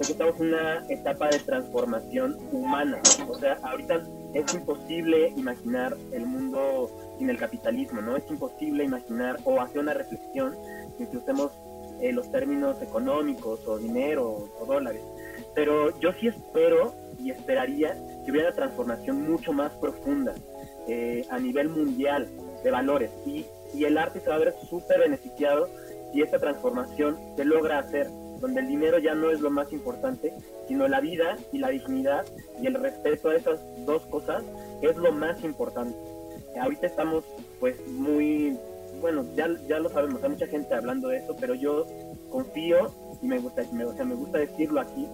estamos 0.00 0.40
en 0.40 0.48
una 0.48 0.84
etapa 0.88 1.28
de 1.28 1.38
transformación 1.40 2.36
humana. 2.52 3.00
O 3.28 3.38
sea, 3.38 3.58
ahorita 3.62 4.02
es 4.34 4.54
imposible 4.54 5.32
imaginar 5.36 5.96
el 6.12 6.26
mundo 6.26 6.90
sin 7.18 7.30
el 7.30 7.38
capitalismo, 7.38 8.00
¿no? 8.00 8.16
Es 8.16 8.24
imposible 8.28 8.84
imaginar 8.84 9.38
o 9.44 9.60
hacer 9.60 9.80
una 9.80 9.94
reflexión 9.94 10.54
sin 10.96 11.06
que 11.06 11.16
usemos 11.16 11.52
eh, 12.00 12.12
los 12.12 12.30
términos 12.30 12.80
económicos 12.82 13.66
o 13.66 13.78
dinero 13.78 14.50
o 14.60 14.66
dólares. 14.66 15.02
Pero 15.54 15.98
yo 16.00 16.12
sí 16.20 16.28
espero 16.28 16.94
y 17.18 17.30
esperaría 17.30 17.94
que 18.24 18.30
hubiera 18.30 18.48
una 18.48 18.56
transformación 18.56 19.28
mucho 19.28 19.52
más 19.52 19.72
profunda 19.72 20.34
eh, 20.88 21.24
a 21.30 21.38
nivel 21.38 21.70
mundial 21.70 22.28
de 22.62 22.70
valores 22.70 23.10
y, 23.24 23.46
y 23.74 23.84
el 23.84 23.96
arte 23.96 24.20
se 24.20 24.28
va 24.28 24.36
a 24.36 24.38
ver 24.38 24.54
súper 24.68 25.00
beneficiado 25.00 25.68
si 26.12 26.22
esta 26.22 26.38
transformación 26.38 27.18
se 27.36 27.44
logra 27.44 27.78
hacer, 27.78 28.08
donde 28.40 28.60
el 28.60 28.68
dinero 28.68 28.98
ya 28.98 29.14
no 29.14 29.30
es 29.30 29.40
lo 29.40 29.50
más 29.50 29.72
importante, 29.72 30.32
sino 30.68 30.88
la 30.88 31.00
vida 31.00 31.36
y 31.52 31.58
la 31.58 31.68
dignidad 31.68 32.24
y 32.60 32.66
el 32.66 32.74
respeto 32.74 33.30
a 33.30 33.36
esas 33.36 33.60
dos 33.84 34.02
cosas 34.06 34.42
es 34.82 34.96
lo 34.96 35.12
más 35.12 35.42
importante. 35.44 35.96
Ahorita 36.60 36.86
estamos 36.86 37.24
pues 37.60 37.76
muy, 37.86 38.56
bueno, 39.00 39.24
ya, 39.34 39.48
ya 39.68 39.78
lo 39.78 39.88
sabemos, 39.88 40.22
hay 40.22 40.30
mucha 40.30 40.46
gente 40.46 40.74
hablando 40.74 41.08
de 41.08 41.18
eso, 41.18 41.36
pero 41.38 41.54
yo 41.54 41.86
confío 42.30 42.90
y 43.22 43.26
me 43.26 43.38
gusta, 43.38 43.62
me, 43.72 43.84
o 43.84 43.94
sea, 43.94 44.04
me 44.04 44.14
gusta 44.14 44.38
decirlo 44.38 44.80
aquí, 44.80 45.06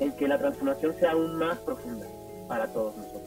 en 0.00 0.12
que 0.12 0.26
la 0.26 0.38
transformación 0.38 0.94
sea 0.98 1.12
aún 1.12 1.36
más 1.36 1.58
profunda 1.58 2.06
para 2.48 2.66
todos 2.72 2.96
nosotros. 2.96 3.22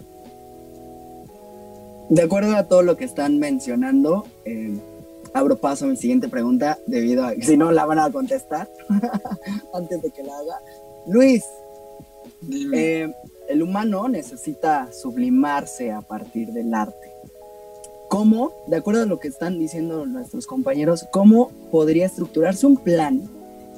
De 2.09 2.21
acuerdo 2.21 2.55
a 2.55 2.67
todo 2.67 2.81
lo 2.81 2.97
que 2.97 3.05
están 3.05 3.39
mencionando, 3.39 4.25
eh, 4.45 4.77
abro 5.33 5.57
paso 5.57 5.85
a 5.85 5.87
mi 5.87 5.97
siguiente 5.97 6.29
pregunta, 6.29 6.77
debido 6.85 7.25
a 7.25 7.33
que 7.33 7.43
si 7.43 7.57
no 7.57 7.71
la 7.71 7.85
van 7.85 7.99
a 7.99 8.11
contestar 8.11 8.69
antes 9.73 10.01
de 10.01 10.11
que 10.11 10.23
la 10.23 10.37
haga. 10.37 10.59
Luis, 11.07 11.43
eh, 12.73 13.11
el 13.49 13.63
humano 13.63 14.07
necesita 14.07 14.91
sublimarse 14.93 15.91
a 15.91 16.01
partir 16.01 16.53
del 16.53 16.73
arte. 16.73 17.11
¿Cómo, 18.09 18.53
de 18.67 18.77
acuerdo 18.77 19.03
a 19.03 19.05
lo 19.07 19.19
que 19.19 19.27
están 19.27 19.57
diciendo 19.57 20.05
nuestros 20.05 20.45
compañeros, 20.45 21.07
cómo 21.11 21.49
podría 21.71 22.05
estructurarse 22.05 22.67
un 22.67 22.77
plan 22.77 23.27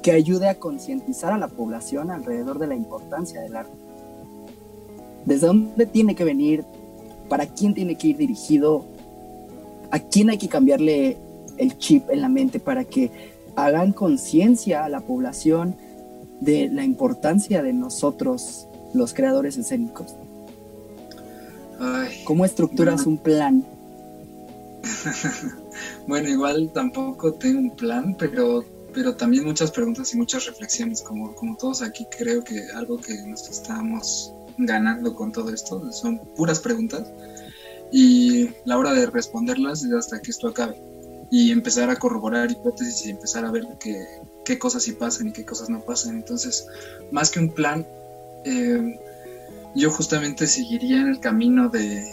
que 0.02 0.12
ayude 0.12 0.48
a 0.48 0.56
concientizar 0.58 1.32
a 1.32 1.38
la 1.38 1.48
población 1.48 2.10
alrededor 2.10 2.58
de 2.58 2.66
la 2.66 2.74
importancia 2.74 3.40
del 3.40 3.56
arte? 3.56 3.72
¿Desde 5.24 5.46
dónde 5.46 5.86
tiene 5.86 6.14
que 6.14 6.24
venir? 6.24 6.64
¿Para 7.30 7.46
quién 7.46 7.74
tiene 7.74 7.96
que 7.96 8.08
ir 8.08 8.18
dirigido? 8.18 8.84
¿A 9.90 9.98
quién 9.98 10.28
hay 10.30 10.38
que 10.38 10.48
cambiarle 10.48 11.16
el 11.58 11.78
chip 11.78 12.10
en 12.10 12.20
la 12.20 12.28
mente 12.28 12.60
para 12.60 12.84
que 12.84 13.10
hagan 13.56 13.92
conciencia 13.92 14.84
a 14.84 14.88
la 14.88 15.00
población 15.00 15.76
de 16.40 16.68
la 16.68 16.84
importancia 16.84 17.62
de 17.62 17.72
nosotros, 17.72 18.66
los 18.94 19.14
creadores 19.14 19.56
escénicos? 19.56 20.14
Ay, 21.80 22.22
¿Cómo 22.24 22.44
estructuras 22.44 23.04
bueno. 23.04 23.10
un 23.10 23.18
plan? 23.18 23.66
bueno, 26.06 26.28
igual 26.28 26.70
tampoco 26.72 27.34
tengo 27.34 27.60
un 27.60 27.76
plan, 27.76 28.16
pero, 28.18 28.64
pero 28.94 29.14
también 29.16 29.44
muchas 29.44 29.70
preguntas 29.70 30.12
y 30.14 30.16
muchas 30.16 30.46
reflexiones, 30.46 31.02
como, 31.02 31.34
como 31.34 31.56
todos 31.56 31.82
aquí 31.82 32.06
creo 32.16 32.44
que 32.44 32.62
algo 32.74 32.98
que 32.98 33.14
nos 33.26 33.48
estamos 33.48 34.32
ganando 34.58 35.14
con 35.14 35.32
todo 35.32 35.50
esto 35.50 35.92
son 35.92 36.18
puras 36.34 36.60
preguntas 36.60 37.10
y 37.92 38.48
la 38.64 38.78
hora 38.78 38.94
de 38.94 39.06
responderlas 39.06 39.84
es 39.84 39.92
hasta 39.92 40.20
que 40.20 40.30
esto 40.30 40.48
acabe 40.48 40.80
y 41.30 41.50
empezar 41.50 41.90
a 41.90 41.96
corroborar 41.96 42.50
hipótesis 42.50 43.06
y 43.06 43.10
empezar 43.10 43.44
a 43.44 43.50
ver 43.50 43.66
qué, 43.80 44.04
qué 44.44 44.58
cosas 44.58 44.82
sí 44.84 44.92
pasan 44.92 45.28
y 45.28 45.32
qué 45.32 45.44
cosas 45.44 45.68
no 45.68 45.80
pasan. 45.80 46.16
Entonces, 46.16 46.66
más 47.10 47.30
que 47.30 47.40
un 47.40 47.52
plan, 47.52 47.86
eh, 48.44 48.98
yo 49.74 49.90
justamente 49.90 50.46
seguiría 50.46 51.00
en 51.00 51.08
el 51.08 51.20
camino 51.20 51.68
de, 51.68 52.04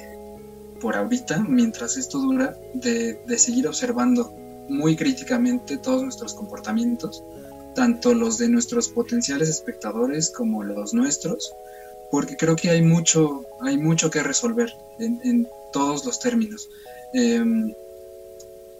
por 0.81 0.95
ahorita, 0.95 1.45
mientras 1.47 1.97
esto 1.97 2.19
dura, 2.19 2.57
de, 2.73 3.19
de 3.25 3.37
seguir 3.37 3.67
observando 3.67 4.33
muy 4.67 4.95
críticamente 4.95 5.77
todos 5.77 6.03
nuestros 6.03 6.33
comportamientos, 6.33 7.23
tanto 7.75 8.13
los 8.13 8.37
de 8.37 8.49
nuestros 8.49 8.89
potenciales 8.89 9.49
espectadores 9.49 10.31
como 10.31 10.63
los 10.63 10.93
nuestros, 10.93 11.53
porque 12.11 12.37
creo 12.37 12.55
que 12.55 12.69
hay 12.69 12.81
mucho, 12.81 13.45
hay 13.61 13.77
mucho 13.77 14.09
que 14.09 14.23
resolver 14.23 14.73
en, 14.99 15.19
en 15.23 15.47
todos 15.71 16.05
los 16.05 16.19
términos. 16.19 16.69
Eh, 17.13 17.43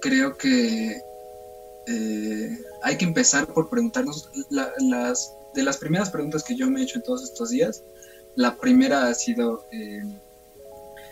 creo 0.04 0.38
que 0.38 1.02
eh, 1.88 2.58
hay 2.84 2.98
que 2.98 3.06
empezar 3.06 3.48
por 3.48 3.70
preguntarnos 3.70 4.30
la, 4.50 4.70
las 4.80 5.34
de 5.54 5.64
las 5.64 5.78
primeras 5.78 6.10
preguntas 6.10 6.44
que 6.44 6.58
yo 6.58 6.70
me 6.70 6.82
he 6.82 6.84
hecho 6.84 6.98
en 6.98 7.04
todos 7.04 7.24
estos 7.24 7.52
días. 7.52 7.84
La 8.36 8.58
primera 8.58 9.08
ha 9.08 9.14
sido 9.14 9.66
eh, 9.72 10.04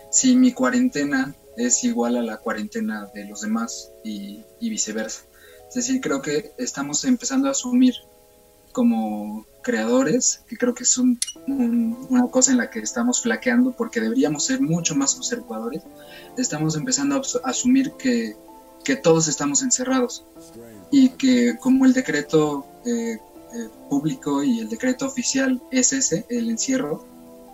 si 0.10 0.36
mi 0.36 0.52
cuarentena 0.52 1.34
es 1.56 1.86
igual 1.86 2.18
a 2.18 2.22
la 2.22 2.38
cuarentena 2.38 3.10
de 3.14 3.26
los 3.26 3.42
demás 3.42 3.92
y, 4.04 4.44
viceversa. 4.60 5.22
Es 5.70 5.76
decir, 5.76 6.02
creo 6.02 6.22
que 6.22 6.52
estamos 6.58 7.06
empezando 7.06 7.48
a 7.48 7.52
asumir 7.52 7.94
como 8.74 9.46
creadores, 9.62 10.42
que 10.50 10.58
creo 10.58 10.74
que 10.74 10.84
es 10.84 10.98
un, 10.98 11.18
un, 11.48 12.08
una 12.10 12.28
cosa 12.28 12.52
en 12.52 12.58
la 12.58 12.70
que 12.70 12.80
estamos 12.80 13.22
flaqueando 13.22 13.72
porque 13.72 14.02
deberíamos 14.02 14.46
ser 14.46 14.60
mucho 14.60 14.96
más 14.96 15.16
observadores, 15.16 15.84
estamos 16.38 16.76
empezando 16.76 17.16
a 17.16 17.50
asumir 17.50 17.92
que 17.94 18.36
que 18.84 18.96
todos 18.96 19.28
estamos 19.28 19.62
encerrados 19.62 20.26
y 20.92 21.10
que 21.10 21.58
como 21.58 21.86
el 21.86 21.94
decreto 21.94 22.66
eh, 22.86 23.20
eh, 23.54 23.70
público 23.90 24.44
y 24.44 24.60
el 24.60 24.70
decreto 24.70 25.06
oficial 25.06 25.62
es 25.72 25.94
ese, 25.94 26.26
el 26.30 26.50
encierro, 26.50 27.06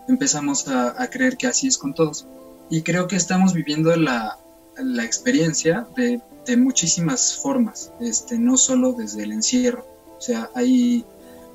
empezamos 0.07 0.67
a, 0.67 1.01
a, 1.01 1.09
creer 1.09 1.37
que 1.37 1.47
así 1.47 1.67
es 1.67 1.77
con 1.77 1.93
todos. 1.93 2.25
Y 2.69 2.81
creo 2.81 3.07
que 3.07 3.15
estamos 3.15 3.53
viviendo 3.53 3.95
la, 3.95 4.37
la 4.77 5.03
experiencia 5.03 5.87
de, 5.95 6.21
de, 6.45 6.57
muchísimas 6.57 7.35
formas, 7.35 7.91
este, 7.99 8.37
no 8.37 8.57
solo 8.57 8.93
desde 8.93 9.23
el 9.23 9.31
encierro. 9.31 9.85
O 10.17 10.21
sea, 10.21 10.49
hay, 10.53 11.05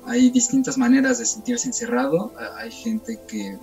hay 0.05 0.29
distintas 0.29 0.77
maneras 0.77 1.19
de 1.19 1.25
sentirse 1.25 1.67
encerrado, 1.67 2.33
hay 2.57 2.71
gente 2.71 3.19
que, 3.27 3.57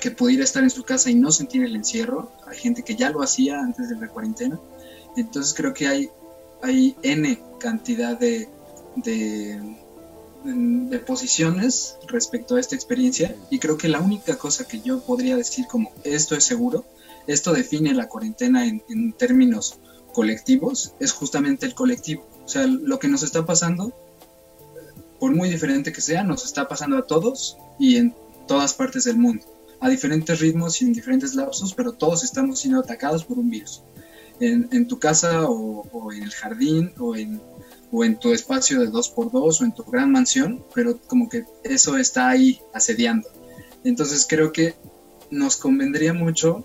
que 0.00 0.10
pudiera 0.10 0.44
estar 0.44 0.62
en 0.62 0.70
su 0.70 0.84
casa 0.84 1.10
y 1.10 1.14
no 1.14 1.30
sentir 1.30 1.64
el 1.64 1.76
encierro, 1.76 2.30
hay 2.46 2.58
gente 2.58 2.82
que 2.82 2.96
ya 2.96 3.10
lo 3.10 3.22
hacía 3.22 3.60
antes 3.60 3.88
de 3.88 3.96
la 3.96 4.08
cuarentena 4.08 4.58
entonces 5.16 5.54
creo 5.54 5.74
que 5.74 5.88
hay, 5.88 6.10
hay 6.62 6.96
N 7.02 7.38
cantidad 7.58 8.18
de, 8.18 8.48
de, 8.96 9.60
posiciones 11.06 11.96
respecto 12.08 12.56
a 12.56 12.60
esta 12.60 12.74
experiencia 12.74 13.36
y 13.50 13.58
creo 13.58 13.76
que 13.76 13.88
la 13.88 14.00
única 14.00 14.36
cosa 14.36 14.66
que 14.66 14.80
yo 14.80 15.00
podría 15.00 15.36
decir 15.36 15.66
como 15.66 15.92
esto 16.04 16.34
es 16.34 16.44
seguro, 16.44 16.84
esto 17.26 17.52
define 17.52 17.94
la 17.94 18.08
cuarentena 18.08 18.66
en, 18.66 18.82
en 18.88 19.12
términos 19.12 19.78
colectivos, 20.12 20.94
es 21.00 21.12
justamente 21.12 21.66
el 21.66 21.74
colectivo. 21.74 22.26
O 22.44 22.48
sea, 22.48 22.66
lo 22.66 22.98
que 22.98 23.08
nos 23.08 23.22
está 23.22 23.44
pasando, 23.46 23.92
por 25.18 25.34
muy 25.34 25.48
diferente 25.48 25.92
que 25.92 26.00
sea, 26.00 26.24
nos 26.24 26.44
está 26.44 26.68
pasando 26.68 26.98
a 26.98 27.06
todos 27.06 27.56
y 27.78 27.96
en 27.96 28.14
todas 28.46 28.74
partes 28.74 29.04
del 29.04 29.16
mundo, 29.16 29.44
a 29.80 29.88
diferentes 29.88 30.40
ritmos 30.40 30.82
y 30.82 30.86
en 30.86 30.92
diferentes 30.92 31.34
lapsos, 31.34 31.74
pero 31.74 31.92
todos 31.92 32.24
estamos 32.24 32.60
siendo 32.60 32.80
atacados 32.80 33.24
por 33.24 33.38
un 33.38 33.50
virus 33.50 33.82
en, 34.40 34.68
en 34.72 34.88
tu 34.88 34.98
casa 34.98 35.48
o, 35.48 35.86
o, 35.92 36.12
en 36.12 36.22
el 36.22 36.30
jardín 36.30 36.92
o 36.98 37.16
en, 37.16 37.40
o 37.90 38.04
en 38.04 38.18
tu 38.18 38.32
espacio 38.32 38.80
de 38.80 38.86
dos 38.86 39.08
por 39.08 39.30
dos 39.30 39.60
o 39.60 39.64
en 39.64 39.72
tu 39.72 39.84
gran 39.84 40.10
mansión, 40.10 40.64
pero 40.74 40.98
como 41.06 41.28
que 41.28 41.44
eso 41.62 41.96
está 41.96 42.28
ahí 42.28 42.60
asediando. 42.72 43.28
Entonces 43.84 44.26
creo 44.28 44.52
que 44.52 44.74
nos 45.30 45.56
convendría 45.56 46.12
mucho, 46.12 46.64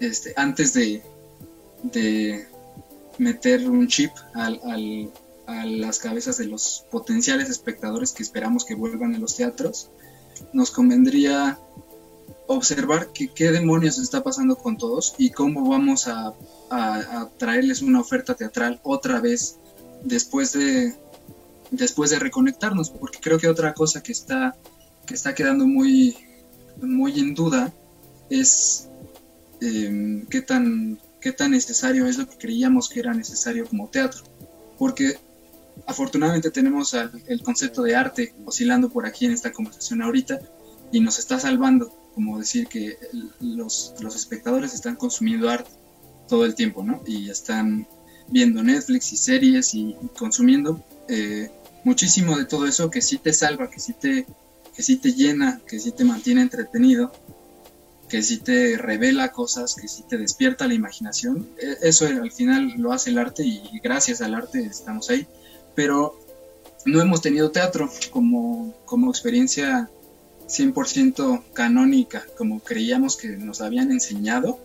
este, 0.00 0.32
antes 0.36 0.72
de, 0.74 1.02
de 1.82 2.46
meter 3.18 3.68
un 3.68 3.86
chip 3.88 4.10
al, 4.34 4.60
al, 4.64 5.10
a 5.46 5.64
las 5.64 5.98
cabezas 5.98 6.38
de 6.38 6.46
los 6.46 6.84
potenciales 6.90 7.48
espectadores 7.48 8.12
que 8.12 8.22
esperamos 8.22 8.64
que 8.64 8.74
vuelvan 8.74 9.14
a 9.14 9.18
los 9.18 9.36
teatros, 9.36 9.90
nos 10.52 10.70
convendría 10.70 11.58
observar 12.46 13.08
qué 13.12 13.50
demonios 13.50 13.98
está 13.98 14.22
pasando 14.22 14.56
con 14.56 14.76
todos 14.76 15.14
y 15.18 15.30
cómo 15.30 15.68
vamos 15.68 16.06
a, 16.08 16.34
a, 16.70 17.28
traerles 17.38 17.82
una 17.82 18.00
oferta 18.00 18.34
teatral 18.34 18.80
otra 18.82 19.20
vez 19.20 19.56
después 20.02 20.52
de 20.52 20.94
después 21.70 22.10
de 22.10 22.18
reconectarnos 22.18 22.90
porque 22.90 23.18
creo 23.20 23.38
que 23.38 23.48
otra 23.48 23.74
cosa 23.74 24.02
que 24.02 24.12
está 24.12 24.56
que 25.04 25.14
está 25.14 25.34
quedando 25.34 25.66
muy 25.66 26.16
muy 26.80 27.18
en 27.18 27.34
duda 27.34 27.72
es 28.30 28.88
eh, 29.60 30.24
qué 30.30 30.42
tan 30.42 30.98
qué 31.20 31.32
tan 31.32 31.50
necesario 31.50 32.06
es 32.06 32.18
lo 32.18 32.28
que 32.28 32.36
creíamos 32.36 32.88
que 32.88 33.00
era 33.00 33.14
necesario 33.14 33.66
como 33.66 33.88
teatro 33.88 34.22
porque 34.78 35.18
afortunadamente 35.86 36.50
tenemos 36.50 36.94
el 37.26 37.42
concepto 37.42 37.82
de 37.82 37.96
arte 37.96 38.34
oscilando 38.44 38.88
por 38.88 39.06
aquí 39.06 39.26
en 39.26 39.32
esta 39.32 39.52
conversación 39.52 40.02
ahorita 40.02 40.40
y 40.92 41.00
nos 41.00 41.18
está 41.18 41.38
salvando, 41.38 41.92
como 42.14 42.38
decir 42.38 42.68
que 42.68 42.96
los, 43.40 43.94
los 44.00 44.14
espectadores 44.14 44.72
están 44.72 44.96
consumiendo 44.96 45.50
arte 45.50 45.70
todo 46.28 46.44
el 46.44 46.54
tiempo, 46.54 46.82
¿no? 46.82 47.02
Y 47.06 47.30
están 47.30 47.86
viendo 48.28 48.62
Netflix 48.62 49.12
y 49.12 49.16
series 49.16 49.74
y, 49.74 49.96
consumiendo 50.18 50.82
eh, 51.08 51.50
muchísimo 51.84 52.36
de 52.36 52.44
todo 52.44 52.66
eso 52.66 52.90
que 52.90 53.00
sí 53.00 53.18
te 53.18 53.32
salva, 53.32 53.70
que 53.70 53.80
sí 53.80 53.92
te, 53.92 54.26
que 54.74 54.82
sí 54.82 54.96
te 54.96 55.12
llena, 55.12 55.60
que 55.66 55.78
sí 55.78 55.92
te 55.92 56.04
mantiene 56.04 56.42
entretenido, 56.42 57.12
que 58.08 58.22
sí 58.22 58.38
te 58.38 58.76
revela 58.76 59.32
cosas, 59.32 59.74
que 59.74 59.88
sí 59.88 60.04
te 60.08 60.18
despierta 60.18 60.66
la 60.66 60.74
imaginación. 60.74 61.48
E, 61.58 61.88
eso 61.88 62.06
al 62.06 62.32
final 62.32 62.74
lo 62.76 62.92
hace 62.92 63.10
el 63.10 63.18
arte 63.18 63.44
y 63.44 63.80
gracias 63.82 64.20
al 64.20 64.34
arte 64.34 64.64
estamos 64.64 65.10
ahí 65.10 65.26
pero 65.76 66.18
no 66.84 67.00
hemos 67.00 67.20
tenido 67.20 67.52
teatro 67.52 67.88
como, 68.10 68.74
como 68.84 69.10
experiencia 69.10 69.88
100% 70.48 71.44
canónica, 71.52 72.24
como 72.36 72.58
creíamos 72.60 73.16
que 73.16 73.28
nos 73.28 73.60
habían 73.60 73.92
enseñado. 73.92 74.58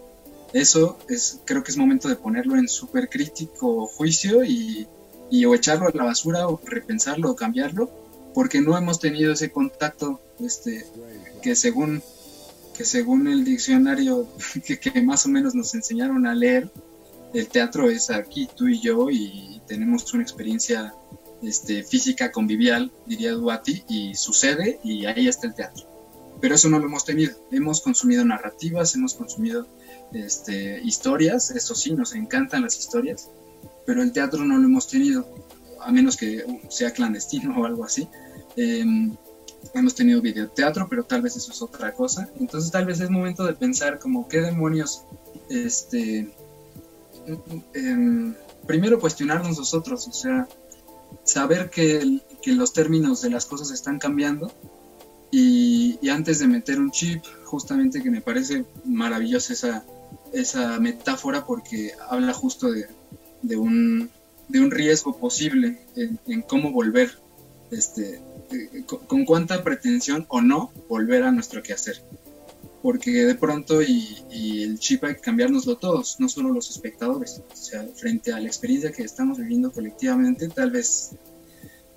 Eso 0.53 0.97
es, 1.07 1.39
creo 1.45 1.63
que 1.63 1.71
es 1.71 1.77
momento 1.77 2.09
de 2.09 2.15
ponerlo 2.15 2.57
en 2.57 2.67
súper 2.67 3.09
crítico 3.09 3.87
juicio 3.87 4.43
y, 4.43 4.87
y, 5.29 5.45
o 5.45 5.55
echarlo 5.55 5.87
a 5.87 5.91
la 5.93 6.03
basura 6.03 6.47
o 6.47 6.59
repensarlo 6.65 7.31
o 7.31 7.35
cambiarlo, 7.35 7.89
porque 8.33 8.61
no 8.61 8.77
hemos 8.77 8.99
tenido 8.99 9.33
ese 9.33 9.51
contacto 9.51 10.19
este, 10.39 10.85
que 11.41 11.55
según 11.55 12.01
que 12.75 12.85
según 12.85 13.27
el 13.27 13.43
diccionario 13.43 14.27
que, 14.65 14.79
que 14.79 15.01
más 15.01 15.25
o 15.25 15.29
menos 15.29 15.55
nos 15.55 15.73
enseñaron 15.75 16.25
a 16.25 16.33
leer, 16.33 16.69
el 17.33 17.47
teatro 17.47 17.89
es 17.89 18.09
aquí 18.09 18.47
tú 18.55 18.67
y 18.67 18.79
yo 18.79 19.09
y 19.09 19.61
tenemos 19.67 20.13
una 20.13 20.23
experiencia 20.23 20.93
este, 21.41 21.83
física 21.83 22.31
convivial, 22.31 22.91
diría 23.05 23.31
Duati, 23.31 23.83
y 23.87 24.15
sucede 24.15 24.79
y 24.83 25.05
ahí 25.05 25.27
está 25.27 25.47
el 25.47 25.55
teatro. 25.55 25.85
Pero 26.39 26.55
eso 26.55 26.69
no 26.69 26.79
lo 26.79 26.85
hemos 26.85 27.05
tenido. 27.05 27.35
Hemos 27.51 27.81
consumido 27.81 28.25
narrativas, 28.25 28.95
hemos 28.95 29.13
consumido 29.13 29.67
este, 30.13 30.81
historias, 30.83 31.51
eso 31.51 31.75
sí, 31.75 31.93
nos 31.93 32.13
encantan 32.15 32.63
las 32.63 32.77
historias, 32.77 33.29
pero 33.85 34.01
el 34.01 34.11
teatro 34.11 34.43
no 34.43 34.57
lo 34.57 34.65
hemos 34.65 34.87
tenido, 34.87 35.27
a 35.81 35.91
menos 35.91 36.17
que 36.17 36.45
sea 36.69 36.91
clandestino 36.91 37.55
o 37.59 37.65
algo 37.65 37.85
así. 37.85 38.07
Em, 38.55 39.15
hemos 39.73 39.95
tenido 39.95 40.21
videoteatro, 40.21 40.87
pero 40.89 41.03
tal 41.03 41.21
vez 41.21 41.35
eso 41.35 41.51
es 41.51 41.61
otra 41.61 41.93
cosa. 41.93 42.29
Entonces 42.39 42.71
tal 42.71 42.85
vez 42.85 42.99
es 42.99 43.09
momento 43.09 43.45
de 43.45 43.53
pensar 43.53 43.99
como 43.99 44.27
qué 44.27 44.41
demonios, 44.41 45.03
este, 45.49 46.29
em, 47.73 48.35
primero 48.67 48.99
cuestionarnos 48.99 49.57
nosotros, 49.57 50.07
o 50.07 50.13
sea, 50.13 50.47
saber 51.23 51.69
que, 51.69 52.19
los 52.45 52.73
términos 52.73 53.21
de 53.21 53.29
las 53.29 53.45
cosas 53.45 53.71
están 53.71 53.99
cambiando 53.99 54.51
y, 55.29 55.99
antes 56.09 56.39
de 56.39 56.47
meter 56.47 56.79
un 56.79 56.91
chip, 56.91 57.23
justamente 57.45 58.01
que 58.01 58.09
me 58.09 58.21
parece 58.21 58.65
maravillosa 58.83 59.53
esa, 59.53 59.85
esa 60.33 60.79
metáfora 60.79 61.45
porque 61.45 61.91
habla 62.09 62.33
justo 62.33 62.71
de, 62.71 63.55
un, 63.55 64.09
de 64.47 64.59
un 64.59 64.71
riesgo 64.71 65.17
posible 65.17 65.79
en, 65.95 66.41
cómo 66.43 66.71
volver, 66.71 67.11
este, 67.71 68.21
eh, 68.51 68.83
con, 68.85 69.25
cuánta 69.25 69.63
pretensión 69.63 70.25
o 70.29 70.41
no 70.41 70.71
volver 70.87 71.23
a 71.23 71.31
nuestro 71.31 71.63
quehacer 71.63 72.01
porque 72.81 73.11
de 73.11 73.35
pronto 73.35 73.81
y, 73.81 74.63
el 74.63 74.79
chip 74.79 75.03
hay 75.03 75.15
que 75.15 75.21
cambiárnoslo 75.21 75.77
todos, 75.77 76.19
no 76.19 76.27
solo 76.27 76.49
los 76.49 76.69
espectadores. 76.69 77.41
O 77.51 77.55
sea, 77.55 77.85
frente 77.95 78.33
a 78.33 78.39
la 78.39 78.47
experiencia 78.47 78.91
que 78.91 79.03
estamos 79.03 79.37
viviendo 79.37 79.71
colectivamente, 79.71 80.47
tal 80.49 80.71
vez, 80.71 81.11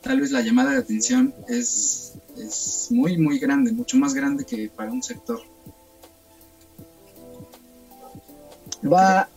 tal 0.02 0.20
vez 0.20 0.30
la 0.30 0.42
llamada 0.42 0.72
de 0.72 0.78
atención 0.78 1.34
es, 1.48 2.14
es 2.36 2.88
muy, 2.90 3.16
muy 3.16 3.38
grande, 3.38 3.72
mucho 3.72 3.96
más 3.96 4.12
grande 4.12 4.44
que 4.44 4.68
para 4.68 4.92
un 4.92 5.02
sector. 5.02 5.40
Va, 8.84 9.28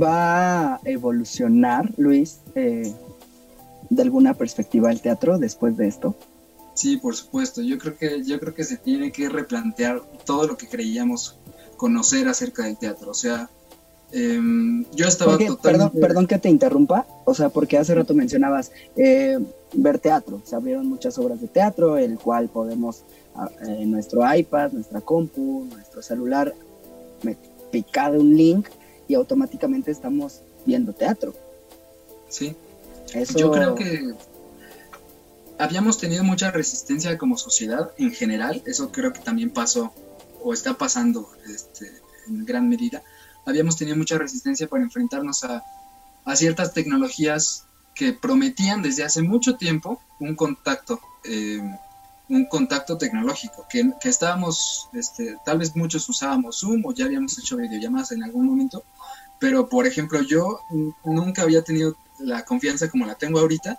va 0.00 0.74
a 0.74 0.80
evolucionar, 0.84 1.90
Luis, 1.96 2.40
eh, 2.54 2.92
de 3.88 4.02
alguna 4.02 4.34
perspectiva 4.34 4.90
el 4.90 5.00
teatro 5.00 5.38
después 5.38 5.76
de 5.76 5.88
esto. 5.88 6.14
Sí, 6.74 6.96
por 6.96 7.14
supuesto. 7.14 7.62
Yo 7.62 7.78
creo 7.78 7.96
que 7.96 8.22
yo 8.24 8.40
creo 8.40 8.54
que 8.54 8.64
se 8.64 8.76
tiene 8.76 9.12
que 9.12 9.28
replantear 9.28 10.02
todo 10.24 10.46
lo 10.46 10.56
que 10.56 10.68
creíamos 10.68 11.36
conocer 11.76 12.28
acerca 12.28 12.64
del 12.64 12.76
teatro. 12.76 13.10
O 13.10 13.14
sea, 13.14 13.50
em, 14.12 14.84
yo 14.94 15.06
estaba 15.06 15.32
totalmente... 15.32 15.62
Perdón, 15.62 15.90
perdón 16.00 16.26
que 16.26 16.38
te 16.38 16.48
interrumpa. 16.48 17.06
O 17.24 17.34
sea, 17.34 17.50
porque 17.50 17.76
hace 17.76 17.94
rato 17.94 18.14
mencionabas 18.14 18.72
eh, 18.96 19.38
ver 19.74 19.98
teatro. 19.98 20.40
Se 20.44 20.56
abrieron 20.56 20.86
muchas 20.86 21.18
obras 21.18 21.40
de 21.40 21.48
teatro, 21.48 21.98
el 21.98 22.18
cual 22.18 22.48
podemos 22.48 23.04
ah, 23.34 23.50
en 23.66 23.90
nuestro 23.90 24.22
iPad, 24.34 24.72
nuestra 24.72 25.00
compu, 25.00 25.66
nuestro 25.70 26.02
celular, 26.02 26.54
picar 27.72 28.12
un 28.12 28.36
link 28.36 28.68
y 29.08 29.14
automáticamente 29.14 29.90
estamos 29.90 30.42
viendo 30.64 30.92
teatro. 30.92 31.34
Sí. 32.28 32.54
Eso... 33.12 33.36
Yo 33.36 33.50
creo 33.50 33.74
que 33.74 34.14
habíamos 35.58 35.98
tenido 35.98 36.24
mucha 36.24 36.50
resistencia 36.50 37.16
como 37.18 37.36
sociedad 37.36 37.92
en 37.98 38.12
general, 38.12 38.62
eso 38.66 38.90
creo 38.90 39.12
que 39.12 39.20
también 39.20 39.50
pasó 39.50 39.92
o 40.42 40.52
está 40.52 40.74
pasando 40.74 41.30
este, 41.46 41.90
en 42.28 42.44
gran 42.44 42.68
medida. 42.68 43.02
Habíamos 43.46 43.76
tenido 43.76 43.96
mucha 43.96 44.18
resistencia 44.18 44.68
para 44.68 44.82
enfrentarnos 44.82 45.44
a, 45.44 45.62
ciertas 46.36 46.72
tecnologías 46.72 47.64
que 47.96 48.12
prometían 48.12 48.80
desde 48.80 49.02
hace 49.02 49.22
mucho 49.22 49.56
tiempo 49.56 50.00
un 50.20 50.36
contacto, 50.36 51.00
eh, 51.24 51.60
un 52.32 52.46
contacto 52.46 52.96
tecnológico, 52.96 53.66
que, 53.68 53.92
estábamos, 54.04 54.88
este, 54.94 55.36
tal 55.44 55.58
vez 55.58 55.76
muchos 55.76 56.08
usábamos 56.08 56.60
Zoom 56.60 56.82
o 56.84 56.92
ya 56.94 57.04
habíamos 57.04 57.38
hecho 57.38 57.56
videollamadas 57.56 58.12
en 58.12 58.22
algún 58.22 58.46
momento, 58.46 58.84
pero 59.38 59.68
por 59.68 59.86
ejemplo 59.86 60.22
yo 60.22 60.60
nunca 61.04 61.42
había 61.42 61.62
tenido 61.62 61.94
la 62.20 62.44
confianza 62.44 62.88
como 62.88 63.04
la 63.04 63.16
tengo 63.16 63.38
ahorita 63.38 63.78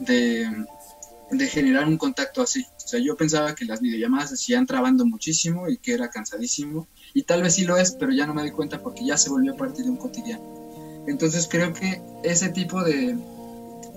de, 0.00 0.66
de 1.30 1.46
generar 1.48 1.86
un 1.86 1.98
contacto 1.98 2.40
así. 2.40 2.66
O 2.76 2.88
sea, 2.88 2.98
yo 2.98 3.16
pensaba 3.16 3.54
que 3.54 3.66
las 3.66 3.80
videollamadas 3.80 4.30
se 4.30 4.34
hacían 4.36 4.66
trabando 4.66 5.04
muchísimo 5.04 5.68
y 5.68 5.76
que 5.76 5.92
era 5.92 6.08
cansadísimo. 6.08 6.86
Y 7.14 7.24
tal 7.24 7.42
vez 7.42 7.54
sí 7.54 7.64
lo 7.64 7.76
es, 7.76 7.92
pero 7.92 8.12
ya 8.12 8.26
no 8.26 8.34
me 8.34 8.42
doy 8.42 8.52
cuenta 8.52 8.82
porque 8.82 9.04
ya 9.04 9.18
se 9.18 9.30
volvió 9.30 9.56
parte 9.56 9.82
de 9.82 9.90
un 9.90 9.96
cotidiano. 9.96 11.04
Entonces 11.06 11.48
creo 11.50 11.72
que 11.72 12.00
ese 12.22 12.50
tipo 12.50 12.82
de, 12.84 13.16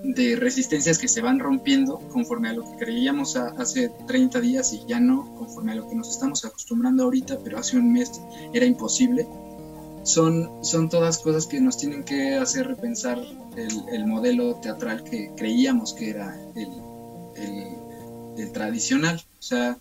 de 0.02 0.36
resistencias 0.36 0.98
que 0.98 1.08
se 1.08 1.20
van 1.20 1.38
rompiendo 1.38 1.98
conforme 2.12 2.48
a 2.50 2.52
lo 2.52 2.64
que 2.64 2.84
creíamos 2.84 3.36
hace 3.36 3.90
30 4.06 4.40
días 4.40 4.72
y 4.72 4.84
ya 4.86 5.00
no, 5.00 5.34
conforme 5.36 5.72
a 5.72 5.76
lo 5.76 5.88
que 5.88 5.94
nos 5.94 6.10
estamos 6.10 6.44
acostumbrando 6.44 7.04
ahorita, 7.04 7.38
pero 7.42 7.58
hace 7.58 7.76
un 7.76 7.92
mes 7.92 8.20
era 8.52 8.66
imposible, 8.66 9.26
son, 10.06 10.48
son 10.62 10.88
todas 10.88 11.18
cosas 11.18 11.46
que 11.46 11.60
nos 11.60 11.76
tienen 11.76 12.04
que 12.04 12.36
hacer 12.36 12.68
repensar 12.68 13.18
el, 13.56 13.88
el 13.92 14.06
modelo 14.06 14.54
teatral 14.56 15.02
que 15.02 15.32
creíamos 15.36 15.92
que 15.94 16.10
era 16.10 16.38
el, 16.54 16.68
el, 18.38 18.52
tradicional. 18.52 19.20
O 19.38 19.42
sea, 19.42 19.76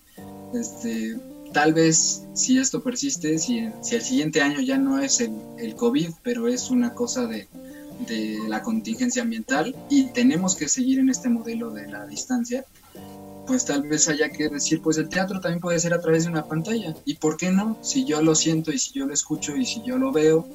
este, 0.53 1.17
tal 1.53 1.73
vez 1.73 2.25
si 2.33 2.57
esto 2.57 2.81
persiste, 2.81 3.37
si, 3.37 3.69
si 3.81 3.95
el 3.95 4.01
siguiente 4.01 4.41
año 4.41 4.61
ya 4.61 4.77
no 4.77 4.99
es 4.99 5.21
el, 5.21 5.31
el 5.59 5.75
COVID, 5.75 6.09
pero 6.23 6.47
es 6.47 6.71
una 6.71 6.93
cosa 6.93 7.27
de, 7.27 7.47
de, 8.07 8.39
la 8.47 8.61
contingencia 8.61 9.21
ambiental 9.21 9.75
y 9.89 10.07
tenemos 10.07 10.55
que 10.55 10.67
seguir 10.67 10.99
en 10.99 11.09
este 11.09 11.29
modelo 11.29 11.71
de 11.71 11.87
la 11.87 12.05
distancia, 12.05 12.65
pues 13.47 13.65
tal 13.65 13.83
vez 13.83 14.07
haya 14.09 14.29
que 14.29 14.49
decir, 14.49 14.81
pues 14.81 14.97
el 14.97 15.09
teatro 15.09 15.39
también 15.39 15.59
puede 15.59 15.79
ser 15.79 15.93
a 15.93 16.01
través 16.01 16.23
de 16.23 16.31
una 16.31 16.45
pantalla. 16.45 16.95
¿Y 17.05 17.15
por 17.15 17.37
qué 17.37 17.51
no? 17.51 17.77
Si 17.81 18.05
yo 18.05 18.21
lo 18.21 18.35
siento 18.35 18.71
y 18.71 18.79
si 18.79 18.93
yo 18.93 19.05
lo 19.05 19.13
escucho 19.13 19.55
y 19.55 19.65
si 19.65 19.81
yo 19.83 19.97
lo 19.97 20.11
veo, 20.11 20.47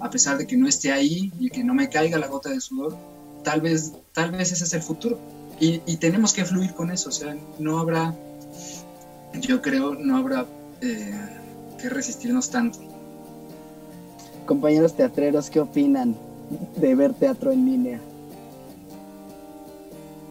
a 0.00 0.10
pesar 0.10 0.38
de 0.38 0.46
que 0.46 0.56
no 0.56 0.68
esté 0.68 0.92
ahí 0.92 1.32
y 1.38 1.50
que 1.50 1.62
no 1.62 1.74
me 1.74 1.88
caiga 1.88 2.18
la 2.18 2.26
gota 2.26 2.50
de 2.50 2.60
sudor, 2.60 2.96
tal 3.44 3.60
vez, 3.60 3.92
tal 4.12 4.32
vez 4.32 4.52
ese 4.52 4.64
es 4.64 4.72
el 4.72 4.82
futuro 4.82 5.18
y, 5.60 5.96
tenemos 5.98 6.32
que 6.32 6.44
fluir 6.44 6.74
con 6.74 6.90
eso, 6.90 7.10
o 7.10 7.12
sea, 7.12 7.36
no 7.60 7.78
habrá, 7.78 8.16
yo 9.40 9.62
creo, 9.62 9.94
no 9.94 10.16
habrá 10.16 10.44
eh, 10.80 11.12
que 11.80 11.88
resistirnos 11.88 12.50
tanto. 12.50 12.80
Compañeros 14.44 14.96
teatreros, 14.96 15.50
¿qué 15.50 15.60
opinan 15.60 16.16
de 16.76 16.94
ver 16.94 17.14
teatro 17.14 17.52
en 17.52 17.64
línea? 17.64 18.00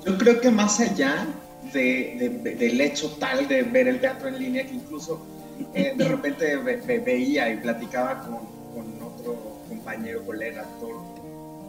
Yo 0.05 0.17
creo 0.17 0.41
que 0.41 0.49
más 0.49 0.79
allá 0.79 1.27
de, 1.73 2.55
del 2.57 2.81
hecho 2.81 3.09
tal 3.19 3.47
de 3.47 3.63
ver 3.63 3.87
el 3.87 3.99
teatro 3.99 4.27
en 4.27 4.39
línea, 4.39 4.65
que 4.65 4.73
incluso 4.73 5.25
eh, 5.73 5.93
de 5.95 6.05
repente 6.05 6.57
veía 6.57 7.51
y 7.53 7.57
platicaba 7.57 8.21
con, 8.21 8.61
otro 9.01 9.37
compañero, 9.69 10.25
colega, 10.25 10.61
actor, 10.61 10.95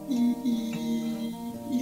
y, 0.09 1.31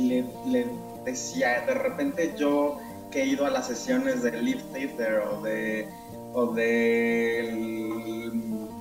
le, 0.07 0.25
le 0.47 0.67
decía, 1.05 1.63
de 1.65 1.73
repente 1.73 2.33
yo 2.37 2.79
que 3.11 3.23
he 3.23 3.25
ido 3.27 3.45
a 3.45 3.49
las 3.49 3.67
sesiones 3.67 4.23
de 4.23 4.41
Live 4.41 4.61
Theater 4.73 5.19
o 5.19 5.41
de, 5.41 5.87
o 6.33 6.53
de 6.53 8.31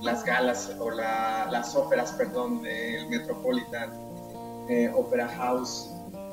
las 0.01 0.25
galas 0.25 0.75
o 0.79 0.89
las 0.91 1.75
óperas, 1.75 2.11
perdón, 2.13 2.61
del 2.61 3.07
Metropolitan 3.09 3.91
eh, 4.69 4.91
Opera 4.95 5.27
House, 5.27 5.89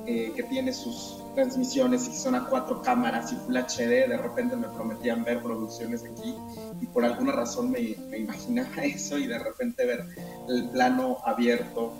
eh, 0.06 0.32
que 0.34 0.42
tiene 0.44 0.72
sus 0.72 1.22
transmisiones 1.34 2.08
y 2.08 2.14
son 2.14 2.34
a 2.34 2.46
cuatro 2.46 2.80
cámaras 2.82 3.32
y 3.32 3.36
Full 3.36 3.56
HD, 3.56 4.08
de 4.08 4.16
repente 4.16 4.56
me 4.56 4.68
prometían 4.68 5.22
ver 5.22 5.42
producciones 5.42 6.02
aquí 6.02 6.34
y 6.80 6.86
por 6.86 7.04
alguna 7.04 7.32
razón 7.32 7.70
me, 7.70 7.94
me 8.08 8.18
imaginaba 8.18 8.68
eso 8.84 9.18
y 9.18 9.26
de 9.26 9.38
repente 9.38 9.84
ver 9.84 10.06
el 10.48 10.68
plano 10.70 11.18
abierto 11.24 11.92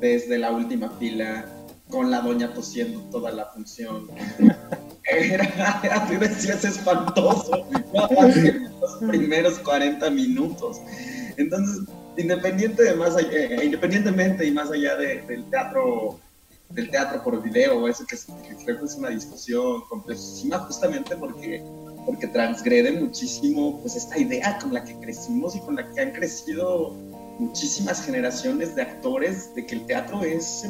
desde 0.00 0.38
la 0.38 0.50
última 0.52 0.88
fila 0.98 1.44
con 1.90 2.10
la 2.10 2.20
doña 2.20 2.54
tosiendo 2.54 3.00
toda 3.10 3.30
la 3.30 3.46
función. 3.46 4.08
Era, 5.10 5.80
así 5.92 6.16
decías, 6.16 6.64
espantoso. 6.64 7.66
Los 7.92 8.96
primeros 9.08 9.58
40 9.58 10.10
minutos. 10.10 10.80
Entonces, 11.36 11.84
independiente 12.16 12.82
de 12.82 12.94
más 12.94 13.16
eh, 13.18 13.60
independientemente 13.62 14.46
y 14.46 14.50
más 14.50 14.70
allá 14.70 14.96
del 14.96 15.44
teatro 15.50 16.18
del 16.70 16.88
teatro 16.90 17.22
por 17.24 17.42
video, 17.42 17.88
eso 17.88 18.06
que, 18.06 18.16
creo 18.64 18.78
que 18.78 18.84
es 18.84 18.94
una 18.94 19.08
discusión 19.08 19.82
complejísima 19.88 20.58
justamente 20.60 21.16
porque, 21.16 21.64
porque 22.06 22.28
transgrede 22.28 22.92
muchísimo 22.92 23.80
pues 23.80 23.96
esta 23.96 24.16
idea 24.16 24.56
con 24.58 24.72
la 24.72 24.84
que 24.84 24.94
crecimos 25.00 25.56
y 25.56 25.60
con 25.60 25.74
la 25.74 25.90
que 25.90 26.00
han 26.00 26.12
crecido 26.12 26.94
muchísimas 27.38 28.04
generaciones 28.04 28.76
de 28.76 28.82
actores 28.82 29.52
de 29.54 29.66
que 29.66 29.74
el 29.76 29.86
teatro 29.86 30.22
es 30.22 30.64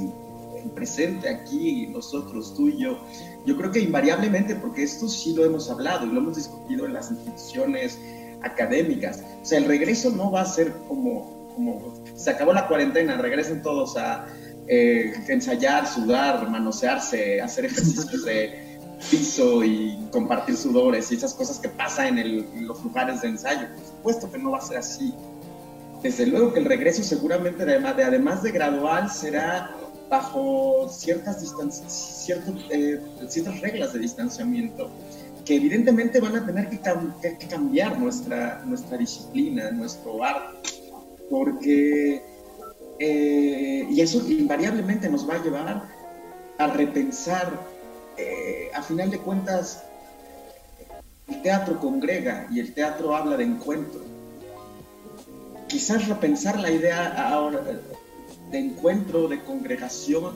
presente 0.68 1.28
aquí, 1.28 1.86
nosotros, 1.88 2.54
tú 2.54 2.68
y 2.68 2.78
yo. 2.78 2.98
Yo 3.46 3.56
creo 3.56 3.70
que 3.70 3.80
invariablemente, 3.80 4.54
porque 4.54 4.82
esto 4.82 5.08
sí 5.08 5.34
lo 5.34 5.44
hemos 5.44 5.70
hablado 5.70 6.06
y 6.06 6.10
lo 6.10 6.20
hemos 6.20 6.36
discutido 6.36 6.86
en 6.86 6.92
las 6.92 7.10
instituciones 7.10 7.98
académicas, 8.42 9.22
o 9.42 9.44
sea, 9.44 9.58
el 9.58 9.64
regreso 9.64 10.10
no 10.10 10.30
va 10.30 10.42
a 10.42 10.46
ser 10.46 10.72
como, 10.88 11.52
como 11.54 11.94
se 12.14 12.30
acabó 12.30 12.52
la 12.52 12.66
cuarentena, 12.68 13.16
regresen 13.18 13.62
todos 13.62 13.96
a 13.96 14.26
eh, 14.66 15.12
ensayar, 15.28 15.86
sudar, 15.86 16.48
manosearse, 16.48 17.40
hacer 17.40 17.66
ejercicios 17.66 18.24
de 18.24 18.78
piso 19.10 19.64
y 19.64 19.98
compartir 20.10 20.56
sudores 20.56 21.10
y 21.10 21.16
esas 21.16 21.34
cosas 21.34 21.58
que 21.58 21.68
pasan 21.68 22.18
en, 22.18 22.46
en 22.54 22.66
los 22.66 22.82
lugares 22.84 23.22
de 23.22 23.28
ensayo. 23.28 23.68
Por 23.74 23.84
supuesto 23.84 24.32
que 24.32 24.38
no 24.38 24.52
va 24.52 24.58
a 24.58 24.62
ser 24.62 24.78
así. 24.78 25.14
Desde 26.02 26.26
luego 26.26 26.52
que 26.52 26.60
el 26.60 26.64
regreso 26.64 27.02
seguramente, 27.02 27.64
de, 27.64 27.74
además 27.74 28.42
de 28.42 28.52
gradual, 28.52 29.10
será 29.10 29.70
bajo 30.10 30.88
ciertas, 30.90 31.42
eh, 32.70 33.00
ciertas 33.28 33.60
reglas 33.60 33.92
de 33.92 34.00
distanciamiento 34.00 34.90
que 35.44 35.56
evidentemente 35.56 36.20
van 36.20 36.36
a 36.36 36.44
tener 36.44 36.68
que, 36.68 36.78
cambiar 37.48 37.98
nuestra, 37.98 38.62
nuestra 38.66 38.98
disciplina, 38.98 39.70
nuestro 39.70 40.22
arte, 40.22 40.68
porque, 41.30 42.22
eh, 42.98 43.86
y 43.88 44.00
eso 44.00 44.18
invariablemente 44.28 45.08
nos 45.08 45.28
va 45.28 45.36
a 45.36 45.42
llevar 45.42 45.88
a 46.58 46.66
repensar, 46.66 47.48
eh, 48.16 48.70
a 48.74 48.82
final 48.82 49.10
de 49.10 49.18
cuentas, 49.18 49.84
el 51.28 51.40
teatro 51.42 51.78
congrega 51.78 52.46
y 52.50 52.60
el 52.60 52.74
teatro 52.74 53.16
habla 53.16 53.36
de 53.36 53.44
encuentro. 53.44 54.00
Quizás 55.68 56.08
repensar 56.08 56.58
la 56.58 56.70
idea 56.70 57.28
ahora, 57.28 57.60
de 58.50 58.58
encuentro, 58.58 59.28
de 59.28 59.42
congregación, 59.44 60.34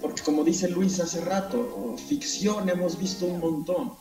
porque 0.00 0.22
como 0.22 0.44
dice 0.44 0.68
Luis 0.68 1.00
hace 1.00 1.20
rato, 1.22 1.96
ficción 2.08 2.68
hemos 2.68 2.98
visto 2.98 3.26
un 3.26 3.40
montón, 3.40 3.92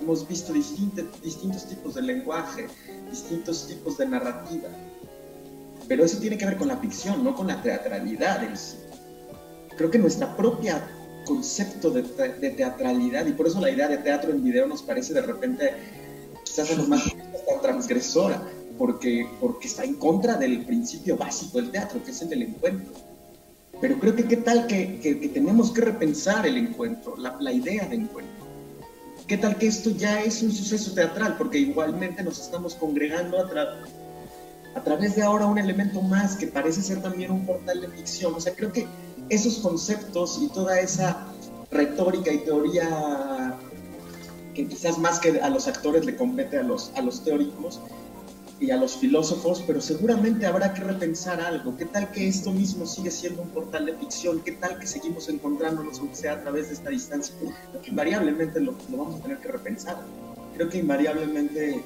hemos 0.00 0.26
visto 0.28 0.52
distintos 0.52 1.66
tipos 1.68 1.94
de 1.94 2.02
lenguaje, 2.02 2.66
distintos 3.10 3.66
tipos 3.66 3.98
de 3.98 4.06
narrativa, 4.06 4.68
pero 5.88 6.04
eso 6.04 6.18
tiene 6.18 6.36
que 6.38 6.46
ver 6.46 6.56
con 6.56 6.68
la 6.68 6.76
ficción, 6.76 7.24
no 7.24 7.34
con 7.34 7.46
la 7.46 7.60
teatralidad 7.62 8.44
en 8.44 8.56
sí. 8.56 8.76
Creo 9.76 9.90
que 9.90 9.98
nuestra 9.98 10.36
propia 10.36 10.86
concepto 11.24 11.90
de, 11.90 12.02
teatralidad, 12.02 13.26
y 13.26 13.32
por 13.32 13.46
eso 13.46 13.60
la 13.60 13.70
idea 13.70 13.88
de 13.88 13.98
teatro 13.98 14.30
en 14.30 14.42
video 14.42 14.66
nos 14.66 14.82
parece 14.82 15.12
de 15.14 15.22
repente 15.22 15.74
quizás 16.44 16.70
a 16.70 16.74
los 16.74 16.88
más 16.88 17.04
transgresora, 17.62 18.42
porque, 18.78 19.26
porque 19.40 19.66
está 19.66 19.84
en 19.84 19.94
contra 19.94 20.36
del 20.36 20.64
principio 20.64 21.16
básico 21.16 21.58
del 21.58 21.70
teatro, 21.70 22.02
que 22.02 22.12
es 22.12 22.22
el 22.22 22.28
del 22.28 22.42
encuentro. 22.42 22.92
Pero 23.80 23.98
creo 23.98 24.14
que 24.14 24.24
qué 24.24 24.36
tal 24.36 24.66
que, 24.66 24.98
que, 25.00 25.14
tenemos 25.28 25.70
que 25.70 25.82
repensar 25.82 26.46
el 26.46 26.56
encuentro, 26.56 27.16
la, 27.16 27.36
la, 27.40 27.52
idea 27.52 27.86
de 27.86 27.96
encuentro. 27.96 28.46
¿Qué 29.26 29.36
tal 29.36 29.56
que 29.56 29.66
esto 29.66 29.90
ya 29.90 30.22
es 30.22 30.42
un 30.42 30.52
suceso 30.52 30.94
teatral? 30.94 31.36
Porque 31.36 31.58
igualmente 31.58 32.22
nos 32.22 32.40
estamos 32.40 32.74
congregando 32.74 33.38
a, 33.38 33.44
a 34.74 34.84
través 34.84 35.16
de 35.16 35.22
ahora 35.22 35.46
un 35.46 35.58
elemento 35.58 36.00
más 36.00 36.36
que 36.36 36.46
parece 36.46 36.82
ser 36.82 37.02
también 37.02 37.30
un 37.30 37.44
portal 37.44 37.80
de 37.80 37.88
ficción. 37.88 38.34
O 38.34 38.40
sea, 38.40 38.54
creo 38.54 38.72
que 38.72 38.86
esos 39.28 39.58
conceptos 39.58 40.40
y 40.42 40.48
toda 40.48 40.80
esa 40.80 41.26
retórica 41.70 42.32
y 42.32 42.38
teoría 42.38 43.54
que 44.54 44.66
quizás 44.66 44.98
más 44.98 45.20
que 45.20 45.40
a 45.40 45.50
los 45.50 45.68
actores 45.68 46.04
le 46.04 46.16
compete 46.16 46.58
a 46.58 46.62
los, 46.62 46.90
a 46.96 47.02
los 47.02 47.22
teóricos, 47.22 47.80
y 48.60 48.70
a 48.70 48.76
los 48.76 48.96
filósofos, 48.96 49.62
pero 49.66 49.80
seguramente 49.80 50.46
habrá 50.46 50.74
que 50.74 50.82
repensar 50.82 51.40
algo. 51.40 51.76
¿Qué 51.76 51.84
tal 51.84 52.10
que 52.10 52.26
esto 52.26 52.50
mismo 52.50 52.86
sigue 52.86 53.10
siendo 53.10 53.42
un 53.42 53.50
portal 53.50 53.86
de 53.86 53.94
ficción? 53.94 54.40
¿Qué 54.40 54.52
tal 54.52 54.78
que 54.78 54.86
seguimos 54.86 55.28
encontrándonos, 55.28 56.00
aunque 56.00 56.16
sea 56.16 56.32
a 56.32 56.42
través 56.42 56.68
de 56.68 56.74
esta 56.74 56.90
distancia? 56.90 57.34
Invariablemente 57.86 58.60
lo, 58.60 58.74
vamos 58.88 59.20
a 59.20 59.22
tener 59.22 59.38
que 59.38 59.48
repensar. 59.48 59.98
Creo 60.54 60.68
que 60.68 60.78
invariablemente 60.78 61.84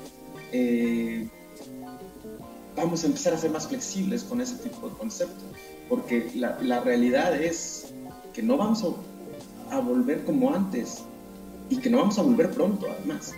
eh, 0.53 1.29
vamos 2.75 3.05
a 3.05 3.07
empezar 3.07 3.35
a 3.35 3.39
ser 3.39 3.51
más 3.51 3.69
flexibles 3.69 4.25
con 4.25 4.41
ese 4.41 4.57
tipo 4.57 4.89
de 4.89 4.97
conceptos, 4.97 5.45
porque 5.91 6.31
la, 6.35 6.59
la 6.63 6.81
realidad 6.81 7.39
es 7.41 7.93
que 8.33 8.43
no 8.43 8.57
vamos 8.57 8.83
a, 8.83 9.77
a 9.77 9.81
volver 9.81 10.25
como 10.25 10.55
antes 10.55 11.03
y 11.69 11.77
que 11.77 11.91
no 11.91 11.99
vamos 11.99 12.19
a 12.19 12.23
volver 12.23 12.51
pronto, 12.51 12.87
además. 12.91 13.35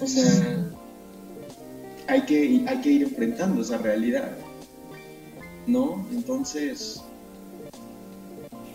O 0.00 0.06
sea 0.06 0.74
hay 2.08 2.22
que, 2.22 2.64
hay 2.66 2.80
que 2.80 2.90
ir 2.90 3.02
enfrentando 3.02 3.62
esa 3.62 3.78
realidad. 3.78 4.30
¿No? 5.66 6.06
Entonces, 6.10 7.02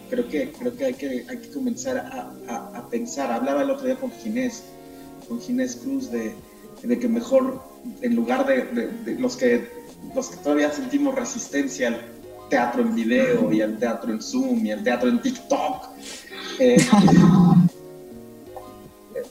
creo 0.09 0.29
que, 0.29 0.51
creo 0.51 0.77
que, 0.77 0.85
hay, 0.85 0.93
que 0.93 1.25
hay 1.27 1.37
que 1.37 1.49
comenzar 1.49 1.97
a, 1.97 2.87
pensar. 2.89 3.31
Hablaba 3.31 3.63
el 3.63 3.71
otro 3.71 3.87
día 3.87 3.95
con 3.95 4.11
Ginés, 4.11 4.63
con 5.27 5.41
Ginés 5.41 5.75
Cruz, 5.77 6.11
de, 6.11 6.35
que 6.99 7.07
mejor, 7.07 7.63
en 8.01 8.15
lugar 8.15 8.45
de, 8.45 9.17
los, 9.17 9.35
que, 9.35 9.67
los 10.13 10.29
que 10.29 10.37
todavía 10.37 10.71
sentimos 10.71 11.15
resistencia 11.15 11.87
al 11.87 12.01
teatro 12.49 12.83
en 12.83 12.93
video 12.93 13.51
y 13.51 13.61
al 13.61 13.79
teatro 13.79 14.13
en 14.13 14.21
Zoom 14.21 14.63
y 14.63 14.71
al 14.71 14.83
teatro 14.83 15.09
en 15.09 15.19
TikTok, 15.19 15.87
eh, 16.59 16.77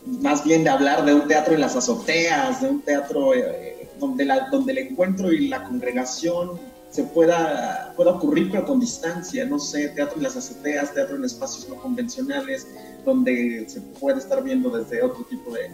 más 0.06 0.42
bien 0.44 0.64
de 0.64 0.70
hablar 0.70 1.04
de 1.04 1.14
un 1.14 1.28
teatro 1.28 1.54
en 1.54 1.60
las 1.60 1.76
azoteas, 1.76 2.60
de 2.62 2.68
un 2.68 2.82
teatro 2.82 3.34
eh, 3.34 3.71
donde, 4.02 4.24
la, 4.24 4.48
donde 4.50 4.72
el 4.72 4.78
encuentro 4.78 5.32
y 5.32 5.48
la 5.48 5.62
congregación 5.64 6.58
se 6.90 7.04
pueda, 7.04 7.94
pueda 7.96 8.10
ocurrir, 8.10 8.50
pero 8.50 8.66
con 8.66 8.80
distancia, 8.80 9.46
no 9.46 9.58
sé, 9.58 9.88
teatro 9.90 10.16
en 10.16 10.24
las 10.24 10.36
azoteas, 10.36 10.92
teatro 10.92 11.16
en 11.16 11.24
espacios 11.24 11.68
no 11.68 11.76
convencionales, 11.76 12.66
donde 13.04 13.64
se 13.68 13.80
puede 13.80 14.18
estar 14.18 14.42
viendo 14.42 14.68
desde 14.70 15.02
otro 15.02 15.24
tipo 15.24 15.54
de, 15.54 15.70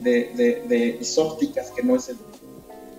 de, 0.00 0.62
de, 0.68 0.98
isópticas 1.00 1.70
que 1.70 1.82
no 1.82 1.96
es 1.96 2.10
el 2.10 2.18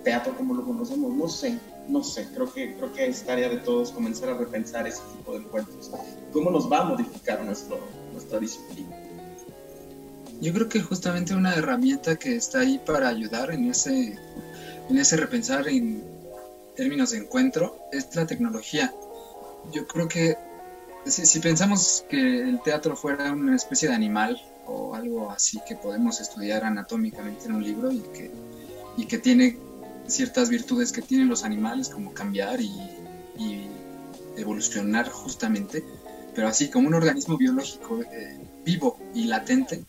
teatro 0.02 0.36
como 0.36 0.54
lo 0.54 0.64
conocemos, 0.64 1.14
no 1.14 1.28
sé, 1.28 1.58
no 1.88 2.02
sé, 2.02 2.26
creo 2.34 2.52
que, 2.52 2.74
creo 2.74 2.92
que 2.92 3.06
es 3.06 3.22
tarea 3.22 3.48
de 3.48 3.58
todos 3.58 3.92
comenzar 3.92 4.28
a 4.28 4.34
repensar 4.34 4.86
ese 4.86 5.00
tipo 5.16 5.32
de 5.32 5.38
encuentros, 5.38 5.90
cómo 6.32 6.50
nos 6.50 6.70
va 6.70 6.80
a 6.80 6.84
modificar 6.84 7.42
nuestro, 7.44 7.78
nuestra 8.12 8.40
disciplina. 8.40 8.94
Yo 10.40 10.52
creo 10.52 10.68
que 10.68 10.80
justamente 10.80 11.34
una 11.34 11.54
herramienta 11.54 12.16
que 12.16 12.36
está 12.36 12.60
ahí 12.60 12.78
para 12.84 13.08
ayudar 13.08 13.50
en 13.52 13.70
ese 13.70 14.18
en 14.88 14.98
ese 14.98 15.16
repensar 15.16 15.68
en 15.68 16.02
términos 16.76 17.10
de 17.10 17.18
encuentro 17.18 17.78
es 17.92 18.14
la 18.14 18.26
tecnología. 18.26 18.92
Yo 19.72 19.86
creo 19.86 20.08
que 20.08 20.36
si, 21.06 21.40
pensamos 21.40 22.04
que 22.08 22.40
el 22.40 22.60
teatro 22.62 22.96
fuera 22.96 23.32
una 23.32 23.56
especie 23.56 23.88
de 23.88 23.94
animal 23.94 24.40
o 24.66 24.94
algo 24.94 25.30
así 25.30 25.60
que 25.66 25.76
podemos 25.76 26.20
estudiar 26.20 26.64
anatómicamente 26.64 27.46
en 27.46 27.54
un 27.54 27.62
libro 27.62 27.92
y 27.92 28.00
que, 28.00 28.30
y 28.96 29.06
que 29.06 29.18
tiene 29.18 29.58
ciertas 30.06 30.48
virtudes 30.48 30.92
que 30.92 31.02
tienen 31.02 31.28
los 31.28 31.44
animales 31.44 31.88
como 31.88 32.12
cambiar 32.12 32.60
y, 32.60 32.70
evolucionar 34.36 35.08
justamente, 35.08 35.84
pero 36.34 36.48
así 36.48 36.68
como 36.68 36.88
un 36.88 36.94
organismo 36.94 37.36
biológico 37.36 38.02
eh, 38.02 38.36
vivo 38.64 38.98
y 39.14 39.24
latente, 39.26 39.84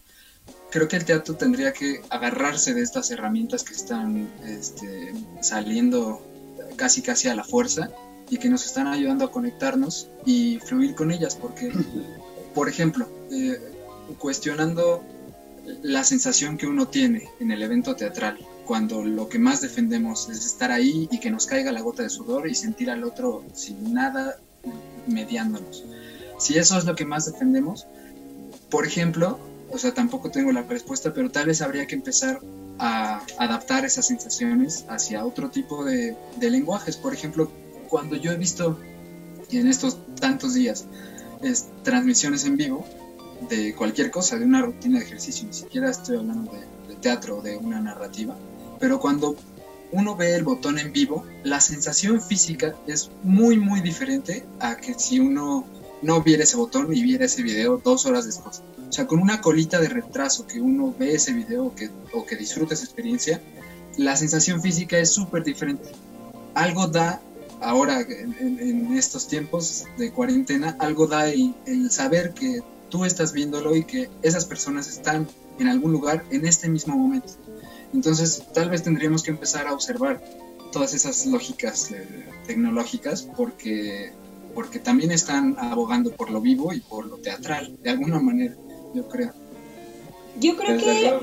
creo 0.76 0.90
que 0.90 0.98
el 0.98 1.06
teatro 1.06 1.36
tendría 1.36 1.72
que 1.72 2.02
agarrarse 2.10 2.74
de 2.74 2.82
estas 2.82 3.10
herramientas 3.10 3.64
que 3.64 3.74
están 3.74 4.28
este, 4.46 5.14
saliendo 5.40 6.22
casi 6.76 7.02
casi 7.02 7.30
a 7.30 7.36
la 7.36 7.46
fuerza 7.46 7.92
y 8.30 8.40
que 8.40 8.50
nos 8.50 8.66
están 8.66 8.88
ayudando 8.88 9.24
a 9.24 9.32
conectarnos 9.32 10.10
y 10.26 10.60
fluir 10.60 10.94
con 10.94 11.12
ellas, 11.12 11.38
porque, 11.38 11.72
por 12.54 12.68
ejemplo, 12.68 13.08
eh, 13.32 13.58
cuestionando 14.18 15.02
la 15.82 16.04
sensación 16.04 16.58
que 16.58 16.68
uno 16.68 16.90
tiene 16.90 17.30
en 17.40 17.52
el 17.52 17.62
evento 17.62 17.96
teatral, 17.96 18.38
cuando 18.66 19.02
lo 19.02 19.30
que 19.30 19.40
más 19.40 19.62
defendemos 19.62 20.28
es 20.28 20.46
estar 20.46 20.74
ahí 20.74 21.08
y 21.10 21.22
que 21.22 21.32
nos 21.32 21.46
caiga 21.46 21.72
la 21.72 21.80
gota 21.80 22.04
de 22.04 22.10
sudor 22.10 22.50
y 22.50 22.56
sentir 22.56 22.90
al 22.90 23.06
otro 23.06 23.46
sin 23.54 23.94
nada 23.94 24.36
mediándonos. 25.08 25.86
si 26.38 26.58
eso 26.58 26.78
es 26.78 26.84
lo 26.84 26.98
que 26.98 27.06
más 27.06 27.32
defendemos, 27.32 27.88
por 28.70 28.86
ejemplo, 28.86 29.40
o 29.76 29.78
sea, 29.78 29.94
tampoco 29.94 30.32
tengo 30.32 30.54
la 30.54 30.64
respuesta, 30.64 31.14
pero 31.14 31.30
tal 31.30 31.48
vez 31.48 31.62
habría 31.62 31.86
que 31.86 31.96
empezar 31.96 32.40
a 32.80 33.22
adaptar 33.38 33.84
esas 33.84 34.08
sensaciones 34.08 34.86
hacia 34.88 35.26
otro 35.26 35.50
tipo 35.50 35.84
de, 35.84 36.16
de 36.38 36.50
lenguajes. 36.50 36.96
Por 36.96 37.14
ejemplo, 37.14 37.52
cuando 37.90 38.16
yo 38.16 38.32
he 38.32 38.38
visto 38.38 38.80
en 39.52 39.68
estos 39.68 39.98
tantos 40.20 40.54
días 40.54 40.86
es, 41.42 41.68
transmisiones 41.84 42.46
en 42.46 42.56
vivo 42.56 42.86
de 43.50 43.76
cualquier 43.76 44.12
cosa, 44.12 44.38
de 44.38 44.46
una 44.46 44.62
rutina 44.62 45.00
de 45.00 45.06
ejercicio, 45.06 45.46
ni 45.46 45.54
siquiera 45.54 45.90
estoy 45.90 46.18
hablando 46.18 46.54
de, 46.54 46.94
de 46.94 47.00
teatro 47.02 47.40
o 47.40 47.42
de 47.42 47.58
una 47.58 47.82
narrativa, 47.82 48.36
pero 48.80 49.00
cuando 49.00 49.36
uno 49.92 50.16
ve 50.16 50.36
el 50.36 50.44
botón 50.44 50.80
en 50.80 50.94
vivo, 50.94 51.26
la 51.44 51.60
sensación 51.60 52.22
física 52.22 52.76
es 52.88 53.12
muy, 53.24 53.58
muy 53.58 53.82
diferente 53.82 54.46
a 54.60 54.78
que 54.78 54.94
si 54.94 55.20
uno 55.20 55.66
no 56.06 56.22
viera 56.22 56.44
ese 56.44 56.56
botón 56.56 56.94
y 56.94 57.02
viera 57.02 57.26
ese 57.26 57.42
video 57.42 57.82
dos 57.84 58.06
horas 58.06 58.26
después. 58.26 58.62
O 58.88 58.92
sea, 58.92 59.08
con 59.08 59.20
una 59.20 59.42
colita 59.42 59.80
de 59.80 59.90
retraso 59.90 60.46
que 60.46 60.62
uno 60.62 60.94
ve 60.98 61.16
ese 61.16 61.34
video 61.34 61.66
o 61.66 61.76
que, 61.76 61.90
o 62.14 62.26
que 62.26 62.36
disfruta 62.36 62.76
esa 62.76 62.86
experiencia, 62.86 63.42
la 63.98 64.16
sensación 64.16 64.62
física 64.62 64.98
es 65.00 65.12
súper 65.12 65.44
diferente. 65.44 65.90
Algo 66.54 66.88
da, 66.88 67.22
ahora 67.60 68.02
en, 68.02 68.96
estos 68.96 69.28
tiempos 69.28 69.86
de 69.98 70.12
cuarentena, 70.12 70.78
algo 70.80 71.08
da 71.08 71.28
el, 71.28 71.56
el 71.66 71.90
saber 71.90 72.34
que 72.34 72.62
tú 72.90 73.04
estás 73.04 73.34
viéndolo 73.34 73.76
y 73.76 73.84
que 73.84 74.10
esas 74.22 74.46
personas 74.46 74.88
están 74.88 75.28
en 75.60 75.68
algún 75.68 75.92
lugar 75.92 76.24
en 76.30 76.46
este 76.46 76.70
mismo 76.70 76.96
momento. 76.96 77.34
Entonces, 77.94 78.44
tal 78.54 78.70
vez 78.70 78.84
tendríamos 78.84 79.24
que 79.24 79.32
empezar 79.32 79.68
a 79.68 79.74
observar 79.74 80.22
todas 80.72 80.94
esas 80.94 81.26
lógicas 81.26 81.92
eh, 81.92 82.28
tecnológicas 82.46 83.24
porque, 83.24 84.12
porque 84.56 84.80
también 84.80 85.12
están 85.12 85.58
abogando 85.60 86.12
por 86.12 86.32
lo 86.32 86.42
vivo 86.42 86.74
y 86.74 86.80
por 86.80 87.06
lo 87.06 87.18
teatral, 87.18 87.78
de 87.84 87.90
alguna 87.92 88.20
manera, 88.20 88.56
yo 88.94 89.08
creo. 89.08 89.34
Yo 90.40 90.56
creo 90.56 90.78
que 90.78 91.20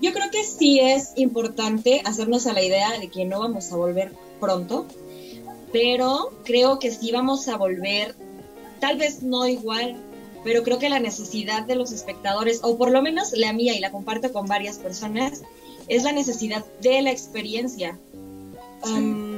yo 0.00 0.12
creo 0.12 0.30
que 0.30 0.44
sí 0.44 0.80
es 0.80 1.12
importante 1.16 2.02
hacernos 2.04 2.46
a 2.46 2.52
la 2.52 2.62
idea 2.62 2.98
de 2.98 3.08
que 3.08 3.24
no 3.24 3.38
vamos 3.40 3.72
a 3.72 3.76
volver 3.76 4.12
pronto, 4.38 4.86
pero 5.72 6.30
creo 6.44 6.78
que 6.78 6.90
sí 6.90 7.10
vamos 7.10 7.48
a 7.48 7.56
volver, 7.56 8.14
tal 8.80 8.98
vez 8.98 9.22
no 9.22 9.46
igual, 9.48 9.96
pero 10.42 10.62
creo 10.62 10.78
que 10.78 10.90
la 10.90 11.00
necesidad 11.00 11.62
de 11.62 11.76
los 11.76 11.92
espectadores, 11.92 12.60
o 12.62 12.76
por 12.76 12.90
lo 12.90 13.00
menos 13.00 13.32
la 13.32 13.52
mía 13.52 13.74
y 13.74 13.80
la 13.80 13.92
comparto 13.92 14.32
con 14.32 14.46
varias 14.46 14.78
personas, 14.78 15.42
es 15.88 16.02
la 16.02 16.12
necesidad 16.12 16.64
de 16.82 17.00
la 17.00 17.10
experiencia. 17.10 17.98
Um, 18.84 19.33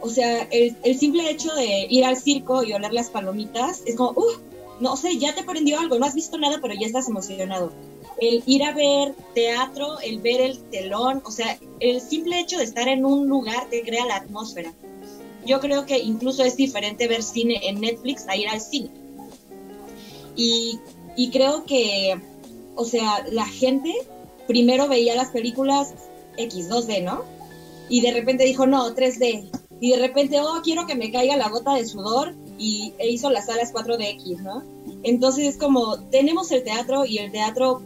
o 0.00 0.08
sea, 0.08 0.42
el, 0.50 0.76
el, 0.82 0.98
simple 0.98 1.30
hecho 1.30 1.52
de 1.54 1.86
ir 1.90 2.04
al 2.04 2.16
circo 2.16 2.62
y 2.62 2.72
oler 2.72 2.92
las 2.92 3.10
palomitas 3.10 3.82
es 3.86 3.96
como, 3.96 4.10
uh, 4.10 4.38
no 4.80 4.96
sé, 4.96 5.18
ya 5.18 5.34
te 5.34 5.42
prendió 5.42 5.78
algo, 5.78 5.98
no 5.98 6.06
has 6.06 6.14
visto 6.14 6.38
nada, 6.38 6.58
pero 6.62 6.74
ya 6.74 6.86
estás 6.86 7.08
emocionado. 7.08 7.72
El 8.20 8.42
ir 8.46 8.64
a 8.64 8.72
ver 8.72 9.14
teatro, 9.34 9.98
el 10.00 10.20
ver 10.20 10.40
el 10.40 10.58
telón, 10.70 11.22
o 11.24 11.30
sea, 11.30 11.58
el 11.80 12.00
simple 12.00 12.40
hecho 12.40 12.58
de 12.58 12.64
estar 12.64 12.88
en 12.88 13.04
un 13.04 13.28
lugar 13.28 13.68
te 13.70 13.82
crea 13.82 14.06
la 14.06 14.16
atmósfera. 14.16 14.72
Yo 15.46 15.60
creo 15.60 15.86
que 15.86 15.98
incluso 15.98 16.44
es 16.44 16.56
diferente 16.56 17.08
ver 17.08 17.22
cine 17.22 17.60
en 17.68 17.80
Netflix 17.80 18.26
a 18.28 18.36
ir 18.36 18.48
al 18.48 18.60
cine. 18.60 18.90
Y, 20.36 20.78
y 21.16 21.30
creo 21.30 21.64
que, 21.64 22.20
o 22.74 22.84
sea, 22.84 23.24
la 23.30 23.46
gente 23.46 23.92
primero 24.46 24.88
veía 24.88 25.14
las 25.14 25.30
películas 25.30 25.94
X, 26.36 26.68
2D, 26.68 27.02
¿no? 27.02 27.24
Y 27.88 28.00
de 28.00 28.12
repente 28.12 28.44
dijo, 28.44 28.66
no, 28.66 28.94
3D. 28.94 29.50
Y 29.80 29.90
de 29.90 29.98
repente, 29.98 30.40
oh, 30.40 30.60
quiero 30.62 30.86
que 30.86 30.94
me 30.94 31.12
caiga 31.12 31.36
la 31.36 31.48
gota 31.48 31.74
de 31.74 31.86
sudor 31.86 32.34
y 32.58 32.92
e 32.98 33.10
hizo 33.10 33.30
las 33.30 33.46
salas 33.46 33.72
4DX, 33.72 34.42
¿no? 34.42 34.62
Entonces 35.02 35.46
es 35.46 35.56
como, 35.56 35.98
tenemos 36.10 36.50
el 36.50 36.64
teatro 36.64 37.04
y 37.04 37.18
el 37.18 37.30
teatro, 37.30 37.82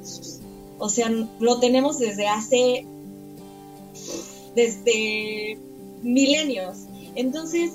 o 0.79 0.89
sea, 0.89 1.11
lo 1.39 1.61
tenemos 1.61 1.99
desde 1.99 2.29
hace, 2.29 2.87
desde 4.55 5.59
milenios. 6.03 6.79
Entonces, 7.15 7.73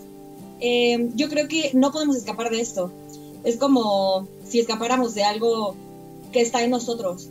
eh, 0.60 1.12
yo 1.16 1.30
creo 1.30 1.48
que 1.48 1.72
no 1.74 1.92
podemos 1.92 2.16
escapar 2.16 2.50
de 2.50 2.62
esto. 2.62 2.92
Es 3.44 3.58
como 3.58 4.28
si 4.48 4.60
escapáramos 4.60 5.14
de 5.14 5.24
algo 5.24 5.76
que 6.32 6.42
está 6.42 6.64
en 6.64 6.72
nosotros 6.72 7.30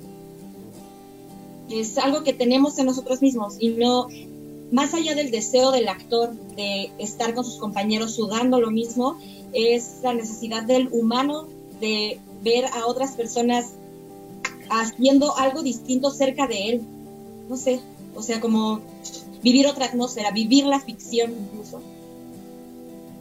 es 1.71 1.99
algo 1.99 2.23
que 2.23 2.33
tenemos 2.33 2.79
en 2.79 2.87
nosotros 2.87 3.23
mismos 3.23 3.57
y 3.59 3.71
no, 3.71 4.09
más 4.71 4.95
allá 4.95 5.15
del 5.15 5.31
deseo 5.31 5.71
del 5.71 5.89
actor 5.89 6.33
de 6.57 6.91
estar 6.99 7.35
con 7.35 7.45
sus 7.45 7.57
compañeros 7.57 8.15
sudando 8.15 8.61
lo 8.61 8.71
mismo, 8.71 9.19
es 9.53 10.01
la 10.03 10.15
necesidad 10.15 10.65
del 10.65 10.89
humano 10.91 11.47
de 11.81 12.21
ver 12.43 12.67
a 12.67 12.87
otras 12.87 13.13
personas 13.13 13.73
haciendo 14.69 15.37
algo 15.37 15.63
distinto 15.63 16.11
cerca 16.11 16.47
de 16.47 16.71
él. 16.71 16.81
No 17.49 17.57
sé, 17.57 17.81
o 18.15 18.23
sea, 18.23 18.41
como 18.41 18.81
vivir 19.43 19.67
otra 19.67 19.87
atmósfera, 19.87 20.31
vivir 20.31 20.67
la 20.67 20.81
ficción 20.81 21.33
incluso. 21.33 21.81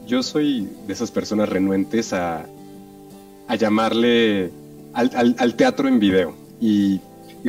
Yo 0.07 0.23
soy 0.23 0.69
de 0.87 0.93
esas 0.93 1.11
personas 1.11 1.49
renuentes 1.49 2.13
a, 2.13 2.45
a 3.47 3.55
llamarle 3.55 4.51
al, 4.93 5.55
teatro 5.55 5.87
en 5.87 5.99
video. 5.99 6.33
Y 6.59 6.99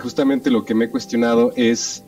justamente 0.01 0.51
lo 0.51 0.65
que 0.65 0.75
me 0.75 0.87
he 0.87 0.91
cuestionado 0.91 1.53
es 1.57 2.03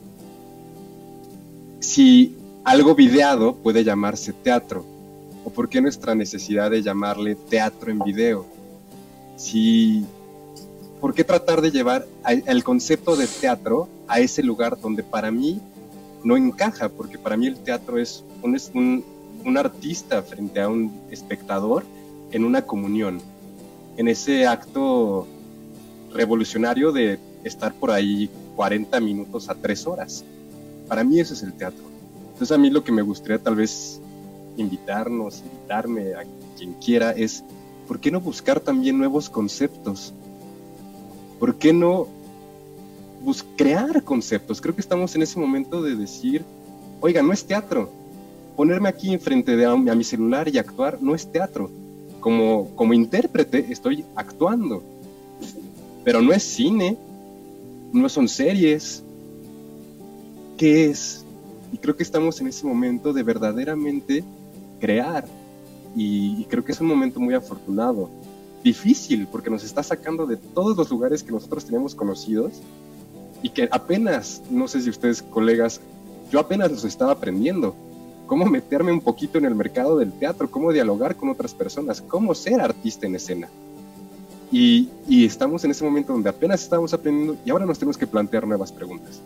si 1.81 2.37
algo 2.65 2.95
videado 2.95 3.55
puede 3.55 3.85
llamarse 3.85 4.33
teatro, 4.33 4.85
o 5.45 5.51
por 5.51 5.69
qué 5.69 5.81
nuestra 5.81 6.15
necesidad 6.15 6.71
de 6.71 6.83
llamarle 6.83 7.35
teatro 7.35 7.91
en 7.91 8.01
video. 8.01 8.47
Si, 9.37 10.05
¿Por 11.01 11.15
qué 11.15 11.23
tratar 11.23 11.61
de 11.61 11.71
llevar 11.71 12.07
el 12.27 12.65
concepto 12.65 13.15
de 13.15 13.29
teatro 13.29 13.89
a 14.09 14.19
ese 14.19 14.43
lugar 14.43 14.81
donde 14.81 15.05
para 15.05 15.31
mí 15.31 15.61
no 16.25 16.37
encaja? 16.37 16.89
Porque 16.89 17.19
para 17.19 17.37
mí 17.37 17.47
el 17.47 17.57
teatro 17.57 17.99
es 17.99 18.25
un, 18.43 19.05
artista 19.57 20.23
frente 20.23 20.61
a 20.61 20.69
un 20.69 20.93
espectador 21.11 21.85
en 22.33 22.45
una 22.45 22.63
comunión, 22.63 23.23
en 23.97 24.09
ese 24.09 24.47
acto 24.47 25.27
revolucionario 26.13 26.93
de 26.93 27.19
estar 27.45 27.73
por 27.73 27.91
ahí 27.93 28.29
40 28.57 29.01
minutos 29.01 29.49
a 29.49 29.55
3 29.55 29.87
horas. 29.87 30.25
Para 30.89 31.05
mí 31.05 31.21
eso 31.21 31.35
es 31.35 31.43
el 31.43 31.53
teatro. 31.53 31.85
Entonces 32.33 32.55
a 32.55 32.59
mí 32.59 32.71
lo 32.71 32.83
que 32.83 32.93
me 32.93 33.03
gustaría 33.03 33.39
tal 33.39 33.57
vez 33.57 34.01
invitarnos, 34.57 35.43
invitarme 35.45 36.15
a 36.15 36.25
quien 36.57 36.75
quiera 36.75 37.13
es, 37.13 37.45
¿por 37.87 38.01
qué 38.01 38.11
no 38.11 38.21
buscar 38.21 38.61
también 38.61 38.99
nuevos 38.99 39.31
conceptos? 39.31 40.13
¿Por 41.39 41.57
qué 41.57 41.73
no 41.73 42.09
crear 43.57 44.03
conceptos? 44.03 44.61
Creo 44.61 44.75
que 44.75 44.81
estamos 44.81 45.15
en 45.15 45.23
ese 45.23 45.39
momento 45.39 45.83
de 45.83 45.95
decir, 45.95 46.45
oiga, 47.01 47.23
no 47.23 47.33
es 47.33 47.45
teatro. 47.45 47.91
Ponerme 48.57 48.89
aquí 48.89 49.13
enfrente 49.13 49.57
de 49.57 49.67
a, 49.67 49.77
mi 49.77 50.05
celular 50.05 50.49
y 50.49 50.59
actuar 50.59 50.99
no 51.01 51.15
es 51.15 51.31
teatro. 51.31 51.71
Como, 52.21 52.71
como 52.75 52.93
intérprete 52.93 53.67
estoy 53.71 54.05
actuando. 54.17 54.83
Pero 56.05 56.21
no 56.23 56.33
es 56.33 56.43
cine, 56.43 56.97
no 57.93 58.09
son 58.09 58.29
series. 58.29 59.05
¿Qué 60.59 60.87
es? 60.87 61.25
Y 61.73 61.79
creo 61.79 61.97
que 61.97 62.03
estamos 62.03 62.41
en 62.41 62.49
ese 62.49 62.67
momento 62.67 63.13
de 63.13 63.23
verdaderamente 63.23 64.25
crear. 64.81 65.25
Y, 65.95 66.45
creo 66.47 66.65
que 66.65 66.73
es 66.73 66.81
un 66.81 66.89
momento 66.89 67.21
muy 67.21 67.35
afortunado. 67.35 68.11
Difícil, 68.65 69.29
porque 69.29 69.51
nos 69.51 69.63
está 69.63 69.85
sacando 69.85 70.27
de 70.27 70.37
todos 70.37 70.77
los 70.77 70.91
lugares 70.91 71.23
que 71.23 71.31
nosotros 71.31 71.65
tenemos 71.65 71.95
conocidos 71.95 72.55
y 73.41 73.51
que 73.51 73.69
apenas, 73.71 74.43
no 74.51 74.67
sé 74.67 74.81
si 74.81 74.91
ustedes 74.91 75.23
colegas, 75.23 75.81
yo 76.33 76.41
apenas 76.41 76.73
los 76.73 76.85
estaba 76.85 77.13
aprendiendo. 77.13 77.77
Cómo 78.27 78.45
meterme 78.45 78.91
un 78.93 79.01
poquito 79.01 79.39
en 79.39 79.45
el 79.45 79.55
mercado 79.55 79.97
del 79.97 80.13
teatro, 80.13 80.51
cómo 80.51 80.73
dialogar 80.73 81.15
con 81.15 81.29
otras 81.29 81.55
personas, 81.55 82.03
cómo 82.03 82.35
ser 82.35 82.61
artista 82.61 83.07
en 83.07 83.15
escena. 83.15 83.49
Y, 84.51 84.89
estamos 85.25 85.65
en 85.65 85.71
ese 85.71 85.85
momento 85.85 86.13
donde 86.13 86.31
apenas 86.31 86.63
estamos 86.63 86.93
aprendiendo 86.93 87.37
y 87.45 87.51
ahora 87.51 87.65
nos 87.65 87.79
tenemos 87.79 87.97
que 87.97 88.09
plantear 88.09 88.47
nuevas 88.47 88.73
preguntas. 88.73 89.21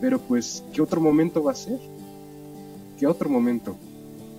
Pero 0.00 0.18
pues, 0.18 0.62
¿qué 0.72 0.82
otro 0.82 1.00
momento 1.00 1.42
va 1.42 1.52
a 1.52 1.54
ser? 1.54 1.78
¿Qué 2.98 3.06
otro 3.06 3.28
momento? 3.28 3.76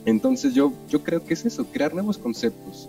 Entonces 0.05 0.53
yo, 0.53 0.71
yo 0.89 1.03
creo 1.03 1.23
que 1.25 1.33
es 1.33 1.45
eso, 1.45 1.65
crear 1.65 1.93
nuevos 1.93 2.17
conceptos. 2.17 2.87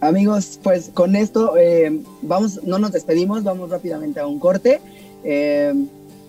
Amigos, 0.00 0.58
pues 0.62 0.90
con 0.92 1.16
esto 1.16 1.56
eh, 1.56 2.00
vamos, 2.22 2.62
no 2.64 2.78
nos 2.78 2.92
despedimos, 2.92 3.44
vamos 3.44 3.70
rápidamente 3.70 4.20
a 4.20 4.26
un 4.26 4.38
corte. 4.38 4.80
Eh, 5.24 5.74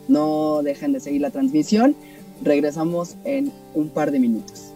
no 0.07 0.61
dejen 0.63 0.93
de 0.93 0.99
seguir 0.99 1.21
la 1.21 1.31
transmisión. 1.31 1.95
Regresamos 2.41 3.15
en 3.23 3.51
un 3.73 3.89
par 3.89 4.11
de 4.11 4.19
minutos. 4.19 4.66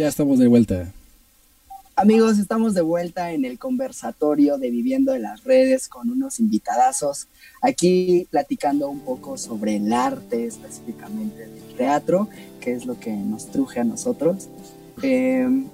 Ya 0.00 0.08
estamos 0.08 0.38
de 0.38 0.48
vuelta. 0.48 0.90
Amigos, 1.94 2.38
estamos 2.38 2.72
de 2.72 2.80
vuelta 2.80 3.32
en 3.32 3.44
el 3.44 3.58
conversatorio 3.58 4.56
de 4.56 4.70
Viviendo 4.70 5.14
en 5.14 5.20
las 5.20 5.44
Redes 5.44 5.90
con 5.90 6.08
unos 6.08 6.40
invitadazos. 6.40 7.28
Aquí 7.60 8.26
platicando 8.30 8.88
un 8.88 9.00
poco 9.00 9.36
sobre 9.36 9.76
el 9.76 9.92
arte, 9.92 10.46
específicamente 10.46 11.46
del 11.46 11.76
teatro, 11.76 12.30
que 12.62 12.72
es 12.72 12.86
lo 12.86 12.98
que 12.98 13.12
nos 13.12 13.50
truje 13.50 13.80
a 13.80 13.84
nosotros. 13.84 14.48
Eh, 15.02 15.66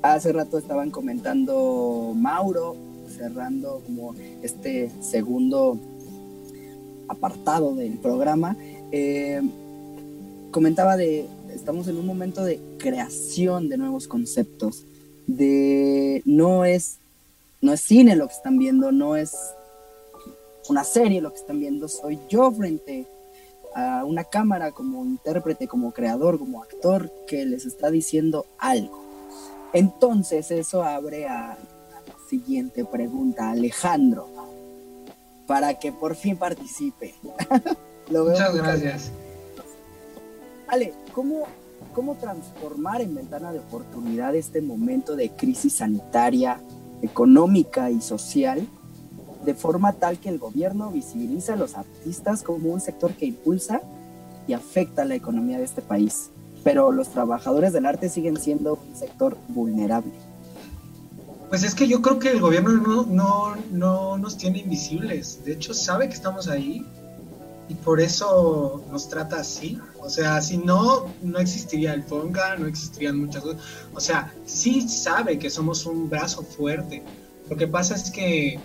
hace 0.00 0.32
rato 0.32 0.58
estaban 0.58 0.92
comentando 0.92 2.12
Mauro, 2.14 2.76
cerrando 3.18 3.82
como 3.84 4.14
este 4.44 4.92
segundo 5.00 5.76
apartado 7.08 7.74
del 7.74 7.94
programa. 7.94 8.56
Eh, 8.92 9.42
comentaba 10.52 10.96
de, 10.96 11.26
estamos 11.56 11.88
en 11.88 11.96
un 11.96 12.06
momento 12.06 12.44
de 12.44 12.60
creación 12.78 13.68
de 13.68 13.76
nuevos 13.78 14.06
conceptos, 14.06 14.84
de 15.26 16.22
no 16.24 16.64
es, 16.64 16.98
no 17.60 17.72
es 17.72 17.80
cine 17.80 18.16
lo 18.16 18.28
que 18.28 18.34
están 18.34 18.58
viendo, 18.58 18.92
no 18.92 19.16
es 19.16 19.34
una 20.68 20.84
serie 20.84 21.20
lo 21.20 21.32
que 21.32 21.40
están 21.40 21.60
viendo, 21.60 21.88
soy 21.88 22.18
yo 22.28 22.50
frente 22.52 23.06
a 23.74 24.04
una 24.04 24.24
cámara 24.24 24.72
como 24.72 25.04
intérprete, 25.04 25.68
como 25.68 25.92
creador, 25.92 26.38
como 26.38 26.62
actor 26.62 27.10
que 27.26 27.44
les 27.44 27.66
está 27.66 27.90
diciendo 27.90 28.46
algo. 28.58 29.04
Entonces 29.72 30.50
eso 30.50 30.82
abre 30.82 31.26
a 31.26 31.58
la 32.06 32.28
siguiente 32.28 32.84
pregunta, 32.84 33.50
Alejandro, 33.50 34.28
para 35.46 35.78
que 35.78 35.92
por 35.92 36.14
fin 36.16 36.36
participe. 36.36 37.14
Muchas 38.10 38.54
gracias. 38.54 39.10
Ale, 40.68 40.94
¿cómo, 41.12 41.46
¿cómo 41.94 42.16
transformar 42.16 43.00
en 43.00 43.14
ventana 43.14 43.52
de 43.52 43.60
oportunidad 43.60 44.34
este 44.34 44.60
momento 44.60 45.16
de 45.16 45.30
crisis 45.30 45.74
sanitaria, 45.74 46.60
económica 47.02 47.90
y 47.90 48.00
social 48.00 48.66
de 49.44 49.54
forma 49.54 49.92
tal 49.92 50.18
que 50.18 50.28
el 50.28 50.38
gobierno 50.38 50.90
visibiliza 50.90 51.52
a 51.52 51.56
los 51.56 51.76
artistas 51.76 52.42
como 52.42 52.70
un 52.72 52.80
sector 52.80 53.12
que 53.12 53.26
impulsa 53.26 53.80
y 54.48 54.54
afecta 54.54 55.04
la 55.04 55.14
economía 55.14 55.58
de 55.58 55.64
este 55.64 55.82
país? 55.82 56.30
Pero 56.64 56.90
los 56.90 57.08
trabajadores 57.08 57.72
del 57.72 57.86
arte 57.86 58.08
siguen 58.08 58.36
siendo 58.36 58.80
un 58.88 58.96
sector 58.96 59.36
vulnerable. 59.48 60.12
Pues 61.48 61.62
es 61.62 61.76
que 61.76 61.86
yo 61.86 62.02
creo 62.02 62.18
que 62.18 62.32
el 62.32 62.40
gobierno 62.40 62.72
no, 62.72 63.06
no, 63.06 63.56
no 63.70 64.18
nos 64.18 64.36
tiene 64.36 64.58
invisibles. 64.58 65.44
De 65.44 65.52
hecho, 65.52 65.74
sabe 65.74 66.08
que 66.08 66.14
estamos 66.14 66.48
ahí 66.48 66.84
y 67.68 67.74
por 67.74 68.00
eso 68.00 68.84
nos 68.90 69.08
trata 69.08 69.40
así. 69.40 69.78
O 70.00 70.08
sea, 70.08 70.40
si 70.40 70.58
no, 70.58 71.12
no 71.22 71.38
existiría 71.38 71.94
el 71.94 72.02
FONCA, 72.02 72.56
no 72.56 72.66
existirían 72.66 73.18
muchas 73.18 73.42
cosas. 73.42 73.62
O 73.92 74.00
sea, 74.00 74.32
sí 74.44 74.88
sabe 74.88 75.38
que 75.38 75.50
somos 75.50 75.84
un 75.86 76.08
brazo 76.08 76.42
fuerte. 76.42 77.02
Lo 77.50 77.56
que 77.56 77.66
pasa 77.66 77.94
es 77.94 78.10
que 78.10 78.58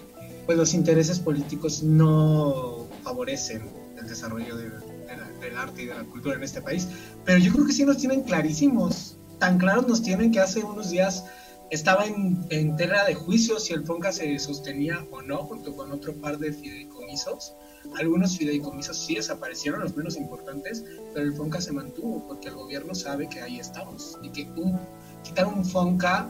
pues 0.45 0.57
los 0.57 0.73
intereses 0.73 1.19
políticos 1.19 1.83
no 1.83 2.87
favorecen 3.03 3.69
el 3.99 4.07
desarrollo 4.07 4.55
de, 4.55 4.69
de 4.69 5.17
la, 5.17 5.29
del 5.39 5.57
arte 5.57 5.83
y 5.83 5.85
de 5.87 5.95
la 5.95 6.03
cultura 6.03 6.35
en 6.35 6.43
este 6.43 6.61
país. 6.61 6.87
Pero 7.25 7.39
yo 7.39 7.51
creo 7.53 7.65
que 7.65 7.73
sí 7.73 7.85
nos 7.85 7.97
tienen 7.97 8.23
clarísimos. 8.23 9.17
Tan 9.39 9.57
claros 9.57 9.87
nos 9.87 10.01
tienen 10.03 10.31
que 10.31 10.39
hace 10.39 10.63
unos 10.63 10.91
días 10.91 11.23
estaba 11.71 12.05
en, 12.05 12.45
en 12.49 12.75
tela 12.75 13.05
de 13.05 13.15
juicio 13.15 13.59
si 13.59 13.73
el 13.73 13.85
FONCA 13.85 14.11
se 14.11 14.37
sostenía 14.39 15.05
o 15.09 15.21
no, 15.21 15.37
junto 15.37 15.75
con 15.75 15.91
otro 15.91 16.13
par 16.13 16.37
de 16.37 16.53
fideicomisos. 16.53 17.55
Algunos 17.97 18.37
fideicomisos 18.37 18.97
sí 18.97 19.15
desaparecieron, 19.15 19.81
los 19.81 19.95
menos 19.95 20.15
importantes, 20.15 20.83
pero 21.13 21.25
el 21.25 21.33
FONCA 21.33 21.61
se 21.61 21.71
mantuvo 21.71 22.25
porque 22.27 22.49
el 22.49 22.55
gobierno 22.55 22.95
sabe 22.95 23.27
que 23.27 23.41
ahí 23.41 23.59
estamos 23.59 24.17
y 24.21 24.29
que 24.29 24.43
un, 24.55 24.79
quitar 25.23 25.47
un 25.47 25.65
FONCA 25.65 26.29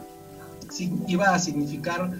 iba 1.06 1.34
a 1.34 1.38
significar 1.38 2.10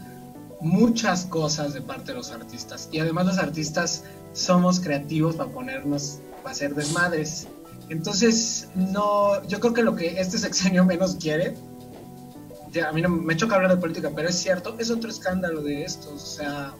muchas 0.61 1.25
cosas 1.27 1.75
de 1.75 1.81
parte 1.81 2.13
de 2.13 2.19
los 2.19 2.31
artistas. 2.31 2.89
Y 2.93 3.01
además 3.01 3.27
los 3.27 3.39
artistas 3.39 4.05
somos 4.33 4.81
creativos 4.81 5.37
para 5.37 5.51
ponernos, 5.51 6.21
para 6.43 6.53
hacer 6.53 6.75
desmadres. 6.75 7.49
Entonces, 7.89 8.69
no, 8.75 9.43
yo 9.49 9.61
creo 9.61 9.73
que 9.73 9.83
lo 9.83 9.97
que 9.97 10.21
este 10.21 10.39
sexenio 10.39 10.85
menos 10.85 11.17
quiere 11.17 11.55
ya, 12.73 12.89
a 12.89 12.93
mí 12.93 13.03
no 13.03 13.09
me 13.11 13.37
choca 13.37 13.57
hablar 13.57 13.71
de 13.71 13.77
política, 13.77 14.11
pero 14.15 14.29
es 14.29 14.37
cierto, 14.37 14.75
es 14.79 14.91
otro 14.91 15.11
escándalo 15.11 15.63
de 15.63 15.85
estos, 15.85 16.13
o 16.13 16.19
sea, 16.19 16.75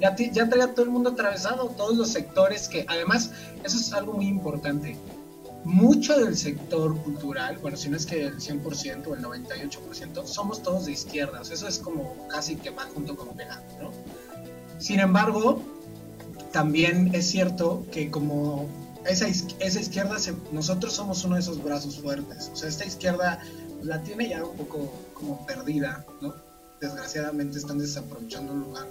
ya, 0.00 0.14
ya 0.16 0.48
trae 0.48 0.62
a 0.62 0.74
todo 0.74 0.84
el 0.84 0.90
mundo 0.90 1.10
atravesado, 1.10 1.68
todos 1.76 1.96
los 1.96 2.08
sectores 2.08 2.68
que, 2.68 2.84
además, 2.88 3.30
eso 3.64 3.76
es 3.76 3.92
algo 3.92 4.14
muy 4.14 4.26
importante, 4.26 4.96
mucho 5.64 6.16
del 6.16 6.36
sector 6.36 6.96
cultural, 7.02 7.58
bueno, 7.58 7.76
si 7.76 7.88
no 7.88 7.96
es 7.96 8.06
que 8.06 8.26
el 8.26 8.36
100% 8.38 9.08
o 9.08 9.14
el 9.14 9.22
98%, 9.22 10.24
somos 10.24 10.62
todos 10.62 10.86
de 10.86 10.92
izquierdas, 10.92 11.50
eso 11.50 11.66
es 11.66 11.78
como 11.78 12.28
casi 12.28 12.54
que 12.54 12.70
va 12.70 12.84
junto 12.94 13.16
con 13.16 13.36
pegado, 13.36 13.62
¿no? 13.82 13.90
Sin 14.78 15.00
embargo, 15.00 15.60
también 16.52 17.12
es 17.14 17.26
cierto 17.26 17.84
que 17.90 18.10
como 18.10 18.68
esa, 19.06 19.26
esa 19.26 19.80
izquierda, 19.80 20.18
se, 20.20 20.34
nosotros 20.52 20.92
somos 20.92 21.24
uno 21.24 21.34
de 21.34 21.40
esos 21.40 21.62
brazos 21.62 21.98
fuertes, 21.98 22.50
o 22.52 22.56
sea, 22.56 22.68
esta 22.68 22.84
izquierda 22.84 23.40
la 23.82 24.02
tiene 24.02 24.28
ya 24.28 24.44
un 24.44 24.56
poco 24.56 24.92
como 25.14 25.44
perdida, 25.46 26.04
¿no? 26.20 26.32
Desgraciadamente 26.80 27.58
están 27.58 27.78
desaprovechando 27.78 28.52
el 28.52 28.60
lugar, 28.60 28.86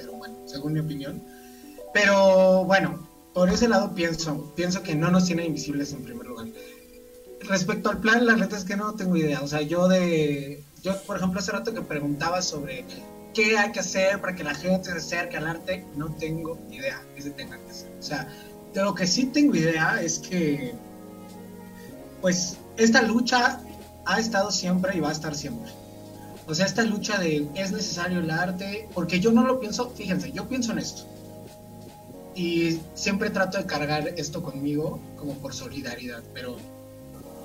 pero 0.00 0.12
bueno, 0.12 0.34
según 0.46 0.72
mi 0.72 0.80
opinión. 0.80 1.22
Pero 1.92 2.64
bueno, 2.64 3.06
por 3.34 3.50
ese 3.50 3.68
lado 3.68 3.94
pienso, 3.94 4.52
pienso 4.56 4.82
que 4.82 4.94
no 4.94 5.10
nos 5.10 5.26
tiene 5.26 5.44
invisibles 5.44 5.92
en 5.92 6.02
primer 6.02 6.26
lugar. 6.26 6.46
Respecto 7.40 7.90
al 7.90 7.98
plan, 7.98 8.26
la 8.26 8.34
verdad 8.34 8.58
es 8.58 8.64
que 8.64 8.76
no 8.76 8.94
tengo 8.94 9.16
idea. 9.16 9.40
O 9.42 9.46
sea, 9.46 9.62
yo 9.62 9.88
de, 9.88 10.62
yo 10.82 11.00
por 11.02 11.16
ejemplo 11.16 11.40
hace 11.40 11.52
rato 11.52 11.74
que 11.74 11.82
preguntaba 11.82 12.42
sobre 12.42 12.84
qué 13.34 13.58
hay 13.58 13.72
que 13.72 13.80
hacer 13.80 14.20
para 14.20 14.34
que 14.34 14.44
la 14.44 14.54
gente 14.54 14.90
se 14.90 14.96
acerque 14.96 15.36
al 15.36 15.46
arte, 15.46 15.84
no 15.96 16.14
tengo 16.14 16.58
idea 16.70 17.02
qué 17.14 17.22
se 17.22 17.30
tenga 17.30 17.58
que 17.58 17.70
hacer. 17.70 17.90
O 17.98 18.02
sea, 18.02 18.28
de 18.72 18.82
lo 18.82 18.94
que 18.94 19.06
sí 19.06 19.26
tengo 19.26 19.54
idea 19.54 20.00
es 20.00 20.18
que, 20.18 20.74
pues, 22.20 22.56
esta 22.76 23.02
lucha 23.02 23.60
ha 24.06 24.20
estado 24.20 24.50
siempre 24.50 24.96
y 24.96 25.00
va 25.00 25.10
a 25.10 25.12
estar 25.12 25.34
siempre. 25.34 25.70
O 26.50 26.54
sea, 26.54 26.66
esta 26.66 26.82
lucha 26.82 27.16
de 27.16 27.46
es 27.54 27.70
necesario 27.70 28.18
el 28.18 28.28
arte, 28.28 28.88
porque 28.92 29.20
yo 29.20 29.30
no 29.30 29.44
lo 29.44 29.60
pienso, 29.60 29.90
fíjense, 29.90 30.32
yo 30.32 30.48
pienso 30.48 30.72
en 30.72 30.78
esto. 30.78 31.04
Y 32.34 32.80
siempre 32.94 33.30
trato 33.30 33.58
de 33.58 33.66
cargar 33.66 34.08
esto 34.16 34.42
conmigo 34.42 34.98
como 35.16 35.34
por 35.34 35.54
solidaridad, 35.54 36.24
pero 36.34 36.56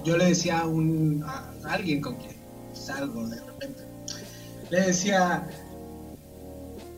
yo 0.03 0.18
le 0.18 0.26
decía 0.26 0.61
a, 0.61 0.65
un, 0.65 1.23
a 1.23 1.52
alguien 1.65 2.02
con 2.02 2.15
quien 2.15 2.34
salgo 2.73 3.27
de 3.27 3.40
repente, 3.41 3.84
le 4.72 4.82
decía, 4.82 5.48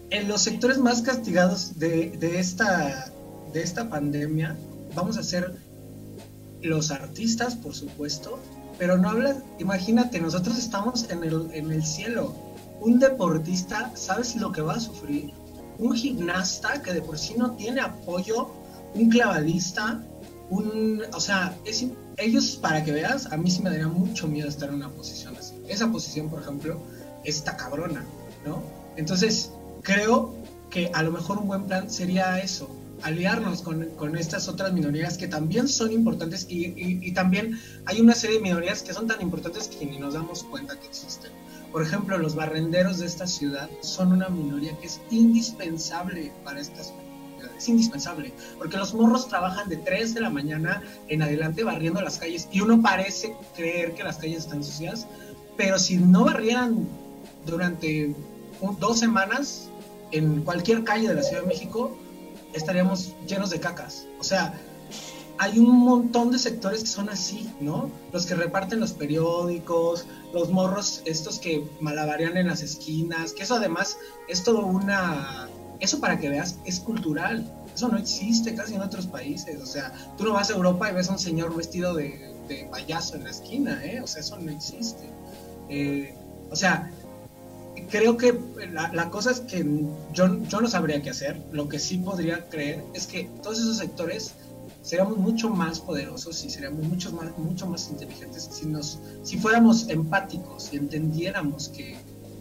en 0.09 0.29
los 0.29 0.41
sectores 0.41 0.77
más 0.77 1.01
castigados 1.01 1.77
de, 1.77 2.11
de, 2.11 2.39
esta, 2.39 3.11
de 3.51 3.61
esta 3.61 3.89
pandemia, 3.89 4.55
vamos 4.95 5.17
a 5.17 5.23
ser 5.23 5.57
los 6.61 6.89
artistas, 6.89 7.55
por 7.55 7.75
supuesto, 7.75 8.39
pero 8.77 8.97
no 8.97 9.09
hablas, 9.09 9.37
imagínate, 9.59 10.19
nosotros 10.19 10.57
estamos 10.57 11.09
en 11.09 11.23
el, 11.23 11.49
en 11.53 11.71
el 11.71 11.83
cielo. 11.83 12.35
Un 12.79 12.99
deportista, 12.99 13.91
¿sabes 13.95 14.35
lo 14.35 14.51
que 14.51 14.61
va 14.61 14.75
a 14.75 14.79
sufrir? 14.79 15.33
Un 15.79 15.95
gimnasta 15.95 16.81
que 16.81 16.93
de 16.93 17.01
por 17.01 17.17
sí 17.17 17.35
no 17.37 17.51
tiene 17.51 17.81
apoyo, 17.81 18.49
un 18.93 19.09
clavadista, 19.09 20.01
un, 20.49 21.03
o 21.13 21.19
sea, 21.19 21.57
ellos, 22.17 22.55
para 22.55 22.83
que 22.83 22.91
veas, 22.91 23.31
a 23.31 23.37
mí 23.37 23.49
sí 23.49 23.61
me 23.61 23.69
daría 23.69 23.87
mucho 23.87 24.27
miedo 24.27 24.47
estar 24.47 24.69
en 24.69 24.75
una 24.75 24.89
posición 24.89 25.35
así. 25.37 25.55
Esa 25.67 25.91
posición, 25.91 26.29
por 26.29 26.41
ejemplo, 26.41 26.79
está 27.23 27.57
cabrona, 27.57 28.05
¿no? 28.45 28.61
Entonces, 28.95 29.51
creo 29.81 30.33
que 30.69 30.91
a 30.93 31.03
lo 31.03 31.11
mejor 31.11 31.37
un 31.39 31.47
buen 31.47 31.63
plan 31.65 31.89
sería 31.89 32.39
eso, 32.39 32.69
aliarnos 33.03 33.61
con, 33.61 33.85
con 33.97 34.17
estas 34.17 34.47
otras 34.47 34.73
minorías 34.73 35.17
que 35.17 35.27
también 35.27 35.67
son 35.67 35.91
importantes 35.91 36.45
y, 36.49 36.65
y- 36.67 36.99
y 37.01 37.11
también 37.13 37.59
hay 37.85 38.01
una 38.01 38.13
serie 38.15 38.37
de 38.37 38.41
minorías 38.43 38.81
que 38.83 38.93
son 38.93 39.07
tan 39.07 39.21
importantes 39.21 39.67
que 39.67 39.85
ni 39.85 39.97
nos 39.99 40.13
damos 40.15 40.43
cuenta 40.43 40.79
que 40.79 40.87
existen. 40.87 41.31
Por 41.71 41.83
ejemplo, 41.83 42.17
los 42.17 42.33
barrenderos 42.35 42.97
de 42.99 43.05
esta 43.05 43.27
ciudad 43.27 43.69
son 43.81 44.13
una 44.13 44.29
minoría 44.29 44.75
que 44.79 44.87
es 44.87 44.99
indispensable 45.11 46.31
para 46.43 46.59
estas 46.59 46.93
es 47.57 47.69
indispensable, 47.69 48.33
porque 48.57 48.77
los 48.77 48.93
morros 48.93 49.27
trabajan 49.29 49.67
de 49.69 49.77
3 49.77 50.13
de 50.15 50.21
la 50.21 50.29
mañana 50.29 50.81
en 51.07 51.21
adelante 51.23 51.63
barriendo 51.63 52.01
las 52.01 52.17
calles 52.17 52.47
y 52.51 52.61
uno 52.61 52.81
parece 52.81 53.35
creer 53.55 53.93
que 53.93 54.03
las 54.03 54.17
calles 54.17 54.39
están 54.39 54.63
sucias, 54.63 55.07
pero 55.55 55.77
si 55.79 55.97
no 55.97 56.25
barrieran 56.25 56.87
durante 57.45 58.13
un- 58.61 58.79
dos 58.79 58.99
semanas 58.99 59.69
en 60.11 60.41
cualquier 60.43 60.83
calle 60.83 61.07
de 61.07 61.15
la 61.15 61.23
Ciudad 61.23 61.41
de 61.43 61.47
México, 61.47 61.95
estaríamos 62.53 63.13
llenos 63.27 63.49
de 63.49 63.59
cacas. 63.59 64.05
O 64.19 64.23
sea, 64.23 64.53
hay 65.39 65.59
un 65.59 65.79
montón 65.79 66.31
de 66.31 66.39
sectores 66.39 66.81
que 66.81 66.87
son 66.87 67.09
así, 67.09 67.49
¿no? 67.59 67.91
Los 68.11 68.25
que 68.25 68.35
reparten 68.35 68.79
los 68.79 68.93
periódicos, 68.93 70.05
los 70.33 70.49
morros 70.49 71.01
estos 71.05 71.39
que 71.39 71.63
malabarean 71.79 72.37
en 72.37 72.47
las 72.47 72.61
esquinas, 72.61 73.33
que 73.33 73.43
eso 73.43 73.55
además 73.55 73.97
es 74.27 74.43
todo 74.43 74.65
una... 74.65 75.47
Eso 75.79 75.99
para 75.99 76.17
que 76.17 76.29
veas, 76.29 76.57
es 76.65 76.79
cultural. 76.79 77.45
Eso 77.73 77.87
no 77.87 77.99
existe 77.99 78.55
casi 78.55 78.73
en 78.73 78.81
otros 78.81 79.05
países. 79.05 79.61
O 79.61 79.65
sea, 79.67 79.93
tú 80.17 80.23
no 80.23 80.33
vas 80.33 80.49
a 80.49 80.53
Europa 80.53 80.89
y 80.89 80.95
ves 80.95 81.09
a 81.09 81.11
un 81.11 81.19
señor 81.19 81.55
vestido 81.55 81.93
de, 81.93 82.35
payaso 82.71 83.15
en 83.15 83.25
la 83.25 83.29
esquina, 83.29 83.85
¿eh? 83.85 84.01
O 84.01 84.07
sea, 84.07 84.21
eso 84.21 84.39
no 84.39 84.49
existe. 84.51 85.11
Eh, 85.69 86.15
o 86.49 86.55
sea, 86.55 86.91
creo 87.89 88.17
que 88.17 88.37
la, 88.71 88.91
la 88.93 89.09
cosa 89.09 89.31
es 89.31 89.41
que 89.41 89.65
yo, 90.13 90.43
yo 90.43 90.61
no 90.61 90.67
sabría 90.67 91.01
qué 91.01 91.09
hacer. 91.09 91.41
Lo 91.51 91.67
que 91.69 91.79
sí 91.79 91.97
podría 91.97 92.47
creer 92.49 92.83
es 92.93 93.07
que 93.07 93.29
todos 93.41 93.59
esos 93.59 93.77
sectores 93.77 94.33
seríamos 94.81 95.17
mucho 95.17 95.49
más 95.49 95.79
poderosos 95.79 96.43
y 96.45 96.49
seríamos 96.49 96.85
mucho 96.85 97.11
más, 97.11 97.37
mucho 97.37 97.67
más 97.67 97.89
inteligentes 97.89 98.47
si, 98.51 98.65
nos, 98.65 98.99
si 99.23 99.37
fuéramos 99.37 99.89
empáticos 99.89 100.69
y 100.71 100.77
entendiéramos 100.77 101.69
que 101.69 101.97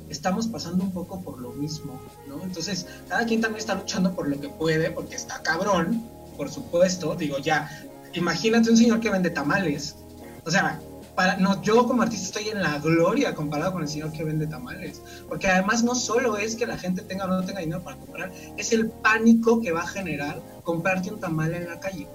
estamos 0.08 0.46
pasando 0.46 0.84
un 0.84 0.92
poco 0.92 1.20
por 1.20 1.40
lo 1.40 1.50
mismo, 1.50 2.00
¿no? 2.28 2.40
Entonces, 2.42 2.86
cada 3.08 3.26
quien 3.26 3.40
también 3.40 3.58
está 3.58 3.74
luchando 3.74 4.14
por 4.14 4.28
lo 4.28 4.40
que 4.40 4.48
puede, 4.48 4.92
porque 4.92 5.16
está 5.16 5.42
cabrón, 5.42 6.04
por 6.36 6.48
supuesto. 6.48 7.16
Digo, 7.16 7.38
ya, 7.38 7.68
imagínate 8.12 8.70
un 8.70 8.76
señor 8.76 9.00
que 9.00 9.10
vende 9.10 9.30
tamales. 9.30 9.96
O 10.44 10.50
sea, 10.50 10.80
para, 11.16 11.36
no, 11.38 11.60
yo 11.62 11.86
como 11.86 12.02
artista 12.02 12.38
estoy 12.38 12.52
en 12.52 12.62
la 12.62 12.78
gloria 12.78 13.34
comparado 13.34 13.72
con 13.72 13.82
el 13.82 13.88
señor 13.88 14.12
que 14.12 14.22
vende 14.22 14.46
tamales. 14.46 15.00
Porque 15.28 15.48
además 15.48 15.82
no 15.82 15.94
solo 15.94 16.36
es 16.36 16.54
que 16.54 16.66
la 16.66 16.78
gente 16.78 17.02
tenga 17.02 17.24
o 17.24 17.28
no 17.28 17.44
tenga 17.44 17.60
dinero 17.60 17.82
para 17.82 17.96
comprar, 17.96 18.30
es 18.56 18.72
el 18.72 18.88
pánico 18.90 19.60
que 19.60 19.72
va 19.72 19.80
a 19.82 19.86
generar 19.88 20.40
comprarte 20.62 21.10
un 21.10 21.18
tamal 21.18 21.54
en 21.54 21.66
la 21.66 21.80
calle. 21.80 22.06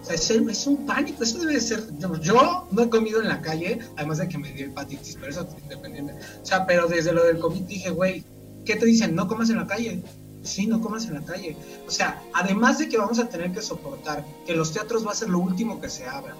O 0.00 0.04
sea, 0.04 0.14
es, 0.14 0.30
el- 0.30 0.48
es 0.48 0.66
un 0.66 0.86
pánico, 0.86 1.22
eso 1.22 1.38
debe 1.38 1.60
ser. 1.60 1.84
Yo, 1.98 2.16
yo 2.20 2.66
no 2.70 2.82
he 2.82 2.88
comido 2.88 3.20
en 3.20 3.28
la 3.28 3.40
calle, 3.42 3.78
además 3.96 4.18
de 4.18 4.28
que 4.28 4.38
me 4.38 4.52
dio 4.52 4.66
hepatitis, 4.66 5.16
pero 5.20 5.30
eso 5.30 5.46
independiente. 5.62 6.14
O 6.42 6.46
sea, 6.46 6.64
pero 6.66 6.86
desde 6.88 7.12
lo 7.12 7.24
del 7.24 7.38
COVID 7.38 7.62
dije, 7.62 7.90
güey, 7.90 8.24
¿qué 8.64 8.76
te 8.76 8.86
dicen? 8.86 9.14
No 9.14 9.28
comas 9.28 9.50
en 9.50 9.56
la 9.56 9.66
calle. 9.66 10.02
Sí, 10.42 10.66
no 10.66 10.80
comas 10.80 11.04
en 11.06 11.14
la 11.14 11.20
calle. 11.22 11.56
O 11.86 11.90
sea, 11.90 12.22
además 12.32 12.78
de 12.78 12.88
que 12.88 12.96
vamos 12.96 13.18
a 13.18 13.28
tener 13.28 13.52
que 13.52 13.60
soportar 13.60 14.24
que 14.46 14.54
los 14.54 14.72
teatros 14.72 15.06
va 15.06 15.10
a 15.10 15.14
ser 15.14 15.28
lo 15.28 15.40
último 15.40 15.80
que 15.80 15.90
se 15.90 16.06
abra 16.06 16.34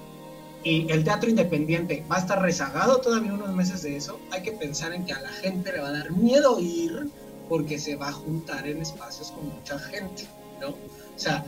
y 0.64 0.90
el 0.90 1.05
teatro 1.05 1.30
independiente 1.30 2.05
va 2.10 2.16
a 2.16 2.18
estar 2.20 2.43
rezagado 2.43 3.01
todavía 3.01 3.32
unos 3.32 3.55
meses 3.55 3.82
de 3.82 3.97
eso, 3.97 4.18
hay 4.30 4.43
que 4.43 4.52
pensar 4.52 4.93
en 4.93 5.05
que 5.05 5.12
a 5.12 5.20
la 5.20 5.28
gente 5.28 5.72
le 5.72 5.80
va 5.80 5.89
a 5.89 5.93
dar 5.93 6.10
miedo 6.10 6.59
ir 6.60 7.09
porque 7.48 7.78
se 7.78 7.97
va 7.97 8.09
a 8.09 8.12
juntar 8.12 8.66
en 8.66 8.82
espacios 8.82 9.30
con 9.30 9.48
mucha 9.48 9.78
gente, 9.78 10.26
¿no? 10.60 10.68
O 10.68 11.18
sea, 11.18 11.44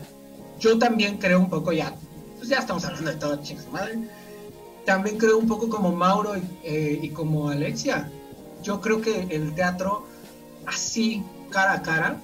yo 0.59 0.79
también 0.79 1.19
creo 1.19 1.39
un 1.39 1.51
poco 1.51 1.73
ya, 1.73 1.95
pues 2.37 2.49
ya 2.49 2.59
estamos 2.59 2.85
hablando 2.85 3.11
de 3.11 3.17
todo, 3.17 3.37
chicas 3.43 3.67
madre. 3.71 3.99
También 4.87 5.19
creo 5.19 5.39
un 5.39 5.47
poco 5.47 5.69
como 5.69 5.93
Mauro 5.93 6.37
y, 6.37 6.43
eh, 6.65 6.99
y 7.03 7.11
como 7.11 7.51
Alexia. 7.51 8.11
Yo 8.63 8.81
creo 8.81 9.01
que 9.01 9.27
el 9.31 9.55
teatro 9.55 10.07
así, 10.67 11.23
cara 11.51 11.75
a 11.75 11.83
cara, 11.83 12.21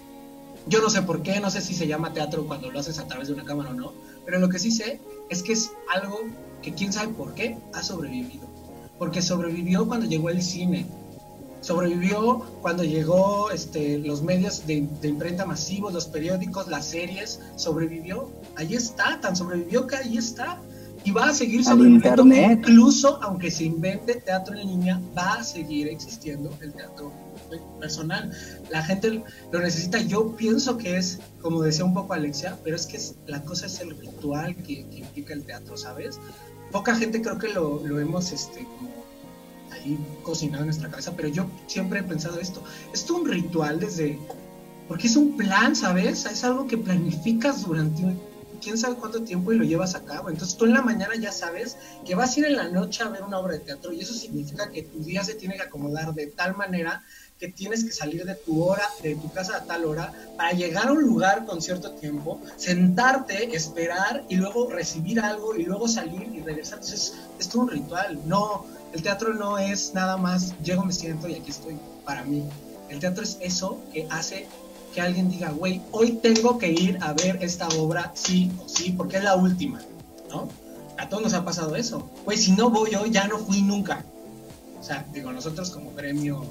yo 0.67 0.81
no 0.81 0.91
sé 0.91 1.03
por 1.03 1.23
qué, 1.23 1.39
no 1.41 1.51
sé 1.51 1.61
si 1.61 1.75
se 1.75 1.87
llama 1.87 2.13
teatro 2.13 2.47
cuando 2.47 2.71
lo 2.71 2.81
haces 2.81 2.99
a 2.99 3.07
través 3.07 3.29
de 3.29 3.35
una 3.35 3.45
cámara 3.45 3.71
o 3.71 3.75
no, 3.75 3.93
pero 4.25 4.39
lo 4.39 4.49
que 4.49 4.59
sí 4.59 4.71
sé 4.71 5.01
es 5.29 5.43
que 5.43 5.53
es 5.53 5.71
algo 5.95 6.23
que 6.67 6.75
quién 6.75 6.93
sabe 6.93 7.13
por 7.13 7.33
qué 7.35 7.57
ha 7.75 7.81
sobrevivido. 7.81 8.45
Porque 8.99 9.23
sobrevivió 9.23 9.87
cuando 9.87 10.05
llegó 10.05 10.31
el 10.31 10.43
cine, 10.43 10.85
sobrevivió 11.61 12.45
cuando 12.61 12.83
llegó 12.83 13.53
este, 13.53 13.99
los 13.99 14.21
medios 14.23 14.67
de, 14.67 14.89
de 15.01 15.09
imprenta 15.09 15.47
masivos, 15.47 15.93
los 15.93 16.07
periódicos, 16.07 16.67
las 16.67 16.87
series, 16.87 17.39
sobrevivió. 17.55 18.33
Ahí 18.57 18.75
está, 18.75 19.21
tan 19.21 19.37
sobrevivió 19.37 19.87
que 19.87 19.95
ahí 19.95 20.19
está. 20.19 20.61
Y 21.05 21.13
va 21.13 21.29
a 21.29 21.35
seguir 21.35 21.65
sobreviviendo, 21.65 22.25
internet. 22.25 22.59
incluso 22.59 23.23
aunque 23.23 23.49
se 23.49 23.63
invente 23.63 24.17
teatro 24.17 24.57
en 24.57 24.67
línea, 24.67 25.01
va 25.17 25.35
a 25.35 25.45
seguir 25.45 25.87
existiendo 25.87 26.53
el 26.63 26.73
teatro 26.73 27.13
personal. 27.79 28.33
La 28.73 28.83
gente 28.83 29.23
lo 29.53 29.61
necesita. 29.61 30.01
Yo 30.01 30.35
pienso 30.35 30.77
que 30.79 30.97
es, 30.97 31.21
como 31.41 31.63
decía 31.63 31.85
un 31.85 31.95
poco 31.95 32.15
Alexia, 32.15 32.59
pero 32.65 32.75
es 32.75 32.87
que 32.87 33.01
la 33.29 33.41
cosa 33.45 33.67
es 33.67 33.79
el 33.79 33.97
ritual 33.97 34.57
que, 34.57 34.85
que 34.89 34.99
implica 34.99 35.33
el 35.33 35.45
teatro, 35.45 35.77
¿sabes? 35.77 36.19
Poca 36.73 36.95
gente 36.97 37.23
creo 37.23 37.39
que 37.39 37.49
lo, 37.49 37.81
lo 37.87 38.01
hemos 38.01 38.33
este, 38.33 38.65
como 38.65 38.91
ahí 39.73 39.99
cocinado 40.23 40.63
en 40.63 40.67
nuestra 40.69 40.91
cabeza, 40.91 41.13
pero 41.17 41.29
yo 41.29 41.47
siempre 41.67 42.01
he 42.01 42.03
pensado 42.03 42.39
esto. 42.41 42.63
Es 42.93 43.09
un 43.11 43.27
ritual 43.27 43.81
desde... 43.81 44.19
Porque 44.89 45.09
es 45.09 45.17
un 45.17 45.37
plan, 45.37 45.75
¿sabes? 45.75 46.27
Es 46.27 46.45
algo 46.45 46.67
que 46.69 46.79
planificas 46.79 47.63
durante 47.65 48.03
un- 48.05 48.21
quién 48.63 48.79
sabe 48.79 48.97
cuánto 48.97 49.23
tiempo 49.23 49.53
y 49.53 49.57
lo 49.59 49.65
llevas 49.65 49.95
a 49.95 50.05
cabo. 50.05 50.31
Entonces 50.31 50.57
tú 50.57 50.65
en 50.65 50.75
la 50.75 50.83
mañana 50.83 51.15
ya 51.17 51.33
sabes 51.33 51.77
que 52.05 52.15
vas 52.15 52.37
a 52.37 52.41
ir 52.41 52.47
en 52.47 52.57
la 52.57 52.69
noche 52.69 53.03
a 53.03 53.09
ver 53.09 53.23
una 53.23 53.39
obra 53.39 53.55
de 53.55 53.61
teatro 53.61 53.93
y 53.93 54.01
eso 54.01 54.15
significa 54.15 54.71
que 54.71 54.83
tu 54.83 55.03
día 55.03 55.25
se 55.25 55.35
tiene 55.35 55.57
que 55.57 55.63
acomodar 55.63 56.15
de 56.15 56.29
tal 56.29 56.57
manera 56.57 57.05
que 57.39 57.49
tienes 57.49 57.85
que 57.85 57.93
salir 57.93 58.25
de 58.25 58.35
tu 58.35 58.63
hora, 58.63 58.89
de 59.03 59.15
tu 59.15 59.31
casa 59.31 59.59
a 59.59 59.65
tal 59.65 59.85
hora, 59.85 60.13
para 60.37 60.53
llegar 60.53 60.89
a 60.89 60.93
un 60.93 61.03
lugar 61.03 61.45
con 61.45 61.61
cierto 61.61 61.93
tiempo, 61.93 62.41
sentarte, 62.57 63.55
esperar 63.55 64.25
y 64.29 64.37
luego 64.37 64.71
recibir 64.71 65.21
algo 65.21 65.55
y 65.55 65.65
luego 65.65 65.87
salir 65.87 66.31
y 66.35 66.41
regresar. 66.41 66.79
Entonces 66.79 67.15
es 67.39 67.49
todo 67.49 67.63
un 67.63 67.69
ritual. 67.69 68.21
No, 68.27 68.65
el 68.93 69.03
teatro 69.03 69.35
no 69.35 69.59
es 69.59 69.93
nada 69.93 70.17
más, 70.17 70.55
llego, 70.63 70.85
me 70.85 70.93
siento 70.93 71.29
y 71.29 71.35
aquí 71.35 71.51
estoy 71.51 71.77
para 72.05 72.25
mí. 72.25 72.43
El 72.89 73.01
teatro 73.01 73.23
es 73.23 73.37
eso 73.41 73.81
que 73.93 74.07
hace 74.11 74.47
que 74.95 75.03
alguien 75.03 75.29
diga, 75.29 75.51
güey, 75.51 75.83
hoy 75.93 76.13
tengo 76.13 76.57
que 76.57 76.73
ir 76.73 76.99
a 77.03 77.13
ver 77.13 77.39
esta 77.43 77.69
obra, 77.69 78.13
sí 78.15 78.51
o 78.65 78.67
sí, 78.67 78.93
porque 78.93 79.19
es 79.19 79.25
la 79.25 79.37
última, 79.37 79.83
¿no? 80.31 80.49
A 80.97 81.07
todos 81.11 81.23
nos 81.23 81.35
ha 81.35 81.45
pasado 81.45 81.77
eso. 81.77 82.09
Güey, 82.25 82.39
si 82.39 82.53
no 82.53 82.71
voy 82.71 82.95
hoy, 82.95 83.11
ya 83.11 83.29
no 83.29 83.39
fui 83.39 83.61
nunca. 83.61 84.03
O 84.81 84.83
sea, 84.83 85.05
digo, 85.13 85.33
nosotros 85.33 85.69
como 85.71 85.93
gremio, 85.93 86.47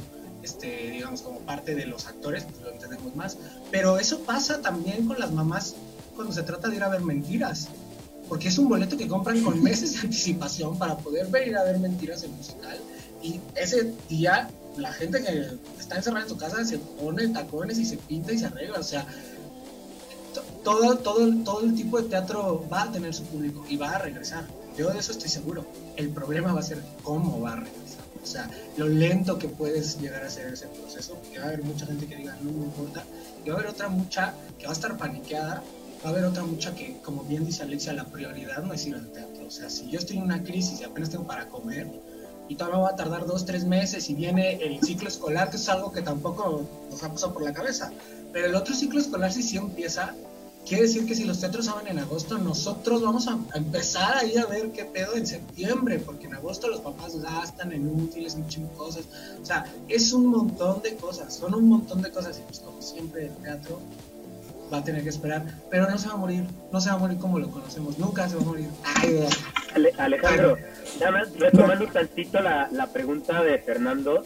este, 0.45 0.91
digamos, 0.91 1.21
como 1.21 1.39
parte 1.39 1.75
de 1.75 1.85
los 1.85 2.05
actores, 2.07 2.43
pues 2.45 2.61
lo 2.61 2.71
entendemos 2.71 3.13
más. 3.15 3.37
Pero 3.71 3.97
eso 3.99 4.19
pasa 4.21 4.61
también 4.61 5.05
con 5.07 5.19
las 5.19 5.31
mamás 5.33 5.75
cuando 6.15 6.33
se 6.33 6.43
trata 6.43 6.69
de 6.69 6.77
ir 6.77 6.83
a 6.83 6.89
ver 6.89 7.01
mentiras. 7.01 7.67
Porque 8.29 8.47
es 8.47 8.57
un 8.57 8.69
boleto 8.69 8.95
que 8.97 9.07
compran 9.07 9.41
con 9.43 9.61
meses 9.69 9.93
de 9.93 9.99
anticipación 9.99 10.77
para 10.79 10.95
poder 10.97 11.27
ver 11.27 11.47
ir 11.49 11.57
a 11.57 11.63
ver 11.63 11.77
mentiras 11.79 12.23
en 12.23 12.31
musical. 12.37 12.77
Y 13.21 13.41
ese 13.55 13.91
día, 14.07 14.49
la 14.77 14.93
gente 14.93 15.21
que 15.23 15.57
está 15.79 15.97
encerrada 15.97 16.23
en 16.25 16.29
su 16.29 16.37
casa 16.37 16.63
se 16.63 16.77
pone 16.77 17.27
tacones 17.29 17.77
y 17.79 17.85
se 17.85 17.97
pinta 17.97 18.31
y 18.31 18.37
se 18.39 18.45
arregla. 18.45 18.79
O 18.79 18.83
sea, 18.83 19.05
to- 20.33 20.41
todo, 20.63 20.97
todo, 20.97 21.33
todo 21.43 21.61
el 21.61 21.75
tipo 21.75 22.01
de 22.01 22.09
teatro 22.09 22.65
va 22.71 22.83
a 22.83 22.91
tener 22.91 23.13
su 23.13 23.23
público 23.23 23.65
y 23.69 23.77
va 23.77 23.91
a 23.91 23.99
regresar. 23.99 24.45
Yo 24.77 24.89
de 24.91 24.99
eso 24.99 25.11
estoy 25.13 25.29
seguro. 25.29 25.65
El 25.95 26.09
problema 26.09 26.51
va 26.53 26.59
a 26.59 26.63
ser 26.63 26.81
cómo 27.03 27.39
va 27.41 27.53
a 27.53 27.55
regresar. 27.57 27.84
Sea, 28.35 28.49
lo 28.75 28.89
lento 28.89 29.39
que 29.39 29.47
puedes 29.47 29.97
llegar 30.01 30.21
a 30.21 30.29
ser 30.29 30.53
ese 30.53 30.67
proceso. 30.67 31.17
Que 31.31 31.39
va 31.39 31.45
a 31.45 31.47
haber 31.47 31.63
mucha 31.63 31.85
gente 31.85 32.05
que 32.05 32.17
diga, 32.17 32.37
no 32.41 32.51
me 32.51 32.65
importa. 32.65 33.05
Y 33.45 33.49
va 33.49 33.55
a 33.55 33.59
haber 33.59 33.71
otra 33.71 33.87
mucha 33.87 34.33
que 34.59 34.65
va 34.65 34.71
a 34.71 34.75
estar 34.75 34.97
paniqueada. 34.97 35.63
Va 36.03 36.09
a 36.09 36.11
haber 36.11 36.25
otra 36.25 36.43
mucha 36.43 36.75
que, 36.75 36.97
como 37.01 37.23
bien 37.23 37.45
dice 37.45 37.63
Alexia, 37.63 37.93
la 37.93 38.03
prioridad 38.03 38.61
no 38.61 38.73
es 38.73 38.85
ir 38.85 38.95
al 38.95 39.07
teatro. 39.07 39.47
O 39.47 39.49
sea, 39.49 39.69
si 39.69 39.89
yo 39.89 39.99
estoy 39.99 40.17
en 40.17 40.23
una 40.23 40.43
crisis 40.43 40.81
y 40.81 40.83
apenas 40.83 41.11
tengo 41.11 41.25
para 41.25 41.47
comer, 41.47 41.87
y 42.49 42.55
todavía 42.55 42.79
va 42.79 42.89
a 42.89 42.95
tardar 42.97 43.25
dos, 43.25 43.45
tres 43.45 43.63
meses 43.63 44.09
y 44.09 44.15
viene 44.15 44.55
el 44.55 44.81
ciclo 44.81 45.07
escolar, 45.07 45.49
que 45.49 45.55
es 45.55 45.69
algo 45.69 45.93
que 45.93 46.01
tampoco 46.01 46.67
nos 46.91 47.03
ha 47.03 47.09
pasado 47.09 47.33
por 47.33 47.41
la 47.41 47.53
cabeza. 47.53 47.91
Pero 48.33 48.47
el 48.47 48.55
otro 48.55 48.75
ciclo 48.75 48.99
escolar, 48.99 49.31
si 49.31 49.43
sí 49.43 49.55
empieza, 49.55 50.13
quiere 50.67 50.83
decir 50.83 51.05
que 51.05 51.15
si 51.15 51.23
los 51.25 51.39
teatros 51.39 51.67
abren 51.67 51.87
en 51.89 51.99
agosto, 51.99 52.37
nosotros 52.37 53.01
vamos 53.01 53.27
a, 53.27 53.37
empezar 53.55 54.17
a 54.17 54.23
ir 54.25 54.39
a 54.39 54.45
ver 54.45 54.71
qué 54.71 54.85
pedo 54.85 55.15
en 55.15 55.25
septiembre, 55.27 55.99
porque 55.99 56.27
en 56.27 56.33
agosto 56.35 56.67
los 56.67 56.79
papás 56.81 57.21
gastan 57.21 57.71
en 57.71 57.87
útiles, 57.87 58.35
en 58.35 58.47
chingo 58.47 58.69
cosas. 58.69 59.05
O 59.41 59.45
sea, 59.45 59.65
es 59.87 60.11
un 60.13 60.27
montón 60.27 60.81
de 60.81 60.95
cosas, 60.95 61.33
son 61.35 61.53
un 61.55 61.69
montón 61.69 62.01
de 62.01 62.11
cosas. 62.11 62.39
Y 62.39 62.41
pues, 62.47 62.59
como 62.59 62.81
siempre, 62.81 63.27
el 63.27 63.35
teatro 63.37 63.79
va 64.73 64.77
a 64.79 64.83
tener 64.83 65.03
que 65.03 65.09
esperar, 65.09 65.45
pero 65.69 65.87
no 65.89 65.97
se 65.97 66.07
va 66.07 66.15
a 66.15 66.17
morir, 66.17 66.43
no 66.71 66.81
se 66.81 66.89
va 66.89 66.95
a 66.95 66.97
morir 66.97 67.19
como 67.19 67.37
lo 67.37 67.51
conocemos, 67.51 67.99
nunca 67.99 68.27
se 68.27 68.35
va 68.35 68.41
a 68.41 68.45
morir. 68.45 68.67
Ay, 68.95 69.27
Ale- 69.75 69.93
Alejandro, 69.97 70.57
nada 70.99 71.11
más 71.11 71.31
retomando 71.37 71.85
un 71.85 71.91
tantito 71.93 72.39
la, 72.41 72.67
la 72.71 72.87
pregunta 72.87 73.43
de 73.43 73.59
Fernando, 73.59 74.23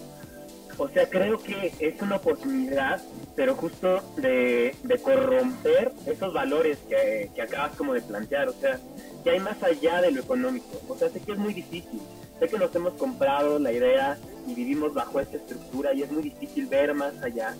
O 0.79 0.87
sea, 0.87 1.09
creo 1.09 1.37
que 1.37 1.73
es 1.79 2.01
una 2.01 2.15
oportunidad, 2.15 3.01
pero 3.35 3.53
justo 3.53 4.01
de, 4.15 4.73
corromper 5.03 5.91
esos 6.05 6.33
valores 6.33 6.77
que, 6.87 7.29
que 7.35 7.41
acabas 7.41 7.75
como 7.75 7.93
de 7.93 8.01
plantear. 8.01 8.47
O 8.47 8.53
sea, 8.53 8.79
que 9.21 9.29
hay 9.29 9.39
más 9.41 9.61
allá 9.61 10.01
de 10.01 10.11
lo 10.11 10.21
económico. 10.21 10.79
O 10.87 10.95
sea, 10.95 11.09
sé 11.09 11.19
que 11.19 11.33
es 11.33 11.37
muy 11.37 11.53
difícil. 11.53 11.99
Sé 12.39 12.47
que 12.47 12.57
nos 12.57 12.73
hemos 12.73 12.93
comprado 12.93 13.59
la 13.59 13.73
idea 13.73 14.17
y 14.47 14.55
vivimos 14.55 14.93
bajo 14.93 15.19
esta 15.19 15.35
estructura 15.35 15.93
y 15.93 16.03
es 16.03 16.11
muy 16.11 16.23
difícil 16.23 16.65
ver 16.67 16.93
más 16.93 17.13
allá. 17.21 17.55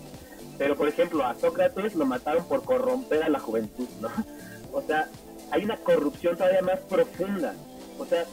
Pero, 0.56 0.74
por 0.74 0.88
ejemplo, 0.88 1.22
a 1.24 1.34
Sócrates 1.34 1.94
lo 1.94 2.06
mataron 2.06 2.44
por 2.46 2.64
corromper 2.64 3.22
a 3.22 3.28
la 3.28 3.38
juventud, 3.38 3.88
¿no? 4.00 4.08
O 4.72 4.80
sea, 4.80 5.08
hay 5.50 5.64
una 5.64 5.76
corrupción 5.76 6.36
todavía 6.36 6.62
más 6.62 6.78
profunda. 6.80 7.54
O 7.98 8.06
sea, 8.06 8.24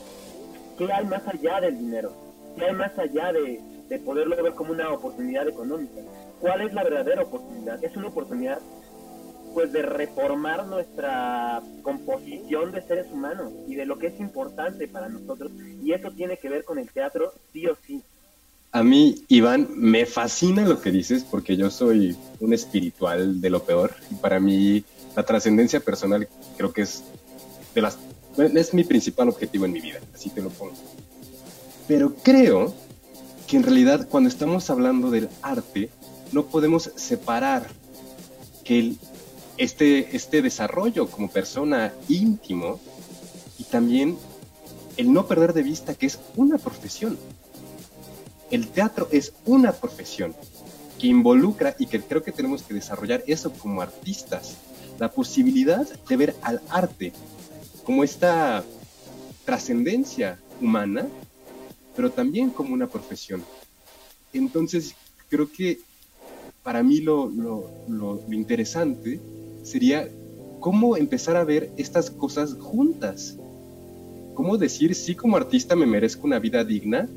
¿qué 0.78 0.94
hay 0.94 1.04
más 1.06 1.28
allá 1.28 1.60
del 1.60 1.80
dinero? 1.80 2.14
¿Qué 2.56 2.66
hay 2.66 2.74
más 2.74 2.98
allá 3.00 3.34
de, 3.34 3.60
de 3.90 4.00
poderlo 4.00 4.42
ver 4.42 4.54
como 4.54 4.72
una 4.72 4.92
oportunidad 4.92 5.48
económica? 5.48 6.02
¿Cuál 6.40 6.62
es 6.62 6.74
la 6.74 6.84
verdadera 6.84 7.24
oportunidad? 7.24 7.84
Es 7.84 7.96
una 7.96 8.08
oportunidad 8.08 8.60
pues 9.54 9.72
de 9.72 9.82
reformar 9.82 10.68
nuestra 10.68 11.64
composición 11.82 12.72
de 12.72 12.82
seres 12.82 13.08
humanos 13.12 13.52
y 13.68 13.76
de 13.76 13.86
lo 13.86 13.98
que 13.98 14.08
es 14.08 14.20
importante 14.20 14.88
para 14.88 15.10
nosotros 15.10 15.52
y 15.82 15.94
eso 15.94 16.12
tiene 16.12 16.38
que 16.38 16.50
ver 16.50 16.64
con 16.64 16.78
el 16.78 16.90
teatro 16.92 17.34
sí 17.52 17.66
o 17.66 17.76
sí. 17.86 18.04
A 18.72 18.84
mí, 18.84 19.24
Iván, 19.30 19.68
me 19.76 20.06
fascina 20.06 20.68
lo 20.68 20.82
que 20.82 20.92
dices 20.92 21.24
porque 21.24 21.58
yo 21.58 21.72
soy 21.72 22.16
un 22.40 22.54
espiritual 22.54 23.42
de 23.42 23.50
lo 23.50 23.64
peor. 23.64 23.96
Y 24.12 24.16
para 24.16 24.40
mí, 24.40 24.84
la 25.16 25.24
trascendencia 25.24 25.80
personal 25.80 26.28
creo 26.58 26.74
que 26.74 26.82
es 26.82 27.04
de 27.74 27.82
las 27.82 27.98
es 28.38 28.74
mi 28.74 28.84
principal 28.84 29.30
objetivo 29.30 29.66
en 29.66 29.72
mi 29.72 29.82
vida, 29.82 30.00
así 30.14 30.30
te 30.30 30.42
lo 30.42 30.50
pongo. 30.50 30.74
Pero 31.88 32.14
creo 32.22 32.76
que 33.48 33.58
en 33.58 33.64
realidad 33.64 34.08
cuando 34.10 34.30
estamos 34.30 34.70
hablando 34.70 35.10
del 35.10 35.30
arte, 35.42 35.90
no 36.34 36.46
podemos 36.46 36.92
separar 36.96 37.66
que 38.64 38.94
este, 39.58 40.16
este 40.16 40.42
desarrollo 40.42 41.08
como 41.08 41.30
persona 41.30 41.94
íntimo 42.10 42.80
y 43.58 43.64
también 43.64 44.18
el 44.98 45.14
no 45.14 45.28
perder 45.28 45.54
de 45.54 45.64
vista 45.64 45.96
que 45.96 46.06
es 46.06 46.20
una 46.36 46.58
profesión. 46.58 47.18
El 48.52 48.68
teatro 48.68 49.08
es 49.12 49.34
una 49.46 49.72
profesión 49.72 50.36
que 51.00 51.08
involucra 51.08 51.76
y 51.80 51.86
que 51.88 52.02
creo 52.02 52.24
que 52.24 52.32
tenemos 52.32 52.64
que 52.64 52.74
desarrollar 52.74 53.24
eso 53.28 53.52
como 53.54 53.82
artistas, 53.82 54.56
la 55.00 55.10
posibilidad 55.12 55.88
de 55.88 56.18
ver 56.18 56.36
al 56.42 56.62
arte 56.70 57.14
como 57.86 58.04
esta 58.04 58.64
trascendencia 59.46 60.40
humana, 60.60 61.08
pero 61.98 62.12
también 62.12 62.52
como 62.52 62.74
una 62.76 62.88
profesión. 62.88 63.44
Entonces, 64.32 64.94
creo 65.30 65.52
que 65.52 65.80
para 66.64 66.84
mí 66.84 67.02
lo, 67.02 67.28
lo, 67.28 67.70
lo 67.90 68.34
interesante 68.34 69.20
sería 69.64 70.08
cómo 70.60 70.96
empezar 70.96 71.36
a 71.36 71.44
ver 71.44 71.72
estas 71.76 72.12
cosas 72.12 72.54
juntas. 72.54 73.36
Cómo 74.36 74.58
decir, 74.58 74.94
sí, 74.94 75.16
como 75.16 75.38
artista 75.38 75.76
me 75.76 75.88
merezco 75.88 76.28
una 76.28 76.38
vida 76.38 76.64
digna, 76.64 77.10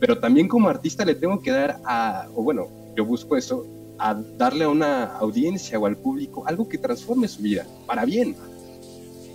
pero 0.00 0.18
también 0.18 0.48
como 0.48 0.68
artista 0.68 1.04
le 1.04 1.14
tengo 1.14 1.40
que 1.40 1.50
dar 1.50 1.80
a, 1.84 2.28
o 2.34 2.42
bueno, 2.42 2.68
yo 2.96 3.04
busco 3.04 3.36
eso, 3.36 3.66
a 3.98 4.14
darle 4.14 4.64
a 4.64 4.70
una 4.70 5.16
audiencia 5.18 5.78
o 5.78 5.84
al 5.84 5.98
público 5.98 6.44
algo 6.46 6.66
que 6.66 6.78
transforme 6.78 7.28
su 7.28 7.42
vida, 7.42 7.66
para 7.86 8.06
bien. 8.06 8.34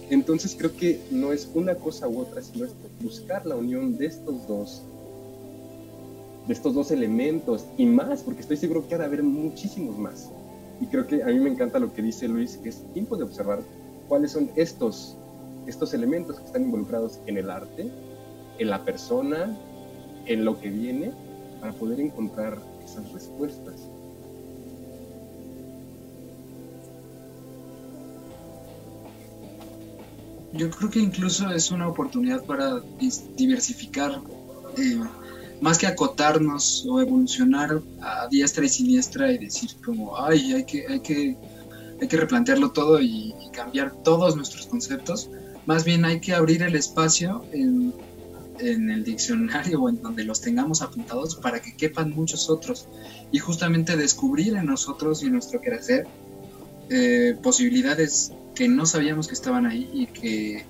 Entonces 0.10 0.56
creo 0.58 0.76
que 0.76 1.02
no 1.12 1.32
es 1.32 1.50
una 1.54 1.76
cosa 1.76 2.08
u 2.08 2.20
otra, 2.20 2.42
sino 2.42 2.66
es 2.66 2.72
buscar 3.02 3.46
la 3.46 3.56
unión 3.56 3.98
de 3.98 4.08
estos 4.08 4.48
dos, 4.48 4.82
de 6.48 6.54
estos 6.54 6.74
dos 6.74 6.90
elementos 6.90 7.66
y 7.78 7.86
más, 7.86 8.24
porque 8.24 8.42
estoy 8.42 8.58
seguro 8.58 8.88
que 8.88 8.96
ha 8.96 8.98
de 8.98 9.06
haber 9.06 9.22
muchísimos 9.22 9.98
más. 9.98 10.30
Y 10.82 10.88
creo 10.88 11.06
que 11.06 11.22
a 11.22 11.28
mí 11.28 11.40
me 11.40 11.50
encanta 11.50 11.78
lo 11.78 11.94
que 11.94 12.02
dice 12.02 12.28
Luis, 12.28 12.58
que 12.58 12.70
es 12.70 12.82
tiempo 12.94 13.18
de 13.18 13.24
observar 13.24 13.60
cuáles 14.08 14.32
son 14.32 14.50
estos, 14.56 15.16
estos 15.68 15.94
elementos 15.94 16.40
que 16.40 16.46
están 16.46 16.64
involucrados 16.64 17.20
en 17.28 17.38
el 17.38 17.50
arte, 17.52 17.92
en 18.58 18.70
la 18.70 18.84
persona, 18.84 19.56
en 20.26 20.44
lo 20.44 20.60
que 20.60 20.70
viene, 20.70 21.12
para 21.62 21.74
poder 21.74 22.00
encontrar 22.00 22.58
esas 22.84 23.12
respuestas. 23.12 23.79
Yo 30.54 30.70
creo 30.72 30.90
que 30.90 31.00
incluso 31.00 31.50
es 31.52 31.70
una 31.72 31.88
oportunidad 31.88 32.44
para 32.44 32.82
diversificar 33.36 34.20
eh, 34.78 35.00
más 35.62 35.78
que 35.78 35.88
acotarnos 35.88 36.86
o 36.90 37.02
evolucionar 37.02 37.82
a 38.02 38.28
diestra 38.28 38.66
y 38.66 38.70
siniestra 38.70 39.32
y 39.32 39.38
decir 39.38 39.72
como, 39.84 40.18
ay, 40.18 40.54
hay 40.54 40.66
que, 40.66 40.88
hay 40.88 41.00
que, 41.02 41.38
hay 42.02 42.08
que 42.08 42.18
replantearlo 42.18 42.72
todo 42.72 43.00
y, 43.02 43.36
cambiar 43.52 43.92
todos 44.04 44.38
nuestros 44.38 44.68
conceptos, 44.68 45.30
más 45.66 45.84
bien 45.84 46.06
hay 46.06 46.22
que 46.22 46.34
abrir 46.34 46.64
el 46.64 46.76
espacio 46.76 47.44
en, 47.52 47.94
en, 48.60 48.90
el 48.90 49.04
diccionario 49.04 49.82
o 49.82 49.90
en 49.90 50.02
donde 50.02 50.24
los 50.24 50.40
tengamos 50.40 50.82
apuntados 50.82 51.36
para 51.36 51.62
que 51.62 51.76
quepan 51.76 52.12
muchos 52.12 52.50
otros 52.50 52.88
y 53.34 53.40
justamente 53.40 53.98
descubrir 53.98 54.56
en 54.56 54.68
nosotros 54.68 55.24
y 55.24 55.26
en 55.26 55.34
nuestro 55.34 55.60
crecer 55.60 56.08
eh, 56.90 57.38
posibilidades 57.44 58.32
que 58.60 58.68
no 58.68 58.86
sabíamos 58.86 59.30
que 59.30 59.36
estaban 59.36 59.66
ahí 59.66 59.90
y 59.94 60.08
que, 60.08 60.66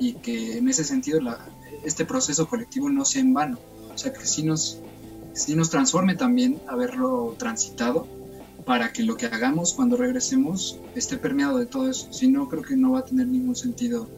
y 0.00 0.14
que 0.14 0.56
en 0.56 0.66
ese 0.66 0.82
sentido 0.82 1.20
la, 1.20 1.46
este 1.84 2.06
proceso 2.06 2.48
colectivo 2.48 2.88
no 2.88 3.04
sea 3.04 3.20
en 3.20 3.34
vano 3.34 3.58
o 3.94 3.98
sea, 3.98 4.14
que 4.14 4.24
sí 4.24 4.42
nos, 4.44 4.78
sí 5.34 5.54
nos 5.54 5.68
transforme 5.68 6.14
también 6.14 6.58
haberlo 6.66 7.36
transitado 7.38 8.08
para 8.64 8.94
que 8.94 9.02
lo 9.02 9.18
que 9.18 9.26
hagamos 9.26 9.74
cuando 9.74 9.98
regresemos 9.98 10.78
esté 10.94 11.18
permeado 11.18 11.58
de 11.58 11.66
todo 11.66 11.90
eso. 11.90 12.10
Si 12.14 12.28
no, 12.28 12.48
creo 12.48 12.62
que 12.62 12.76
no 12.76 12.92
va 12.92 13.00
a 13.00 13.04
tener 13.04 13.26
ningún 13.26 13.54
sentido 13.54 14.08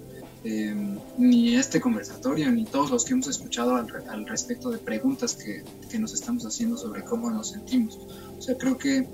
em, 0.44 0.96
ni 1.18 1.56
este 1.56 1.80
conversatorio, 1.80 2.48
ni 2.52 2.64
todos 2.64 2.92
los 2.92 3.04
que 3.04 3.14
hemos 3.14 3.26
escuchado 3.26 3.74
al, 3.74 3.88
al 4.08 4.24
respecto 4.28 4.70
de 4.70 4.78
preguntas 4.78 5.34
que, 5.34 5.64
que, 5.90 5.98
nos 5.98 6.14
estamos 6.14 6.46
haciendo 6.46 6.76
sobre 6.76 7.02
cómo 7.02 7.28
nos 7.28 7.50
sentimos. 7.50 7.98
O 8.38 8.40
sea, 8.40 8.56
creo 8.56 8.78
que 8.78 9.08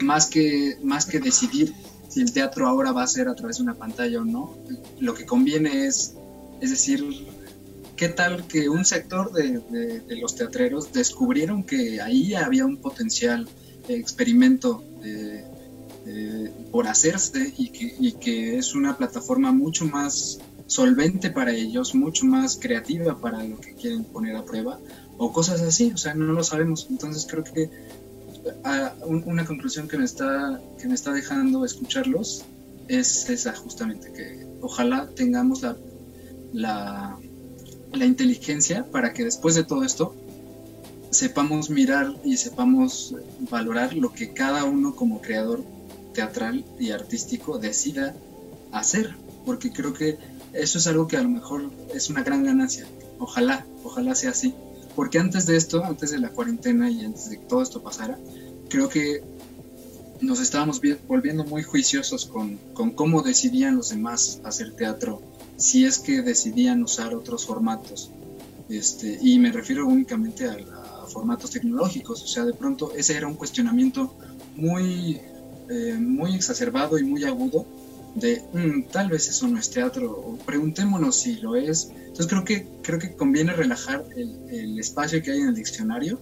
más 0.00 0.28
que, 0.28 0.78
más 0.82 1.04
que 1.04 1.20
decidir 1.20 1.74
si 2.14 2.20
el 2.20 2.32
teatro 2.32 2.68
ahora 2.68 2.92
va 2.92 3.02
a 3.02 3.08
ser 3.08 3.26
a 3.28 3.34
través 3.34 3.56
de 3.56 3.64
una 3.64 3.74
pantalla 3.74 4.20
o 4.20 4.24
no, 4.24 4.56
lo 5.00 5.14
que 5.14 5.26
conviene 5.26 5.86
es, 5.86 6.14
es 6.60 6.70
decir, 6.70 7.04
¿qué 7.96 8.08
tal 8.08 8.46
que 8.46 8.68
un 8.68 8.84
sector 8.84 9.32
de, 9.32 10.00
los 10.20 10.36
teatreros 10.36 10.92
descubrieron 10.92 11.64
que 11.64 12.00
ahí 12.00 12.34
había 12.34 12.66
un 12.66 12.76
potencial 12.76 13.48
experimento 13.88 14.84
por 16.70 16.86
hacerse 16.86 17.52
y 17.58 17.70
que, 17.70 18.14
que, 18.20 18.58
es 18.58 18.76
una 18.76 18.96
plataforma 18.96 19.50
mucho 19.50 19.84
más 19.84 20.38
solvente 20.68 21.30
para 21.30 21.52
ellos, 21.52 21.96
mucho 21.96 22.26
más 22.26 22.56
creativa 22.56 23.18
para 23.20 23.42
lo 23.42 23.60
que 23.60 23.74
quieren 23.74 24.04
poner 24.04 24.36
a 24.36 24.44
prueba 24.44 24.78
o 25.18 25.32
cosas 25.32 25.62
así, 25.62 25.90
o 25.92 25.96
sea, 25.96 26.14
no 26.14 26.32
lo 26.32 26.44
sabemos. 26.44 26.86
Entonces 26.88 27.26
creo 27.28 27.42
que 27.42 27.70
ah, 28.64 28.94
una 29.04 29.44
conclusión 29.44 29.88
que 29.88 29.98
me 29.98 30.04
está 30.04 30.60
que 30.78 30.88
me 30.88 30.94
está 30.94 31.12
dejando 31.12 31.64
escucharlos 31.64 32.44
es 32.88 33.30
esa 33.30 33.54
justamente 33.54 34.12
que 34.12 34.46
ojalá 34.60 35.08
tengamos 35.14 35.62
la, 35.62 35.76
la 36.52 37.18
la 37.92 38.04
inteligencia 38.04 38.84
para 38.90 39.12
que 39.12 39.24
después 39.24 39.54
de 39.54 39.64
todo 39.64 39.84
esto 39.84 40.14
sepamos 41.10 41.70
mirar 41.70 42.14
y 42.24 42.36
sepamos 42.36 43.14
valorar 43.50 43.94
lo 43.94 44.12
que 44.12 44.32
cada 44.32 44.64
uno 44.64 44.96
como 44.96 45.20
creador 45.20 45.62
teatral 46.12 46.64
y 46.78 46.90
artístico 46.90 47.58
decida 47.58 48.14
hacer, 48.72 49.14
porque 49.46 49.72
creo 49.72 49.92
que 49.92 50.18
eso 50.52 50.78
es 50.78 50.86
algo 50.86 51.06
que 51.06 51.16
a 51.16 51.22
lo 51.22 51.28
mejor 51.28 51.70
es 51.94 52.10
una 52.10 52.22
gran 52.22 52.44
ganancia. 52.44 52.86
Ojalá, 53.18 53.64
ojalá 53.84 54.14
sea 54.14 54.30
así. 54.30 54.54
Porque 54.96 55.18
antes 55.18 55.46
de 55.46 55.56
esto, 55.56 55.84
antes 55.84 56.10
de 56.12 56.18
la 56.18 56.28
cuarentena 56.28 56.88
y 56.88 57.04
antes 57.04 57.28
de 57.28 57.38
que 57.38 57.46
todo 57.46 57.62
esto 57.62 57.82
pasara, 57.82 58.16
creo 58.68 58.88
que 58.88 59.22
nos 60.20 60.40
estábamos 60.40 60.80
volviendo 61.06 61.44
muy 61.44 61.62
juiciosos 61.62 62.26
con, 62.26 62.56
con 62.72 62.90
cómo 62.92 63.22
decidían 63.22 63.76
los 63.76 63.90
demás 63.90 64.40
hacer 64.44 64.72
teatro 64.72 65.22
si 65.56 65.84
es 65.84 65.98
que 65.98 66.22
decidían 66.22 66.82
usar 66.82 67.14
otros 67.14 67.46
formatos. 67.46 68.10
Este, 68.68 69.18
y 69.20 69.38
me 69.38 69.52
refiero 69.52 69.86
únicamente 69.86 70.48
a, 70.48 70.56
formatos 71.06 71.50
tecnológicos, 71.50 72.22
o 72.22 72.26
sea, 72.26 72.44
de 72.44 72.54
pronto 72.54 72.92
ese 72.96 73.14
era 73.14 73.28
un 73.28 73.34
cuestionamiento 73.34 74.14
muy, 74.56 75.20
eh, 75.68 75.96
muy 76.00 76.34
exacerbado 76.34 76.98
y 76.98 77.04
muy 77.04 77.24
agudo 77.24 77.66
de 78.14 78.42
mm, 78.52 78.90
tal 78.90 79.10
vez 79.10 79.28
eso 79.28 79.46
no 79.46 79.58
es 79.58 79.70
teatro, 79.70 80.10
o 80.10 80.38
preguntémonos 80.38 81.14
si 81.14 81.36
lo 81.36 81.56
es. 81.56 81.90
Entonces 81.94 82.26
creo 82.26 82.44
que, 82.44 82.66
creo 82.82 82.98
que 82.98 83.14
conviene 83.14 83.52
relajar 83.52 84.04
el, 84.16 84.34
el 84.48 84.78
espacio 84.78 85.22
que 85.22 85.32
hay 85.32 85.40
en 85.40 85.48
el 85.48 85.54
diccionario 85.54 86.18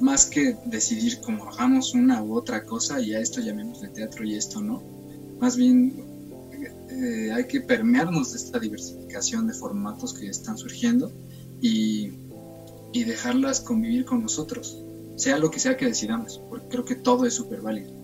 más 0.00 0.26
que 0.26 0.56
decidir 0.64 1.20
cómo 1.20 1.48
hagamos 1.48 1.94
una 1.94 2.22
u 2.22 2.34
otra 2.34 2.64
cosa 2.64 3.00
y 3.00 3.14
a 3.14 3.20
esto 3.20 3.40
llamemos 3.40 3.80
de 3.80 3.88
teatro 3.88 4.24
y 4.24 4.34
esto 4.34 4.60
no. 4.60 4.82
Más 5.38 5.56
bien 5.56 5.94
eh, 6.90 7.30
hay 7.32 7.46
que 7.46 7.60
permearnos 7.60 8.32
de 8.32 8.38
esta 8.38 8.58
diversificación 8.58 9.46
de 9.46 9.54
formatos 9.54 10.14
que 10.14 10.26
están 10.28 10.58
surgiendo 10.58 11.12
y, 11.60 12.12
y, 12.92 13.04
dejarlas 13.04 13.60
convivir 13.60 14.04
con 14.04 14.22
nosotros. 14.22 14.78
Sea 15.16 15.38
lo 15.38 15.50
que 15.50 15.60
sea 15.60 15.76
que 15.76 15.86
decidamos, 15.86 16.40
porque 16.48 16.68
creo 16.68 16.84
que 16.84 16.94
todo 16.94 17.26
es 17.26 17.34
súper 17.34 17.60
válido. 17.60 17.99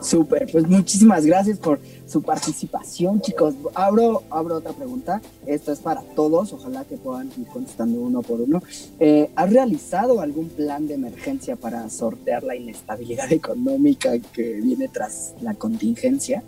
Súper, 0.00 0.48
pues 0.50 0.66
muchísimas 0.68 1.26
gracias 1.26 1.58
por 1.58 1.80
su 2.06 2.22
participación, 2.22 3.20
chicos. 3.20 3.54
Abro, 3.74 4.22
abro 4.30 4.56
otra 4.56 4.72
pregunta. 4.72 5.20
Esto 5.46 5.72
es 5.72 5.80
para 5.80 6.02
todos, 6.02 6.52
ojalá 6.52 6.84
que 6.84 6.96
puedan 6.96 7.28
ir 7.38 7.46
contestando 7.46 8.00
uno 8.00 8.22
por 8.22 8.40
uno. 8.40 8.62
Eh, 9.00 9.30
¿Has 9.34 9.52
realizado 9.52 10.20
algún 10.20 10.48
plan 10.48 10.86
de 10.86 10.94
emergencia 10.94 11.56
para 11.56 11.88
sortear 11.90 12.44
la 12.44 12.54
inestabilidad 12.56 13.32
económica 13.38 14.18
que 14.18 14.60
viene 14.60 14.88
tras 14.88 15.34
la 15.40 15.54
contingencia? 15.54 16.42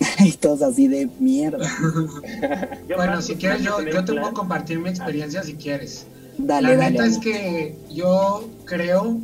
y 0.18 0.32
todos 0.32 0.62
así 0.62 0.88
de 0.88 1.08
mierda. 1.18 1.68
bueno, 2.96 3.22
si 3.22 3.36
quieres, 3.36 3.62
yo, 3.62 3.80
yo 3.82 4.04
te 4.04 4.12
puedo 4.12 4.32
compartir 4.32 4.78
mi 4.78 4.88
experiencia 4.88 5.42
si 5.42 5.54
quieres. 5.54 6.06
Dale, 6.38 6.68
la 6.68 6.76
dale. 6.76 6.90
neta 6.90 7.06
es 7.06 7.18
que 7.18 7.76
yo 7.92 8.48
creo, 8.64 9.18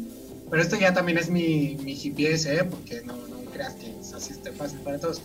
pero 0.51 0.63
esto 0.63 0.77
ya 0.77 0.95
también 0.95 1.19
es 1.19 1.29
mi, 1.29 1.77
mi 1.83 1.95
GPS, 1.95 2.55
¿eh? 2.55 2.65
porque 2.65 3.03
no, 3.05 3.15
no 3.15 3.51
creas 3.53 3.75
que 3.75 3.99
es 3.99 4.13
así 4.13 4.33
esté 4.33 4.53
fácil 4.53 4.79
para 4.81 4.99
todos. 4.99 5.21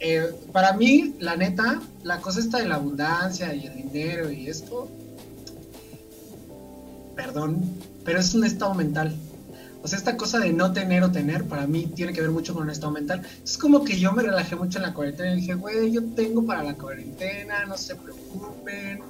Eh, 0.00 0.32
para 0.52 0.74
mí, 0.74 1.16
la 1.18 1.36
neta, 1.36 1.80
la 2.04 2.20
cosa 2.20 2.40
está 2.40 2.58
de 2.58 2.68
la 2.68 2.76
abundancia 2.76 3.52
y 3.54 3.66
el 3.66 3.74
dinero 3.74 4.30
y 4.30 4.48
esto, 4.48 4.88
perdón, 7.16 7.62
pero 8.04 8.20
es 8.20 8.34
un 8.34 8.44
estado 8.44 8.74
mental. 8.74 9.14
O 9.82 9.86
sea, 9.86 9.98
esta 9.98 10.16
cosa 10.16 10.38
de 10.38 10.52
no 10.52 10.72
tener 10.72 11.02
o 11.04 11.10
tener, 11.10 11.44
para 11.44 11.66
mí 11.66 11.86
tiene 11.86 12.12
que 12.12 12.20
ver 12.20 12.30
mucho 12.30 12.52
con 12.52 12.64
un 12.64 12.70
estado 12.70 12.92
mental. 12.92 13.22
Es 13.44 13.56
como 13.56 13.84
que 13.84 13.98
yo 13.98 14.12
me 14.12 14.22
relajé 14.22 14.56
mucho 14.56 14.78
en 14.78 14.82
la 14.82 14.94
cuarentena 14.94 15.32
y 15.32 15.36
dije, 15.36 15.54
güey, 15.54 15.92
yo 15.92 16.02
tengo 16.14 16.44
para 16.44 16.62
la 16.62 16.74
cuarentena, 16.74 17.64
no 17.64 17.76
se 17.76 17.94
preocupen. 17.94 19.00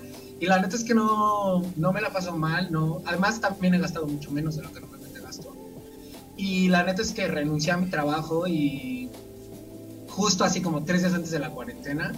Y 0.41 0.47
la 0.47 0.61
neta 0.61 0.77
es 0.77 0.85
que 0.85 0.95
no, 0.95 1.63
no 1.77 1.93
me 1.93 2.01
la 2.01 2.13
paso 2.13 2.37
mal, 2.37 2.71
no. 2.71 3.03
Además, 3.07 3.41
también 3.41 3.75
he 3.75 3.79
gastado 3.79 4.07
mucho 4.07 4.31
menos 4.31 4.57
de 4.57 4.63
lo 4.63 4.73
que 4.73 4.81
normalmente 4.81 4.98
gasto. 4.98 4.98
Y 6.39 6.69
la 6.69 6.85
neta 6.85 7.03
es 7.03 7.13
que 7.13 7.27
renuncié 7.27 7.73
a 7.73 7.77
mi 7.77 7.91
trabajo 7.91 8.47
y 8.47 9.11
justo 10.09 10.45
así 10.45 10.63
como 10.63 10.85
tres 10.85 11.03
días 11.03 11.13
antes 11.13 11.33
de 11.33 11.41
la 11.41 11.51
cuarentena. 11.51 12.15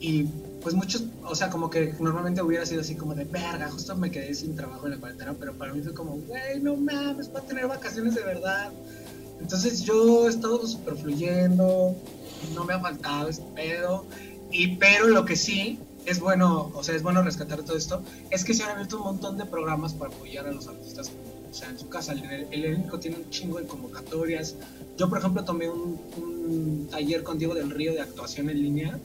Y 0.00 0.24
pues 0.62 0.74
muchos, 0.74 1.04
o 1.22 1.34
sea, 1.34 1.48
como 1.50 1.70
que 1.70 1.94
normalmente 2.00 2.42
hubiera 2.42 2.66
sido 2.66 2.80
así 2.80 2.96
como 2.96 3.14
de 3.14 3.24
verga, 3.24 3.70
justo 3.70 3.94
me 3.94 4.10
quedé 4.10 4.34
sin 4.34 4.56
trabajo 4.56 4.86
en 4.86 4.92
la 4.94 4.98
cuarentena, 4.98 5.34
pero 5.38 5.52
para 5.52 5.72
mí 5.72 5.80
fue 5.80 5.94
como, 5.94 6.16
güey, 6.16 6.60
no 6.60 6.76
mames, 6.76 7.30
voy 7.30 7.40
a 7.42 7.44
tener 7.44 7.68
vacaciones 7.68 8.14
de 8.14 8.22
verdad. 8.22 8.72
Entonces 9.40 9.82
yo 9.82 10.26
he 10.26 10.30
estado 10.30 10.66
súper 10.66 10.96
fluyendo, 10.96 11.94
no 12.54 12.64
me 12.64 12.74
ha 12.74 12.80
faltado 12.80 13.28
este 13.28 13.44
pedo, 13.54 14.06
y 14.50 14.76
pero 14.76 15.08
lo 15.08 15.24
que 15.24 15.36
sí 15.36 15.78
es 16.04 16.20
bueno, 16.20 16.72
o 16.74 16.82
sea, 16.82 16.96
es 16.96 17.02
bueno 17.02 17.22
rescatar 17.22 17.62
todo 17.62 17.76
esto, 17.76 18.02
es 18.30 18.44
que 18.44 18.54
se 18.54 18.62
han 18.62 18.70
abierto 18.70 18.96
un 18.96 19.04
montón 19.04 19.38
de 19.38 19.44
programas 19.44 19.92
para 19.92 20.12
apoyar 20.12 20.46
a 20.46 20.52
los 20.52 20.66
artistas, 20.68 21.10
sea, 21.56 21.68
en 21.70 21.78
su 21.78 21.88
casa, 21.88 22.12
el, 22.12 22.22
el 22.24 22.64
Helénico 22.64 22.98
tiene 22.98 23.16
un 23.16 23.30
chingo 23.30 23.58
de 23.58 23.66
convocatorias. 23.66 24.54
Yo, 24.96 25.08
por 25.08 25.18
ejemplo, 25.18 25.44
tomé 25.44 25.68
un, 25.68 25.98
un 26.16 26.88
taller 26.90 27.22
con 27.22 27.38
Diego 27.38 27.54
del 27.54 27.70
Río 27.70 27.92
de 27.92 28.00
actuación 28.00 28.50
en 28.50 28.62
línea 28.62 28.98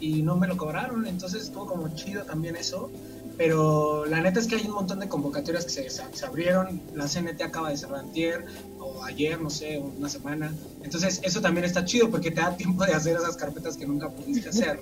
y 0.00 0.22
no 0.22 0.36
me 0.36 0.46
lo 0.46 0.56
cobraron, 0.56 1.06
entonces 1.06 1.42
estuvo 1.42 1.66
como 1.66 1.94
chido 1.94 2.24
también 2.24 2.56
eso. 2.56 2.90
Pero 3.36 4.04
la 4.04 4.20
neta 4.20 4.38
es 4.38 4.46
que 4.46 4.56
hay 4.56 4.66
un 4.66 4.74
montón 4.74 5.00
de 5.00 5.08
convocatorias 5.08 5.64
que 5.64 5.70
se, 5.70 5.88
se 5.88 6.26
abrieron, 6.26 6.80
la 6.94 7.06
CNT 7.06 7.40
acaba 7.42 7.70
de 7.70 7.76
cerrar 7.78 8.00
antier, 8.00 8.44
o 8.78 9.02
ayer, 9.04 9.40
no 9.40 9.48
sé, 9.48 9.78
una 9.78 10.08
semana. 10.08 10.54
Entonces 10.82 11.20
eso 11.22 11.40
también 11.40 11.64
está 11.64 11.84
chido 11.84 12.10
porque 12.10 12.30
te 12.30 12.40
da 12.40 12.54
tiempo 12.56 12.84
de 12.84 12.92
hacer 12.92 13.16
esas 13.16 13.36
carpetas 13.36 13.76
que 13.76 13.86
nunca 13.86 14.10
pudiste 14.10 14.48
hacer. 14.50 14.80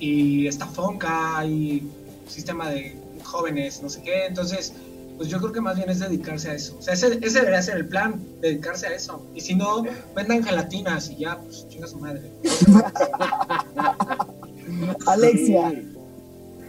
Y 0.00 0.46
está 0.46 0.66
Fonca, 0.66 1.38
hay 1.38 1.88
sistema 2.28 2.70
de 2.70 2.96
jóvenes, 3.22 3.82
no 3.82 3.88
sé 3.88 4.02
qué. 4.02 4.26
Entonces, 4.26 4.72
pues 5.16 5.28
yo 5.28 5.38
creo 5.38 5.52
que 5.52 5.60
más 5.60 5.76
bien 5.76 5.90
es 5.90 6.00
dedicarse 6.00 6.50
a 6.50 6.54
eso. 6.54 6.76
O 6.78 6.82
sea, 6.82 6.94
ese, 6.94 7.18
ese 7.22 7.40
debería 7.40 7.62
ser 7.62 7.76
el 7.76 7.86
plan, 7.86 8.20
dedicarse 8.40 8.86
a 8.86 8.94
eso. 8.94 9.24
Y 9.34 9.40
si 9.40 9.54
no, 9.54 9.84
vendan 10.14 10.42
gelatinas 10.42 11.10
y 11.10 11.16
ya, 11.16 11.38
pues 11.38 11.66
chinga 11.68 11.86
su 11.86 11.98
madre. 11.98 12.22
Alexia, 15.06 15.72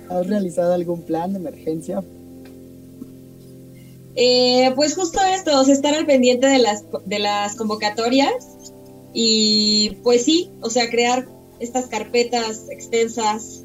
¿has 0.10 0.28
realizado 0.28 0.74
algún 0.74 1.02
plan 1.02 1.34
de 1.34 1.40
emergencia? 1.40 2.04
Eh, 4.16 4.72
pues 4.76 4.96
justo 4.96 5.20
esto, 5.34 5.60
o 5.60 5.66
sea, 5.66 5.74
estar 5.74 5.94
al 5.94 6.06
pendiente 6.06 6.48
de 6.48 6.60
las, 6.60 6.86
de 7.06 7.20
las 7.20 7.56
convocatorias 7.56 8.34
y 9.14 9.98
pues 10.04 10.24
sí, 10.24 10.52
o 10.62 10.70
sea, 10.70 10.90
crear 10.90 11.28
estas 11.60 11.88
carpetas 11.88 12.70
extensas, 12.70 13.64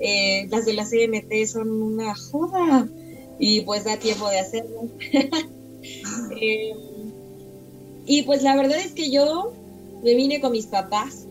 eh, 0.00 0.48
las 0.50 0.64
de 0.64 0.72
la 0.72 0.84
CNT 0.84 1.46
son 1.46 1.70
una 1.70 2.16
joda 2.16 2.88
y 3.38 3.62
pues 3.62 3.84
da 3.84 3.96
tiempo 3.96 4.28
de 4.28 4.38
hacerlo. 4.38 4.88
Eh, 6.40 6.74
y 8.06 8.22
pues 8.22 8.42
la 8.42 8.54
verdad 8.54 8.78
es 8.78 8.92
que 8.92 9.10
yo 9.10 9.52
me 10.02 10.14
vine 10.14 10.40
con 10.40 10.52
mis 10.52 10.66
papás, 10.66 11.26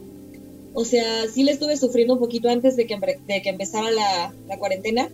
o 0.73 0.85
sea, 0.85 1.27
sí 1.29 1.43
le 1.43 1.51
estuve 1.51 1.77
sufriendo 1.77 2.13
un 2.13 2.19
poquito 2.19 2.49
antes 2.49 2.75
de 2.75 2.85
que, 2.85 2.97
de 3.27 3.41
que 3.41 3.49
empezara 3.49 3.91
la, 3.91 4.33
la 4.47 4.57
cuarentena. 4.57 5.09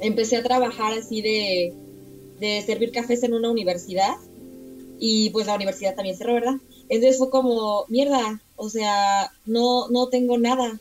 Empecé 0.00 0.36
a 0.36 0.42
trabajar 0.42 0.92
así 0.92 1.22
de, 1.22 1.74
de 2.40 2.62
servir 2.62 2.90
cafés 2.90 3.22
en 3.22 3.34
una 3.34 3.50
universidad 3.50 4.14
y 4.98 5.30
pues 5.30 5.46
la 5.46 5.54
universidad 5.54 5.94
también 5.94 6.16
cerró, 6.16 6.34
¿verdad? 6.34 6.56
Entonces 6.88 7.18
fue 7.18 7.30
como, 7.30 7.84
mierda, 7.88 8.40
o 8.56 8.68
sea, 8.68 9.32
no, 9.46 9.88
no 9.88 10.08
tengo 10.08 10.38
nada. 10.38 10.78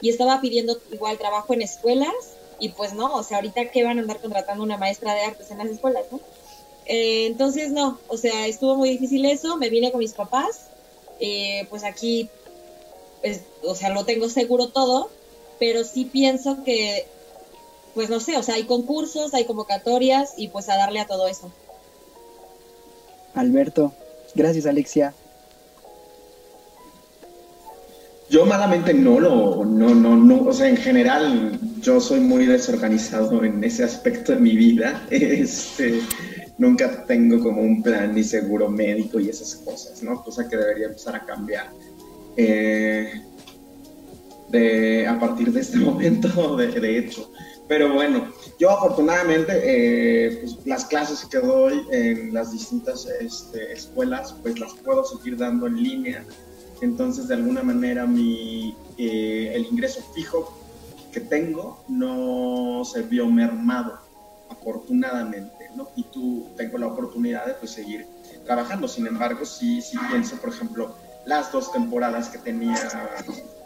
Y 0.00 0.08
estaba 0.08 0.40
pidiendo 0.40 0.76
igual 0.92 1.18
trabajo 1.18 1.54
en 1.54 1.62
escuelas 1.62 2.33
y 2.58 2.70
pues 2.70 2.92
no, 2.92 3.14
o 3.14 3.22
sea, 3.22 3.38
ahorita 3.38 3.70
que 3.70 3.84
van 3.84 3.98
a 3.98 4.02
andar 4.02 4.20
contratando 4.20 4.62
una 4.62 4.78
maestra 4.78 5.14
de 5.14 5.22
artes 5.22 5.50
en 5.50 5.58
las 5.58 5.68
escuelas, 5.68 6.04
¿no? 6.10 6.20
Eh, 6.86 7.26
entonces 7.26 7.72
no, 7.72 7.98
o 8.08 8.16
sea, 8.16 8.46
estuvo 8.46 8.76
muy 8.76 8.90
difícil 8.90 9.24
eso, 9.24 9.56
me 9.56 9.70
vine 9.70 9.90
con 9.90 10.00
mis 10.00 10.12
papás, 10.12 10.68
eh, 11.20 11.66
pues 11.70 11.84
aquí, 11.84 12.28
pues, 13.22 13.42
o 13.62 13.74
sea, 13.74 13.90
lo 13.90 14.04
tengo 14.04 14.28
seguro 14.28 14.68
todo, 14.68 15.08
pero 15.58 15.84
sí 15.84 16.04
pienso 16.04 16.62
que, 16.64 17.06
pues 17.94 18.10
no 18.10 18.20
sé, 18.20 18.36
o 18.36 18.42
sea, 18.42 18.56
hay 18.56 18.64
concursos, 18.64 19.34
hay 19.34 19.44
convocatorias 19.44 20.34
y 20.36 20.48
pues 20.48 20.68
a 20.68 20.76
darle 20.76 21.00
a 21.00 21.06
todo 21.06 21.26
eso. 21.26 21.50
Alberto, 23.34 23.92
gracias 24.34 24.66
Alexia. 24.66 25.14
Yo 28.30 28.46
malamente 28.46 28.94
no 28.94 29.20
lo, 29.20 29.64
no, 29.64 29.94
no, 29.94 30.16
no, 30.16 30.42
o 30.44 30.52
sea, 30.52 30.68
en 30.68 30.76
general 30.76 31.58
yo 31.80 32.00
soy 32.00 32.20
muy 32.20 32.46
desorganizado 32.46 33.44
en 33.44 33.62
ese 33.62 33.84
aspecto 33.84 34.32
de 34.32 34.40
mi 34.40 34.56
vida. 34.56 35.06
Este, 35.10 36.00
nunca 36.58 37.04
tengo 37.06 37.42
como 37.42 37.60
un 37.60 37.82
plan 37.82 38.14
ni 38.14 38.22
seguro 38.22 38.68
médico 38.68 39.20
y 39.20 39.28
esas 39.28 39.56
cosas, 39.56 40.02
¿no? 40.02 40.22
Cosa 40.22 40.48
que 40.48 40.56
debería 40.56 40.86
empezar 40.86 41.16
a 41.16 41.24
cambiar. 41.24 41.70
Eh, 42.36 43.22
de, 44.48 45.06
a 45.06 45.18
partir 45.18 45.52
de 45.52 45.60
este 45.60 45.78
momento, 45.88 46.56
de, 46.56 46.98
hecho. 46.98 47.30
Pero 47.68 47.92
bueno, 47.94 48.32
yo 48.58 48.70
afortunadamente, 48.70 49.52
eh, 49.64 50.38
pues, 50.40 50.66
las 50.66 50.84
clases 50.84 51.24
que 51.26 51.38
doy 51.38 51.82
en 51.90 52.32
las 52.32 52.52
distintas 52.52 53.06
este, 53.20 53.72
escuelas, 53.72 54.34
pues 54.42 54.58
las 54.58 54.72
puedo 54.74 55.04
seguir 55.04 55.36
dando 55.36 55.66
en 55.66 55.82
línea. 55.82 56.24
Entonces, 56.80 57.28
de 57.28 57.34
alguna 57.34 57.62
manera, 57.62 58.06
mi, 58.06 58.76
eh, 58.98 59.52
el 59.54 59.66
ingreso 59.66 60.02
fijo 60.14 60.52
que 61.12 61.20
tengo 61.20 61.82
no 61.88 62.84
se 62.84 63.02
vio 63.02 63.26
mermado, 63.28 63.98
afortunadamente, 64.50 65.70
¿no? 65.76 65.88
Y 65.96 66.04
tú 66.04 66.48
tengo 66.56 66.78
la 66.78 66.88
oportunidad 66.88 67.46
de 67.46 67.54
pues, 67.54 67.72
seguir 67.72 68.06
trabajando. 68.44 68.88
Sin 68.88 69.06
embargo, 69.06 69.44
sí, 69.44 69.80
sí 69.80 69.96
pienso, 70.10 70.36
por 70.36 70.50
ejemplo, 70.50 70.94
las 71.24 71.52
dos 71.52 71.72
temporadas 71.72 72.28
que 72.28 72.38
tenía 72.38 72.78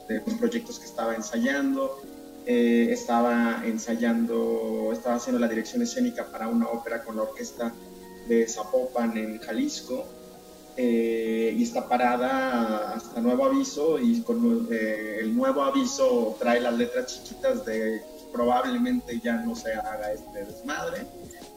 de 0.08 0.20
proyectos 0.38 0.78
que 0.78 0.86
estaba 0.86 1.14
ensayando, 1.14 2.00
eh, 2.46 2.88
estaba 2.90 3.62
ensayando, 3.66 4.90
estaba 4.92 5.16
haciendo 5.16 5.38
la 5.38 5.48
dirección 5.48 5.82
escénica 5.82 6.30
para 6.30 6.48
una 6.48 6.66
ópera 6.68 7.02
con 7.02 7.16
la 7.16 7.22
orquesta 7.22 7.74
de 8.26 8.46
Zapopan 8.48 9.16
en 9.18 9.38
Jalisco 9.38 10.06
eh, 10.80 11.54
y 11.58 11.62
está 11.64 11.88
parada 11.88 12.94
hasta 12.94 13.20
nuevo 13.20 13.46
aviso 13.46 13.98
y 13.98 14.22
con 14.22 14.68
eh, 14.70 15.18
el 15.22 15.36
nuevo 15.36 15.62
aviso 15.62 16.36
trae 16.38 16.60
las 16.60 16.74
letras 16.74 17.06
chiquitas 17.06 17.66
de 17.66 18.00
probablemente 18.32 19.18
ya 19.18 19.38
no 19.38 19.56
se 19.56 19.72
haga 19.72 20.12
este 20.12 20.44
desmadre 20.44 21.04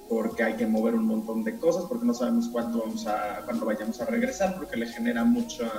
porque 0.09 0.43
hay 0.43 0.55
que 0.55 0.65
mover 0.65 0.95
un 0.95 1.05
montón 1.05 1.43
de 1.43 1.57
cosas 1.59 1.83
porque 1.87 2.05
no 2.05 2.15
sabemos 2.15 2.49
cuándo 2.49 2.79
vamos 2.79 3.05
a 3.05 3.43
cuándo 3.45 3.65
vayamos 3.65 4.01
a 4.01 4.05
regresar 4.05 4.55
porque 4.55 4.75
le 4.75 4.87
genera 4.87 5.23
mucha 5.23 5.69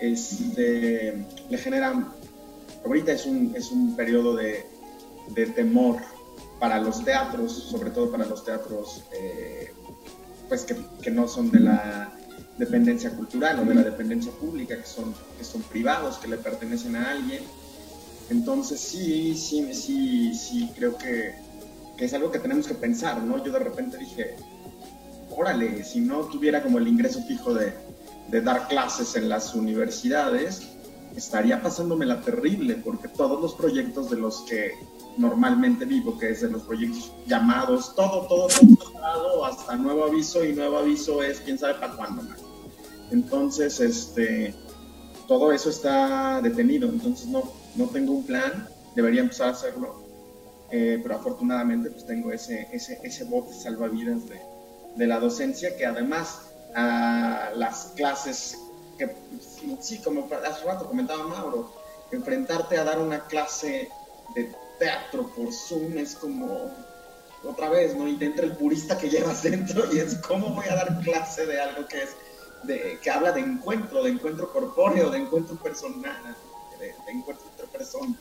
este 0.00 1.24
le 1.48 1.58
genera 1.58 2.12
ahorita 2.84 3.12
es 3.12 3.26
un, 3.26 3.54
es 3.56 3.70
un 3.70 3.94
periodo 3.94 4.34
de, 4.34 4.66
de 5.28 5.46
temor 5.46 6.00
para 6.58 6.78
los 6.78 7.04
teatros, 7.04 7.52
sobre 7.52 7.90
todo 7.90 8.10
para 8.10 8.24
los 8.26 8.44
teatros 8.44 9.04
eh, 9.12 9.72
pues 10.48 10.64
que, 10.64 10.76
que, 11.00 11.10
no 11.10 11.26
son 11.28 11.50
de 11.50 11.60
la 11.60 12.12
dependencia 12.64 13.10
cultural 13.10 13.58
o 13.60 13.64
de 13.64 13.74
la 13.74 13.82
dependencia 13.82 14.32
pública, 14.32 14.76
que 14.76 14.86
son, 14.86 15.14
que 15.36 15.44
son 15.44 15.62
privados, 15.62 16.18
que 16.18 16.28
le 16.28 16.36
pertenecen 16.36 16.96
a 16.96 17.10
alguien. 17.10 17.42
Entonces 18.30 18.80
sí, 18.80 19.34
sí, 19.36 19.74
sí, 19.74 20.34
sí, 20.34 20.70
creo 20.76 20.96
que, 20.96 21.34
que 21.96 22.04
es 22.04 22.14
algo 22.14 22.30
que 22.30 22.38
tenemos 22.38 22.66
que 22.66 22.74
pensar, 22.74 23.22
¿no? 23.22 23.44
Yo 23.44 23.52
de 23.52 23.58
repente 23.58 23.98
dije, 23.98 24.36
órale, 25.36 25.82
si 25.84 26.00
no 26.00 26.20
tuviera 26.26 26.62
como 26.62 26.78
el 26.78 26.86
ingreso 26.86 27.22
fijo 27.22 27.54
de, 27.54 27.72
dar 28.42 28.68
clases 28.68 29.14
en 29.16 29.28
las 29.28 29.54
universidades, 29.54 30.68
estaría 31.16 31.60
pasándome 31.60 32.06
la 32.06 32.22
terrible, 32.22 32.76
porque 32.76 33.08
todos 33.08 33.40
los 33.42 33.54
proyectos 33.54 34.08
de 34.08 34.16
los 34.16 34.40
que 34.42 34.72
normalmente 35.18 35.84
vivo, 35.84 36.18
que 36.18 36.30
es 36.30 36.40
de 36.40 36.48
los 36.48 36.62
proyectos 36.62 37.12
llamados, 37.26 37.94
todo, 37.94 38.26
todo, 38.26 38.48
todo, 38.48 39.44
hasta 39.44 39.76
nuevo 39.76 40.04
aviso, 40.04 40.42
y 40.44 40.54
nuevo 40.54 40.78
aviso 40.78 41.22
es 41.22 41.40
quién 41.40 41.58
sabe 41.58 41.74
para 41.74 41.94
cuándo. 41.94 42.22
Entonces, 43.12 43.78
este, 43.80 44.54
todo 45.28 45.52
eso 45.52 45.70
está 45.70 46.40
detenido, 46.40 46.88
entonces 46.88 47.26
no, 47.26 47.52
no 47.76 47.86
tengo 47.86 48.12
un 48.12 48.24
plan, 48.24 48.68
debería 48.94 49.20
empezar 49.20 49.48
a 49.48 49.52
hacerlo, 49.52 50.02
eh, 50.70 50.98
pero 51.02 51.16
afortunadamente 51.16 51.90
pues 51.90 52.06
tengo 52.06 52.32
ese, 52.32 52.68
ese, 52.72 52.98
ese 53.02 53.24
bote 53.24 53.52
salvavidas 53.52 54.28
de, 54.28 54.40
de 54.96 55.06
la 55.06 55.20
docencia 55.20 55.76
que 55.76 55.84
además 55.84 56.40
a 56.74 57.50
las 57.54 57.92
clases 57.96 58.58
que 58.98 59.14
sí, 59.80 59.98
como 59.98 60.28
hace 60.46 60.64
rato 60.64 60.86
comentaba 60.86 61.24
Mauro, 61.24 61.70
enfrentarte 62.10 62.78
a 62.78 62.84
dar 62.84 62.98
una 62.98 63.26
clase 63.26 63.88
de 64.34 64.50
teatro 64.78 65.30
por 65.34 65.52
Zoom 65.52 65.98
es 65.98 66.14
como 66.14 66.70
otra 67.44 67.68
vez, 67.68 67.94
¿no? 67.96 68.08
Y 68.08 68.16
te 68.16 68.26
entra 68.26 68.46
el 68.46 68.56
purista 68.56 68.96
que 68.96 69.10
llevas 69.10 69.42
dentro 69.42 69.92
y 69.92 69.98
es 69.98 70.16
cómo 70.16 70.50
voy 70.50 70.66
a 70.66 70.76
dar 70.76 71.00
clase 71.00 71.46
de 71.46 71.60
algo 71.60 71.86
que 71.86 72.02
es 72.02 72.10
de, 72.64 72.98
que 73.02 73.10
habla 73.10 73.32
de 73.32 73.40
encuentro, 73.40 74.02
de 74.02 74.10
encuentro 74.10 74.52
corpóreo, 74.52 75.10
de 75.10 75.18
encuentro 75.18 75.56
personal, 75.56 76.36
de, 76.78 76.94
encuentro 77.10 77.46
entre 77.50 77.66
personas 77.66 78.16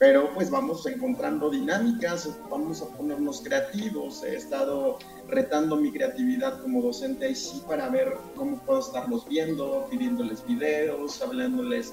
pero 0.00 0.32
pues 0.32 0.50
vamos 0.50 0.86
encontrando 0.86 1.50
dinámicas, 1.50 2.26
vamos 2.48 2.80
a 2.80 2.86
ponernos 2.96 3.42
creativos. 3.42 4.22
He 4.24 4.34
estado 4.34 4.98
retando 5.28 5.76
mi 5.76 5.92
creatividad 5.92 6.62
como 6.62 6.80
docente 6.80 7.26
ahí 7.26 7.34
sí 7.34 7.62
para 7.68 7.90
ver 7.90 8.16
cómo 8.34 8.56
puedo 8.60 8.80
estarlos 8.80 9.28
viendo, 9.28 9.86
pidiéndoles 9.90 10.42
videos, 10.46 11.20
hablándoles, 11.20 11.92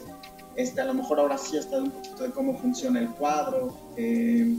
este, 0.56 0.80
a 0.80 0.86
lo 0.86 0.94
mejor 0.94 1.20
ahora 1.20 1.38
sí 1.38 1.58
hasta 1.58 1.80
un 1.80 1.92
poquito 1.92 2.24
de 2.24 2.32
cómo 2.32 2.58
funciona 2.58 3.02
el 3.02 3.10
cuadro, 3.10 3.78
eh, 3.98 4.56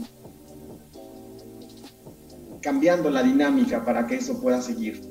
cambiando 2.61 3.09
la 3.09 3.23
dinámica 3.23 3.83
para 3.83 4.05
que 4.05 4.17
eso 4.17 4.39
pueda 4.39 4.61
seguir. 4.61 5.08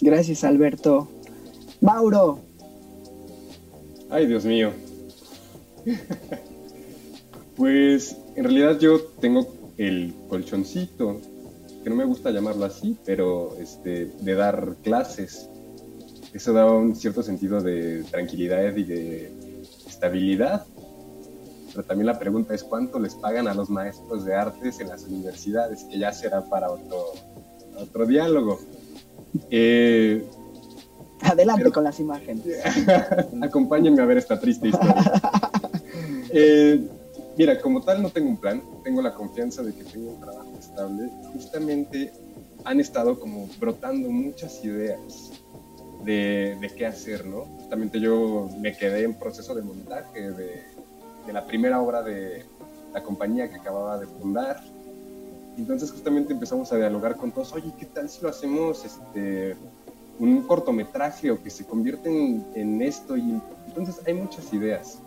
Gracias 0.00 0.44
Alberto. 0.44 1.08
Mauro. 1.80 2.40
Ay, 4.08 4.26
Dios 4.26 4.44
mío, 4.44 4.72
pues 7.56 8.16
en 8.36 8.44
realidad 8.44 8.78
yo 8.78 9.00
tengo 9.20 9.52
el 9.78 10.14
colchoncito, 10.28 11.20
que 11.82 11.90
no 11.90 11.96
me 11.96 12.04
gusta 12.04 12.30
llamarlo 12.30 12.64
así, 12.64 12.96
pero 13.04 13.56
este, 13.60 14.06
de 14.20 14.34
dar 14.34 14.76
clases. 14.82 15.48
Eso 16.32 16.52
da 16.52 16.70
un 16.70 16.94
cierto 16.96 17.22
sentido 17.22 17.60
de 17.60 18.04
tranquilidad 18.10 18.76
y 18.76 18.84
de 18.84 19.32
estabilidad. 19.86 20.66
Pero 21.72 21.84
también 21.86 22.06
la 22.06 22.18
pregunta 22.18 22.54
es 22.54 22.62
cuánto 22.62 22.98
les 22.98 23.14
pagan 23.14 23.48
a 23.48 23.54
los 23.54 23.70
maestros 23.70 24.24
de 24.24 24.34
artes 24.34 24.80
en 24.80 24.88
las 24.88 25.04
universidades, 25.04 25.84
que 25.84 25.98
ya 25.98 26.12
será 26.12 26.42
para 26.48 26.70
otro, 26.70 27.12
otro 27.78 28.06
diálogo. 28.06 28.60
Eh, 29.50 30.24
Adelante 31.22 31.70
con 31.72 31.84
las 31.84 31.98
imágenes. 31.98 32.44
Acompáñenme 33.42 34.02
a 34.02 34.06
ver 34.06 34.18
esta 34.18 34.38
triste 34.38 34.68
historia. 34.68 34.94
Eh, 36.38 36.86
mira, 37.38 37.58
como 37.60 37.80
tal 37.80 38.02
no 38.02 38.10
tengo 38.10 38.28
un 38.28 38.36
plan, 38.36 38.60
tengo 38.82 39.00
la 39.00 39.14
confianza 39.14 39.62
de 39.62 39.72
que 39.72 39.84
tengo 39.84 40.10
un 40.10 40.20
trabajo 40.20 40.52
estable. 40.58 41.08
Justamente 41.32 42.12
han 42.64 42.80
estado 42.80 43.18
como 43.18 43.48
brotando 43.58 44.10
muchas 44.10 44.62
ideas 44.64 45.30
de, 46.04 46.70
qué 46.76 46.86
hacer, 46.86 47.24
¿no? 47.24 47.44
Justamente 47.58 48.00
yo 48.00 48.48
me 48.60 48.76
quedé 48.76 49.04
en 49.04 49.14
proceso 49.14 49.54
de 49.54 49.62
montaje 49.62 50.30
de, 50.32 50.62
la 51.32 51.46
primera 51.46 51.80
obra 51.80 52.02
de 52.02 52.44
la 52.92 53.02
compañía 53.02 53.48
que 53.48 53.56
acababa 53.56 53.98
de 53.98 54.06
fundar. 54.06 54.62
Entonces 55.56 55.90
justamente 55.90 56.32
empezamos 56.32 56.72
a 56.72 56.76
dialogar 56.76 57.16
con 57.16 57.32
todos, 57.32 57.52
oye, 57.52 57.72
¿qué 57.78 57.86
tal 57.86 58.08
si 58.08 58.22
lo 58.22 58.28
hacemos 58.28 58.84
este, 58.84 59.56
un 60.18 60.42
cortometraje 60.42 61.30
o 61.30 61.42
que 61.42 61.50
se 61.50 61.64
convierte 61.64 62.10
en, 62.10 62.46
en 62.54 62.82
esto? 62.82 63.16
Y 63.16 63.40
entonces 63.66 64.00
hay 64.06 64.14
muchas 64.14 64.52
ideas 64.52 64.98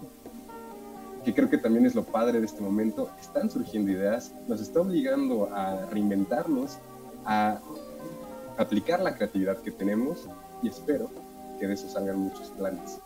que 1.23 1.33
creo 1.33 1.49
que 1.49 1.57
también 1.57 1.85
es 1.85 1.95
lo 1.95 2.03
padre 2.03 2.39
de 2.39 2.45
este 2.45 2.61
momento, 2.61 3.09
están 3.19 3.49
surgiendo 3.49 3.91
ideas, 3.91 4.31
nos 4.47 4.61
está 4.61 4.81
obligando 4.81 5.49
a 5.53 5.85
reinventarnos, 5.87 6.77
a 7.25 7.59
aplicar 8.57 8.99
la 9.01 9.15
creatividad 9.15 9.57
que 9.57 9.71
tenemos 9.71 10.27
y 10.61 10.69
espero 10.69 11.09
que 11.59 11.67
de 11.67 11.73
eso 11.73 11.89
salgan 11.89 12.19
muchos 12.19 12.49
planes. 12.49 12.99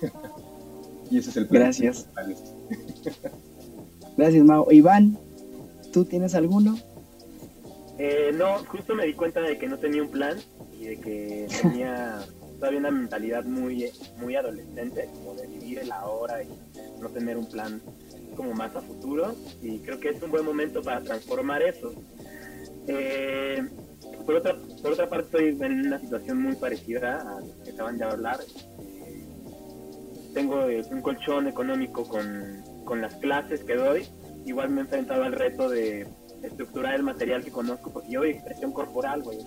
y 1.10 1.18
ese 1.18 1.30
es 1.30 1.36
el 1.36 1.46
plan. 1.46 1.64
Gracias. 1.64 2.06
Gracias, 4.16 4.44
Mao. 4.44 4.70
Iván, 4.72 5.18
¿tú 5.92 6.04
tienes 6.04 6.34
alguno? 6.34 6.78
Eh, 7.98 8.30
no, 8.32 8.58
justo 8.64 8.94
me 8.94 9.06
di 9.06 9.14
cuenta 9.14 9.40
de 9.40 9.58
que 9.58 9.66
no 9.66 9.76
tenía 9.76 10.02
un 10.02 10.10
plan 10.10 10.38
y 10.78 10.86
de 10.86 11.00
que 11.00 11.48
tenía 11.62 12.20
todavía 12.58 12.78
una 12.78 12.90
mentalidad 12.92 13.44
muy, 13.44 13.90
muy 14.18 14.36
adolescente, 14.36 15.08
como 15.14 15.34
de 15.34 15.48
vivir 15.48 15.80
el 15.80 15.90
ahora 15.90 16.42
y 16.44 16.48
no 17.00 17.08
tener 17.08 17.36
un 17.36 17.48
plan 17.48 17.82
como 18.36 18.52
más 18.54 18.74
a 18.76 18.82
futuro. 18.82 19.34
Y 19.60 19.80
creo 19.80 19.98
que 19.98 20.10
es 20.10 20.22
un 20.22 20.30
buen 20.30 20.44
momento 20.44 20.80
para 20.80 21.00
transformar 21.02 21.60
eso. 21.62 21.92
Eh, 22.86 23.66
por, 24.24 24.36
otra, 24.36 24.56
por 24.80 24.92
otra 24.92 25.08
parte, 25.08 25.48
estoy 25.48 25.66
en 25.66 25.86
una 25.86 25.98
situación 25.98 26.40
muy 26.40 26.54
parecida 26.54 27.20
a 27.20 27.40
la 27.40 27.64
que 27.64 27.72
acaban 27.72 27.98
de 27.98 28.04
hablar. 28.04 28.38
Eh, 28.80 29.24
tengo 30.34 30.66
un 30.90 31.02
colchón 31.02 31.48
económico 31.48 32.04
con, 32.04 32.62
con 32.84 33.02
las 33.02 33.16
clases 33.16 33.64
que 33.64 33.74
doy. 33.74 34.06
Igual 34.46 34.70
me 34.70 34.82
he 34.82 34.84
enfrentado 34.84 35.24
al 35.24 35.32
reto 35.32 35.68
de 35.68 36.06
estructurar 36.42 36.94
el 36.94 37.02
material 37.02 37.44
que 37.44 37.50
conozco, 37.50 37.90
porque 37.90 38.10
yo 38.10 38.20
doy 38.20 38.30
expresión 38.30 38.72
corporal, 38.72 39.22
güey. 39.22 39.38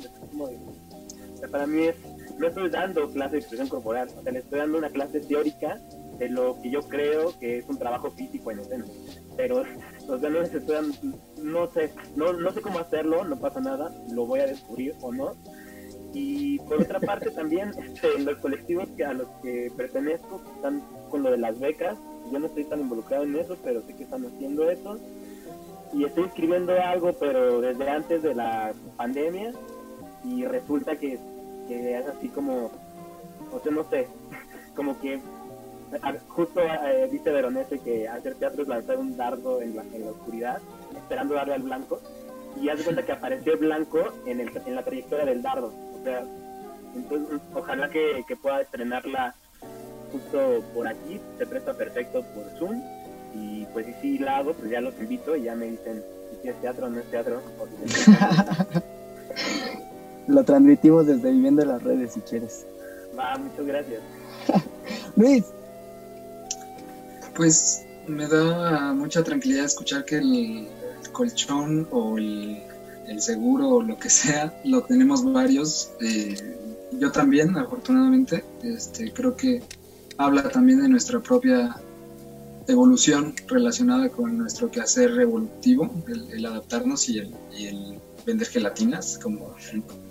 para 1.52 1.68
mí 1.68 1.86
es 1.86 1.96
no 2.42 2.48
estoy 2.48 2.70
dando 2.70 3.08
clase 3.10 3.34
de 3.34 3.40
expresión 3.40 3.70
corporal, 3.70 4.10
o 4.18 4.24
sea, 4.24 4.32
le 4.32 4.40
estoy 4.40 4.60
dando 4.60 4.80
una 4.80 4.90
clase 4.90 5.20
teórica 5.20 5.80
de 6.18 6.30
lo 6.30 6.60
que 6.62 6.72
yo 6.72 6.82
creo 6.82 7.38
que 7.40 7.60
es 7.60 7.70
un 7.70 7.78
trabajo 7.78 8.10
físico 8.12 8.52
en 8.52 8.60
escena. 8.60 8.86
Pero, 9.38 9.64
o 10.08 10.18
sea, 10.18 10.30
no, 10.30 10.40
no 11.44 11.72
sé, 11.72 11.92
no, 12.16 12.34
no 12.34 12.52
sé 12.52 12.62
cómo 12.62 12.80
hacerlo, 12.80 13.24
no 13.26 13.40
pasa 13.40 13.60
nada, 13.60 13.92
lo 14.12 14.26
voy 14.26 14.40
a 14.40 14.48
descubrir 14.48 14.96
o 15.02 15.12
no. 15.12 15.36
Y 16.14 16.60
por 16.60 16.82
otra 16.82 17.00
parte 17.12 17.32
también, 17.32 17.72
este, 17.78 18.20
los 18.20 18.38
colectivos 18.38 18.90
que 18.98 19.06
a 19.06 19.14
los 19.14 19.28
que 19.44 19.72
pertenezco 19.78 20.42
están 20.56 20.82
con 21.10 21.24
lo 21.24 21.32
de 21.32 21.38
las 21.38 21.60
becas, 21.60 21.98
yo 22.32 22.40
no 22.40 22.48
estoy 22.48 22.66
tan 22.66 22.82
involucrado 22.82 23.24
en 23.24 23.36
eso, 23.36 23.58
pero 23.64 23.82
sé 23.82 23.96
que 23.96 24.04
están 24.04 24.26
haciendo 24.26 24.70
eso. 24.70 25.00
Y 25.94 26.06
estoy 26.06 26.26
escribiendo 26.26 26.74
algo, 26.82 27.14
pero 27.14 27.62
desde 27.62 27.90
antes 27.90 28.24
de 28.24 28.34
la 28.34 28.74
pandemia, 28.96 29.52
y 30.24 30.46
resulta 30.46 30.96
que 30.96 31.20
es 31.70 32.08
así 32.08 32.30
como, 32.30 32.72
o 33.52 33.60
sea, 33.62 33.72
no 33.72 33.84
sé, 33.90 34.08
como 34.76 35.00
que 35.00 35.20
justo 36.30 36.62
eh, 36.62 37.10
dice 37.12 37.32
Veronese 37.32 37.80
que 37.80 38.08
hacer 38.08 38.36
teatro 38.36 38.62
es 38.64 38.68
lanzar 38.68 38.98
un 38.98 39.18
dardo 39.18 39.62
en 39.62 39.76
la, 39.76 39.84
en 39.84 40.06
la 40.06 40.12
oscuridad, 40.12 40.62
esperando 40.96 41.34
darle 41.34 41.56
al 41.56 41.64
blanco, 41.64 42.00
y 42.62 42.70
haz 42.70 42.78
de 42.80 42.84
cuenta 42.84 43.04
que 43.04 43.12
apareció 43.12 43.58
blanco 43.58 44.00
en, 44.26 44.40
el, 44.40 44.52
en 44.66 44.76
la 44.76 44.84
trayectoria 44.84 45.26
del 45.26 45.42
dardo. 45.42 45.74
O 46.00 46.04
sea, 46.04 46.24
entonces, 46.96 47.40
ojalá 47.54 47.90
que, 47.90 48.24
que 48.28 48.36
pueda 48.36 48.62
estrenarla 48.62 49.36
justo 50.12 50.64
por 50.74 50.88
aquí, 50.88 51.20
se 51.38 51.46
presta 51.46 51.74
perfecto 51.74 52.24
por 52.34 52.44
Zoom, 52.58 52.82
y 53.34 53.66
pues 53.74 53.86
si 53.86 53.94
sí 54.02 54.18
la 54.20 54.38
hago, 54.38 54.54
pues 54.54 54.72
ya 54.72 54.82
los 54.82 54.94
invito 55.00 55.36
y 55.36 55.44
ya 55.44 55.56
me 55.56 55.68
dicen 55.68 56.04
si 56.42 56.50
es 56.50 56.62
teatro 56.62 56.88
o 56.88 56.90
no 56.90 57.00
es 57.00 57.06
teatro. 57.10 57.42
Lo 60.28 60.44
transmitimos 60.44 61.08
desde 61.08 61.32
Viviendo 61.32 61.62
en 61.62 61.68
las 61.70 61.84
Redes, 61.84 62.14
si 62.14 62.22
quieres. 62.22 62.66
Va, 63.18 63.38
muchas 63.38 63.66
gracias. 63.66 64.02
Luis. 65.16 65.46
Pues 67.36 67.86
me 68.08 68.28
da 68.28 68.94
mucha 68.94 69.24
tranquilidad 69.24 69.66
escuchar 69.66 70.06
que 70.06 70.18
el 70.18 70.68
colchón 71.12 71.88
o 71.92 72.18
el, 72.18 72.62
seguro 73.20 73.70
o 73.70 73.84
lo 73.84 73.98
que 73.98 74.10
sea, 74.10 74.54
lo 74.64 74.84
tenemos 74.84 75.24
varios. 75.32 75.92
Eh, 76.02 76.58
yo 76.94 77.12
también, 77.12 77.58
afortunadamente, 77.58 78.44
este, 78.64 79.12
creo 79.12 79.36
que 79.36 79.62
habla 80.18 80.50
también 80.50 80.82
de 80.82 80.90
nuestra 80.90 81.20
propia 81.20 81.76
evolución 82.68 83.34
relacionada 83.48 84.10
con 84.10 84.38
nuestro 84.38 84.70
quehacer 84.70 85.20
evolutivo, 85.20 85.90
el, 86.08 86.46
adaptarnos 86.46 87.10
y 87.10 87.20
el, 87.20 88.00
vender 88.26 88.48
gelatinas, 88.48 89.18
como, 89.18 89.56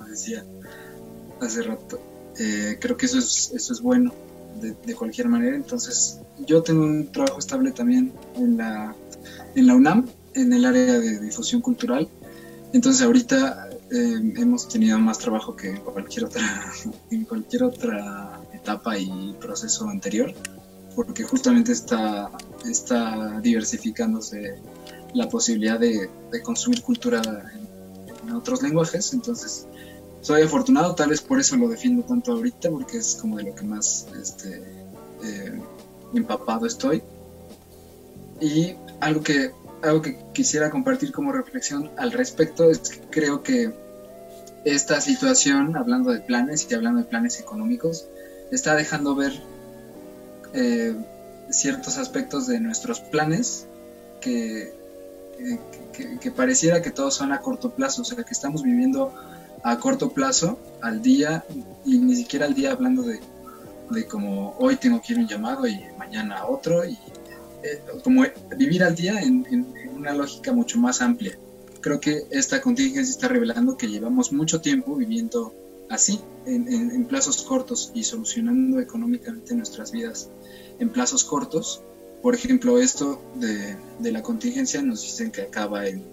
decía 0.09 0.45
hace 1.41 1.63
rato. 1.63 2.01
Eh, 2.39 2.79
creo 2.81 2.97
que 2.97 3.07
eso 3.07 3.19
es, 3.19 3.53
eso 3.55 3.73
es 3.73 3.81
bueno. 3.81 4.13
de, 4.61 4.95
cualquier 4.95 5.29
manera. 5.29 5.57
Entonces, 5.57 6.19
yo 6.47 6.63
tengo 6.63 6.83
un 6.83 7.11
trabajo 7.13 7.39
estable 7.39 7.71
también 7.73 8.13
en 8.37 8.57
la, 8.57 8.95
en 9.55 9.67
la 9.67 9.75
UNAM, 9.75 10.09
en 10.35 10.53
el 10.53 10.65
área 10.65 10.99
de 10.99 11.21
difusión 11.21 11.61
cultural. 11.61 12.09
Entonces, 12.73 13.03
ahorita 13.03 13.69
eh, 13.91 14.33
hemos 14.37 14.69
tenido 14.69 14.99
más 14.99 15.19
trabajo 15.19 15.57
que 15.57 15.75
cualquier 15.81 16.27
otra, 16.27 16.73
en 17.11 17.25
cualquier 17.25 17.65
otra 17.65 18.41
etapa 18.53 18.97
y 18.97 19.35
proceso 19.41 19.89
anterior, 19.89 20.33
porque 20.95 21.25
justamente 21.25 21.73
está, 21.73 22.31
está 22.69 23.41
diversificándose 23.41 24.59
la 25.15 25.29
posibilidad 25.29 25.79
de, 25.79 26.11
consumir 26.43 26.83
cultura 26.83 27.21
en, 27.23 28.29
en, 28.29 28.35
otros 28.35 28.63
lenguajes. 28.63 29.13
Entonces, 29.13 29.67
soy 30.21 30.43
afortunado, 30.43 30.95
tal 30.95 31.11
vez 31.11 31.21
por 31.21 31.41
eso 31.41 31.57
lo 31.57 31.69
defiendo 31.69 32.03
tanto 32.05 32.33
ahorita, 32.33 32.71
porque 32.71 32.99
es 32.99 33.17
como 33.21 33.37
de 33.39 33.45
lo 33.45 33.55
que 33.55 33.65
más 33.65 34.07
este, 34.21 34.63
eh, 35.25 35.61
empapado 36.15 36.67
estoy. 36.67 37.03
Y 38.41 38.75
algo 39.01 39.23
que, 39.23 39.53
algo 39.83 40.03
que 40.03 40.19
quisiera 40.33 40.71
compartir 40.71 41.13
como 41.13 41.33
reflexión 41.33 41.91
al 41.97 42.13
respecto 42.13 42.71
es 42.71 42.81
que 42.81 43.01
creo 43.11 43.43
que 43.43 43.73
esta 44.65 45.01
situación, 45.01 45.77
hablando 45.77 46.11
de 46.11 46.21
planes 46.21 46.67
y 46.71 46.75
hablando 46.75 47.01
de 47.01 47.07
planes 47.07 47.41
económicos, 47.41 48.07
está 48.51 48.75
dejando 48.75 49.15
ver 49.15 49.33
eh, 50.55 50.95
ciertos 51.51 51.99
aspectos 51.99 52.47
de 52.47 52.61
nuestros 52.61 53.01
planes 53.01 53.67
que, 54.21 54.73
que, 55.93 56.19
que, 56.19 56.31
pareciera 56.31 56.83
que 56.83 56.91
todos 56.91 57.15
son 57.15 57.33
a 57.33 57.41
corto 57.41 57.71
plazo, 57.71 58.03
o 58.03 58.05
sea, 58.05 58.23
que 58.23 58.33
estamos 58.33 58.63
viviendo 58.63 59.13
a 59.63 59.79
corto 59.79 60.11
plazo, 60.11 60.59
al 60.81 61.03
día, 61.03 61.45
y 61.85 61.99
ni 61.99 62.17
siquiera 62.17 62.47
al 62.47 62.55
día 62.55 62.73
hablando 62.73 63.03
de, 63.03 63.21
de 63.91 64.07
como 64.07 64.55
hoy 64.59 64.77
tengo 64.77 65.01
que 65.03 65.13
ir 65.15 65.19
un 65.19 65.29
llamado 65.29 65.67
y 65.67 65.81
mañana 65.99 66.47
otro, 66.47 66.85
y 66.85 66.99
eh, 67.63 67.81
como 68.03 68.25
vivir 68.57 68.83
al 68.83 68.95
día 68.95 69.21
en, 69.21 69.67
una 69.95 70.15
lógica 70.15 70.53
mucho 70.53 70.79
más 70.79 71.03
amplia. 71.03 71.37
Creo 71.83 72.01
que 72.01 72.27
esta 72.31 72.61
contingencia 72.61 73.11
está 73.11 73.29
revelando 73.29 73.77
que 73.77 73.87
llevamos 73.87 74.33
mucho 74.33 74.61
tiempo 74.61 74.97
viviendo 74.97 75.55
así, 75.91 76.21
en, 76.47 76.69
en 76.69 77.05
plazos 77.05 77.43
cortos 77.43 77.91
y 77.95 78.05
solucionando 78.05 78.81
económicamente 78.81 79.55
nuestras 79.55 79.93
vidas 79.93 80.31
en 80.81 80.91
plazos 80.91 81.25
cortos. 81.25 81.83
Por 82.23 82.35
ejemplo, 82.35 82.79
esto 82.79 83.23
de, 83.37 83.77
de 84.01 84.13
la 84.13 84.23
contingencia 84.23 84.83
nos 84.83 85.03
dicen 85.03 85.31
que 85.31 85.43
acaba 85.43 85.87
en 85.87 86.05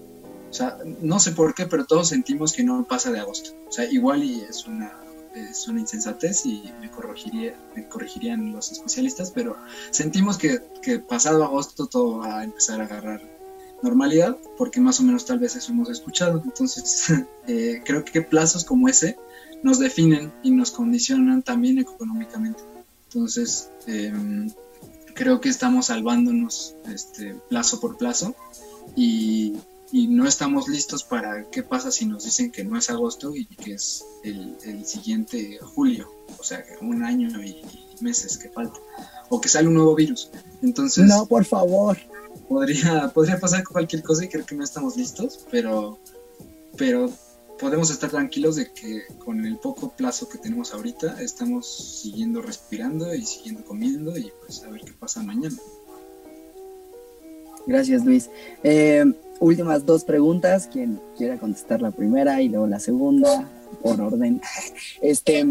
o 0.50 0.54
sea, 0.54 0.78
no 1.02 1.20
sé 1.20 1.32
por 1.34 1.54
qué, 1.54 1.66
pero 1.66 1.86
todos 1.86 2.10
sentimos 2.10 2.54
que 2.54 2.64
no 2.64 2.86
pasa 2.86 3.12
de 3.12 3.20
agosto. 3.20 3.52
O 3.68 3.72
sea, 3.72 3.86
igual 3.92 4.24
y 4.24 4.42
es 4.42 4.66
una, 4.66 4.94
es 5.36 5.68
una 5.68 5.82
insensatez 5.82 6.46
y 6.46 6.72
me, 6.80 6.90
corregiría, 6.90 7.54
me 7.76 7.88
corregirían 7.88 8.54
los 8.54 8.72
especialistas, 8.72 9.32
pero 9.32 9.58
sentimos 9.92 10.38
que, 10.38 10.62
que 10.82 11.00
pasado 11.00 11.44
agosto 11.44 11.88
todo 11.88 12.20
va 12.20 12.40
a 12.40 12.44
empezar 12.44 12.80
a 12.82 12.86
agarrar 12.86 13.22
normalidad, 13.84 14.38
porque 14.58 14.80
más 14.80 15.00
o 15.00 15.04
menos 15.04 15.26
tal 15.26 15.40
vez 15.40 15.56
eso 15.56 15.72
hemos 15.72 15.90
escuchado. 15.90 16.42
Entonces, 16.44 17.14
eh, 17.48 17.82
creo 17.86 18.06
que 18.06 18.22
plazos 18.22 18.64
como 18.64 18.88
ese 18.88 19.18
nos 19.64 19.80
definen 19.80 20.32
y 20.44 20.52
nos 20.52 20.72
condicionan 20.72 21.44
también 21.44 21.78
económicamente. 21.78 22.64
Entonces, 23.18 23.72
em, 23.88 24.52
creo 25.16 25.42
que 25.42 25.50
estamos 25.50 25.88
salvándonos 25.88 26.76
este, 26.86 27.36
plazo 27.50 27.80
por 27.80 27.98
plazo 27.98 28.36
y 28.96 29.58
y 29.92 30.08
no 30.08 30.28
estamos 30.28 30.68
listos 30.68 31.04
para 31.04 31.50
qué 31.50 31.64
pasa 31.64 31.92
si 31.92 32.06
nos 32.06 32.24
dicen 32.24 32.52
que 32.52 32.64
no 32.64 32.78
es 32.78 32.90
agosto 32.90 33.36
y 33.36 33.46
que 33.46 33.74
es 33.74 34.04
el, 34.24 34.86
siguiente 34.86 35.60
julio, 35.62 36.12
o 36.38 36.44
sea, 36.44 36.64
un 36.82 37.04
año 37.04 37.30
y, 37.44 37.62
meses 38.02 38.38
que 38.38 38.50
falta, 38.50 38.78
o 39.30 39.42
que 39.42 39.50
sale 39.50 39.68
un 39.68 39.74
nuevo 39.74 39.96
virus. 39.96 40.30
Entonces... 40.62 41.06
No, 41.06 41.26
por 41.26 41.46
favor. 41.46 41.98
Podría, 42.48 43.10
podría 43.14 43.40
pasar 43.40 43.64
cualquier 43.64 44.04
cosa 44.04 44.26
y 44.26 44.30
creo 44.30 44.46
que 44.46 44.56
no 44.56 44.64
estamos 44.64 44.96
listos, 44.96 45.46
pero, 45.50 45.98
pero 46.78 47.10
podemos 47.60 47.90
estar 47.90 48.10
tranquilos 48.10 48.56
de 48.56 48.72
que 48.72 49.04
con 49.24 49.46
el 49.46 49.58
poco 49.58 49.92
plazo 49.96 50.30
que 50.30 50.38
tenemos 50.38 50.74
ahorita 50.74 51.22
estamos 51.22 51.68
siguiendo 52.02 52.42
respirando 52.42 53.14
y 53.14 53.26
siguiendo 53.26 53.64
comiendo 53.64 54.18
y 54.18 54.32
pues 54.46 54.64
a 54.64 54.70
ver 54.70 54.82
qué 54.82 54.94
pasa 54.94 55.24
mañana. 55.24 55.56
Gracias 57.66 58.06
Luis. 58.06 58.30
Eh, 58.64 59.06
últimas 59.40 59.86
dos 59.86 60.04
preguntas, 60.04 60.68
quien 60.72 61.00
quiera 61.18 61.38
contestar 61.38 61.82
la 61.82 61.92
primera 61.92 62.42
y 62.42 62.50
luego 62.50 62.68
la 62.68 62.80
segunda, 62.80 63.50
por 63.82 64.00
orden. 64.02 64.42
Este, 65.02 65.46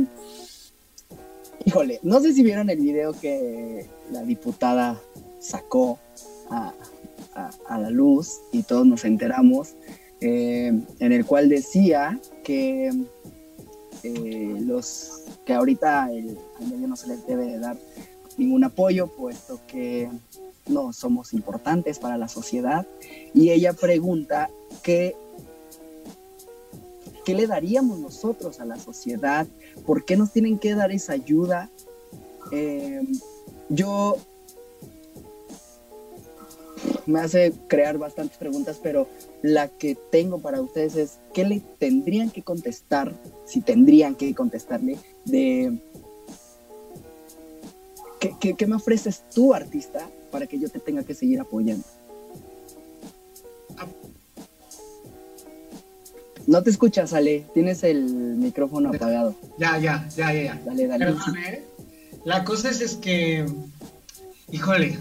híjole, 1.64 2.00
no 2.02 2.20
sé 2.20 2.32
si 2.32 2.42
vieron 2.42 2.70
el 2.70 2.78
video 2.78 3.12
que 3.12 3.86
la 4.10 4.22
diputada 4.22 5.00
sacó 5.40 5.98
a, 6.50 6.72
la 7.68 7.90
luz 7.90 8.40
y 8.52 8.62
todos 8.62 8.86
nos 8.86 9.04
enteramos, 9.04 9.74
eh, 10.20 10.72
en 10.98 11.12
el 11.12 11.24
cual 11.24 11.48
decía 11.48 12.20
que 12.42 12.90
eh, 14.02 14.56
los 14.60 15.22
que 15.44 15.52
ahorita 15.52 16.10
el, 16.12 16.38
al 16.60 16.66
medio 16.68 16.88
no 16.88 16.96
se 16.96 17.08
les 17.08 17.26
debe 17.26 17.58
dar 17.58 17.76
ningún 18.36 18.64
apoyo, 18.64 19.08
puesto 19.08 19.60
que 19.66 20.08
no 20.68 20.92
somos 20.92 21.32
importantes 21.32 21.98
para 21.98 22.18
la 22.18 22.28
sociedad. 22.28 22.86
Y 23.34 23.50
ella 23.50 23.72
pregunta 23.72 24.50
qué, 24.82 25.16
qué 27.24 27.34
le 27.34 27.46
daríamos 27.46 27.98
nosotros 27.98 28.60
a 28.60 28.64
la 28.64 28.78
sociedad, 28.78 29.46
por 29.86 30.04
qué 30.04 30.16
nos 30.16 30.32
tienen 30.32 30.58
que 30.58 30.74
dar 30.74 30.92
esa 30.92 31.12
ayuda. 31.12 31.70
Eh, 32.52 33.02
yo 33.68 34.16
me 37.06 37.20
hace 37.20 37.52
crear 37.68 37.98
bastantes 37.98 38.36
preguntas, 38.36 38.78
pero 38.82 39.08
la 39.42 39.68
que 39.68 39.96
tengo 40.10 40.38
para 40.38 40.60
ustedes 40.60 40.96
es, 40.96 41.18
¿qué 41.34 41.44
le 41.44 41.60
tendrían 41.78 42.30
que 42.30 42.42
contestar, 42.42 43.12
si 43.44 43.60
tendrían 43.60 44.14
que 44.14 44.34
contestarle, 44.34 44.98
de 45.24 45.78
¿qué, 48.40 48.54
qué 48.54 48.66
me 48.66 48.76
ofreces 48.76 49.22
tú, 49.34 49.54
artista, 49.54 50.08
para 50.30 50.46
que 50.46 50.58
yo 50.58 50.68
te 50.68 50.80
tenga 50.80 51.02
que 51.02 51.14
seguir 51.14 51.40
apoyando. 51.40 51.84
No 56.46 56.62
te 56.62 56.70
escuchas, 56.70 57.12
Ale. 57.12 57.44
Tienes 57.54 57.82
el 57.82 58.04
micrófono 58.04 58.90
apagado. 58.90 59.34
Ya, 59.58 59.78
ya, 59.78 60.06
ya, 60.14 60.32
ya. 60.32 60.42
ya. 60.42 60.62
Dale, 60.64 60.86
dale. 60.86 61.10
¿eh? 61.48 61.62
La 62.24 62.44
cosa 62.44 62.70
es, 62.70 62.80
es 62.80 62.94
que, 62.94 63.46
híjole, 64.52 64.98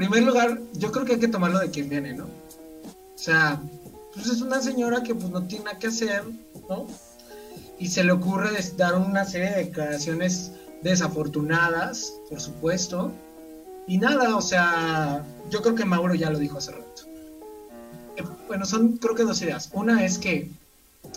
primer 0.00 0.22
lugar, 0.22 0.58
yo 0.72 0.90
creo 0.92 1.04
que 1.04 1.12
hay 1.12 1.20
que 1.20 1.28
tomarlo 1.28 1.58
de 1.58 1.70
quien 1.70 1.90
viene, 1.90 2.14
¿no? 2.14 2.24
O 2.24 3.18
sea, 3.18 3.60
pues 4.14 4.28
es 4.28 4.40
una 4.40 4.62
señora 4.62 5.02
que 5.02 5.14
pues 5.14 5.30
no 5.30 5.42
tiene 5.42 5.66
nada 5.66 5.78
que 5.78 5.88
hacer, 5.88 6.24
¿no? 6.70 6.86
Y 7.78 7.88
se 7.88 8.02
le 8.02 8.12
ocurre 8.12 8.50
dar 8.78 8.94
una 8.94 9.26
serie 9.26 9.50
de 9.50 9.64
declaraciones 9.64 10.52
desafortunadas, 10.82 12.14
por 12.30 12.40
supuesto, 12.40 13.12
y 13.86 13.98
nada, 13.98 14.36
o 14.36 14.40
sea, 14.40 15.22
yo 15.50 15.60
creo 15.60 15.74
que 15.74 15.84
Mauro 15.84 16.14
ya 16.14 16.30
lo 16.30 16.38
dijo 16.38 16.56
hace 16.56 16.72
rato. 16.72 17.02
Eh, 18.16 18.24
bueno, 18.48 18.64
son 18.64 18.96
creo 18.96 19.14
que 19.14 19.24
dos 19.24 19.42
ideas. 19.42 19.68
Una 19.74 20.02
es 20.06 20.16
que, 20.16 20.50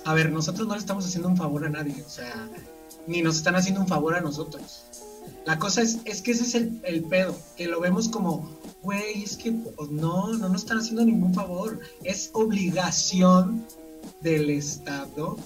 a 0.04 0.14
ver, 0.14 0.30
nosotros 0.30 0.68
no 0.68 0.74
le 0.74 0.82
estamos 0.82 1.06
haciendo 1.06 1.30
un 1.30 1.38
favor 1.38 1.66
a 1.66 1.70
nadie, 1.70 2.04
o 2.06 2.10
sea, 2.10 2.50
ni 3.08 3.22
nos 3.22 3.38
están 3.38 3.56
haciendo 3.56 3.80
un 3.80 3.88
favor 3.88 4.14
a 4.14 4.20
nosotros. 4.20 4.84
La 5.46 5.60
cosa 5.60 5.82
es, 5.82 6.00
es 6.06 6.22
que 6.22 6.32
ese 6.32 6.44
es 6.44 6.56
el, 6.56 6.80
el 6.84 7.04
pedo, 7.04 7.38
que 7.58 7.68
lo 7.68 7.80
vemos 7.82 8.08
como, 8.08 8.50
güey, 8.82 9.24
es 9.24 9.36
que 9.36 9.52
pues, 9.52 9.90
no, 9.90 10.34
no 10.34 10.50
nos 10.50 10.64
están 10.64 10.80
haciendo 10.80 11.04
ningún 11.04 11.34
favor. 11.34 11.80
Es 12.04 12.30
obligación 12.34 13.66
del 14.22 14.50
Estado 14.50 15.38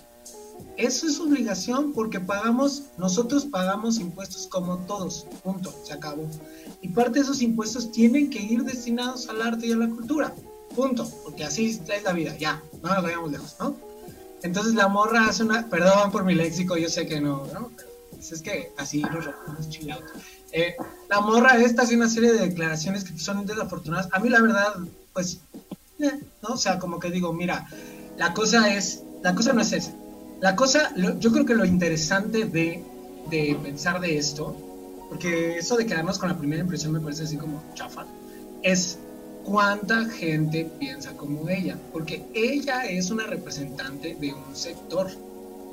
eso 0.78 1.08
es 1.08 1.20
obligación 1.20 1.92
porque 1.92 2.20
pagamos, 2.20 2.84
nosotros 2.98 3.46
pagamos 3.46 4.00
impuestos 4.00 4.46
como 4.48 4.78
todos, 4.80 5.26
punto, 5.44 5.74
se 5.84 5.94
acabó. 5.94 6.28
Y 6.82 6.90
parte 6.90 7.14
de 7.14 7.22
esos 7.22 7.42
impuestos 7.42 7.92
tienen 7.92 8.30
que 8.30 8.40
ir 8.40 8.64
destinados 8.64 9.28
al 9.28 9.42
arte 9.42 9.68
y 9.68 9.72
a 9.72 9.78
la 9.78 9.90
cultura, 9.90 10.36
punto, 10.76 11.10
porque 11.24 11.46
así 11.46 11.82
es 11.88 12.04
la 12.04 12.14
vida, 12.14 12.38
ya, 12.38 12.62
no 12.84 12.94
nos 12.94 13.04
vayamos 13.04 13.32
lejos, 13.32 13.56
¿no? 13.60 13.76
Entonces 14.44 14.76
la 14.76 14.88
morra 14.88 15.28
hace 15.28 15.44
una, 15.44 15.68
perdón 15.68 16.12
por 16.12 16.24
mi 16.24 16.36
léxico, 16.36 16.78
yo 16.78 16.90
sé 16.90 17.08
que 17.08 17.20
no, 17.20 17.48
¿no? 17.54 17.72
Es 18.20 18.42
que 18.42 18.72
así 18.78 19.02
los 19.02 19.70
chillados. 19.70 20.04
Eh, 20.52 20.76
la 21.10 21.22
morra 21.22 21.58
esta 21.58 21.84
hace 21.84 21.96
una 21.96 22.10
serie 22.10 22.34
de 22.34 22.48
declaraciones 22.48 23.04
que 23.04 23.18
son 23.18 23.46
desafortunadas. 23.46 24.08
A 24.12 24.20
mí 24.20 24.30
la 24.30 24.42
verdad, 24.42 24.76
pues, 25.14 25.40
eh, 26.00 26.20
¿no? 26.42 26.56
O 26.56 26.58
sea, 26.58 26.80
como 26.80 27.00
que 27.00 27.10
digo, 27.12 27.34
mira, 27.34 27.68
la 28.18 28.34
cosa 28.34 28.74
es, 28.74 29.04
la 29.24 29.36
cosa 29.36 29.54
no 29.54 29.62
es 29.62 29.74
esa 29.74 29.94
la 30.40 30.56
cosa, 30.56 30.94
yo 31.20 31.32
creo 31.32 31.46
que 31.46 31.56
lo 31.56 31.66
interesante 31.66 32.46
de, 32.46 32.84
pensar 33.64 34.00
de 34.00 34.18
esto, 34.18 34.56
porque 35.10 35.58
eso 35.58 35.78
de 35.78 35.86
quedarnos 35.86 36.20
con 36.20 36.30
la 36.30 36.38
primera 36.38 36.62
impresión 36.62 36.94
me 36.94 37.00
parece 37.00 37.24
así 37.24 37.38
como 37.38 37.64
chafa, 37.74 38.06
es 38.62 39.00
cuánta 39.44 40.06
gente 40.06 40.70
piensa 40.80 41.14
como 41.14 41.50
ella, 41.50 41.78
porque 41.92 42.24
ella 42.34 42.86
es 42.86 43.10
una 43.10 43.26
representante 43.26 44.16
de 44.20 44.34
un 44.34 44.56
sector 44.56 45.10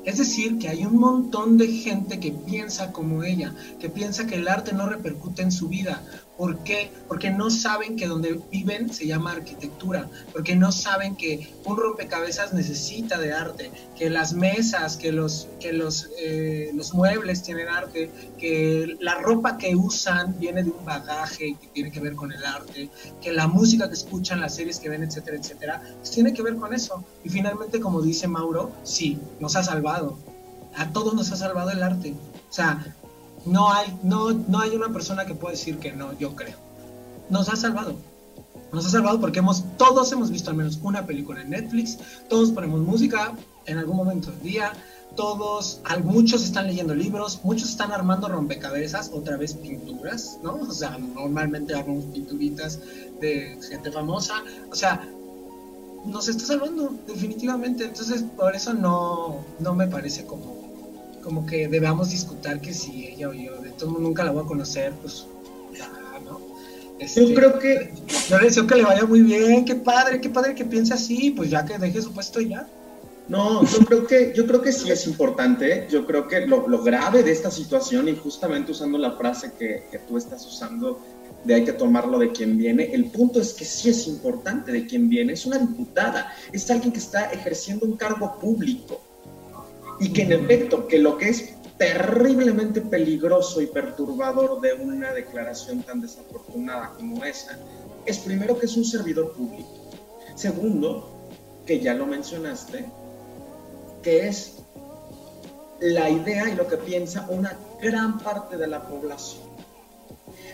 Es 0.05 0.19
decir, 0.19 0.59
que 0.59 0.69
hay 0.69 0.85
un 0.85 0.97
montón 0.97 1.57
de 1.57 1.67
gente 1.67 2.19
que 2.19 2.31
piensa 2.31 2.91
como 2.91 3.23
ella, 3.23 3.55
que 3.79 3.89
piensa 3.89 4.27
que 4.27 4.35
el 4.35 4.47
arte 4.47 4.71
no 4.71 4.87
repercute 4.87 5.41
en 5.41 5.51
su 5.51 5.67
vida. 5.67 6.03
¿Por 6.37 6.59
qué? 6.59 6.91
Porque 7.07 7.29
no 7.29 7.49
saben 7.49 7.95
que 7.95 8.07
donde 8.07 8.41
viven 8.51 8.93
se 8.93 9.07
llama 9.07 9.31
arquitectura, 9.31 10.09
porque 10.33 10.55
no 10.55 10.71
saben 10.71 11.15
que 11.15 11.53
un 11.63 11.77
rompecabezas 11.77 12.53
necesita 12.53 13.17
de 13.17 13.31
arte, 13.31 13.71
que 13.97 14.09
las 14.09 14.33
mesas, 14.33 14.97
que 14.97 15.13
los, 15.13 15.47
que 15.61 15.71
los, 15.71 16.09
eh, 16.19 16.71
los 16.73 16.93
muebles 16.93 17.41
tienen 17.41 17.69
arte, 17.69 18.11
que 18.37 18.97
la 18.99 19.15
ropa 19.15 19.57
que 19.57 19.75
usan 19.77 20.37
viene 20.37 20.63
de 20.63 20.71
un 20.71 20.83
bagaje 20.83 21.55
que 21.61 21.67
tiene 21.67 21.89
que 21.89 22.01
ver 22.01 22.15
con 22.15 22.33
el 22.33 22.43
arte, 22.45 22.89
que 23.21 23.31
la 23.31 23.47
música 23.47 23.87
que 23.87 23.93
escuchan, 23.93 24.41
las 24.41 24.55
series 24.55 24.79
que 24.79 24.89
ven, 24.89 25.03
etcétera, 25.03 25.37
etcétera, 25.37 25.81
pues 25.99 26.11
tiene 26.11 26.33
que 26.33 26.41
ver 26.41 26.57
con 26.57 26.73
eso. 26.73 27.03
Y 27.23 27.29
finalmente, 27.29 27.79
como 27.79 28.01
dice 28.01 28.27
Mauro, 28.27 28.73
sí, 28.83 29.17
nos 29.39 29.55
ha 29.55 29.63
salvado. 29.63 30.17
A 30.75 30.91
todos 30.91 31.13
nos 31.13 31.31
ha 31.31 31.37
salvado 31.37 31.69
el 31.71 31.81
arte. 31.81 32.13
O 32.49 32.53
sea, 32.53 32.93
no 33.45 33.71
hay, 33.71 33.97
no, 34.03 34.31
no 34.31 34.59
hay 34.59 34.71
una 34.75 34.89
persona 34.89 35.25
que 35.25 35.35
pueda 35.35 35.51
decir 35.51 35.77
que 35.79 35.91
no, 35.91 36.17
yo 36.17 36.35
creo. 36.35 36.57
Nos 37.29 37.49
ha 37.49 37.55
salvado. 37.55 37.95
Nos 38.71 38.85
ha 38.85 38.89
salvado 38.89 39.21
porque 39.21 39.39
hemos, 39.39 39.63
todos 39.77 40.11
hemos 40.11 40.31
visto 40.31 40.49
al 40.51 40.57
menos 40.57 40.79
una 40.81 41.05
película 41.05 41.41
en 41.41 41.51
Netflix, 41.51 41.97
todos 42.27 42.51
ponemos 42.51 42.81
música 42.81 43.33
en 43.67 43.77
algún 43.77 43.95
momento 43.95 44.31
del 44.31 44.41
día, 44.41 44.73
todos, 45.15 45.81
muchos 46.03 46.43
están 46.43 46.67
leyendo 46.67 46.93
libros, 46.93 47.39
muchos 47.43 47.69
están 47.69 47.91
armando 47.91 48.27
rompecabezas, 48.27 49.11
otra 49.13 49.37
vez 49.37 49.53
pinturas, 49.53 50.39
¿no? 50.43 50.55
O 50.55 50.71
sea, 50.71 50.97
normalmente 50.97 51.73
armamos 51.73 52.05
pinturitas 52.05 52.79
de 53.21 53.57
gente 53.69 53.91
famosa, 53.91 54.43
o 54.69 54.75
sea, 54.75 55.07
nos 56.05 56.27
está 56.27 56.45
salvando, 56.45 56.93
definitivamente. 57.07 57.85
Entonces, 57.85 58.23
por 58.35 58.55
eso 58.55 58.73
no, 58.73 59.43
no 59.59 59.73
me 59.73 59.87
parece 59.87 60.25
como, 60.25 60.54
como 61.25 61.43
que 61.43 61.67
debamos 61.67 62.11
discutir 62.11 62.59
que 62.61 62.71
si 62.71 63.07
ella 63.07 63.29
o 63.29 63.33
yo, 63.33 63.59
de 63.59 63.71
todo 63.71 63.97
nunca 63.97 64.23
la 64.23 64.31
voy 64.31 64.43
a 64.43 64.47
conocer, 64.47 64.93
pues 65.01 65.25
ya, 65.73 65.89
¿no? 66.23 66.39
yo 66.99 67.33
creo 67.33 67.57
que. 67.57 67.91
Yo 68.29 68.37
le 68.37 68.45
deseo 68.45 68.67
que 68.67 68.75
le 68.75 68.83
vaya 68.83 69.05
muy 69.05 69.21
bien, 69.21 69.65
qué 69.65 69.75
padre, 69.75 70.21
qué 70.21 70.29
padre 70.29 70.53
que 70.53 70.63
piense 70.63 70.93
así, 70.93 71.31
pues 71.31 71.49
ya 71.49 71.65
que 71.65 71.79
deje 71.79 72.01
su 72.01 72.13
puesto 72.13 72.39
ya. 72.39 72.67
No, 73.27 73.65
yo 73.65 73.79
creo 73.79 74.05
que, 74.05 74.33
yo 74.35 74.45
creo 74.45 74.61
que 74.61 74.71
sí 74.71 74.91
es 74.91 75.07
importante. 75.07 75.87
Yo 75.89 76.05
creo 76.05 76.27
que 76.27 76.45
lo, 76.45 76.67
lo 76.67 76.83
grave 76.83 77.23
de 77.23 77.31
esta 77.31 77.49
situación, 77.49 78.07
y 78.07 78.15
justamente 78.15 78.71
usando 78.71 78.99
la 78.99 79.13
frase 79.13 79.51
que, 79.57 79.85
que 79.91 79.97
tú 79.97 80.17
estás 80.17 80.45
usando, 80.45 81.01
de 81.43 81.55
hay 81.55 81.65
que 81.65 81.73
tomarlo 81.73 82.19
de 82.19 82.31
quien 82.31 82.55
viene. 82.55 82.93
El 82.93 83.05
punto 83.05 83.41
es 83.41 83.53
que 83.53 83.65
sí 83.65 83.89
es 83.89 84.07
importante 84.07 84.71
de 84.71 84.85
quien 84.85 85.09
viene. 85.09 85.33
Es 85.33 85.45
una 85.47 85.57
diputada, 85.57 86.31
es 86.53 86.69
alguien 86.69 86.93
que 86.93 86.99
está 86.99 87.31
ejerciendo 87.31 87.87
un 87.87 87.97
cargo 87.97 88.37
público. 88.39 89.01
Y 89.99 90.11
que 90.11 90.23
en 90.23 90.33
efecto, 90.33 90.87
que 90.87 90.99
lo 90.99 91.17
que 91.17 91.29
es 91.29 91.55
terriblemente 91.77 92.81
peligroso 92.81 93.61
y 93.61 93.67
perturbador 93.67 94.61
de 94.61 94.73
una 94.73 95.13
declaración 95.13 95.83
tan 95.83 96.01
desafortunada 96.01 96.93
como 96.97 97.23
esa, 97.23 97.57
es 98.05 98.19
primero 98.19 98.57
que 98.57 98.65
es 98.65 98.77
un 98.77 98.85
servidor 98.85 99.33
público. 99.33 99.69
Segundo, 100.35 101.09
que 101.65 101.79
ya 101.79 101.93
lo 101.93 102.05
mencionaste, 102.05 102.85
que 104.03 104.27
es 104.27 104.57
la 105.79 106.09
idea 106.09 106.49
y 106.49 106.55
lo 106.55 106.67
que 106.67 106.77
piensa 106.77 107.25
una 107.29 107.57
gran 107.81 108.19
parte 108.19 108.57
de 108.57 108.67
la 108.67 108.87
población. 108.87 109.43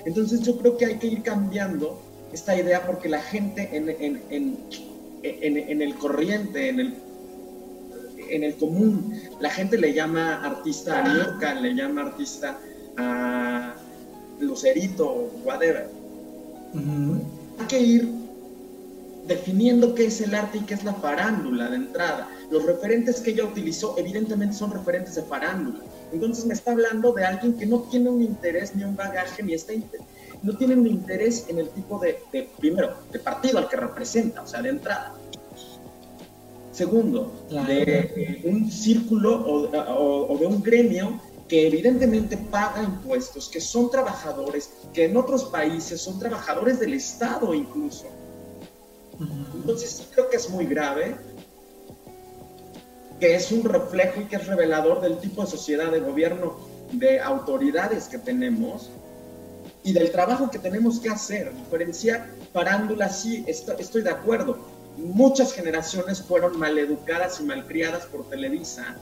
Entonces 0.05 0.41
yo 0.41 0.57
creo 0.57 0.77
que 0.77 0.85
hay 0.85 0.97
que 0.97 1.07
ir 1.07 1.21
cambiando 1.21 1.99
esta 2.33 2.55
idea 2.55 2.85
porque 2.85 3.09
la 3.09 3.21
gente 3.21 3.69
en, 3.73 3.89
el 5.81 5.95
corriente, 5.95 6.69
en 6.69 6.79
el, 6.79 6.95
en 8.35 8.43
el 8.43 8.55
común, 8.55 9.13
la 9.39 9.49
gente 9.49 9.77
le 9.77 9.93
llama 9.93 10.43
artista 10.43 10.99
a 10.99 11.07
Niurka, 11.07 11.53
le 11.55 11.73
llama 11.73 12.01
artista 12.01 12.59
a 12.97 13.75
Lucerito, 14.39 15.31
whatever. 15.43 15.89
Hay 17.59 17.65
que 17.67 17.79
ir 17.79 18.09
definiendo 19.27 19.93
qué 19.93 20.05
es 20.05 20.21
el 20.21 20.33
arte 20.33 20.57
y 20.59 20.61
qué 20.61 20.73
es 20.73 20.83
la 20.83 20.93
farándula 20.93 21.69
de 21.69 21.77
entrada. 21.77 22.29
Los 22.49 22.65
referentes 22.65 23.21
que 23.21 23.31
ella 23.31 23.45
utilizó 23.45 23.95
evidentemente 23.97 24.55
son 24.55 24.71
referentes 24.71 25.15
de 25.15 25.23
farándula. 25.23 25.79
Entonces 26.11 26.45
me 26.45 26.53
está 26.53 26.71
hablando 26.71 27.13
de 27.13 27.23
alguien 27.23 27.57
que 27.57 27.65
no 27.65 27.79
tiene 27.83 28.09
un 28.09 28.21
interés 28.21 28.75
ni 28.75 28.83
un 28.83 28.95
bagaje 28.95 29.43
ni 29.43 29.53
está 29.53 29.73
no 30.43 30.57
tiene 30.57 30.75
un 30.75 30.87
interés 30.87 31.45
en 31.49 31.59
el 31.59 31.69
tipo 31.69 31.99
de, 31.99 32.19
primero, 32.57 32.95
de 33.11 33.19
partido 33.19 33.59
al 33.59 33.69
que 33.69 33.77
representa, 33.77 34.41
o 34.41 34.47
sea, 34.47 34.61
de 34.61 34.69
entrada. 34.69 35.13
Segundo, 36.81 37.31
de 37.47 38.41
un 38.43 38.71
círculo 38.71 39.29
o, 39.45 40.35
de 40.35 40.47
un 40.47 40.63
gremio 40.63 41.21
que 41.47 41.67
evidentemente 41.67 42.35
paga 42.37 42.81
impuestos, 42.81 43.49
que 43.49 43.61
son 43.61 43.91
trabajadores, 43.91 44.71
que 44.91 45.05
en 45.05 45.15
otros 45.15 45.43
países 45.43 46.01
son 46.01 46.17
trabajadores 46.17 46.79
del 46.79 46.95
Estado 46.95 47.53
incluso. 47.53 48.05
Entonces 49.53 49.91
sí 49.91 50.07
creo 50.11 50.27
que 50.27 50.37
es 50.37 50.49
muy 50.49 50.65
grave 50.65 51.15
que 53.19 53.35
es 53.35 53.51
un 53.51 53.63
reflejo 53.63 54.21
y 54.21 54.25
que 54.25 54.37
es 54.37 54.47
revelador 54.47 55.01
del 55.01 55.19
tipo 55.19 55.43
de 55.43 55.51
sociedad, 55.51 55.91
de 55.91 55.99
gobierno, 55.99 56.55
de 56.93 57.19
autoridades 57.19 58.07
que 58.07 58.17
tenemos 58.17 58.89
y 59.83 59.93
del 59.93 60.11
trabajo 60.11 60.49
que 60.49 60.57
tenemos 60.57 60.99
que 60.99 61.09
hacer. 61.09 61.53
Diferenciar 61.53 62.27
farándula, 62.51 63.09
sí, 63.09 63.43
estoy, 63.47 64.01
de 64.01 64.09
acuerdo. 64.09 64.57
Muchas 64.97 65.53
generaciones 65.53 66.21
fueron 66.21 66.59
maleducadas 66.59 67.39
y 67.39 67.43
malcriadas 67.43 68.05
por 68.05 68.29
Televisa 68.29 68.97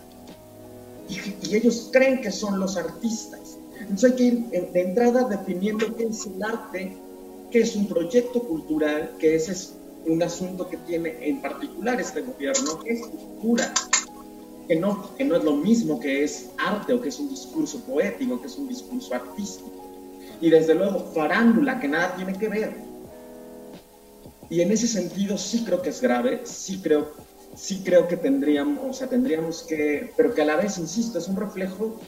y, 1.09 1.55
ellos 1.55 1.89
creen 1.91 2.21
que 2.21 2.31
son 2.31 2.59
los 2.59 2.77
artistas. 2.77 3.57
Entonces 3.79 4.11
hay 4.11 4.17
que 4.17 4.23
ir 4.23 4.45
de 4.49 4.81
entrada 4.81 5.27
definiendo 5.27 5.95
qué 5.95 6.05
es 6.05 6.25
el 6.25 6.43
arte, 6.43 6.95
qué 7.51 7.61
es 7.61 7.75
un 7.75 7.87
proyecto 7.87 8.41
cultural, 8.41 9.11
que 9.19 9.35
ese 9.35 9.53
es 9.53 9.73
un 10.05 10.21
asunto 10.21 10.69
que 10.69 10.77
tiene 10.77 11.17
en 11.21 11.41
particular 11.41 11.99
este 11.99 12.21
gobierno, 12.21 12.79
que 12.79 12.93
es 12.93 13.01
cultura, 13.07 13.73
que 14.67 14.75
no, 14.75 15.15
que 15.15 15.25
no 15.25 15.35
es 15.35 15.43
lo 15.43 15.55
mismo 15.55 15.99
que 15.99 16.23
es 16.23 16.49
arte 16.57 16.93
o 16.93 17.01
que 17.01 17.09
es 17.09 17.19
un 17.19 17.29
discurso 17.29 17.79
poético, 17.81 18.39
que 18.39 18.47
es 18.47 18.57
un 18.57 18.67
discurso 18.67 19.15
artístico. 19.15 19.71
Y 20.41 20.49
desde 20.49 20.75
luego, 20.75 21.11
farándula, 21.13 21.79
que 21.79 21.87
nada 21.87 22.15
tiene 22.15 22.33
que 22.37 22.47
ver. 22.47 22.88
Y 24.49 24.61
en 24.61 24.71
ese 24.71 24.87
sentido 24.87 25.37
sí 25.37 25.63
creo 25.63 25.81
que 25.81 25.89
es 25.89 26.01
grave, 26.01 26.41
sí 26.43 26.79
creo, 26.81 27.11
sí 27.55 27.81
creo 27.83 28.07
que 28.07 28.17
tendríamos, 28.17 28.79
o 28.89 28.93
sea, 28.93 29.07
tendríamos 29.07 29.63
que, 29.63 30.11
pero 30.17 30.33
que 30.33 30.41
a 30.41 30.45
la 30.45 30.55
vez, 30.55 30.77
insisto, 30.77 31.19
es 31.19 31.27
un 31.27 31.35
reflejo, 31.35 31.99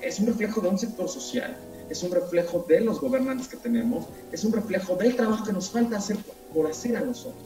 es 0.00 0.20
un 0.20 0.26
reflejo 0.26 0.60
de 0.60 0.68
un 0.68 0.78
sector 0.78 1.08
social, 1.08 1.56
es 1.90 2.02
un 2.02 2.12
reflejo 2.12 2.64
de 2.68 2.80
los 2.80 3.00
gobernantes 3.00 3.48
que 3.48 3.56
tenemos, 3.56 4.06
es 4.30 4.44
un 4.44 4.52
reflejo 4.52 4.94
del 4.94 5.16
trabajo 5.16 5.44
que 5.44 5.52
nos 5.52 5.70
falta 5.70 5.96
hacer 5.96 6.16
por 6.52 6.70
hacer 6.70 6.96
a 6.96 7.00
nosotros. 7.00 7.42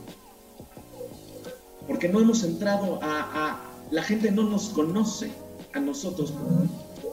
Porque 1.87 2.09
no 2.09 2.21
hemos 2.21 2.45
entrado 2.45 2.99
a 3.03 3.65
la 3.91 4.03
gente 4.03 4.31
no 4.31 4.45
nos 4.45 4.69
conoce 4.71 5.31
a 5.73 5.81
nosotros, 5.81 6.33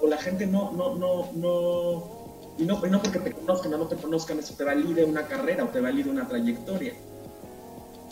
o 0.01 0.07
la 0.07 0.17
gente 0.17 0.45
no, 0.45 0.71
no, 0.71 0.95
no, 0.95 1.31
no, 1.33 2.14
y 2.57 2.63
no, 2.63 2.79
no 2.79 3.01
porque 3.01 3.19
te 3.19 3.31
conozcan 3.31 3.73
o 3.73 3.77
no 3.77 3.87
te 3.87 3.95
conozcan, 3.95 4.39
eso 4.39 4.53
te 4.55 4.63
valide 4.63 5.03
una 5.03 5.27
carrera 5.27 5.63
o 5.65 5.67
te 5.67 5.81
valide 5.81 6.09
una 6.09 6.27
trayectoria. 6.27 6.93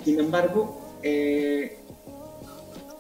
Sin 0.04 0.20
embargo, 0.20 0.82
eh, 1.02 1.80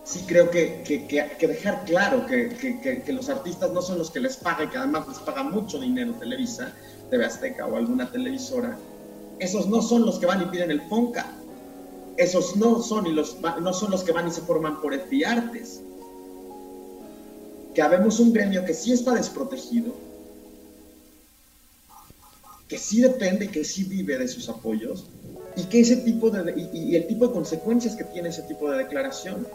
sí 0.03 0.23
creo 0.25 0.49
que, 0.49 0.83
que, 0.83 1.05
que, 1.05 1.47
dejar 1.47 1.83
claro 1.85 2.25
que, 2.25 3.03
los 3.07 3.29
artistas 3.29 3.71
no 3.71 3.81
son 3.81 3.97
los 3.97 4.09
que 4.09 4.19
les 4.19 4.37
pagan, 4.37 4.69
que 4.69 4.77
además 4.77 5.07
les 5.07 5.19
paga 5.19 5.43
mucho 5.43 5.79
dinero 5.79 6.13
Televisa, 6.13 6.73
TV 7.09 7.25
Azteca 7.25 7.65
o 7.67 7.75
alguna 7.75 8.09
televisora, 8.09 8.77
esos 9.39 9.67
no 9.67 9.81
son 9.81 10.05
los 10.05 10.19
que 10.19 10.25
van 10.25 10.41
y 10.41 10.45
piden 10.45 10.71
el 10.71 10.81
FONCA 10.83 11.25
esos 12.17 12.55
no 12.55 12.81
son, 12.81 13.07
y 13.07 13.11
los, 13.11 13.37
no 13.61 13.73
son 13.73 13.91
los 13.91 14.03
que 14.03 14.11
van 14.11 14.27
y 14.27 14.31
se 14.31 14.41
forman 14.41 14.81
por 14.81 14.93
espiartes. 14.93 15.81
Que 17.73 17.81
habemos 17.81 18.19
un 18.19 18.33
gremio 18.33 18.63
que 18.65 18.73
sí 18.73 18.93
está 18.93 19.13
desprotegido, 19.13 19.93
que 22.73 22.79
sí 22.79 23.01
depende 23.01 23.49
que 23.49 23.63
sí 23.63 23.83
vive 23.83 24.17
de 24.17 24.27
sus 24.27 24.49
apoyos, 24.49 25.05
y 25.55 25.65
que 25.65 25.81
ese 25.81 25.97
tipo 25.97 26.31
de, 26.31 26.59
y, 26.73 26.95
el 26.95 27.05
tipo 27.05 27.27
de 27.27 27.33
consecuencias 27.33 27.95
que 27.95 28.03
tiene 28.03 28.29
ese 28.29 28.41
tipo 28.41 28.71
de 28.71 28.79
declaraciones. 28.79 29.45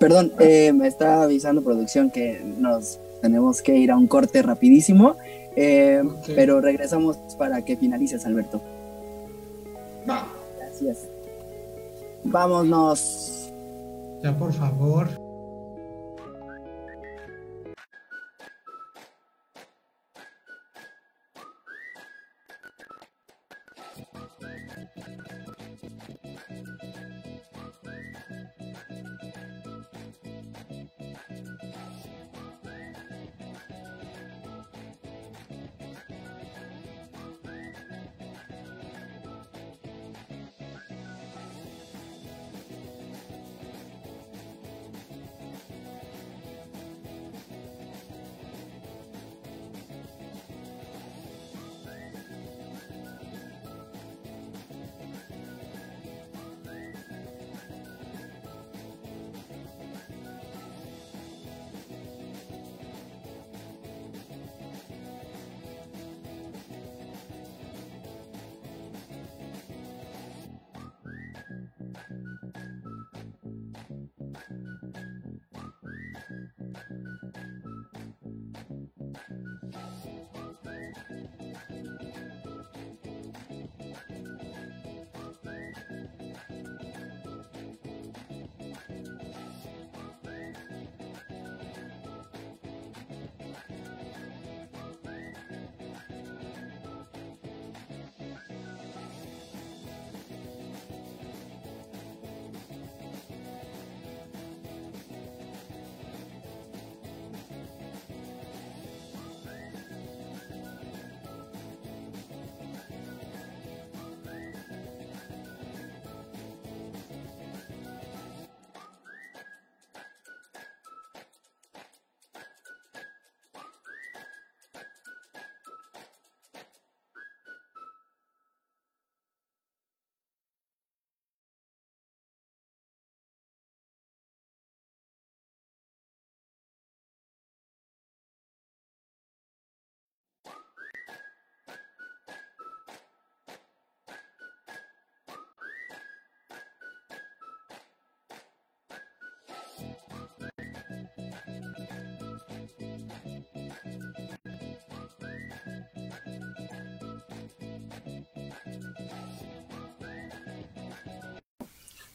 Perdón, 0.00 0.32
eh, 0.40 0.72
me 0.72 0.88
está 0.88 1.22
avisando 1.22 1.62
producción 1.62 2.10
que 2.10 2.40
nos 2.58 2.98
tenemos 3.20 3.62
que 3.62 3.76
ir 3.76 3.92
a 3.92 3.96
un 3.96 4.08
corte 4.08 4.42
rapidísimo, 4.42 5.14
eh, 5.54 6.02
pero 6.26 6.60
regresamos 6.60 7.16
para 7.38 7.64
que 7.64 7.76
finalices, 7.76 8.26
Alberto. 8.26 8.60
Va. 10.10 10.26
Vámonos. 12.24 13.52
Ya, 14.20 14.36
por 14.36 14.52
favor. 14.52 15.21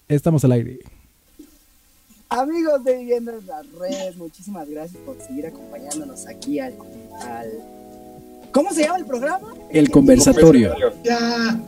Estamos 0.07 0.45
al 0.45 0.53
aire. 0.53 0.79
Amigos 2.29 2.83
de 2.85 2.97
Viviendo 2.97 3.31
en 3.31 3.45
las 3.45 3.69
Redes, 3.73 4.15
muchísimas 4.15 4.69
gracias 4.69 5.01
por 5.03 5.19
seguir 5.21 5.47
acompañándonos 5.47 6.27
aquí 6.27 6.59
al, 6.59 6.75
al... 7.21 7.51
¿Cómo 8.53 8.71
se 8.71 8.83
llama 8.83 8.99
el 8.99 9.05
programa? 9.05 9.53
El 9.69 9.91
conversatorio. 9.91 10.73
Ya. 11.03 11.59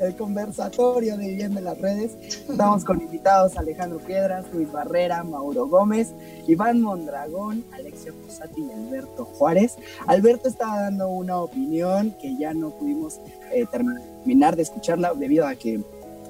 el 0.00 0.14
conversatorio 0.14 1.16
de 1.16 1.28
Vivienda 1.28 1.58
en 1.60 1.64
las 1.64 1.78
Redes. 1.78 2.12
Estamos 2.48 2.84
con 2.84 3.00
invitados 3.00 3.56
Alejandro 3.56 3.98
Piedras, 3.98 4.44
Luis 4.52 4.70
Barrera, 4.70 5.24
Mauro 5.24 5.68
Gómez, 5.68 6.12
Iván 6.46 6.82
Mondragón, 6.82 7.64
Alexia 7.72 8.12
Posati 8.12 8.60
y 8.62 8.70
Alberto 8.70 9.24
Juárez. 9.24 9.76
Alberto 10.06 10.48
estaba 10.48 10.82
dando 10.82 11.08
una 11.08 11.38
opinión 11.38 12.14
que 12.20 12.36
ya 12.36 12.52
no 12.52 12.70
pudimos 12.70 13.20
eh, 13.52 13.64
terminar 13.70 14.56
de 14.56 14.62
escucharla 14.62 15.14
debido 15.14 15.46
a 15.46 15.54
que 15.54 15.80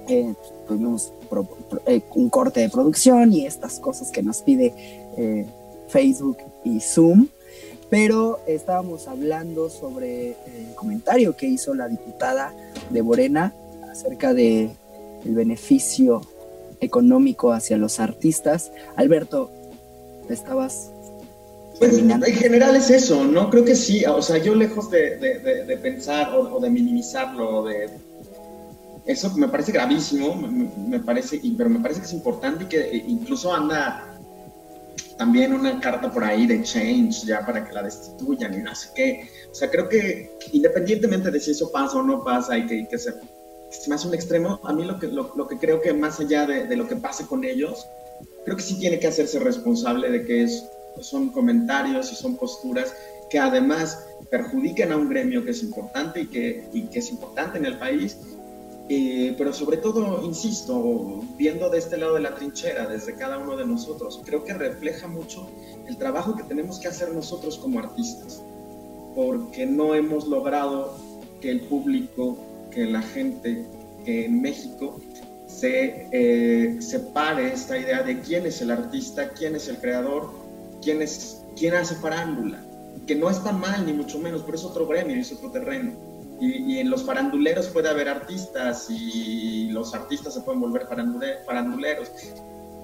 eh, 0.08 0.34
tuvimos 0.66 1.12
eh, 1.86 2.02
un 2.14 2.28
corte 2.30 2.60
de 2.60 2.70
producción 2.70 3.32
y 3.32 3.46
estas 3.46 3.80
cosas 3.80 4.10
que 4.10 4.22
nos 4.22 4.42
pide 4.42 4.74
Facebook 5.88 6.38
y 6.64 6.80
Zoom 6.80 7.28
pero 7.90 8.40
estábamos 8.46 9.06
hablando 9.06 9.70
sobre 9.70 10.30
el 10.30 10.74
comentario 10.74 11.36
que 11.36 11.46
hizo 11.46 11.74
la 11.74 11.88
diputada 11.88 12.52
de 12.90 13.02
Morena 13.02 13.54
acerca 13.90 14.34
de 14.34 14.70
el 15.24 15.34
beneficio 15.34 16.22
económico 16.80 17.52
hacia 17.52 17.76
los 17.76 18.00
artistas. 18.00 18.72
Alberto, 18.96 19.50
estabas 20.28 20.90
pues 21.78 21.98
en 21.98 22.22
general 22.22 22.74
es 22.74 22.88
eso, 22.88 23.22
¿no? 23.24 23.50
Creo 23.50 23.62
que 23.62 23.74
sí, 23.74 24.02
o 24.06 24.22
sea, 24.22 24.38
yo 24.38 24.54
lejos 24.54 24.90
de, 24.90 25.78
pensar 25.82 26.34
o, 26.34 26.58
de 26.58 26.70
minimizarlo, 26.70 27.64
de 27.64 27.90
eso 29.06 29.32
me 29.36 29.48
parece 29.48 29.72
gravísimo, 29.72 30.34
me, 30.34 30.98
parece, 31.00 31.40
pero 31.56 31.70
me 31.70 31.78
parece 31.78 32.00
que 32.00 32.06
es 32.06 32.12
importante 32.12 32.64
y 32.64 32.66
que 32.66 32.80
eh, 32.80 33.04
incluso 33.06 33.54
anda 33.54 34.18
también 35.16 35.54
una 35.54 35.80
carta 35.80 36.10
por 36.10 36.24
ahí 36.24 36.46
de 36.46 36.62
change 36.62 37.24
ya 37.24 37.46
para 37.46 37.64
que 37.64 37.72
la 37.72 37.84
destituyan 37.84 38.52
y 38.54 38.62
no 38.62 38.74
sé 38.74 38.88
qué. 38.94 39.30
O 39.50 39.54
sea, 39.54 39.70
creo 39.70 39.88
que 39.88 40.36
independientemente 40.52 41.30
de 41.30 41.40
si 41.40 41.52
eso 41.52 41.70
pasa 41.70 41.98
o 41.98 42.02
no 42.02 42.22
pasa 42.24 42.58
y 42.58 42.66
que, 42.66 42.88
que 42.88 42.98
se, 42.98 43.14
se 43.70 43.88
me 43.88 43.94
hace 43.94 44.08
un 44.08 44.14
extremo, 44.14 44.60
a 44.64 44.72
mí 44.72 44.84
lo 44.84 44.98
que, 44.98 45.06
lo, 45.06 45.32
lo 45.36 45.46
que 45.46 45.56
creo 45.56 45.80
que 45.80 45.92
más 45.94 46.18
allá 46.18 46.44
de, 46.44 46.66
de, 46.66 46.76
lo 46.76 46.88
que 46.88 46.96
pase 46.96 47.26
con 47.26 47.44
ellos, 47.44 47.86
creo 48.44 48.56
que 48.56 48.62
sí 48.62 48.78
tiene 48.78 48.98
que 48.98 49.06
hacerse 49.06 49.38
responsable 49.38 50.10
de 50.10 50.24
que 50.24 50.42
es, 50.42 50.66
son 51.00 51.30
comentarios 51.30 52.10
y 52.12 52.16
son 52.16 52.36
posturas 52.36 52.92
que 53.30 53.38
además 53.38 54.04
perjudican 54.30 54.92
a 54.92 54.96
un 54.96 55.08
gremio 55.08 55.44
que 55.44 55.50
es 55.50 55.62
importante 55.62 56.22
y 56.22 56.26
que, 56.26 56.68
y 56.72 56.82
que 56.88 56.98
es 56.98 57.10
importante 57.10 57.58
en 57.58 57.66
el 57.66 57.78
país 57.78 58.16
eh, 58.88 59.34
pero 59.36 59.52
sobre 59.52 59.78
todo, 59.78 60.22
insisto, 60.24 61.24
viendo 61.36 61.68
de 61.70 61.78
este 61.78 61.96
lado 61.96 62.14
de 62.14 62.20
la 62.20 62.36
trinchera, 62.36 62.86
desde 62.86 63.14
cada 63.14 63.38
uno 63.38 63.56
de 63.56 63.66
nosotros, 63.66 64.20
creo 64.24 64.44
que 64.44 64.54
refleja 64.54 65.08
mucho 65.08 65.48
el 65.88 65.96
trabajo 65.96 66.36
que 66.36 66.44
tenemos 66.44 66.78
que 66.78 66.86
hacer 66.86 67.12
nosotros 67.12 67.58
como 67.58 67.80
artistas, 67.80 68.42
porque 69.16 69.66
no 69.66 69.94
hemos 69.94 70.28
logrado 70.28 70.96
que 71.40 71.50
el 71.50 71.62
público, 71.62 72.38
que 72.70 72.84
la 72.84 73.02
gente 73.02 73.66
que 74.04 74.26
en 74.26 74.40
México 74.40 75.00
se 75.48 76.06
eh, 76.12 76.80
separe 76.80 77.52
esta 77.52 77.76
idea 77.76 78.04
de 78.04 78.20
quién 78.20 78.46
es 78.46 78.60
el 78.60 78.70
artista, 78.70 79.30
quién 79.30 79.56
es 79.56 79.66
el 79.66 79.78
creador, 79.78 80.30
quién, 80.80 81.02
es, 81.02 81.42
quién 81.56 81.74
hace 81.74 81.96
farándula, 81.96 82.62
que 83.04 83.16
no 83.16 83.30
está 83.30 83.50
mal 83.50 83.84
ni 83.84 83.92
mucho 83.92 84.20
menos, 84.20 84.42
pero 84.44 84.56
es 84.56 84.64
otro 84.64 84.86
gremio, 84.86 85.16
es 85.16 85.32
otro 85.32 85.50
terreno 85.50 86.05
y, 86.40 86.78
en 86.78 86.90
los 86.90 87.04
faranduleros 87.04 87.68
puede 87.68 87.88
haber 87.88 88.08
artistas 88.08 88.86
y 88.90 89.68
los 89.70 89.94
artistas 89.94 90.34
se 90.34 90.40
pueden 90.40 90.60
volver 90.60 90.86
faranduleros. 90.86 92.10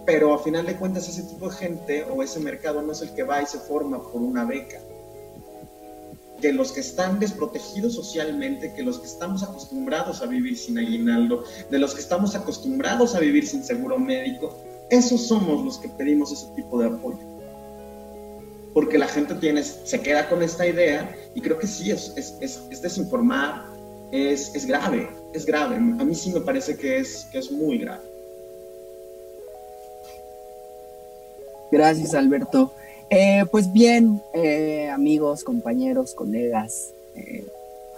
Pero 0.05 0.35
a 0.35 0.39
final 0.39 0.66
de 0.66 0.77
cuentas 0.77 1.09
ese 1.09 1.23
tipo 1.23 1.49
de 1.49 1.57
gente 1.57 2.05
o 2.05 2.23
ese 2.23 2.41
mercado 2.41 2.83
no 2.83 2.93
es 2.93 3.03
el 3.03 3.11
que 3.15 3.23
va 3.23 3.43
y 3.43 3.47
se 3.47 3.59
forma 3.59 4.03
por 4.03 4.23
una 4.23 4.45
beca. 4.45 4.81
Que 6.41 6.53
los 6.53 6.73
que 6.73 6.81
están 6.81 7.20
desprotegidos 7.20 7.95
socialmente, 7.95 8.74
que 8.74 8.83
los 8.83 8.99
que 8.99 9.07
estamos 9.07 9.45
acostumbrados 9.45 10.23
a 10.23 10.27
vivir 10.27 10.59
sin 10.59 10.79
aguinaldo, 10.79 11.45
de 11.70 11.79
los 11.79 11.95
que 11.95 12.01
estamos 12.01 12.35
acostumbrados 12.35 13.15
a 13.15 13.20
vivir 13.20 13.47
sin 13.47 13.62
seguro 13.62 13.99
médico, 13.99 14.57
esos 14.91 15.29
somos 15.29 15.65
los 15.65 15.79
que 15.79 15.89
pedimos 15.89 16.33
ese 16.33 16.47
tipo 16.57 16.81
de 16.81 16.89
apoyo 16.89 17.32
porque 18.74 18.99
la 18.99 19.07
gente 19.07 19.35
tiene, 19.35 19.62
se 19.62 20.01
queda 20.01 20.28
con 20.28 20.43
esta 20.43 20.66
idea 20.66 21.15
y 21.35 21.40
creo 21.40 21.59
que 21.59 21.66
sí, 21.66 21.90
es, 21.90 22.12
es, 22.16 22.35
es, 22.70 22.82
desinformar, 22.82 23.65
es, 24.11 24.66
grave, 24.66 25.09
es 25.35 25.44
grave. 25.44 25.77
A 25.77 26.05
mí 26.05 26.15
sí 26.15 26.32
me 26.32 26.40
parece 26.40 26.77
que 26.77 26.99
es, 26.99 27.27
que 27.31 27.39
es 27.39 27.51
muy 27.51 27.78
grave. 27.78 28.03
Gracias, 31.70 32.15
Alberto. 32.15 32.73
Eh, 33.11 33.44
pues 33.51 33.70
bien, 33.73 34.23
eh, 34.32 34.89
amigos, 34.90 35.44
compañeros, 35.44 36.15
colegas, 36.15 36.93
eh, 37.15 37.44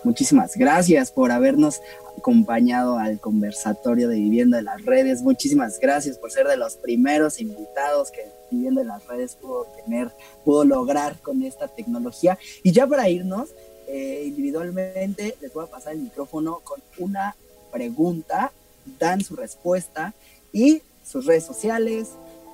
muchísimas 0.05 0.57
gracias 0.57 1.11
por 1.11 1.33
habernos 1.33 1.81
acompañado 2.19 2.99
al 2.99 3.21
conversatorio 3.21 4.09
de 4.09 4.17
Vivienda 4.17 4.59
de 4.59 4.63
las 4.63 4.85
Redes. 4.85 5.23
Muchísimas 5.23 5.81
gracias 5.81 6.19
por 6.19 6.31
ser 6.31 6.47
de 6.47 6.57
los 6.57 6.77
primeros 6.77 7.41
invitados 7.41 8.11
que 8.11 8.23
Vivienda 8.51 8.83
de 8.83 8.89
las 8.89 9.07
Redes 9.07 9.37
pudo 9.37 9.67
tener, 9.85 10.11
pudo 10.45 10.65
lograr 10.65 11.17
con 11.21 11.43
esta 11.43 11.69
tecnología. 11.69 12.39
Y 12.63 12.73
ya 12.73 12.87
para 12.87 13.09
irnos, 13.09 13.51
eh, 13.89 14.25
individualmente 14.27 15.37
les 15.41 15.53
voy 15.53 15.65
a 15.65 15.71
pasar 15.71 15.95
el 15.95 16.01
micrófono 16.01 16.61
con 16.65 16.81
una 16.99 17.37
pregunta, 17.73 18.53
dan 18.99 19.23
su 19.23 19.37
respuesta 19.37 20.15
y 20.53 20.83
sus 21.05 21.27
redes 21.27 21.45
sociales, 21.45 22.11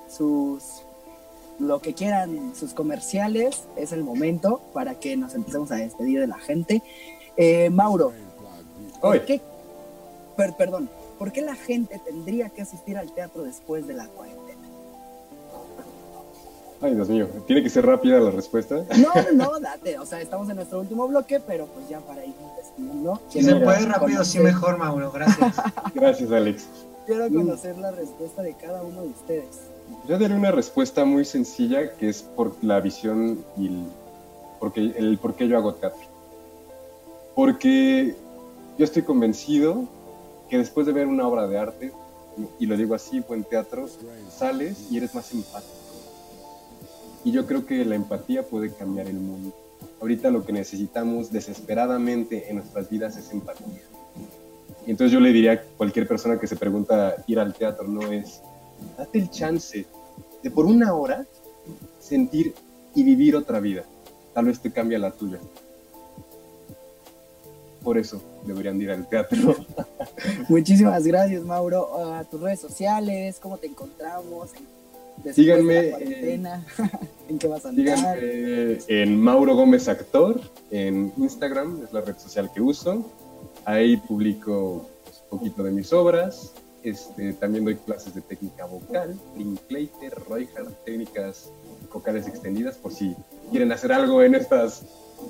sus 0.09 0.83
lo 1.61 1.79
que 1.79 1.93
quieran, 1.93 2.53
sus 2.55 2.73
comerciales, 2.73 3.63
es 3.75 3.91
el 3.91 4.03
momento 4.03 4.61
para 4.73 4.95
que 4.95 5.15
nos 5.15 5.35
empecemos 5.35 5.71
a 5.71 5.75
despedir 5.75 6.19
de 6.19 6.27
la 6.27 6.39
gente. 6.39 6.81
Eh, 7.37 7.69
Mauro, 7.69 8.13
¿por 9.01 9.25
qué 9.25 9.41
perdón, 10.49 10.89
¿por 11.19 11.31
qué 11.31 11.41
la 11.41 11.55
gente 11.55 11.99
tendría 12.03 12.49
que 12.49 12.61
asistir 12.61 12.97
al 12.97 13.11
teatro 13.13 13.43
después 13.43 13.87
de 13.87 13.93
la 13.93 14.07
cuarentena? 14.07 14.41
Ay, 16.81 16.95
Dios 16.95 17.09
mío, 17.09 17.27
¿tiene 17.45 17.61
que 17.61 17.69
ser 17.69 17.85
rápida 17.85 18.19
la 18.19 18.31
respuesta? 18.31 18.83
No, 18.97 19.31
no, 19.33 19.59
date, 19.61 19.99
o 19.99 20.05
sea, 20.05 20.19
estamos 20.19 20.49
en 20.49 20.55
nuestro 20.55 20.79
último 20.79 21.07
bloque, 21.07 21.39
pero 21.39 21.67
pues 21.67 21.87
ya 21.87 21.99
para 21.99 22.25
ir 22.25 22.33
despidiendo. 22.57 23.21
Si 23.29 23.43
se 23.43 23.55
puede 23.55 23.85
rápido, 23.85 24.25
sí 24.25 24.39
mejor, 24.39 24.77
Mauro, 24.77 25.11
gracias. 25.11 25.55
gracias, 25.93 26.31
Alex. 26.31 26.65
Quiero 27.05 27.29
conocer 27.29 27.77
la 27.77 27.91
respuesta 27.91 28.41
de 28.41 28.53
cada 28.55 28.81
uno 28.81 29.03
de 29.03 29.09
ustedes. 29.09 29.59
Yo 30.07 30.17
daré 30.17 30.33
una 30.33 30.51
respuesta 30.51 31.05
muy 31.05 31.25
sencilla, 31.25 31.93
que 31.97 32.09
es 32.09 32.23
por 32.23 32.55
la 32.63 32.79
visión 32.79 33.43
y 33.57 33.67
el, 33.67 33.83
porque, 34.59 34.93
el 34.97 35.17
por 35.19 35.35
qué 35.35 35.47
yo 35.47 35.57
hago 35.57 35.73
teatro. 35.75 36.10
Porque 37.35 38.15
yo 38.77 38.85
estoy 38.85 39.03
convencido 39.03 39.87
que 40.49 40.57
después 40.57 40.85
de 40.85 40.93
ver 40.93 41.07
una 41.07 41.27
obra 41.27 41.47
de 41.47 41.57
arte, 41.57 41.91
y 42.59 42.65
lo 42.65 42.75
digo 42.75 42.95
así, 42.95 43.21
buen 43.21 43.43
teatro, 43.43 43.87
sales 44.29 44.87
y 44.89 44.97
eres 44.97 45.15
más 45.15 45.31
empático. 45.33 45.73
Y 47.23 47.31
yo 47.31 47.45
creo 47.45 47.65
que 47.65 47.85
la 47.85 47.95
empatía 47.95 48.43
puede 48.43 48.71
cambiar 48.71 49.07
el 49.07 49.15
mundo. 49.15 49.53
Ahorita 50.01 50.29
lo 50.31 50.45
que 50.45 50.51
necesitamos 50.51 51.31
desesperadamente 51.31 52.49
en 52.49 52.57
nuestras 52.57 52.89
vidas 52.89 53.15
es 53.17 53.31
empatía. 53.31 53.83
Entonces 54.87 55.11
yo 55.11 55.19
le 55.19 55.31
diría 55.31 55.53
a 55.53 55.61
cualquier 55.61 56.07
persona 56.07 56.39
que 56.39 56.47
se 56.47 56.55
pregunta 56.55 57.15
ir 57.27 57.39
al 57.39 57.53
teatro, 57.53 57.87
no 57.87 58.11
es, 58.11 58.41
date 58.97 59.19
el 59.19 59.29
chance 59.29 59.85
de 60.41 60.51
por 60.51 60.65
una 60.65 60.93
hora 60.95 61.25
sentir 61.99 62.55
y 62.95 63.03
vivir 63.03 63.35
otra 63.35 63.59
vida. 63.59 63.83
Tal 64.33 64.45
vez 64.45 64.59
te 64.59 64.71
cambia 64.71 64.97
la 64.97 65.11
tuya 65.11 65.37
por 67.83 67.97
eso 67.97 68.21
deberían 68.45 68.81
ir 68.81 68.91
al 68.91 69.07
teatro. 69.07 69.55
Muchísimas 70.49 71.05
gracias, 71.05 71.43
Mauro. 71.43 72.13
A 72.13 72.23
tus 72.23 72.41
redes 72.41 72.59
sociales, 72.59 73.37
¿cómo 73.41 73.57
te 73.57 73.67
encontramos? 73.67 74.51
síganme. 75.33 75.89
¿En 77.29 77.39
qué 77.39 77.47
vas 77.47 77.65
a 77.65 77.69
andar? 77.69 77.97
Síganme 77.97 78.79
en 78.87 79.21
Mauro 79.21 79.55
Gómez 79.55 79.87
Actor, 79.87 80.41
en 80.71 81.13
Instagram, 81.17 81.83
es 81.83 81.93
la 81.93 82.01
red 82.01 82.17
social 82.17 82.51
que 82.53 82.61
uso. 82.61 83.05
Ahí 83.65 83.97
publico 83.97 84.87
pues, 85.03 85.21
un 85.29 85.39
poquito 85.39 85.63
de 85.63 85.71
mis 85.71 85.93
obras. 85.93 86.53
Este, 86.83 87.33
también 87.33 87.63
doy 87.63 87.75
clases 87.75 88.15
de 88.15 88.21
técnica 88.21 88.65
vocal, 88.65 89.15
Linklater, 89.37 90.13
Royhart, 90.27 90.83
técnicas 90.83 91.51
vocales 91.93 92.27
extendidas, 92.27 92.75
por 92.77 92.91
si 92.91 93.15
quieren 93.51 93.71
hacer 93.71 93.91
algo 93.91 94.23
en 94.23 94.33
estas 94.33 94.83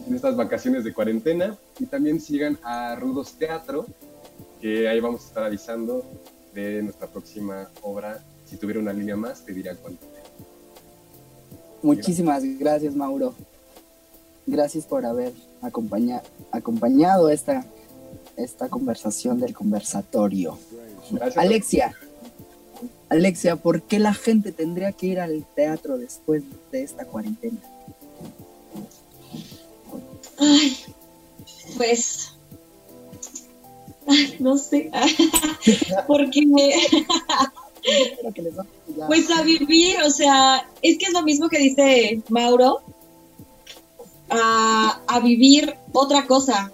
en 0.07 0.15
estas 0.15 0.35
vacaciones 0.35 0.83
de 0.83 0.93
cuarentena. 0.93 1.57
Y 1.79 1.85
también 1.85 2.19
sigan 2.19 2.57
a 2.63 2.95
Rudos 2.95 3.33
Teatro, 3.33 3.85
que 4.59 4.87
ahí 4.87 4.99
vamos 4.99 5.23
a 5.23 5.27
estar 5.27 5.43
avisando 5.43 6.03
de 6.53 6.83
nuestra 6.83 7.07
próxima 7.07 7.69
obra. 7.81 8.23
Si 8.45 8.57
tuviera 8.57 8.79
una 8.79 8.93
línea 8.93 9.15
más, 9.15 9.45
te 9.45 9.53
diría 9.53 9.75
cuánto. 9.75 10.05
Muchísimas 11.81 12.43
gracias, 12.59 12.95
Mauro. 12.95 13.33
Gracias 14.45 14.85
por 14.85 15.05
haber 15.05 15.33
acompañado 16.51 17.29
esta, 17.29 17.65
esta 18.35 18.69
conversación 18.69 19.39
del 19.39 19.53
conversatorio. 19.53 20.57
Alexia, 21.35 21.95
Alexia, 23.09 23.57
¿por 23.57 23.81
qué 23.81 23.99
la 23.99 24.13
gente 24.13 24.51
tendría 24.51 24.93
que 24.93 25.07
ir 25.07 25.19
al 25.19 25.45
teatro 25.53 25.97
después 25.97 26.43
de 26.71 26.83
esta 26.83 27.05
cuarentena? 27.05 27.57
Ay, 30.41 30.75
pues. 31.77 32.33
No 34.39 34.57
sé. 34.57 34.91
Porque. 36.07 36.41
pues 39.07 39.29
a 39.29 39.43
vivir, 39.43 39.97
o 40.03 40.09
sea, 40.09 40.67
es 40.81 40.97
que 40.97 41.05
es 41.05 41.13
lo 41.13 41.21
mismo 41.21 41.47
que 41.47 41.59
dice 41.59 42.21
Mauro. 42.29 42.81
A, 44.33 45.01
a 45.07 45.19
vivir 45.19 45.75
otra 45.91 46.25
cosa, 46.25 46.71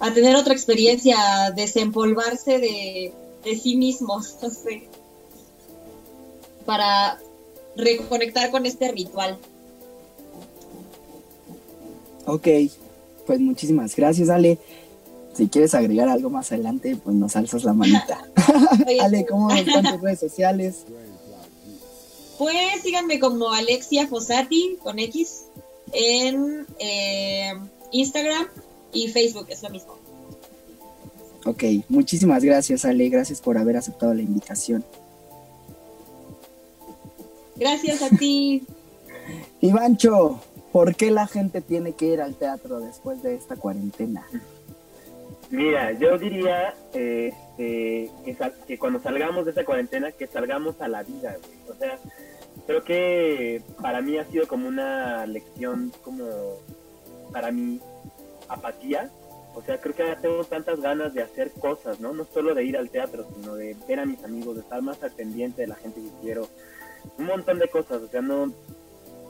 a 0.00 0.14
tener 0.14 0.34
otra 0.34 0.54
experiencia, 0.54 1.44
a 1.44 1.50
desempolvarse 1.50 2.58
de, 2.58 3.12
de 3.44 3.58
sí 3.58 3.76
mismos, 3.76 4.34
no 4.40 4.48
sé, 4.48 4.88
para 6.64 7.20
reconectar 7.76 8.50
con 8.50 8.64
este 8.64 8.90
ritual. 8.90 9.38
Ok, 12.28 12.46
pues 13.26 13.40
muchísimas 13.40 13.96
gracias, 13.96 14.28
Ale. 14.28 14.58
Si 15.32 15.48
quieres 15.48 15.74
agregar 15.74 16.10
algo 16.10 16.28
más 16.28 16.52
adelante, 16.52 16.94
pues 17.02 17.16
nos 17.16 17.34
alzas 17.36 17.64
la 17.64 17.72
manita. 17.72 18.22
Ale, 19.02 19.24
¿cómo 19.24 19.50
están 19.50 19.84
tus 19.84 20.00
redes 20.02 20.20
sociales? 20.20 20.84
Pues 22.36 22.82
síganme 22.82 23.18
como 23.18 23.50
Alexia 23.50 24.06
Fossati 24.06 24.76
con 24.82 24.98
X 24.98 25.44
en 25.92 26.66
eh, 26.78 27.54
Instagram 27.92 28.46
y 28.92 29.08
Facebook, 29.08 29.46
es 29.48 29.62
lo 29.62 29.70
mismo. 29.70 29.94
Ok, 31.46 31.64
muchísimas 31.88 32.44
gracias 32.44 32.84
Ale, 32.84 33.08
gracias 33.08 33.40
por 33.40 33.56
haber 33.56 33.78
aceptado 33.78 34.12
la 34.12 34.20
invitación. 34.20 34.84
Gracias 37.56 38.02
a 38.02 38.10
ti. 38.10 38.62
Ivancho, 39.60 40.40
¿por 40.78 40.94
qué 40.94 41.10
la 41.10 41.26
gente 41.26 41.60
tiene 41.60 41.94
que 41.94 42.06
ir 42.06 42.20
al 42.20 42.36
teatro 42.36 42.78
después 42.78 43.20
de 43.20 43.34
esta 43.34 43.56
cuarentena? 43.56 44.24
Mira, 45.50 45.90
yo 45.90 46.16
diría 46.16 46.68
este, 46.68 47.34
que, 47.56 48.36
que, 48.68 48.78
cuando 48.78 49.00
salgamos 49.00 49.44
de 49.44 49.50
esta 49.50 49.64
cuarentena, 49.64 50.12
que 50.12 50.28
salgamos 50.28 50.80
a 50.80 50.86
la 50.86 51.02
vida. 51.02 51.36
O 51.68 51.74
sea, 51.74 51.98
creo 52.64 52.84
que 52.84 53.60
para 53.82 54.00
mí 54.02 54.18
ha 54.18 54.24
sido 54.26 54.46
como 54.46 54.68
una 54.68 55.26
lección, 55.26 55.92
como 56.04 56.28
para 57.32 57.50
mí, 57.50 57.80
apatía. 58.48 59.10
O 59.56 59.62
sea, 59.62 59.80
creo 59.80 59.96
que 59.96 60.04
ahora 60.04 60.20
tengo 60.20 60.44
tantas 60.44 60.80
ganas 60.80 61.12
de 61.12 61.22
hacer 61.22 61.50
cosas, 61.50 61.98
¿no? 61.98 62.12
No 62.12 62.24
solo 62.24 62.54
de 62.54 62.62
ir 62.62 62.76
al 62.76 62.88
teatro, 62.88 63.26
sino 63.34 63.56
de 63.56 63.74
ver 63.88 63.98
a 63.98 64.06
mis 64.06 64.22
amigos, 64.22 64.54
de 64.54 64.60
estar 64.60 64.80
más 64.80 65.02
al 65.02 65.10
pendiente 65.10 65.62
de 65.62 65.66
la 65.66 65.74
gente 65.74 66.00
que 66.00 66.20
quiero. 66.22 66.46
Un 67.18 67.26
montón 67.26 67.58
de 67.58 67.66
cosas, 67.66 68.00
o 68.00 68.06
sea, 68.06 68.22
no 68.22 68.52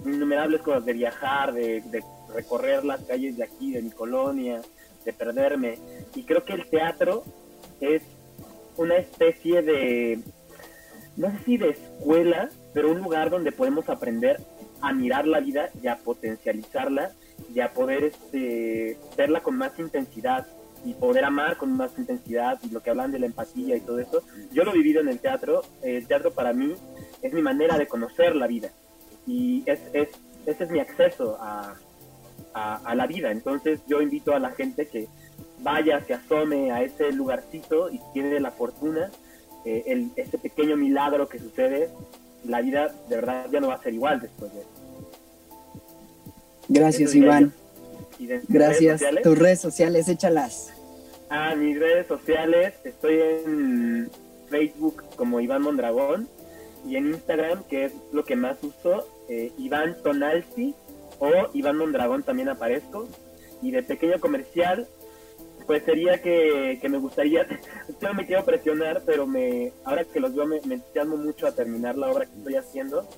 innumerables 0.04 0.62
cosas, 0.62 0.84
de 0.84 0.92
viajar, 0.92 1.52
de, 1.52 1.80
de 1.82 2.02
recorrer 2.34 2.84
las 2.84 3.00
calles 3.04 3.36
de 3.36 3.44
aquí, 3.44 3.72
de 3.72 3.82
mi 3.82 3.90
colonia, 3.90 4.60
de 5.04 5.12
perderme. 5.12 5.78
Y 6.14 6.24
creo 6.24 6.44
que 6.44 6.54
el 6.54 6.66
teatro 6.68 7.24
es 7.80 8.02
una 8.76 8.96
especie 8.96 9.62
de, 9.62 10.20
no 11.16 11.30
sé 11.30 11.38
si 11.44 11.56
de 11.56 11.70
escuela, 11.70 12.50
pero 12.72 12.90
un 12.90 13.00
lugar 13.00 13.30
donde 13.30 13.52
podemos 13.52 13.88
aprender 13.88 14.40
a 14.80 14.92
mirar 14.92 15.26
la 15.26 15.40
vida 15.40 15.70
y 15.82 15.88
a 15.88 15.96
potencializarla 15.96 17.10
y 17.52 17.60
a 17.60 17.72
poder 17.72 18.04
este, 18.04 18.96
verla 19.16 19.40
con 19.40 19.56
más 19.56 19.78
intensidad 19.78 20.46
y 20.84 20.94
poder 20.94 21.24
amar 21.24 21.56
con 21.56 21.76
más 21.76 21.90
intensidad 21.98 22.58
y 22.62 22.70
lo 22.70 22.80
que 22.80 22.90
hablan 22.90 23.10
de 23.10 23.18
la 23.18 23.26
empatía 23.26 23.76
y 23.76 23.80
todo 23.80 23.98
eso. 23.98 24.22
Yo 24.52 24.62
lo 24.62 24.70
he 24.72 24.78
vivido 24.78 25.00
en 25.00 25.08
el 25.08 25.18
teatro. 25.18 25.62
El 25.82 26.06
teatro 26.06 26.30
para 26.32 26.52
mí 26.52 26.74
es 27.20 27.32
mi 27.32 27.42
manera 27.42 27.76
de 27.76 27.88
conocer 27.88 28.36
la 28.36 28.46
vida 28.46 28.70
y 29.28 29.62
es, 29.66 29.78
es, 29.92 30.08
ese 30.46 30.64
es 30.64 30.70
mi 30.70 30.80
acceso 30.80 31.36
a, 31.40 31.76
a, 32.54 32.94
la 32.94 33.06
vida. 33.06 33.30
Entonces 33.30 33.80
yo 33.86 34.00
invito 34.00 34.34
a 34.34 34.38
la 34.38 34.50
gente 34.50 34.86
que 34.86 35.06
vaya, 35.60 36.02
se 36.04 36.14
asome 36.14 36.72
a 36.72 36.82
ese 36.82 37.12
lugarcito 37.12 37.90
y 37.90 38.00
tiene 38.12 38.40
la 38.40 38.50
fortuna, 38.50 39.10
eh, 39.64 39.84
el, 39.86 40.10
ese 40.16 40.38
pequeño 40.38 40.76
milagro 40.76 41.28
que 41.28 41.38
sucede, 41.38 41.90
la 42.44 42.60
vida 42.62 42.94
de 43.08 43.16
verdad 43.16 43.46
ya 43.52 43.60
no 43.60 43.68
va 43.68 43.74
a 43.74 43.82
ser 43.82 43.94
igual 43.94 44.20
después 44.20 44.52
de 44.54 44.60
eso. 44.60 44.68
Gracias, 46.68 47.14
Iván. 47.14 47.52
Gracias. 48.48 49.02
Tus 49.22 49.38
redes 49.38 49.60
sociales, 49.60 50.08
échalas. 50.08 50.72
Ah, 51.30 51.54
mis 51.54 51.78
redes 51.78 52.06
sociales, 52.06 52.74
estoy 52.84 53.20
en 53.20 54.10
Facebook 54.48 55.04
como 55.16 55.40
Iván 55.40 55.62
Mondragón 55.62 56.28
y 56.86 56.96
en 56.96 57.08
Instagram, 57.08 57.64
que 57.64 57.86
es 57.86 57.92
lo 58.12 58.24
que 58.24 58.36
más 58.36 58.56
uso, 58.62 59.06
eh, 59.28 59.52
Iván 59.58 59.96
Tonalsi 60.02 60.74
o 61.18 61.30
Iván 61.54 61.76
Mondragón 61.76 62.22
también 62.22 62.48
aparezco. 62.48 63.08
Y 63.60 63.72
de 63.72 63.82
pequeño 63.82 64.20
comercial, 64.20 64.86
pues 65.66 65.82
sería 65.84 66.22
que, 66.22 66.80
me 66.88 66.98
gustaría, 66.98 67.46
yo 68.00 68.14
me 68.14 68.26
quiero 68.26 68.44
presionar, 68.44 69.02
pero 69.04 69.26
me 69.26 69.72
ahora 69.84 70.04
que 70.04 70.20
los 70.20 70.34
veo 70.34 70.46
me, 70.46 70.60
me 70.64 70.76
entusiasmo 70.76 71.16
mucho 71.16 71.46
a 71.46 71.52
terminar 71.52 71.98
la 71.98 72.10
obra 72.10 72.26
que 72.26 72.36
estoy 72.36 72.54
haciendo 72.54 73.08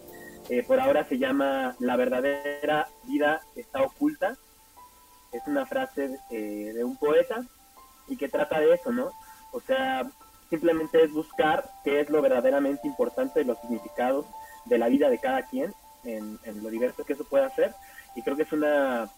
eh, 0.50 0.64
por 0.64 0.80
ahora 0.80 1.04
se 1.04 1.16
llama 1.16 1.76
La 1.78 1.96
verdadera 1.96 2.88
vida 3.04 3.40
está 3.54 3.82
oculta. 3.82 4.36
Es 5.30 5.42
una 5.46 5.64
frase 5.64 6.18
eh, 6.28 6.72
de 6.74 6.82
un 6.82 6.96
poeta 6.96 7.44
y 8.08 8.16
que 8.16 8.28
trata 8.28 8.58
de 8.58 8.74
eso, 8.74 8.90
¿no? 8.90 9.12
O 9.52 9.60
sea, 9.60 10.10
simplemente 10.48 11.04
es 11.04 11.12
buscar 11.12 11.70
qué 11.84 12.00
es 12.00 12.10
lo 12.10 12.20
verdaderamente 12.20 12.88
importante, 12.88 13.44
los 13.44 13.60
significados 13.60 14.26
de 14.64 14.78
la 14.78 14.88
vida 14.88 15.08
de 15.08 15.18
cada 15.18 15.42
quien, 15.46 15.72
en, 16.04 16.38
lo 16.62 16.70
diverso 16.70 17.04
que 17.04 17.14
eso 17.14 17.24
puede 17.24 17.44
hacer. 17.44 17.74
Y 18.14 18.22
creo 18.22 18.36
que 18.36 18.42
es 18.42 18.52
una... 18.52 19.08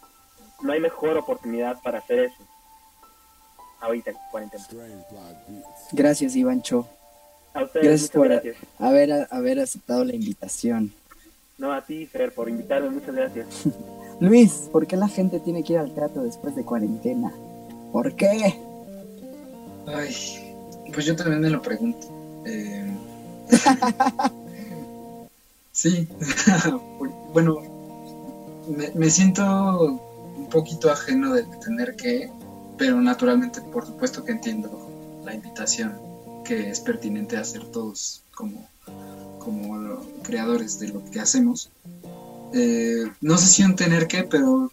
No 0.62 0.72
hay 0.72 0.80
mejor 0.80 1.16
oportunidad 1.16 1.80
para 1.82 1.98
hacer 1.98 2.20
eso. 2.20 2.46
Ahorita, 3.80 4.10
en 4.10 4.16
cuarentena. 4.30 4.64
Gracias, 5.90 6.36
Ivancho. 6.36 6.86
A 7.54 7.64
ustedes, 7.64 7.86
gracias 7.86 8.10
por 8.10 8.28
gracias. 8.28 8.56
Haber, 8.78 9.26
haber 9.30 9.60
aceptado 9.60 10.04
la 10.04 10.14
invitación. 10.14 10.92
No, 11.59 11.72
a 11.72 11.84
ti, 11.84 12.06
Fer, 12.06 12.32
por 12.32 12.48
invitarme, 12.48 12.90
muchas 12.90 13.14
gracias. 13.14 13.46
Luis, 14.20 14.68
¿por 14.70 14.86
qué 14.86 14.96
la 14.96 15.09
gente 15.09 15.40
tiene 15.40 15.62
que 15.64 15.74
ir 15.74 15.78
al 15.78 15.94
teatro 15.94 16.22
después 16.22 16.54
de 16.54 16.64
cuarentena? 16.64 17.32
¿Por 17.92 18.14
qué? 18.14 18.56
Ay, 19.86 20.14
pues 20.94 21.06
yo 21.06 21.16
también 21.16 21.40
me 21.40 21.50
lo 21.50 21.60
pregunto. 21.60 22.06
Eh... 22.46 22.90
sí, 25.82 26.06
bueno, 27.32 27.59
me, 28.94 29.10
siento 29.10 29.98
un 30.36 30.48
poquito 30.48 30.90
ajeno 30.90 31.34
de 31.34 31.42
tener 31.64 31.96
que, 31.96 32.30
pero 32.78 33.00
naturalmente, 33.00 33.60
por 33.60 33.84
supuesto 33.84 34.24
que 34.24 34.32
entiendo 34.32 34.70
la 35.24 35.34
invitación 35.34 35.98
que 36.44 36.70
es 36.70 36.78
pertinente 36.80 37.36
hacer 37.36 37.64
todos 37.64 38.22
como 38.34 38.68
como 39.38 40.00
creadores 40.22 40.78
de 40.78 40.88
lo 40.88 41.04
que 41.10 41.18
hacemos. 41.18 41.68
Eh, 42.54 43.10
no 43.20 43.36
sé 43.38 43.46
si 43.46 43.64
un 43.64 43.74
tener 43.74 44.06
que, 44.06 44.22
pero 44.22 44.70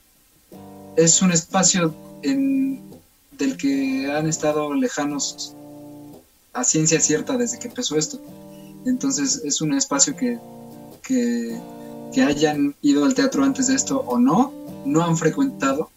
es 0.95 1.23
un 1.23 1.31
espacio 1.31 1.95
en, 2.21 2.81
del 3.37 3.57
que 3.57 4.11
han 4.11 4.27
estado 4.27 4.75
lejanos 4.75 5.55
a 6.53 6.63
ciencia 6.63 6.99
cierta 6.99 7.35
desde 7.35 7.57
que 7.57 7.67
empezó 7.67 7.97
esto. 7.97 8.21
Entonces 8.85 9.41
es 9.43 9.59
un 9.61 9.73
espacio 9.73 10.15
que, 10.15 10.37
que, 11.09 11.59
hayan 12.21 12.75
ido 12.81 13.05
al 13.05 13.13
teatro 13.13 13.43
antes 13.45 13.67
de 13.67 13.75
esto 13.75 14.03
o 14.05 14.19
no, 14.19 14.51
no 14.85 15.03
han 15.03 15.15
frecuentado. 15.15 15.89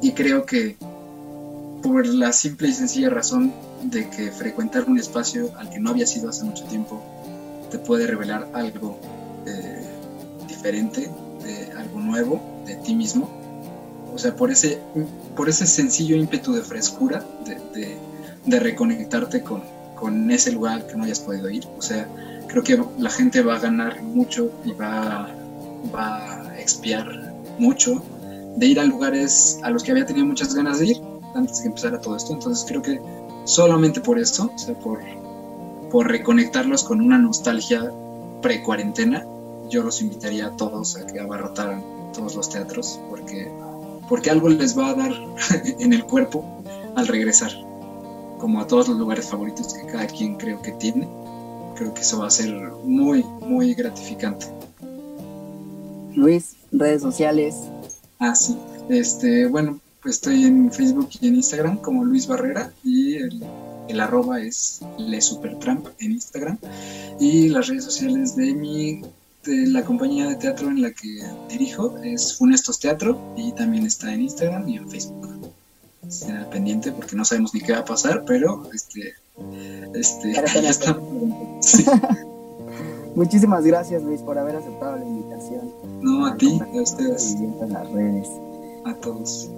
Y 0.00 0.12
creo 0.12 0.46
que 0.46 0.76
por 1.82 2.06
la 2.06 2.32
simple 2.32 2.68
y 2.68 2.72
sencilla 2.72 3.10
razón 3.10 3.52
de 3.82 4.08
que 4.08 4.30
frecuentar 4.30 4.84
un 4.84 4.98
espacio 4.98 5.50
al 5.58 5.68
que 5.68 5.80
no 5.80 5.90
había 5.90 6.06
sido 6.06 6.28
hace 6.28 6.44
mucho 6.44 6.64
tiempo 6.64 7.02
te 7.70 7.78
puede 7.78 8.06
revelar 8.06 8.48
algo 8.52 8.98
eh, 9.46 9.84
diferente, 10.46 11.10
de 11.42 11.72
algo 11.76 11.98
nuevo 11.98 12.40
de 12.66 12.76
ti 12.76 12.94
mismo. 12.94 13.28
O 14.14 14.18
sea, 14.18 14.36
por 14.36 14.50
ese, 14.50 14.78
por 15.34 15.48
ese 15.48 15.66
sencillo 15.66 16.16
ímpetu 16.16 16.52
de 16.52 16.62
frescura, 16.62 17.24
de, 17.44 17.96
de, 18.46 18.60
reconectarte 18.60 19.42
con, 19.42 19.62
con, 19.96 20.30
ese 20.30 20.52
lugar 20.52 20.86
que 20.86 20.96
no 20.96 21.04
hayas 21.04 21.20
podido 21.20 21.50
ir. 21.50 21.66
O 21.78 21.82
sea, 21.82 22.08
creo 22.50 22.62
que 22.62 22.84
la 22.98 23.10
gente 23.10 23.42
va 23.42 23.56
a 23.56 23.58
ganar 23.60 24.02
mucho 24.02 24.50
y 24.64 24.72
va, 24.72 25.30
a 25.94 26.58
expiar 26.58 27.32
mucho 27.58 28.02
de 28.56 28.66
ir 28.66 28.80
a 28.80 28.84
lugares 28.84 29.58
a 29.62 29.70
los 29.70 29.82
que 29.82 29.92
había 29.92 30.04
tenido 30.04 30.26
muchas 30.26 30.54
ganas 30.54 30.80
de 30.80 30.88
ir 30.88 31.02
antes 31.34 31.58
de 31.58 31.62
que 31.62 31.68
empezara 31.68 32.00
todo 32.00 32.16
esto. 32.16 32.32
Entonces 32.32 32.64
creo 32.68 32.82
que 32.82 33.00
solamente 33.44 34.00
por 34.00 34.18
eso, 34.18 34.50
o 34.54 34.58
sea, 34.58 34.74
por, 34.74 35.00
por 35.90 36.08
reconectarlos 36.08 36.84
con 36.84 37.00
una 37.00 37.18
nostalgia 37.18 37.90
pre-cuarentena, 38.42 39.24
yo 39.70 39.82
los 39.82 40.02
invitaría 40.02 40.48
a 40.48 40.56
todos 40.56 40.96
a 40.96 41.06
que 41.06 41.20
abarrotaran 41.20 41.82
todos 42.12 42.34
los 42.34 42.50
teatros, 42.50 43.00
porque, 43.08 43.50
porque 44.08 44.30
algo 44.30 44.48
les 44.48 44.76
va 44.76 44.90
a 44.90 44.94
dar 44.94 45.12
en 45.78 45.92
el 45.92 46.04
cuerpo 46.04 46.44
al 46.96 47.06
regresar, 47.06 47.52
como 48.38 48.60
a 48.60 48.66
todos 48.66 48.88
los 48.88 48.98
lugares 48.98 49.28
favoritos 49.28 49.72
que 49.74 49.86
cada 49.86 50.06
quien 50.06 50.34
creo 50.34 50.60
que 50.60 50.72
tiene. 50.72 51.08
Creo 51.80 51.94
que 51.94 52.02
eso 52.02 52.18
va 52.18 52.26
a 52.26 52.30
ser 52.30 52.52
muy, 52.84 53.24
muy 53.40 53.72
gratificante. 53.72 54.46
Luis, 56.14 56.56
redes 56.70 57.00
sociales. 57.00 57.56
Ah, 58.18 58.34
sí. 58.34 58.54
Este, 58.90 59.46
bueno, 59.46 59.80
pues 60.02 60.16
estoy 60.16 60.44
en 60.44 60.70
Facebook 60.70 61.08
y 61.22 61.28
en 61.28 61.36
Instagram 61.36 61.78
como 61.78 62.04
Luis 62.04 62.26
Barrera 62.26 62.70
y 62.84 63.14
el, 63.14 63.42
el 63.88 63.98
arroba 64.00 64.42
es 64.42 64.80
Le 64.98 65.22
Supertramp 65.22 65.86
en 66.00 66.12
Instagram 66.12 66.58
y 67.18 67.48
las 67.48 67.68
redes 67.68 67.84
sociales 67.84 68.36
de 68.36 68.52
mi 68.52 69.00
de 69.46 69.66
la 69.68 69.82
compañía 69.82 70.28
de 70.28 70.36
teatro 70.36 70.68
en 70.68 70.82
la 70.82 70.90
que 70.90 71.22
dirijo 71.48 71.96
es 72.04 72.36
Funestos 72.36 72.78
Teatro 72.78 73.34
y 73.38 73.52
también 73.52 73.86
está 73.86 74.12
en 74.12 74.20
Instagram 74.20 74.68
y 74.68 74.76
en 74.76 74.90
Facebook. 74.90 75.50
Estén 76.06 76.36
al 76.36 76.50
pendiente 76.50 76.92
porque 76.92 77.16
no 77.16 77.24
sabemos 77.24 77.54
ni 77.54 77.62
qué 77.62 77.72
va 77.72 77.78
a 77.78 77.84
pasar, 77.86 78.26
pero 78.26 78.68
este, 78.74 79.14
este, 79.94 80.32
ya 80.62 80.70
está. 80.70 80.98
Sí. 81.60 81.84
Muchísimas 83.14 83.64
gracias, 83.64 84.02
Luis, 84.02 84.22
por 84.22 84.38
haber 84.38 84.56
aceptado 84.56 84.96
la 84.96 85.04
invitación. 85.04 85.72
No, 86.00 86.26
a 86.26 86.36
ti, 86.36 86.60
a 86.60 86.80
ustedes, 86.80 87.34
en 87.34 87.72
las 87.72 87.90
redes. 87.90 88.28
a 88.84 88.94
todos. 88.94 89.50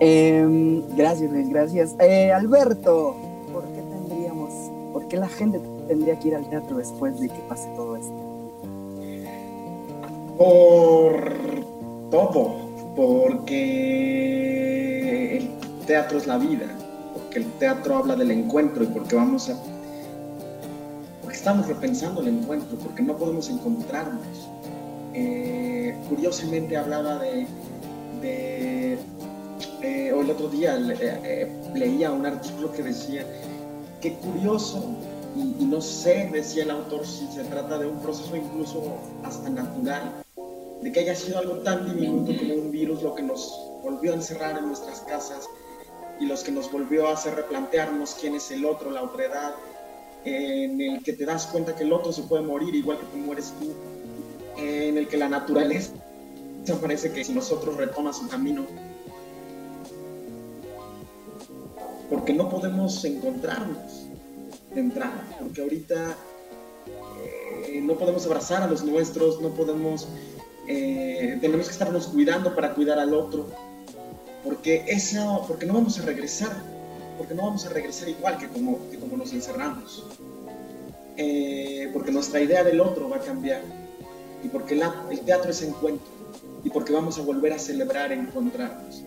Em, 0.00 0.82
gracias, 0.96 1.30
Luis, 1.30 1.48
gracias. 1.50 1.94
Eh, 1.98 2.32
Alberto, 2.32 3.16
¿por 3.52 3.64
qué 3.64 3.82
tendríamos, 3.82 4.50
por 4.92 5.06
qué 5.08 5.16
la 5.18 5.28
gente 5.28 5.60
tendría 5.88 6.18
que 6.18 6.28
ir 6.28 6.36
al 6.36 6.48
teatro 6.48 6.78
después 6.78 7.20
de 7.20 7.28
que 7.28 7.38
pase 7.48 7.68
todo 7.76 7.96
esto? 7.96 8.14
Por 10.38 11.34
todo, 12.10 12.56
porque 12.96 14.06
el 15.36 15.50
teatro 15.86 16.16
es 16.16 16.26
la 16.26 16.38
vida, 16.38 16.66
porque 17.14 17.40
el 17.40 17.52
teatro 17.58 17.96
habla 17.96 18.16
del 18.16 18.30
encuentro 18.30 18.84
y 18.84 18.86
porque 18.86 19.16
vamos 19.16 19.48
a... 19.48 19.56
porque 21.22 21.36
estamos 21.36 21.66
repensando 21.66 22.20
el 22.20 22.28
encuentro, 22.28 22.76
porque 22.78 23.02
no 23.02 23.16
podemos 23.16 23.48
encontrarnos. 23.48 24.48
Eh, 25.14 25.96
curiosamente 26.08 26.76
hablaba 26.76 27.18
de... 27.18 27.46
de 28.22 28.98
eh, 29.82 30.12
o 30.12 30.20
el 30.20 30.30
otro 30.30 30.48
día 30.48 30.76
eh, 30.76 31.20
eh, 31.24 31.50
leía 31.74 32.12
un 32.12 32.26
artículo 32.26 32.70
que 32.72 32.82
decía, 32.82 33.24
qué 34.00 34.14
curioso 34.14 34.84
y 35.36 35.64
no 35.64 35.80
sé, 35.80 36.28
decía 36.32 36.64
el 36.64 36.70
autor, 36.70 37.06
si 37.06 37.26
se 37.28 37.44
trata 37.44 37.78
de 37.78 37.86
un 37.86 37.98
proceso 38.00 38.36
incluso 38.36 38.82
hasta 39.22 39.48
natural, 39.48 40.22
de 40.82 40.92
que 40.92 41.00
haya 41.00 41.14
sido 41.14 41.38
algo 41.38 41.58
tan 41.58 41.86
diminuto 41.86 42.32
como 42.36 42.54
un 42.54 42.70
virus 42.70 43.02
lo 43.02 43.14
que 43.14 43.22
nos 43.22 43.58
volvió 43.82 44.12
a 44.12 44.16
encerrar 44.16 44.58
en 44.58 44.66
nuestras 44.66 45.00
casas 45.00 45.48
y 46.20 46.26
los 46.26 46.44
que 46.44 46.52
nos 46.52 46.70
volvió 46.70 47.08
a 47.08 47.14
hacer 47.14 47.34
replantearnos 47.34 48.14
quién 48.20 48.34
es 48.34 48.50
el 48.50 48.64
otro, 48.64 48.90
la 48.90 49.02
otredad, 49.02 49.54
en 50.24 50.80
el 50.80 51.02
que 51.02 51.14
te 51.14 51.24
das 51.24 51.46
cuenta 51.46 51.74
que 51.74 51.82
el 51.82 51.92
otro 51.92 52.12
se 52.12 52.22
puede 52.22 52.42
morir 52.42 52.74
igual 52.74 52.98
que 52.98 53.06
tú 53.06 53.16
mueres 53.16 53.52
tú, 53.58 53.72
en 54.62 54.98
el 54.98 55.08
que 55.08 55.16
la 55.16 55.28
naturaleza 55.28 55.94
parece 56.76 57.12
que 57.12 57.24
si 57.24 57.32
nosotros 57.32 57.76
retoma 57.76 58.12
su 58.12 58.28
camino, 58.28 58.66
porque 62.08 62.32
no 62.32 62.48
podemos 62.48 63.04
encontrarnos 63.04 64.06
de 64.74 64.80
entrada, 64.80 65.26
porque 65.40 65.62
ahorita 65.62 66.16
eh, 67.66 67.80
no 67.82 67.94
podemos 67.94 68.26
abrazar 68.26 68.62
a 68.62 68.66
los 68.66 68.84
nuestros, 68.84 69.40
no 69.40 69.50
podemos, 69.50 70.08
eh, 70.68 71.38
tenemos 71.40 71.66
que 71.66 71.72
estarnos 71.72 72.08
cuidando 72.08 72.54
para 72.54 72.74
cuidar 72.74 72.98
al 72.98 73.14
otro, 73.14 73.46
porque 74.44 74.84
eso, 74.88 75.44
porque 75.46 75.66
no 75.66 75.74
vamos 75.74 75.98
a 75.98 76.02
regresar, 76.02 76.52
porque 77.18 77.34
no 77.34 77.42
vamos 77.44 77.66
a 77.66 77.70
regresar 77.70 78.08
igual 78.08 78.38
que 78.38 78.48
como, 78.48 78.88
que 78.90 78.98
como 78.98 79.16
nos 79.16 79.32
encerramos, 79.32 80.06
Eh, 81.16 81.90
porque 81.92 82.10
nuestra 82.12 82.40
idea 82.40 82.64
del 82.64 82.80
otro 82.80 83.08
va 83.10 83.16
a 83.16 83.20
cambiar, 83.20 83.60
y 84.42 84.48
porque 84.48 84.80
el 85.10 85.20
teatro 85.20 85.50
es 85.50 85.60
encuentro, 85.60 86.06
y 86.64 86.70
porque 86.70 86.92
vamos 86.94 87.18
a 87.18 87.22
volver 87.22 87.52
a 87.52 87.58
celebrar 87.58 88.10
encontrarnos, 88.12 89.02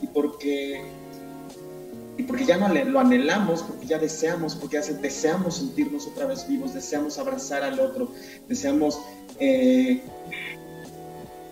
y 0.00 0.06
porque 0.06 0.80
y 2.16 2.22
porque 2.24 2.44
ya 2.46 2.56
no 2.56 2.68
lo 2.68 2.98
anhelamos, 3.00 3.62
porque 3.62 3.86
ya 3.86 3.98
deseamos, 3.98 4.56
porque 4.56 4.74
ya 4.76 4.82
se- 4.82 4.94
deseamos 4.94 5.56
sentirnos 5.58 6.06
otra 6.06 6.26
vez 6.26 6.48
vivos, 6.48 6.72
deseamos 6.74 7.16
abrazar 7.18 7.62
al 7.62 7.78
otro, 7.78 8.08
deseamos 8.48 8.98
eh, 9.38 10.00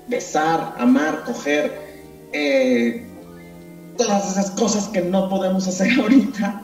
besar, 0.09 0.75
amar, 0.79 1.25
coger, 1.25 1.73
eh, 2.33 3.07
todas 3.97 4.31
esas 4.31 4.51
cosas 4.52 4.89
que 4.89 5.01
no 5.01 5.28
podemos 5.28 5.66
hacer 5.66 5.89
ahorita 6.01 6.62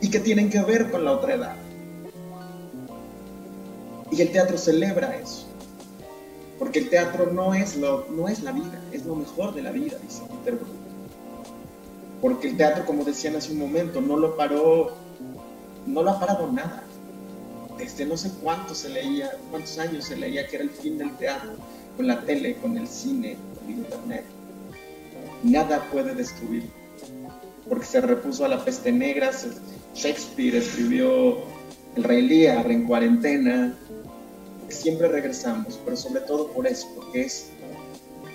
y 0.00 0.10
que 0.10 0.20
tienen 0.20 0.50
que 0.50 0.62
ver 0.62 0.90
con 0.90 1.04
la 1.04 1.12
otra 1.12 1.34
edad. 1.34 1.56
Y 4.10 4.20
el 4.20 4.30
teatro 4.30 4.58
celebra 4.58 5.16
eso, 5.16 5.46
porque 6.58 6.80
el 6.80 6.90
teatro 6.90 7.32
no 7.32 7.54
es, 7.54 7.76
lo, 7.76 8.06
no 8.10 8.28
es 8.28 8.42
la 8.42 8.52
vida, 8.52 8.80
es 8.92 9.06
lo 9.06 9.14
mejor 9.14 9.54
de 9.54 9.62
la 9.62 9.70
vida, 9.70 9.96
dice 10.02 10.22
Peter 10.28 10.56
Brook 10.56 10.82
porque 12.22 12.50
el 12.50 12.56
teatro, 12.56 12.86
como 12.86 13.04
decían 13.04 13.34
hace 13.34 13.50
un 13.52 13.58
momento, 13.58 14.00
no 14.00 14.16
lo 14.16 14.36
paró, 14.36 14.92
no 15.86 16.02
lo 16.04 16.10
ha 16.12 16.20
parado 16.20 16.50
nada. 16.50 16.84
Desde 17.76 18.06
no 18.06 18.16
sé 18.16 18.30
cuánto 18.40 18.76
se 18.76 18.90
leía, 18.90 19.32
cuántos 19.50 19.76
años 19.78 20.04
se 20.04 20.16
leía 20.16 20.46
que 20.46 20.54
era 20.54 20.64
el 20.64 20.70
fin 20.70 20.98
del 20.98 21.10
teatro, 21.16 21.50
con 21.96 22.06
la 22.06 22.20
tele, 22.20 22.54
con 22.58 22.78
el 22.78 22.86
cine, 22.86 23.36
con 23.56 23.68
el 23.68 23.78
internet. 23.78 24.24
Nada 25.42 25.88
puede 25.90 26.14
destruir, 26.14 26.64
porque 27.68 27.86
se 27.86 28.00
repuso 28.00 28.44
a 28.44 28.48
la 28.48 28.64
peste 28.64 28.92
negra, 28.92 29.30
Shakespeare 29.94 30.56
escribió 30.56 31.38
El 31.96 32.04
Rey 32.04 32.22
Lear 32.22 32.70
en 32.70 32.84
cuarentena, 32.84 33.74
siempre 34.68 35.08
regresamos, 35.08 35.78
pero 35.84 35.96
sobre 35.96 36.20
todo 36.22 36.48
por 36.48 36.66
eso, 36.66 36.88
porque 36.96 37.22
es 37.22 37.50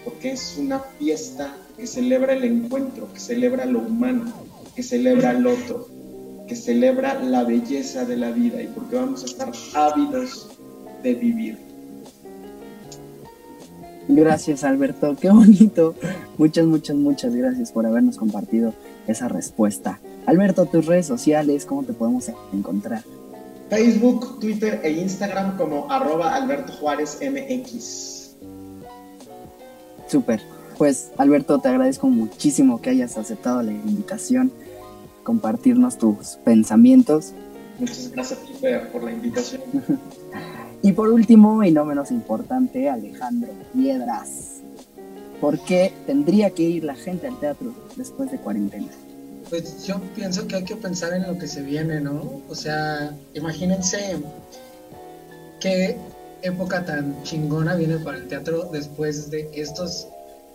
porque 0.03 0.31
es 0.31 0.55
una 0.57 0.79
fiesta 0.79 1.57
que 1.75 1.85
celebra 1.85 2.31
el 2.31 2.45
encuentro, 2.45 3.11
que 3.13 3.19
celebra 3.19 3.65
lo 3.65 3.79
humano, 3.79 4.31
que 4.73 4.81
celebra 4.81 5.31
al 5.31 5.45
otro, 5.45 5.89
que 6.47 6.55
celebra 6.55 7.21
la 7.21 7.43
belleza 7.43 8.05
de 8.05 8.15
la 8.15 8.31
vida 8.31 8.61
y 8.61 8.67
porque 8.67 8.95
vamos 8.95 9.23
a 9.23 9.25
estar 9.25 9.51
ávidos 9.73 10.47
de 11.03 11.13
vivir. 11.13 11.66
Gracias, 14.07 14.63
Alberto. 14.63 15.15
Qué 15.19 15.29
bonito. 15.29 15.95
Muchas, 16.37 16.65
muchas, 16.65 16.95
muchas 16.95 17.35
gracias 17.35 17.71
por 17.71 17.85
habernos 17.85 18.17
compartido 18.17 18.73
esa 19.07 19.27
respuesta. 19.27 19.99
Alberto, 20.25 20.65
tus 20.65 20.85
redes 20.85 21.05
sociales, 21.05 21.65
¿cómo 21.65 21.83
te 21.83 21.93
podemos 21.93 22.29
encontrar? 22.53 23.03
Facebook, 23.69 24.39
Twitter 24.39 24.79
e 24.83 24.91
Instagram 24.91 25.57
como 25.57 25.91
arroba 25.91 26.35
Alberto 26.35 26.71
Juárez 26.73 27.19
MX. 27.21 28.35
Súper. 30.07 30.41
Pues, 30.77 31.11
Alberto, 31.17 31.59
te 31.59 31.69
agradezco 31.69 32.07
muchísimo 32.07 32.81
que 32.81 32.91
hayas 32.91 33.17
aceptado 33.17 33.61
la 33.63 33.71
invitación, 33.71 34.51
compartirnos 35.23 35.97
tus 35.97 36.37
pensamientos. 36.45 37.33
Muchas 37.79 38.11
gracias 38.11 38.39
Fer, 38.61 38.91
por 38.91 39.03
la 39.03 39.11
invitación. 39.11 39.61
Y 40.81 40.91
por 40.91 41.09
último, 41.09 41.63
y 41.63 41.71
no 41.71 41.85
menos 41.85 42.11
importante, 42.11 42.89
Alejandro 42.89 43.51
Piedras. 43.73 44.61
¿Por 45.41 45.59
qué 45.59 45.93
tendría 46.05 46.49
que 46.51 46.63
ir 46.63 46.83
la 46.83 46.95
gente 46.95 47.27
al 47.27 47.39
teatro 47.39 47.73
después 47.95 48.31
de 48.31 48.37
cuarentena? 48.37 48.87
Pues 49.49 49.85
yo 49.85 49.99
pienso 50.15 50.47
que 50.47 50.57
hay 50.57 50.63
que 50.63 50.75
pensar 50.75 51.13
en 51.13 51.27
lo 51.27 51.37
que 51.37 51.47
se 51.47 51.61
viene, 51.61 52.01
¿no? 52.01 52.41
O 52.49 52.55
sea, 52.55 53.15
imagínense 53.33 54.17
qué 55.59 55.97
época 56.41 56.85
tan 56.85 57.23
chingona 57.23 57.75
viene 57.75 57.97
para 57.99 58.17
el 58.17 58.27
teatro 58.27 58.69
después 58.71 59.29
de 59.29 59.49
estos, 59.53 60.07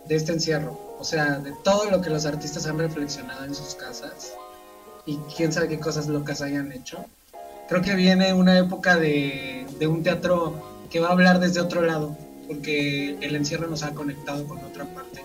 de 0.07 0.15
este 0.15 0.33
encierro. 0.33 0.79
O 0.99 1.03
sea, 1.03 1.39
de 1.39 1.53
todo 1.63 1.89
lo 1.89 2.01
que 2.01 2.09
los 2.09 2.25
artistas 2.25 2.65
han 2.65 2.77
reflexionado 2.77 3.45
en 3.45 3.55
sus 3.55 3.75
casas 3.75 4.33
y 5.05 5.17
quién 5.35 5.51
sabe 5.51 5.69
qué 5.69 5.79
cosas 5.79 6.07
locas 6.07 6.41
hayan 6.41 6.71
hecho. 6.71 7.05
Creo 7.67 7.81
que 7.81 7.95
viene 7.95 8.33
una 8.33 8.57
época 8.57 8.97
de, 8.97 9.65
un 9.87 10.03
teatro 10.03 10.85
que 10.89 10.99
va 10.99 11.09
a 11.09 11.11
hablar 11.11 11.39
desde 11.39 11.61
otro 11.61 11.81
lado, 11.81 12.17
porque 12.47 13.17
el 13.21 13.35
encierro 13.35 13.67
nos 13.67 13.83
ha 13.83 13.93
conectado 13.93 14.45
con 14.47 14.59
otra 14.59 14.85
parte 14.85 15.23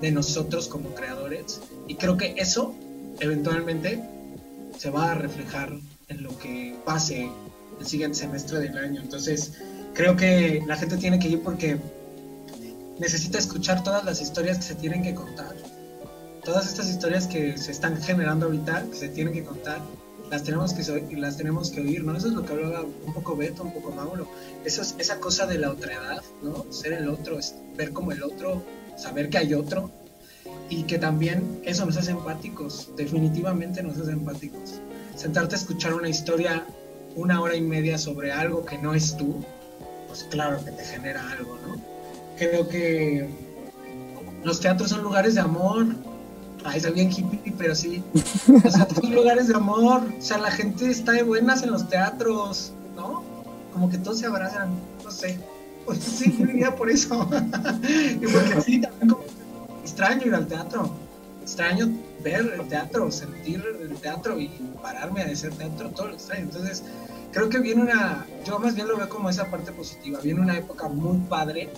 de 0.00 0.12
nosotros 0.12 0.68
como 0.68 0.94
creadores 0.94 1.60
y 1.88 1.96
creo 1.96 2.16
que 2.16 2.34
eso 2.36 2.74
eventualmente 3.18 4.00
se 4.76 4.90
va 4.90 5.10
a 5.10 5.14
reflejar 5.14 5.72
en 6.08 6.22
lo 6.22 6.36
que 6.38 6.76
pase 6.84 7.30
el 7.80 7.86
siguiente 7.86 8.18
semestre 8.18 8.60
del 8.60 8.76
año. 8.78 9.00
Entonces, 9.00 9.54
creo 9.94 10.16
que 10.16 10.62
la 10.66 10.76
gente 10.76 10.96
tiene 10.96 11.18
que 11.18 11.28
ir 11.28 11.42
porque 11.42 11.78
necesita 12.98 13.38
escuchar 13.38 13.82
todas 13.82 14.04
las 14.04 14.20
historias 14.20 14.58
que 14.58 14.64
se 14.64 14.74
tienen 14.74 15.02
que 15.02 15.14
contar. 15.14 15.54
Todas 16.44 16.68
estas 16.68 16.88
historias 16.88 17.26
que 17.26 17.58
se 17.58 17.72
están 17.72 18.00
generando 18.00 18.46
ahorita, 18.46 18.84
que 18.90 18.96
se 18.96 19.08
tienen 19.08 19.34
que 19.34 19.44
contar, 19.44 19.80
las 20.30 20.42
tenemos 20.42 20.74
que, 20.74 21.16
las 21.16 21.36
tenemos 21.36 21.70
que 21.70 21.80
oír, 21.80 22.04
¿no? 22.04 22.16
Eso 22.16 22.28
es 22.28 22.34
lo 22.34 22.44
que 22.44 22.52
hablaba 22.52 22.82
un 22.82 23.14
poco 23.14 23.36
Beto, 23.36 23.62
un 23.62 23.72
poco 23.72 23.90
Mauro. 23.92 24.28
Eso 24.64 24.82
es, 24.82 24.94
esa 24.98 25.18
cosa 25.20 25.46
de 25.46 25.58
la 25.58 25.70
otredad, 25.70 26.22
¿no? 26.42 26.66
Ser 26.70 26.92
el 26.92 27.08
otro, 27.08 27.38
ver 27.76 27.92
como 27.92 28.12
el 28.12 28.22
otro, 28.22 28.62
saber 28.96 29.30
que 29.30 29.38
hay 29.38 29.54
otro, 29.54 29.90
y 30.70 30.82
que 30.82 30.98
también 30.98 31.60
eso 31.64 31.86
nos 31.86 31.96
hace 31.96 32.10
empáticos, 32.10 32.90
definitivamente 32.96 33.82
nos 33.82 33.98
hace 33.98 34.12
empáticos. 34.12 34.80
Sentarte 35.16 35.54
a 35.54 35.58
escuchar 35.58 35.94
una 35.94 36.08
historia 36.08 36.66
una 37.18 37.40
hora 37.40 37.56
y 37.56 37.60
media 37.60 37.98
sobre 37.98 38.32
algo 38.32 38.64
que 38.64 38.78
no 38.78 38.94
es 38.94 39.16
tú, 39.16 39.44
pues 40.06 40.24
claro 40.24 40.64
que 40.64 40.70
te 40.70 40.84
genera 40.84 41.28
algo, 41.32 41.58
¿no? 41.66 41.76
Creo 42.36 42.68
que 42.68 43.28
los 44.44 44.60
teatros 44.60 44.90
son 44.90 45.02
lugares 45.02 45.34
de 45.34 45.40
amor. 45.40 45.86
Ay, 46.64 46.80
soy 46.80 46.92
bien 46.92 47.10
hippie, 47.10 47.54
pero 47.56 47.74
sí. 47.74 48.02
Los 48.46 48.74
teatros 48.74 49.00
son 49.00 49.14
lugares 49.14 49.48
de 49.48 49.54
amor. 49.54 50.02
O 50.18 50.22
sea, 50.22 50.38
la 50.38 50.50
gente 50.50 50.90
está 50.90 51.12
de 51.12 51.22
buenas 51.22 51.62
en 51.62 51.70
los 51.70 51.88
teatros, 51.88 52.72
¿no? 52.96 53.22
Como 53.72 53.88
que 53.90 53.98
todos 53.98 54.18
se 54.18 54.26
abrazan, 54.26 54.70
no 55.04 55.10
sé. 55.10 55.38
Pues 55.88 56.00
sí, 56.00 56.36
yo 56.38 56.44
iría 56.44 56.76
por 56.76 56.90
eso. 56.90 57.26
y 58.20 58.26
porque 58.26 58.60
sí, 58.60 58.78
también 58.78 59.08
como 59.08 59.24
extraño 59.82 60.26
ir 60.26 60.34
al 60.34 60.46
teatro. 60.46 60.90
Extraño 61.40 61.90
ver 62.22 62.58
el 62.60 62.68
teatro, 62.68 63.10
sentir 63.10 63.64
el 63.80 63.96
teatro 63.96 64.38
y 64.38 64.48
pararme 64.82 65.22
a 65.22 65.26
hacer 65.26 65.54
teatro, 65.54 65.88
todo 65.88 66.08
lo 66.08 66.14
extraño. 66.14 66.42
Entonces, 66.42 66.82
creo 67.32 67.48
que 67.48 67.58
viene 67.58 67.82
una, 67.82 68.26
yo 68.44 68.58
más 68.58 68.74
bien 68.74 68.88
lo 68.88 68.96
veo 68.96 69.08
como 69.08 69.30
esa 69.30 69.50
parte 69.50 69.72
positiva, 69.72 70.20
viene 70.20 70.40
una 70.40 70.58
época 70.58 70.88
muy 70.88 71.18
padre, 71.28 71.70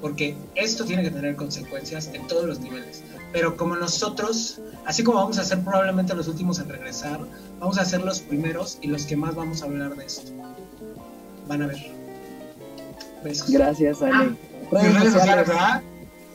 porque 0.00 0.36
esto 0.54 0.84
tiene 0.84 1.02
que 1.02 1.10
tener 1.10 1.36
consecuencias 1.36 2.10
en 2.12 2.26
todos 2.26 2.46
los 2.46 2.60
niveles. 2.60 3.02
Pero 3.32 3.56
como 3.56 3.76
nosotros, 3.76 4.60
así 4.86 5.04
como 5.04 5.18
vamos 5.18 5.38
a 5.38 5.44
ser 5.44 5.62
probablemente 5.62 6.14
los 6.14 6.26
últimos 6.26 6.58
en 6.58 6.68
regresar, 6.68 7.20
vamos 7.58 7.78
a 7.78 7.84
ser 7.84 8.02
los 8.02 8.20
primeros 8.20 8.78
y 8.80 8.88
los 8.88 9.04
que 9.06 9.16
más 9.16 9.34
vamos 9.34 9.62
a 9.62 9.66
hablar 9.66 9.94
de 9.96 10.04
esto. 10.04 10.32
Van 11.46 11.62
a 11.62 11.66
ver. 11.68 11.78
Besos. 13.22 13.50
Gracias, 13.50 14.02
Ale. 14.02 14.14
Ah, 14.14 14.28
redes 14.72 15.12
sociales, 15.12 15.48
¿verdad? 15.48 15.82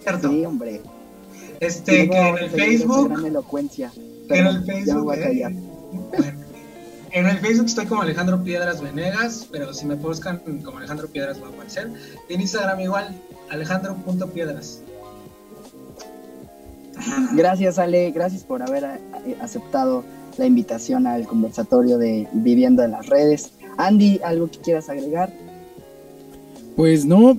Cierto. 0.04 0.30
Sí, 0.30 0.46
hombre. 0.46 0.82
Este, 1.60 2.10
que 2.10 2.18
en 2.18 2.38
el 2.38 2.50
Facebook, 2.50 3.10
gran 3.10 3.26
elocuencia. 3.26 3.92
que 4.28 4.38
en 4.38 4.48
el 4.48 4.54
ya 4.66 4.74
me 4.74 4.74
Facebook, 4.74 5.04
voy 5.04 5.18
a 5.18 5.22
callar. 5.22 5.52
eh, 5.52 5.58
bueno, 6.18 6.46
en 7.12 7.26
el 7.28 7.40
Facebook 7.40 7.68
estoy 7.68 7.86
como 7.86 8.02
Alejandro 8.02 8.44
Piedras 8.44 8.82
Venegas, 8.82 9.48
pero 9.50 9.74
si 9.74 9.86
me 9.86 9.96
buscan 9.96 10.40
como 10.64 10.78
Alejandro 10.78 11.08
Piedras 11.08 11.42
va 11.42 11.48
a 11.48 11.50
aparecer. 11.52 11.90
En 12.28 12.42
Instagram 12.42 12.82
igual, 12.82 13.16
alejandro.piedras. 13.50 14.82
Gracias, 17.34 17.78
Ale. 17.78 18.12
Gracias 18.12 18.44
por 18.44 18.62
haber 18.64 18.84
eh, 18.84 19.36
aceptado 19.42 20.04
la 20.38 20.46
invitación 20.46 21.08
al 21.08 21.26
conversatorio 21.26 21.98
de 21.98 22.28
Viviendo 22.34 22.84
en 22.84 22.92
las 22.92 23.08
Redes. 23.08 23.52
Andy, 23.78 24.20
¿algo 24.24 24.50
que 24.50 24.60
quieras 24.60 24.90
agregar? 24.90 25.32
Pues 26.76 27.06
no, 27.06 27.38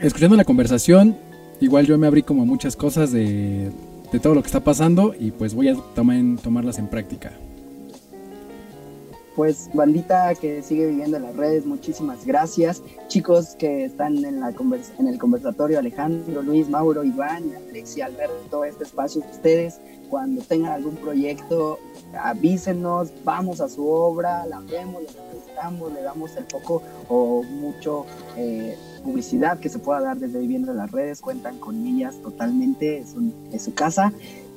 escuchando 0.00 0.36
la 0.36 0.44
conversación, 0.44 1.16
igual 1.60 1.86
yo 1.86 1.98
me 1.98 2.06
abrí 2.06 2.22
como 2.22 2.46
muchas 2.46 2.76
cosas 2.76 3.12
de, 3.12 3.70
de 4.12 4.20
todo 4.20 4.34
lo 4.34 4.42
que 4.42 4.46
está 4.46 4.60
pasando 4.60 5.14
y 5.18 5.30
pues 5.30 5.54
voy 5.54 5.68
a 5.68 5.76
también 5.94 6.36
tomarlas 6.36 6.78
en 6.78 6.88
práctica. 6.88 7.32
Pues 9.38 9.70
bandita 9.72 10.34
que 10.34 10.64
sigue 10.64 10.88
viviendo 10.88 11.16
en 11.16 11.22
las 11.22 11.36
redes, 11.36 11.64
muchísimas 11.64 12.26
gracias. 12.26 12.82
Chicos 13.06 13.50
que 13.56 13.84
están 13.84 14.24
en, 14.24 14.40
la 14.40 14.50
convers- 14.50 14.90
en 14.98 15.06
el 15.06 15.16
conversatorio, 15.16 15.78
Alejandro, 15.78 16.42
Luis, 16.42 16.68
Mauro, 16.68 17.04
Iván, 17.04 17.44
Alexia, 17.70 18.06
Alberto, 18.06 18.64
este 18.64 18.82
espacio 18.82 19.20
es 19.20 19.28
de 19.28 19.32
ustedes. 19.36 19.80
Cuando 20.10 20.42
tengan 20.42 20.72
algún 20.72 20.96
proyecto, 20.96 21.78
avísenos, 22.20 23.12
vamos 23.22 23.60
a 23.60 23.68
su 23.68 23.86
obra, 23.88 24.44
la 24.44 24.58
vemos, 24.58 25.04
la 25.04 25.10
entrevistamos, 25.22 25.92
le 25.92 26.02
damos 26.02 26.36
el 26.36 26.42
poco 26.44 26.82
o 27.08 27.44
mucho 27.44 28.06
eh, 28.36 28.76
publicidad 29.04 29.60
que 29.60 29.68
se 29.68 29.78
pueda 29.78 30.00
dar 30.00 30.16
desde 30.18 30.40
Viviendo 30.40 30.72
en 30.72 30.78
las 30.78 30.90
Redes. 30.90 31.20
Cuentan 31.20 31.60
con 31.60 31.86
ellas 31.86 32.16
totalmente, 32.24 32.98
es, 32.98 33.14
un- 33.14 33.32
su 33.56 33.72
casa. 33.72 34.12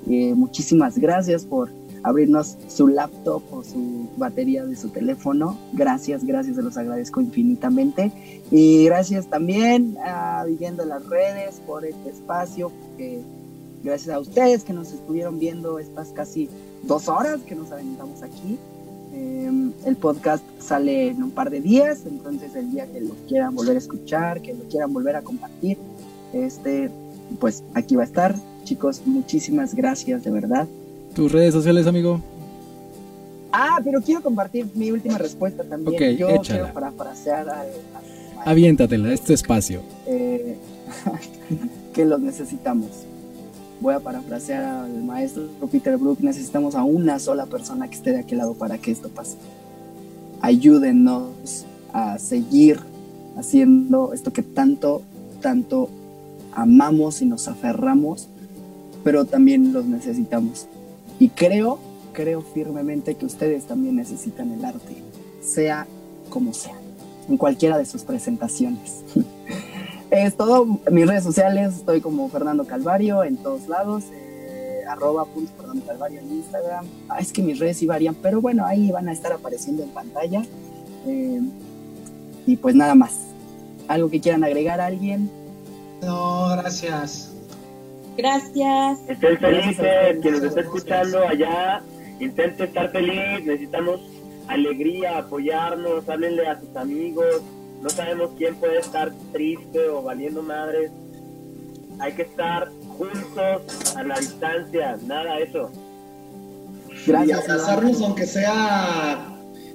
Eh, 0.09 0.33
muchísimas 0.33 0.97
gracias 0.97 1.45
por 1.45 1.69
abrirnos 2.03 2.57
su 2.67 2.87
laptop 2.87 3.43
o 3.51 3.63
su 3.63 4.07
batería 4.17 4.65
de 4.65 4.75
su 4.75 4.89
teléfono. 4.89 5.57
Gracias, 5.73 6.23
gracias, 6.23 6.55
se 6.55 6.61
los 6.61 6.77
agradezco 6.77 7.21
infinitamente. 7.21 8.11
Y 8.49 8.85
gracias 8.85 9.27
también 9.27 9.97
a 10.03 10.43
Viviendo 10.45 10.83
en 10.83 10.89
las 10.89 11.05
Redes 11.07 11.61
por 11.65 11.85
este 11.85 12.09
espacio, 12.09 12.71
gracias 13.83 14.15
a 14.15 14.19
ustedes 14.19 14.63
que 14.63 14.73
nos 14.73 14.91
estuvieron 14.91 15.39
viendo 15.39 15.79
estas 15.79 16.09
casi 16.09 16.49
dos 16.83 17.07
horas 17.07 17.41
que 17.41 17.55
nos 17.55 17.71
aventamos 17.71 18.21
aquí. 18.23 18.57
Eh, 19.13 19.71
el 19.85 19.95
podcast 19.97 20.43
sale 20.59 21.09
en 21.09 21.23
un 21.23 21.31
par 21.31 21.49
de 21.49 21.59
días, 21.59 22.05
entonces 22.05 22.55
el 22.55 22.71
día 22.71 22.85
que 22.87 23.01
lo 23.01 23.13
quieran 23.27 23.55
volver 23.55 23.75
a 23.75 23.79
escuchar, 23.79 24.41
que 24.41 24.53
lo 24.53 24.63
quieran 24.65 24.93
volver 24.93 25.17
a 25.17 25.21
compartir, 25.21 25.77
este, 26.33 26.89
pues 27.39 27.63
aquí 27.73 27.95
va 27.95 28.03
a 28.03 28.05
estar. 28.05 28.35
Chicos, 28.63 29.01
muchísimas 29.05 29.73
gracias, 29.73 30.23
de 30.23 30.31
verdad. 30.31 30.67
¿Tus 31.15 31.31
redes 31.31 31.53
sociales, 31.53 31.87
amigo? 31.87 32.21
Ah, 33.51 33.79
pero 33.83 34.01
quiero 34.01 34.21
compartir 34.21 34.67
mi 34.75 34.91
última 34.91 35.17
respuesta 35.17 35.63
también. 35.63 35.95
Ok, 35.95 36.17
Yo 36.17 36.29
échala. 36.29 36.41
quiero 36.43 36.73
parafrasear 36.73 37.49
al, 37.49 37.67
al- 37.67 38.47
Aviéntatela, 38.47 39.11
es 39.13 39.21
tu 39.21 39.33
espacio. 39.33 39.81
eh, 40.07 40.57
que 41.93 42.05
los 42.05 42.19
necesitamos. 42.21 42.89
Voy 43.81 43.93
a 43.93 43.99
parafrasear 43.99 44.63
al 44.63 45.03
maestro 45.03 45.43
Peter 45.71 45.97
Brook. 45.97 46.19
Necesitamos 46.21 46.75
a 46.75 46.83
una 46.83 47.19
sola 47.19 47.45
persona 47.47 47.87
que 47.89 47.95
esté 47.95 48.11
de 48.11 48.19
aquel 48.19 48.37
lado 48.37 48.53
para 48.53 48.77
que 48.77 48.91
esto 48.91 49.09
pase. 49.09 49.35
Ayúdennos 50.41 51.65
a 51.91 52.17
seguir 52.19 52.79
haciendo 53.37 54.13
esto 54.13 54.31
que 54.31 54.43
tanto, 54.43 55.01
tanto 55.41 55.89
amamos 56.53 57.21
y 57.21 57.25
nos 57.25 57.47
aferramos, 57.47 58.27
pero 59.03 59.25
también 59.25 59.73
los 59.73 59.85
necesitamos. 59.85 60.67
Y 61.21 61.29
creo, 61.29 61.77
creo 62.13 62.41
firmemente 62.41 63.13
que 63.13 63.27
ustedes 63.27 63.67
también 63.67 63.95
necesitan 63.95 64.51
el 64.53 64.65
arte, 64.65 65.03
sea 65.39 65.85
como 66.31 66.51
sea, 66.51 66.73
en 67.29 67.37
cualquiera 67.37 67.77
de 67.77 67.85
sus 67.85 68.01
presentaciones. 68.01 69.03
Es 70.09 70.35
todo, 70.35 70.65
mis 70.91 71.07
redes 71.07 71.23
sociales 71.23 71.75
estoy 71.75 72.01
como 72.01 72.27
Fernando 72.27 72.65
Calvario 72.65 73.23
en 73.23 73.37
todos 73.37 73.69
lados, 73.69 74.03
eh, 74.11 74.81
arroba 74.85 75.23
punto 75.23 75.53
Fernando 75.55 75.85
Calvario 75.85 76.19
en 76.19 76.33
Instagram. 76.33 76.85
Ah, 77.07 77.19
es 77.19 77.31
que 77.31 77.41
mis 77.41 77.59
redes 77.59 77.77
sí 77.77 77.85
varían, 77.85 78.15
pero 78.15 78.41
bueno, 78.41 78.65
ahí 78.65 78.91
van 78.91 79.07
a 79.07 79.13
estar 79.13 79.31
apareciendo 79.31 79.83
en 79.83 79.89
pantalla. 79.91 80.43
Eh, 81.07 81.39
y 82.45 82.57
pues 82.57 82.75
nada 82.75 82.93
más. 82.93 83.13
¿Algo 83.87 84.09
que 84.09 84.19
quieran 84.19 84.43
agregar 84.43 84.81
a 84.81 84.87
alguien? 84.87 85.31
No, 86.01 86.49
gracias. 86.49 87.31
Gracias. 88.17 88.99
Estén 89.07 89.37
felices, 89.37 89.71
ustedes. 89.71 90.19
quien 90.21 90.33
nos 90.35 90.43
está 90.43 90.61
escuchando 90.61 91.27
allá, 91.27 91.81
intente 92.19 92.63
estar 92.65 92.91
feliz, 92.91 93.45
necesitamos 93.45 94.01
alegría, 94.47 95.17
apoyarnos, 95.17 96.07
háblenle 96.09 96.47
a 96.47 96.59
sus 96.59 96.75
amigos, 96.75 97.41
no 97.81 97.89
sabemos 97.89 98.31
quién 98.37 98.55
puede 98.55 98.79
estar 98.79 99.11
triste 99.31 99.87
o 99.89 100.01
valiendo 100.03 100.41
madres, 100.43 100.91
hay 101.99 102.11
que 102.13 102.23
estar 102.23 102.69
juntos 102.97 103.95
a 103.95 104.03
la 104.03 104.19
distancia, 104.19 104.97
nada 105.05 105.39
eso. 105.39 105.71
Y 106.89 107.09
Gracias. 107.09 107.49
abrazarnos 107.49 107.91
Iván. 107.97 108.03
aunque 108.03 108.25
sea 108.27 109.27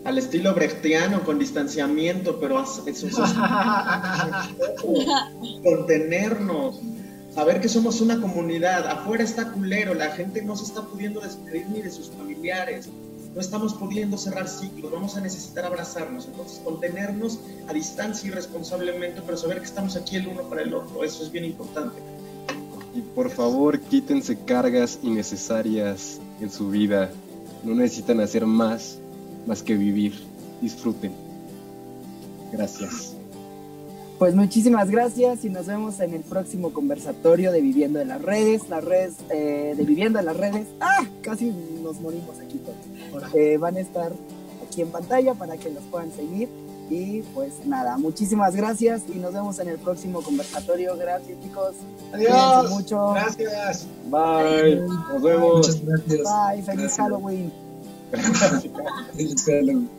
al 0.05 0.19
estilo 0.19 0.55
brechtiano, 0.55 1.23
con 1.25 1.39
distanciamiento, 1.39 2.39
pero 2.39 2.63
eso, 2.63 2.85
eso- 2.87 3.09
contenernos, 5.65 6.81
saber 7.37 7.61
que 7.61 7.69
somos 7.69 8.01
una 8.01 8.19
comunidad. 8.19 8.87
Afuera 8.87 9.23
está 9.23 9.53
culero, 9.53 9.93
la 9.93 10.11
gente 10.13 10.41
no 10.41 10.57
se 10.57 10.65
está 10.65 10.81
pudiendo 10.83 11.21
despedir 11.21 11.69
ni 11.69 11.83
de 11.83 11.91
sus 11.91 12.09
familiares, 12.09 12.89
no 13.35 13.41
estamos 13.43 13.75
pudiendo 13.75 14.17
cerrar 14.17 14.49
ciclos, 14.49 14.91
vamos 14.91 15.19
a 15.19 15.21
necesitar 15.21 15.67
abrazarnos. 15.67 16.27
Entonces, 16.27 16.63
contenernos 16.65 17.39
a 17.69 17.75
distancia 17.75 18.29
y 18.29 18.31
responsablemente, 18.31 19.21
pero 19.21 19.37
saber 19.37 19.59
que 19.59 19.67
estamos 19.67 19.97
aquí 19.97 20.17
el 20.17 20.29
uno 20.29 20.45
para 20.45 20.63
el 20.63 20.73
otro, 20.73 21.05
eso 21.05 21.23
es 21.23 21.31
bien 21.31 21.45
importante. 21.45 22.01
Y 22.95 23.03
por 23.03 23.29
favor, 23.29 23.79
quítense 23.81 24.39
cargas 24.47 24.99
innecesarias 25.03 26.19
en 26.41 26.51
su 26.51 26.71
vida. 26.71 27.11
No 27.63 27.75
necesitan 27.75 28.21
hacer 28.21 28.47
más, 28.47 28.97
más 29.47 29.63
que 29.63 29.75
vivir. 29.75 30.15
Disfruten. 30.63 31.13
Gracias. 32.51 33.16
Pues 34.19 34.35
muchísimas 34.35 34.91
gracias 34.91 35.45
y 35.45 35.51
nos 35.51 35.67
vemos 35.67 36.01
en 36.01 36.15
el 36.15 36.23
próximo 36.23 36.73
conversatorio 36.73 37.53
de 37.53 37.61
Viviendo 37.61 38.01
en 38.01 38.09
las 38.09 38.23
Redes. 38.23 38.69
Las 38.71 38.83
redes 38.83 39.17
eh, 39.29 39.75
de 39.77 39.85
Viviendo 39.85 40.19
en 40.19 40.25
las 40.25 40.37
Redes. 40.37 40.67
¡Ah! 40.81 41.05
Casi 41.21 41.53
nos 41.83 42.01
morimos 42.01 42.39
aquí 42.41 42.59
todos. 42.59 43.35
Eh, 43.35 43.59
van 43.59 43.77
a 43.77 43.81
estar 43.81 44.13
aquí 44.67 44.81
en 44.81 44.89
pantalla 44.89 45.35
para 45.35 45.59
que 45.59 45.71
los 45.71 45.83
puedan 45.85 46.11
seguir. 46.13 46.49
Y 46.89 47.23
pues 47.35 47.67
nada, 47.67 47.99
muchísimas 47.99 48.55
gracias 48.55 49.03
y 49.13 49.19
nos 49.19 49.35
vemos 49.35 49.59
en 49.59 49.69
el 49.69 49.79
próximo 49.79 50.23
conversatorio. 50.23 50.97
Gracias 50.97 51.39
chicos. 51.43 51.75
Adiós. 52.13 52.71
mucho. 52.71 53.13
Gracias. 53.13 53.87
Bye. 54.09 54.77
Nos 54.77 55.23
vemos. 55.23 55.57
Muchas 55.57 55.85
gracias. 55.85 56.21
Bye, 56.23 56.63
feliz 56.63 56.67
Gracias. 56.67 56.97
Halloween. 56.97 57.53
Feliz 59.17 59.45
Halloween. 59.45 59.91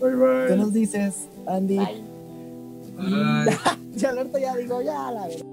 Bye 0.00 0.10
¿Qué 0.10 0.48
bye. 0.48 0.56
nos 0.56 0.72
dices, 0.72 1.14
Andy? 1.46 1.76
Bye. 1.76 1.86
Bye. 1.86 2.11
Ya 3.94 4.08
alerta 4.10 4.38
ya 4.38 4.56
digo, 4.56 4.80
ya 4.80 5.10
la 5.10 5.28
verdad. 5.28 5.51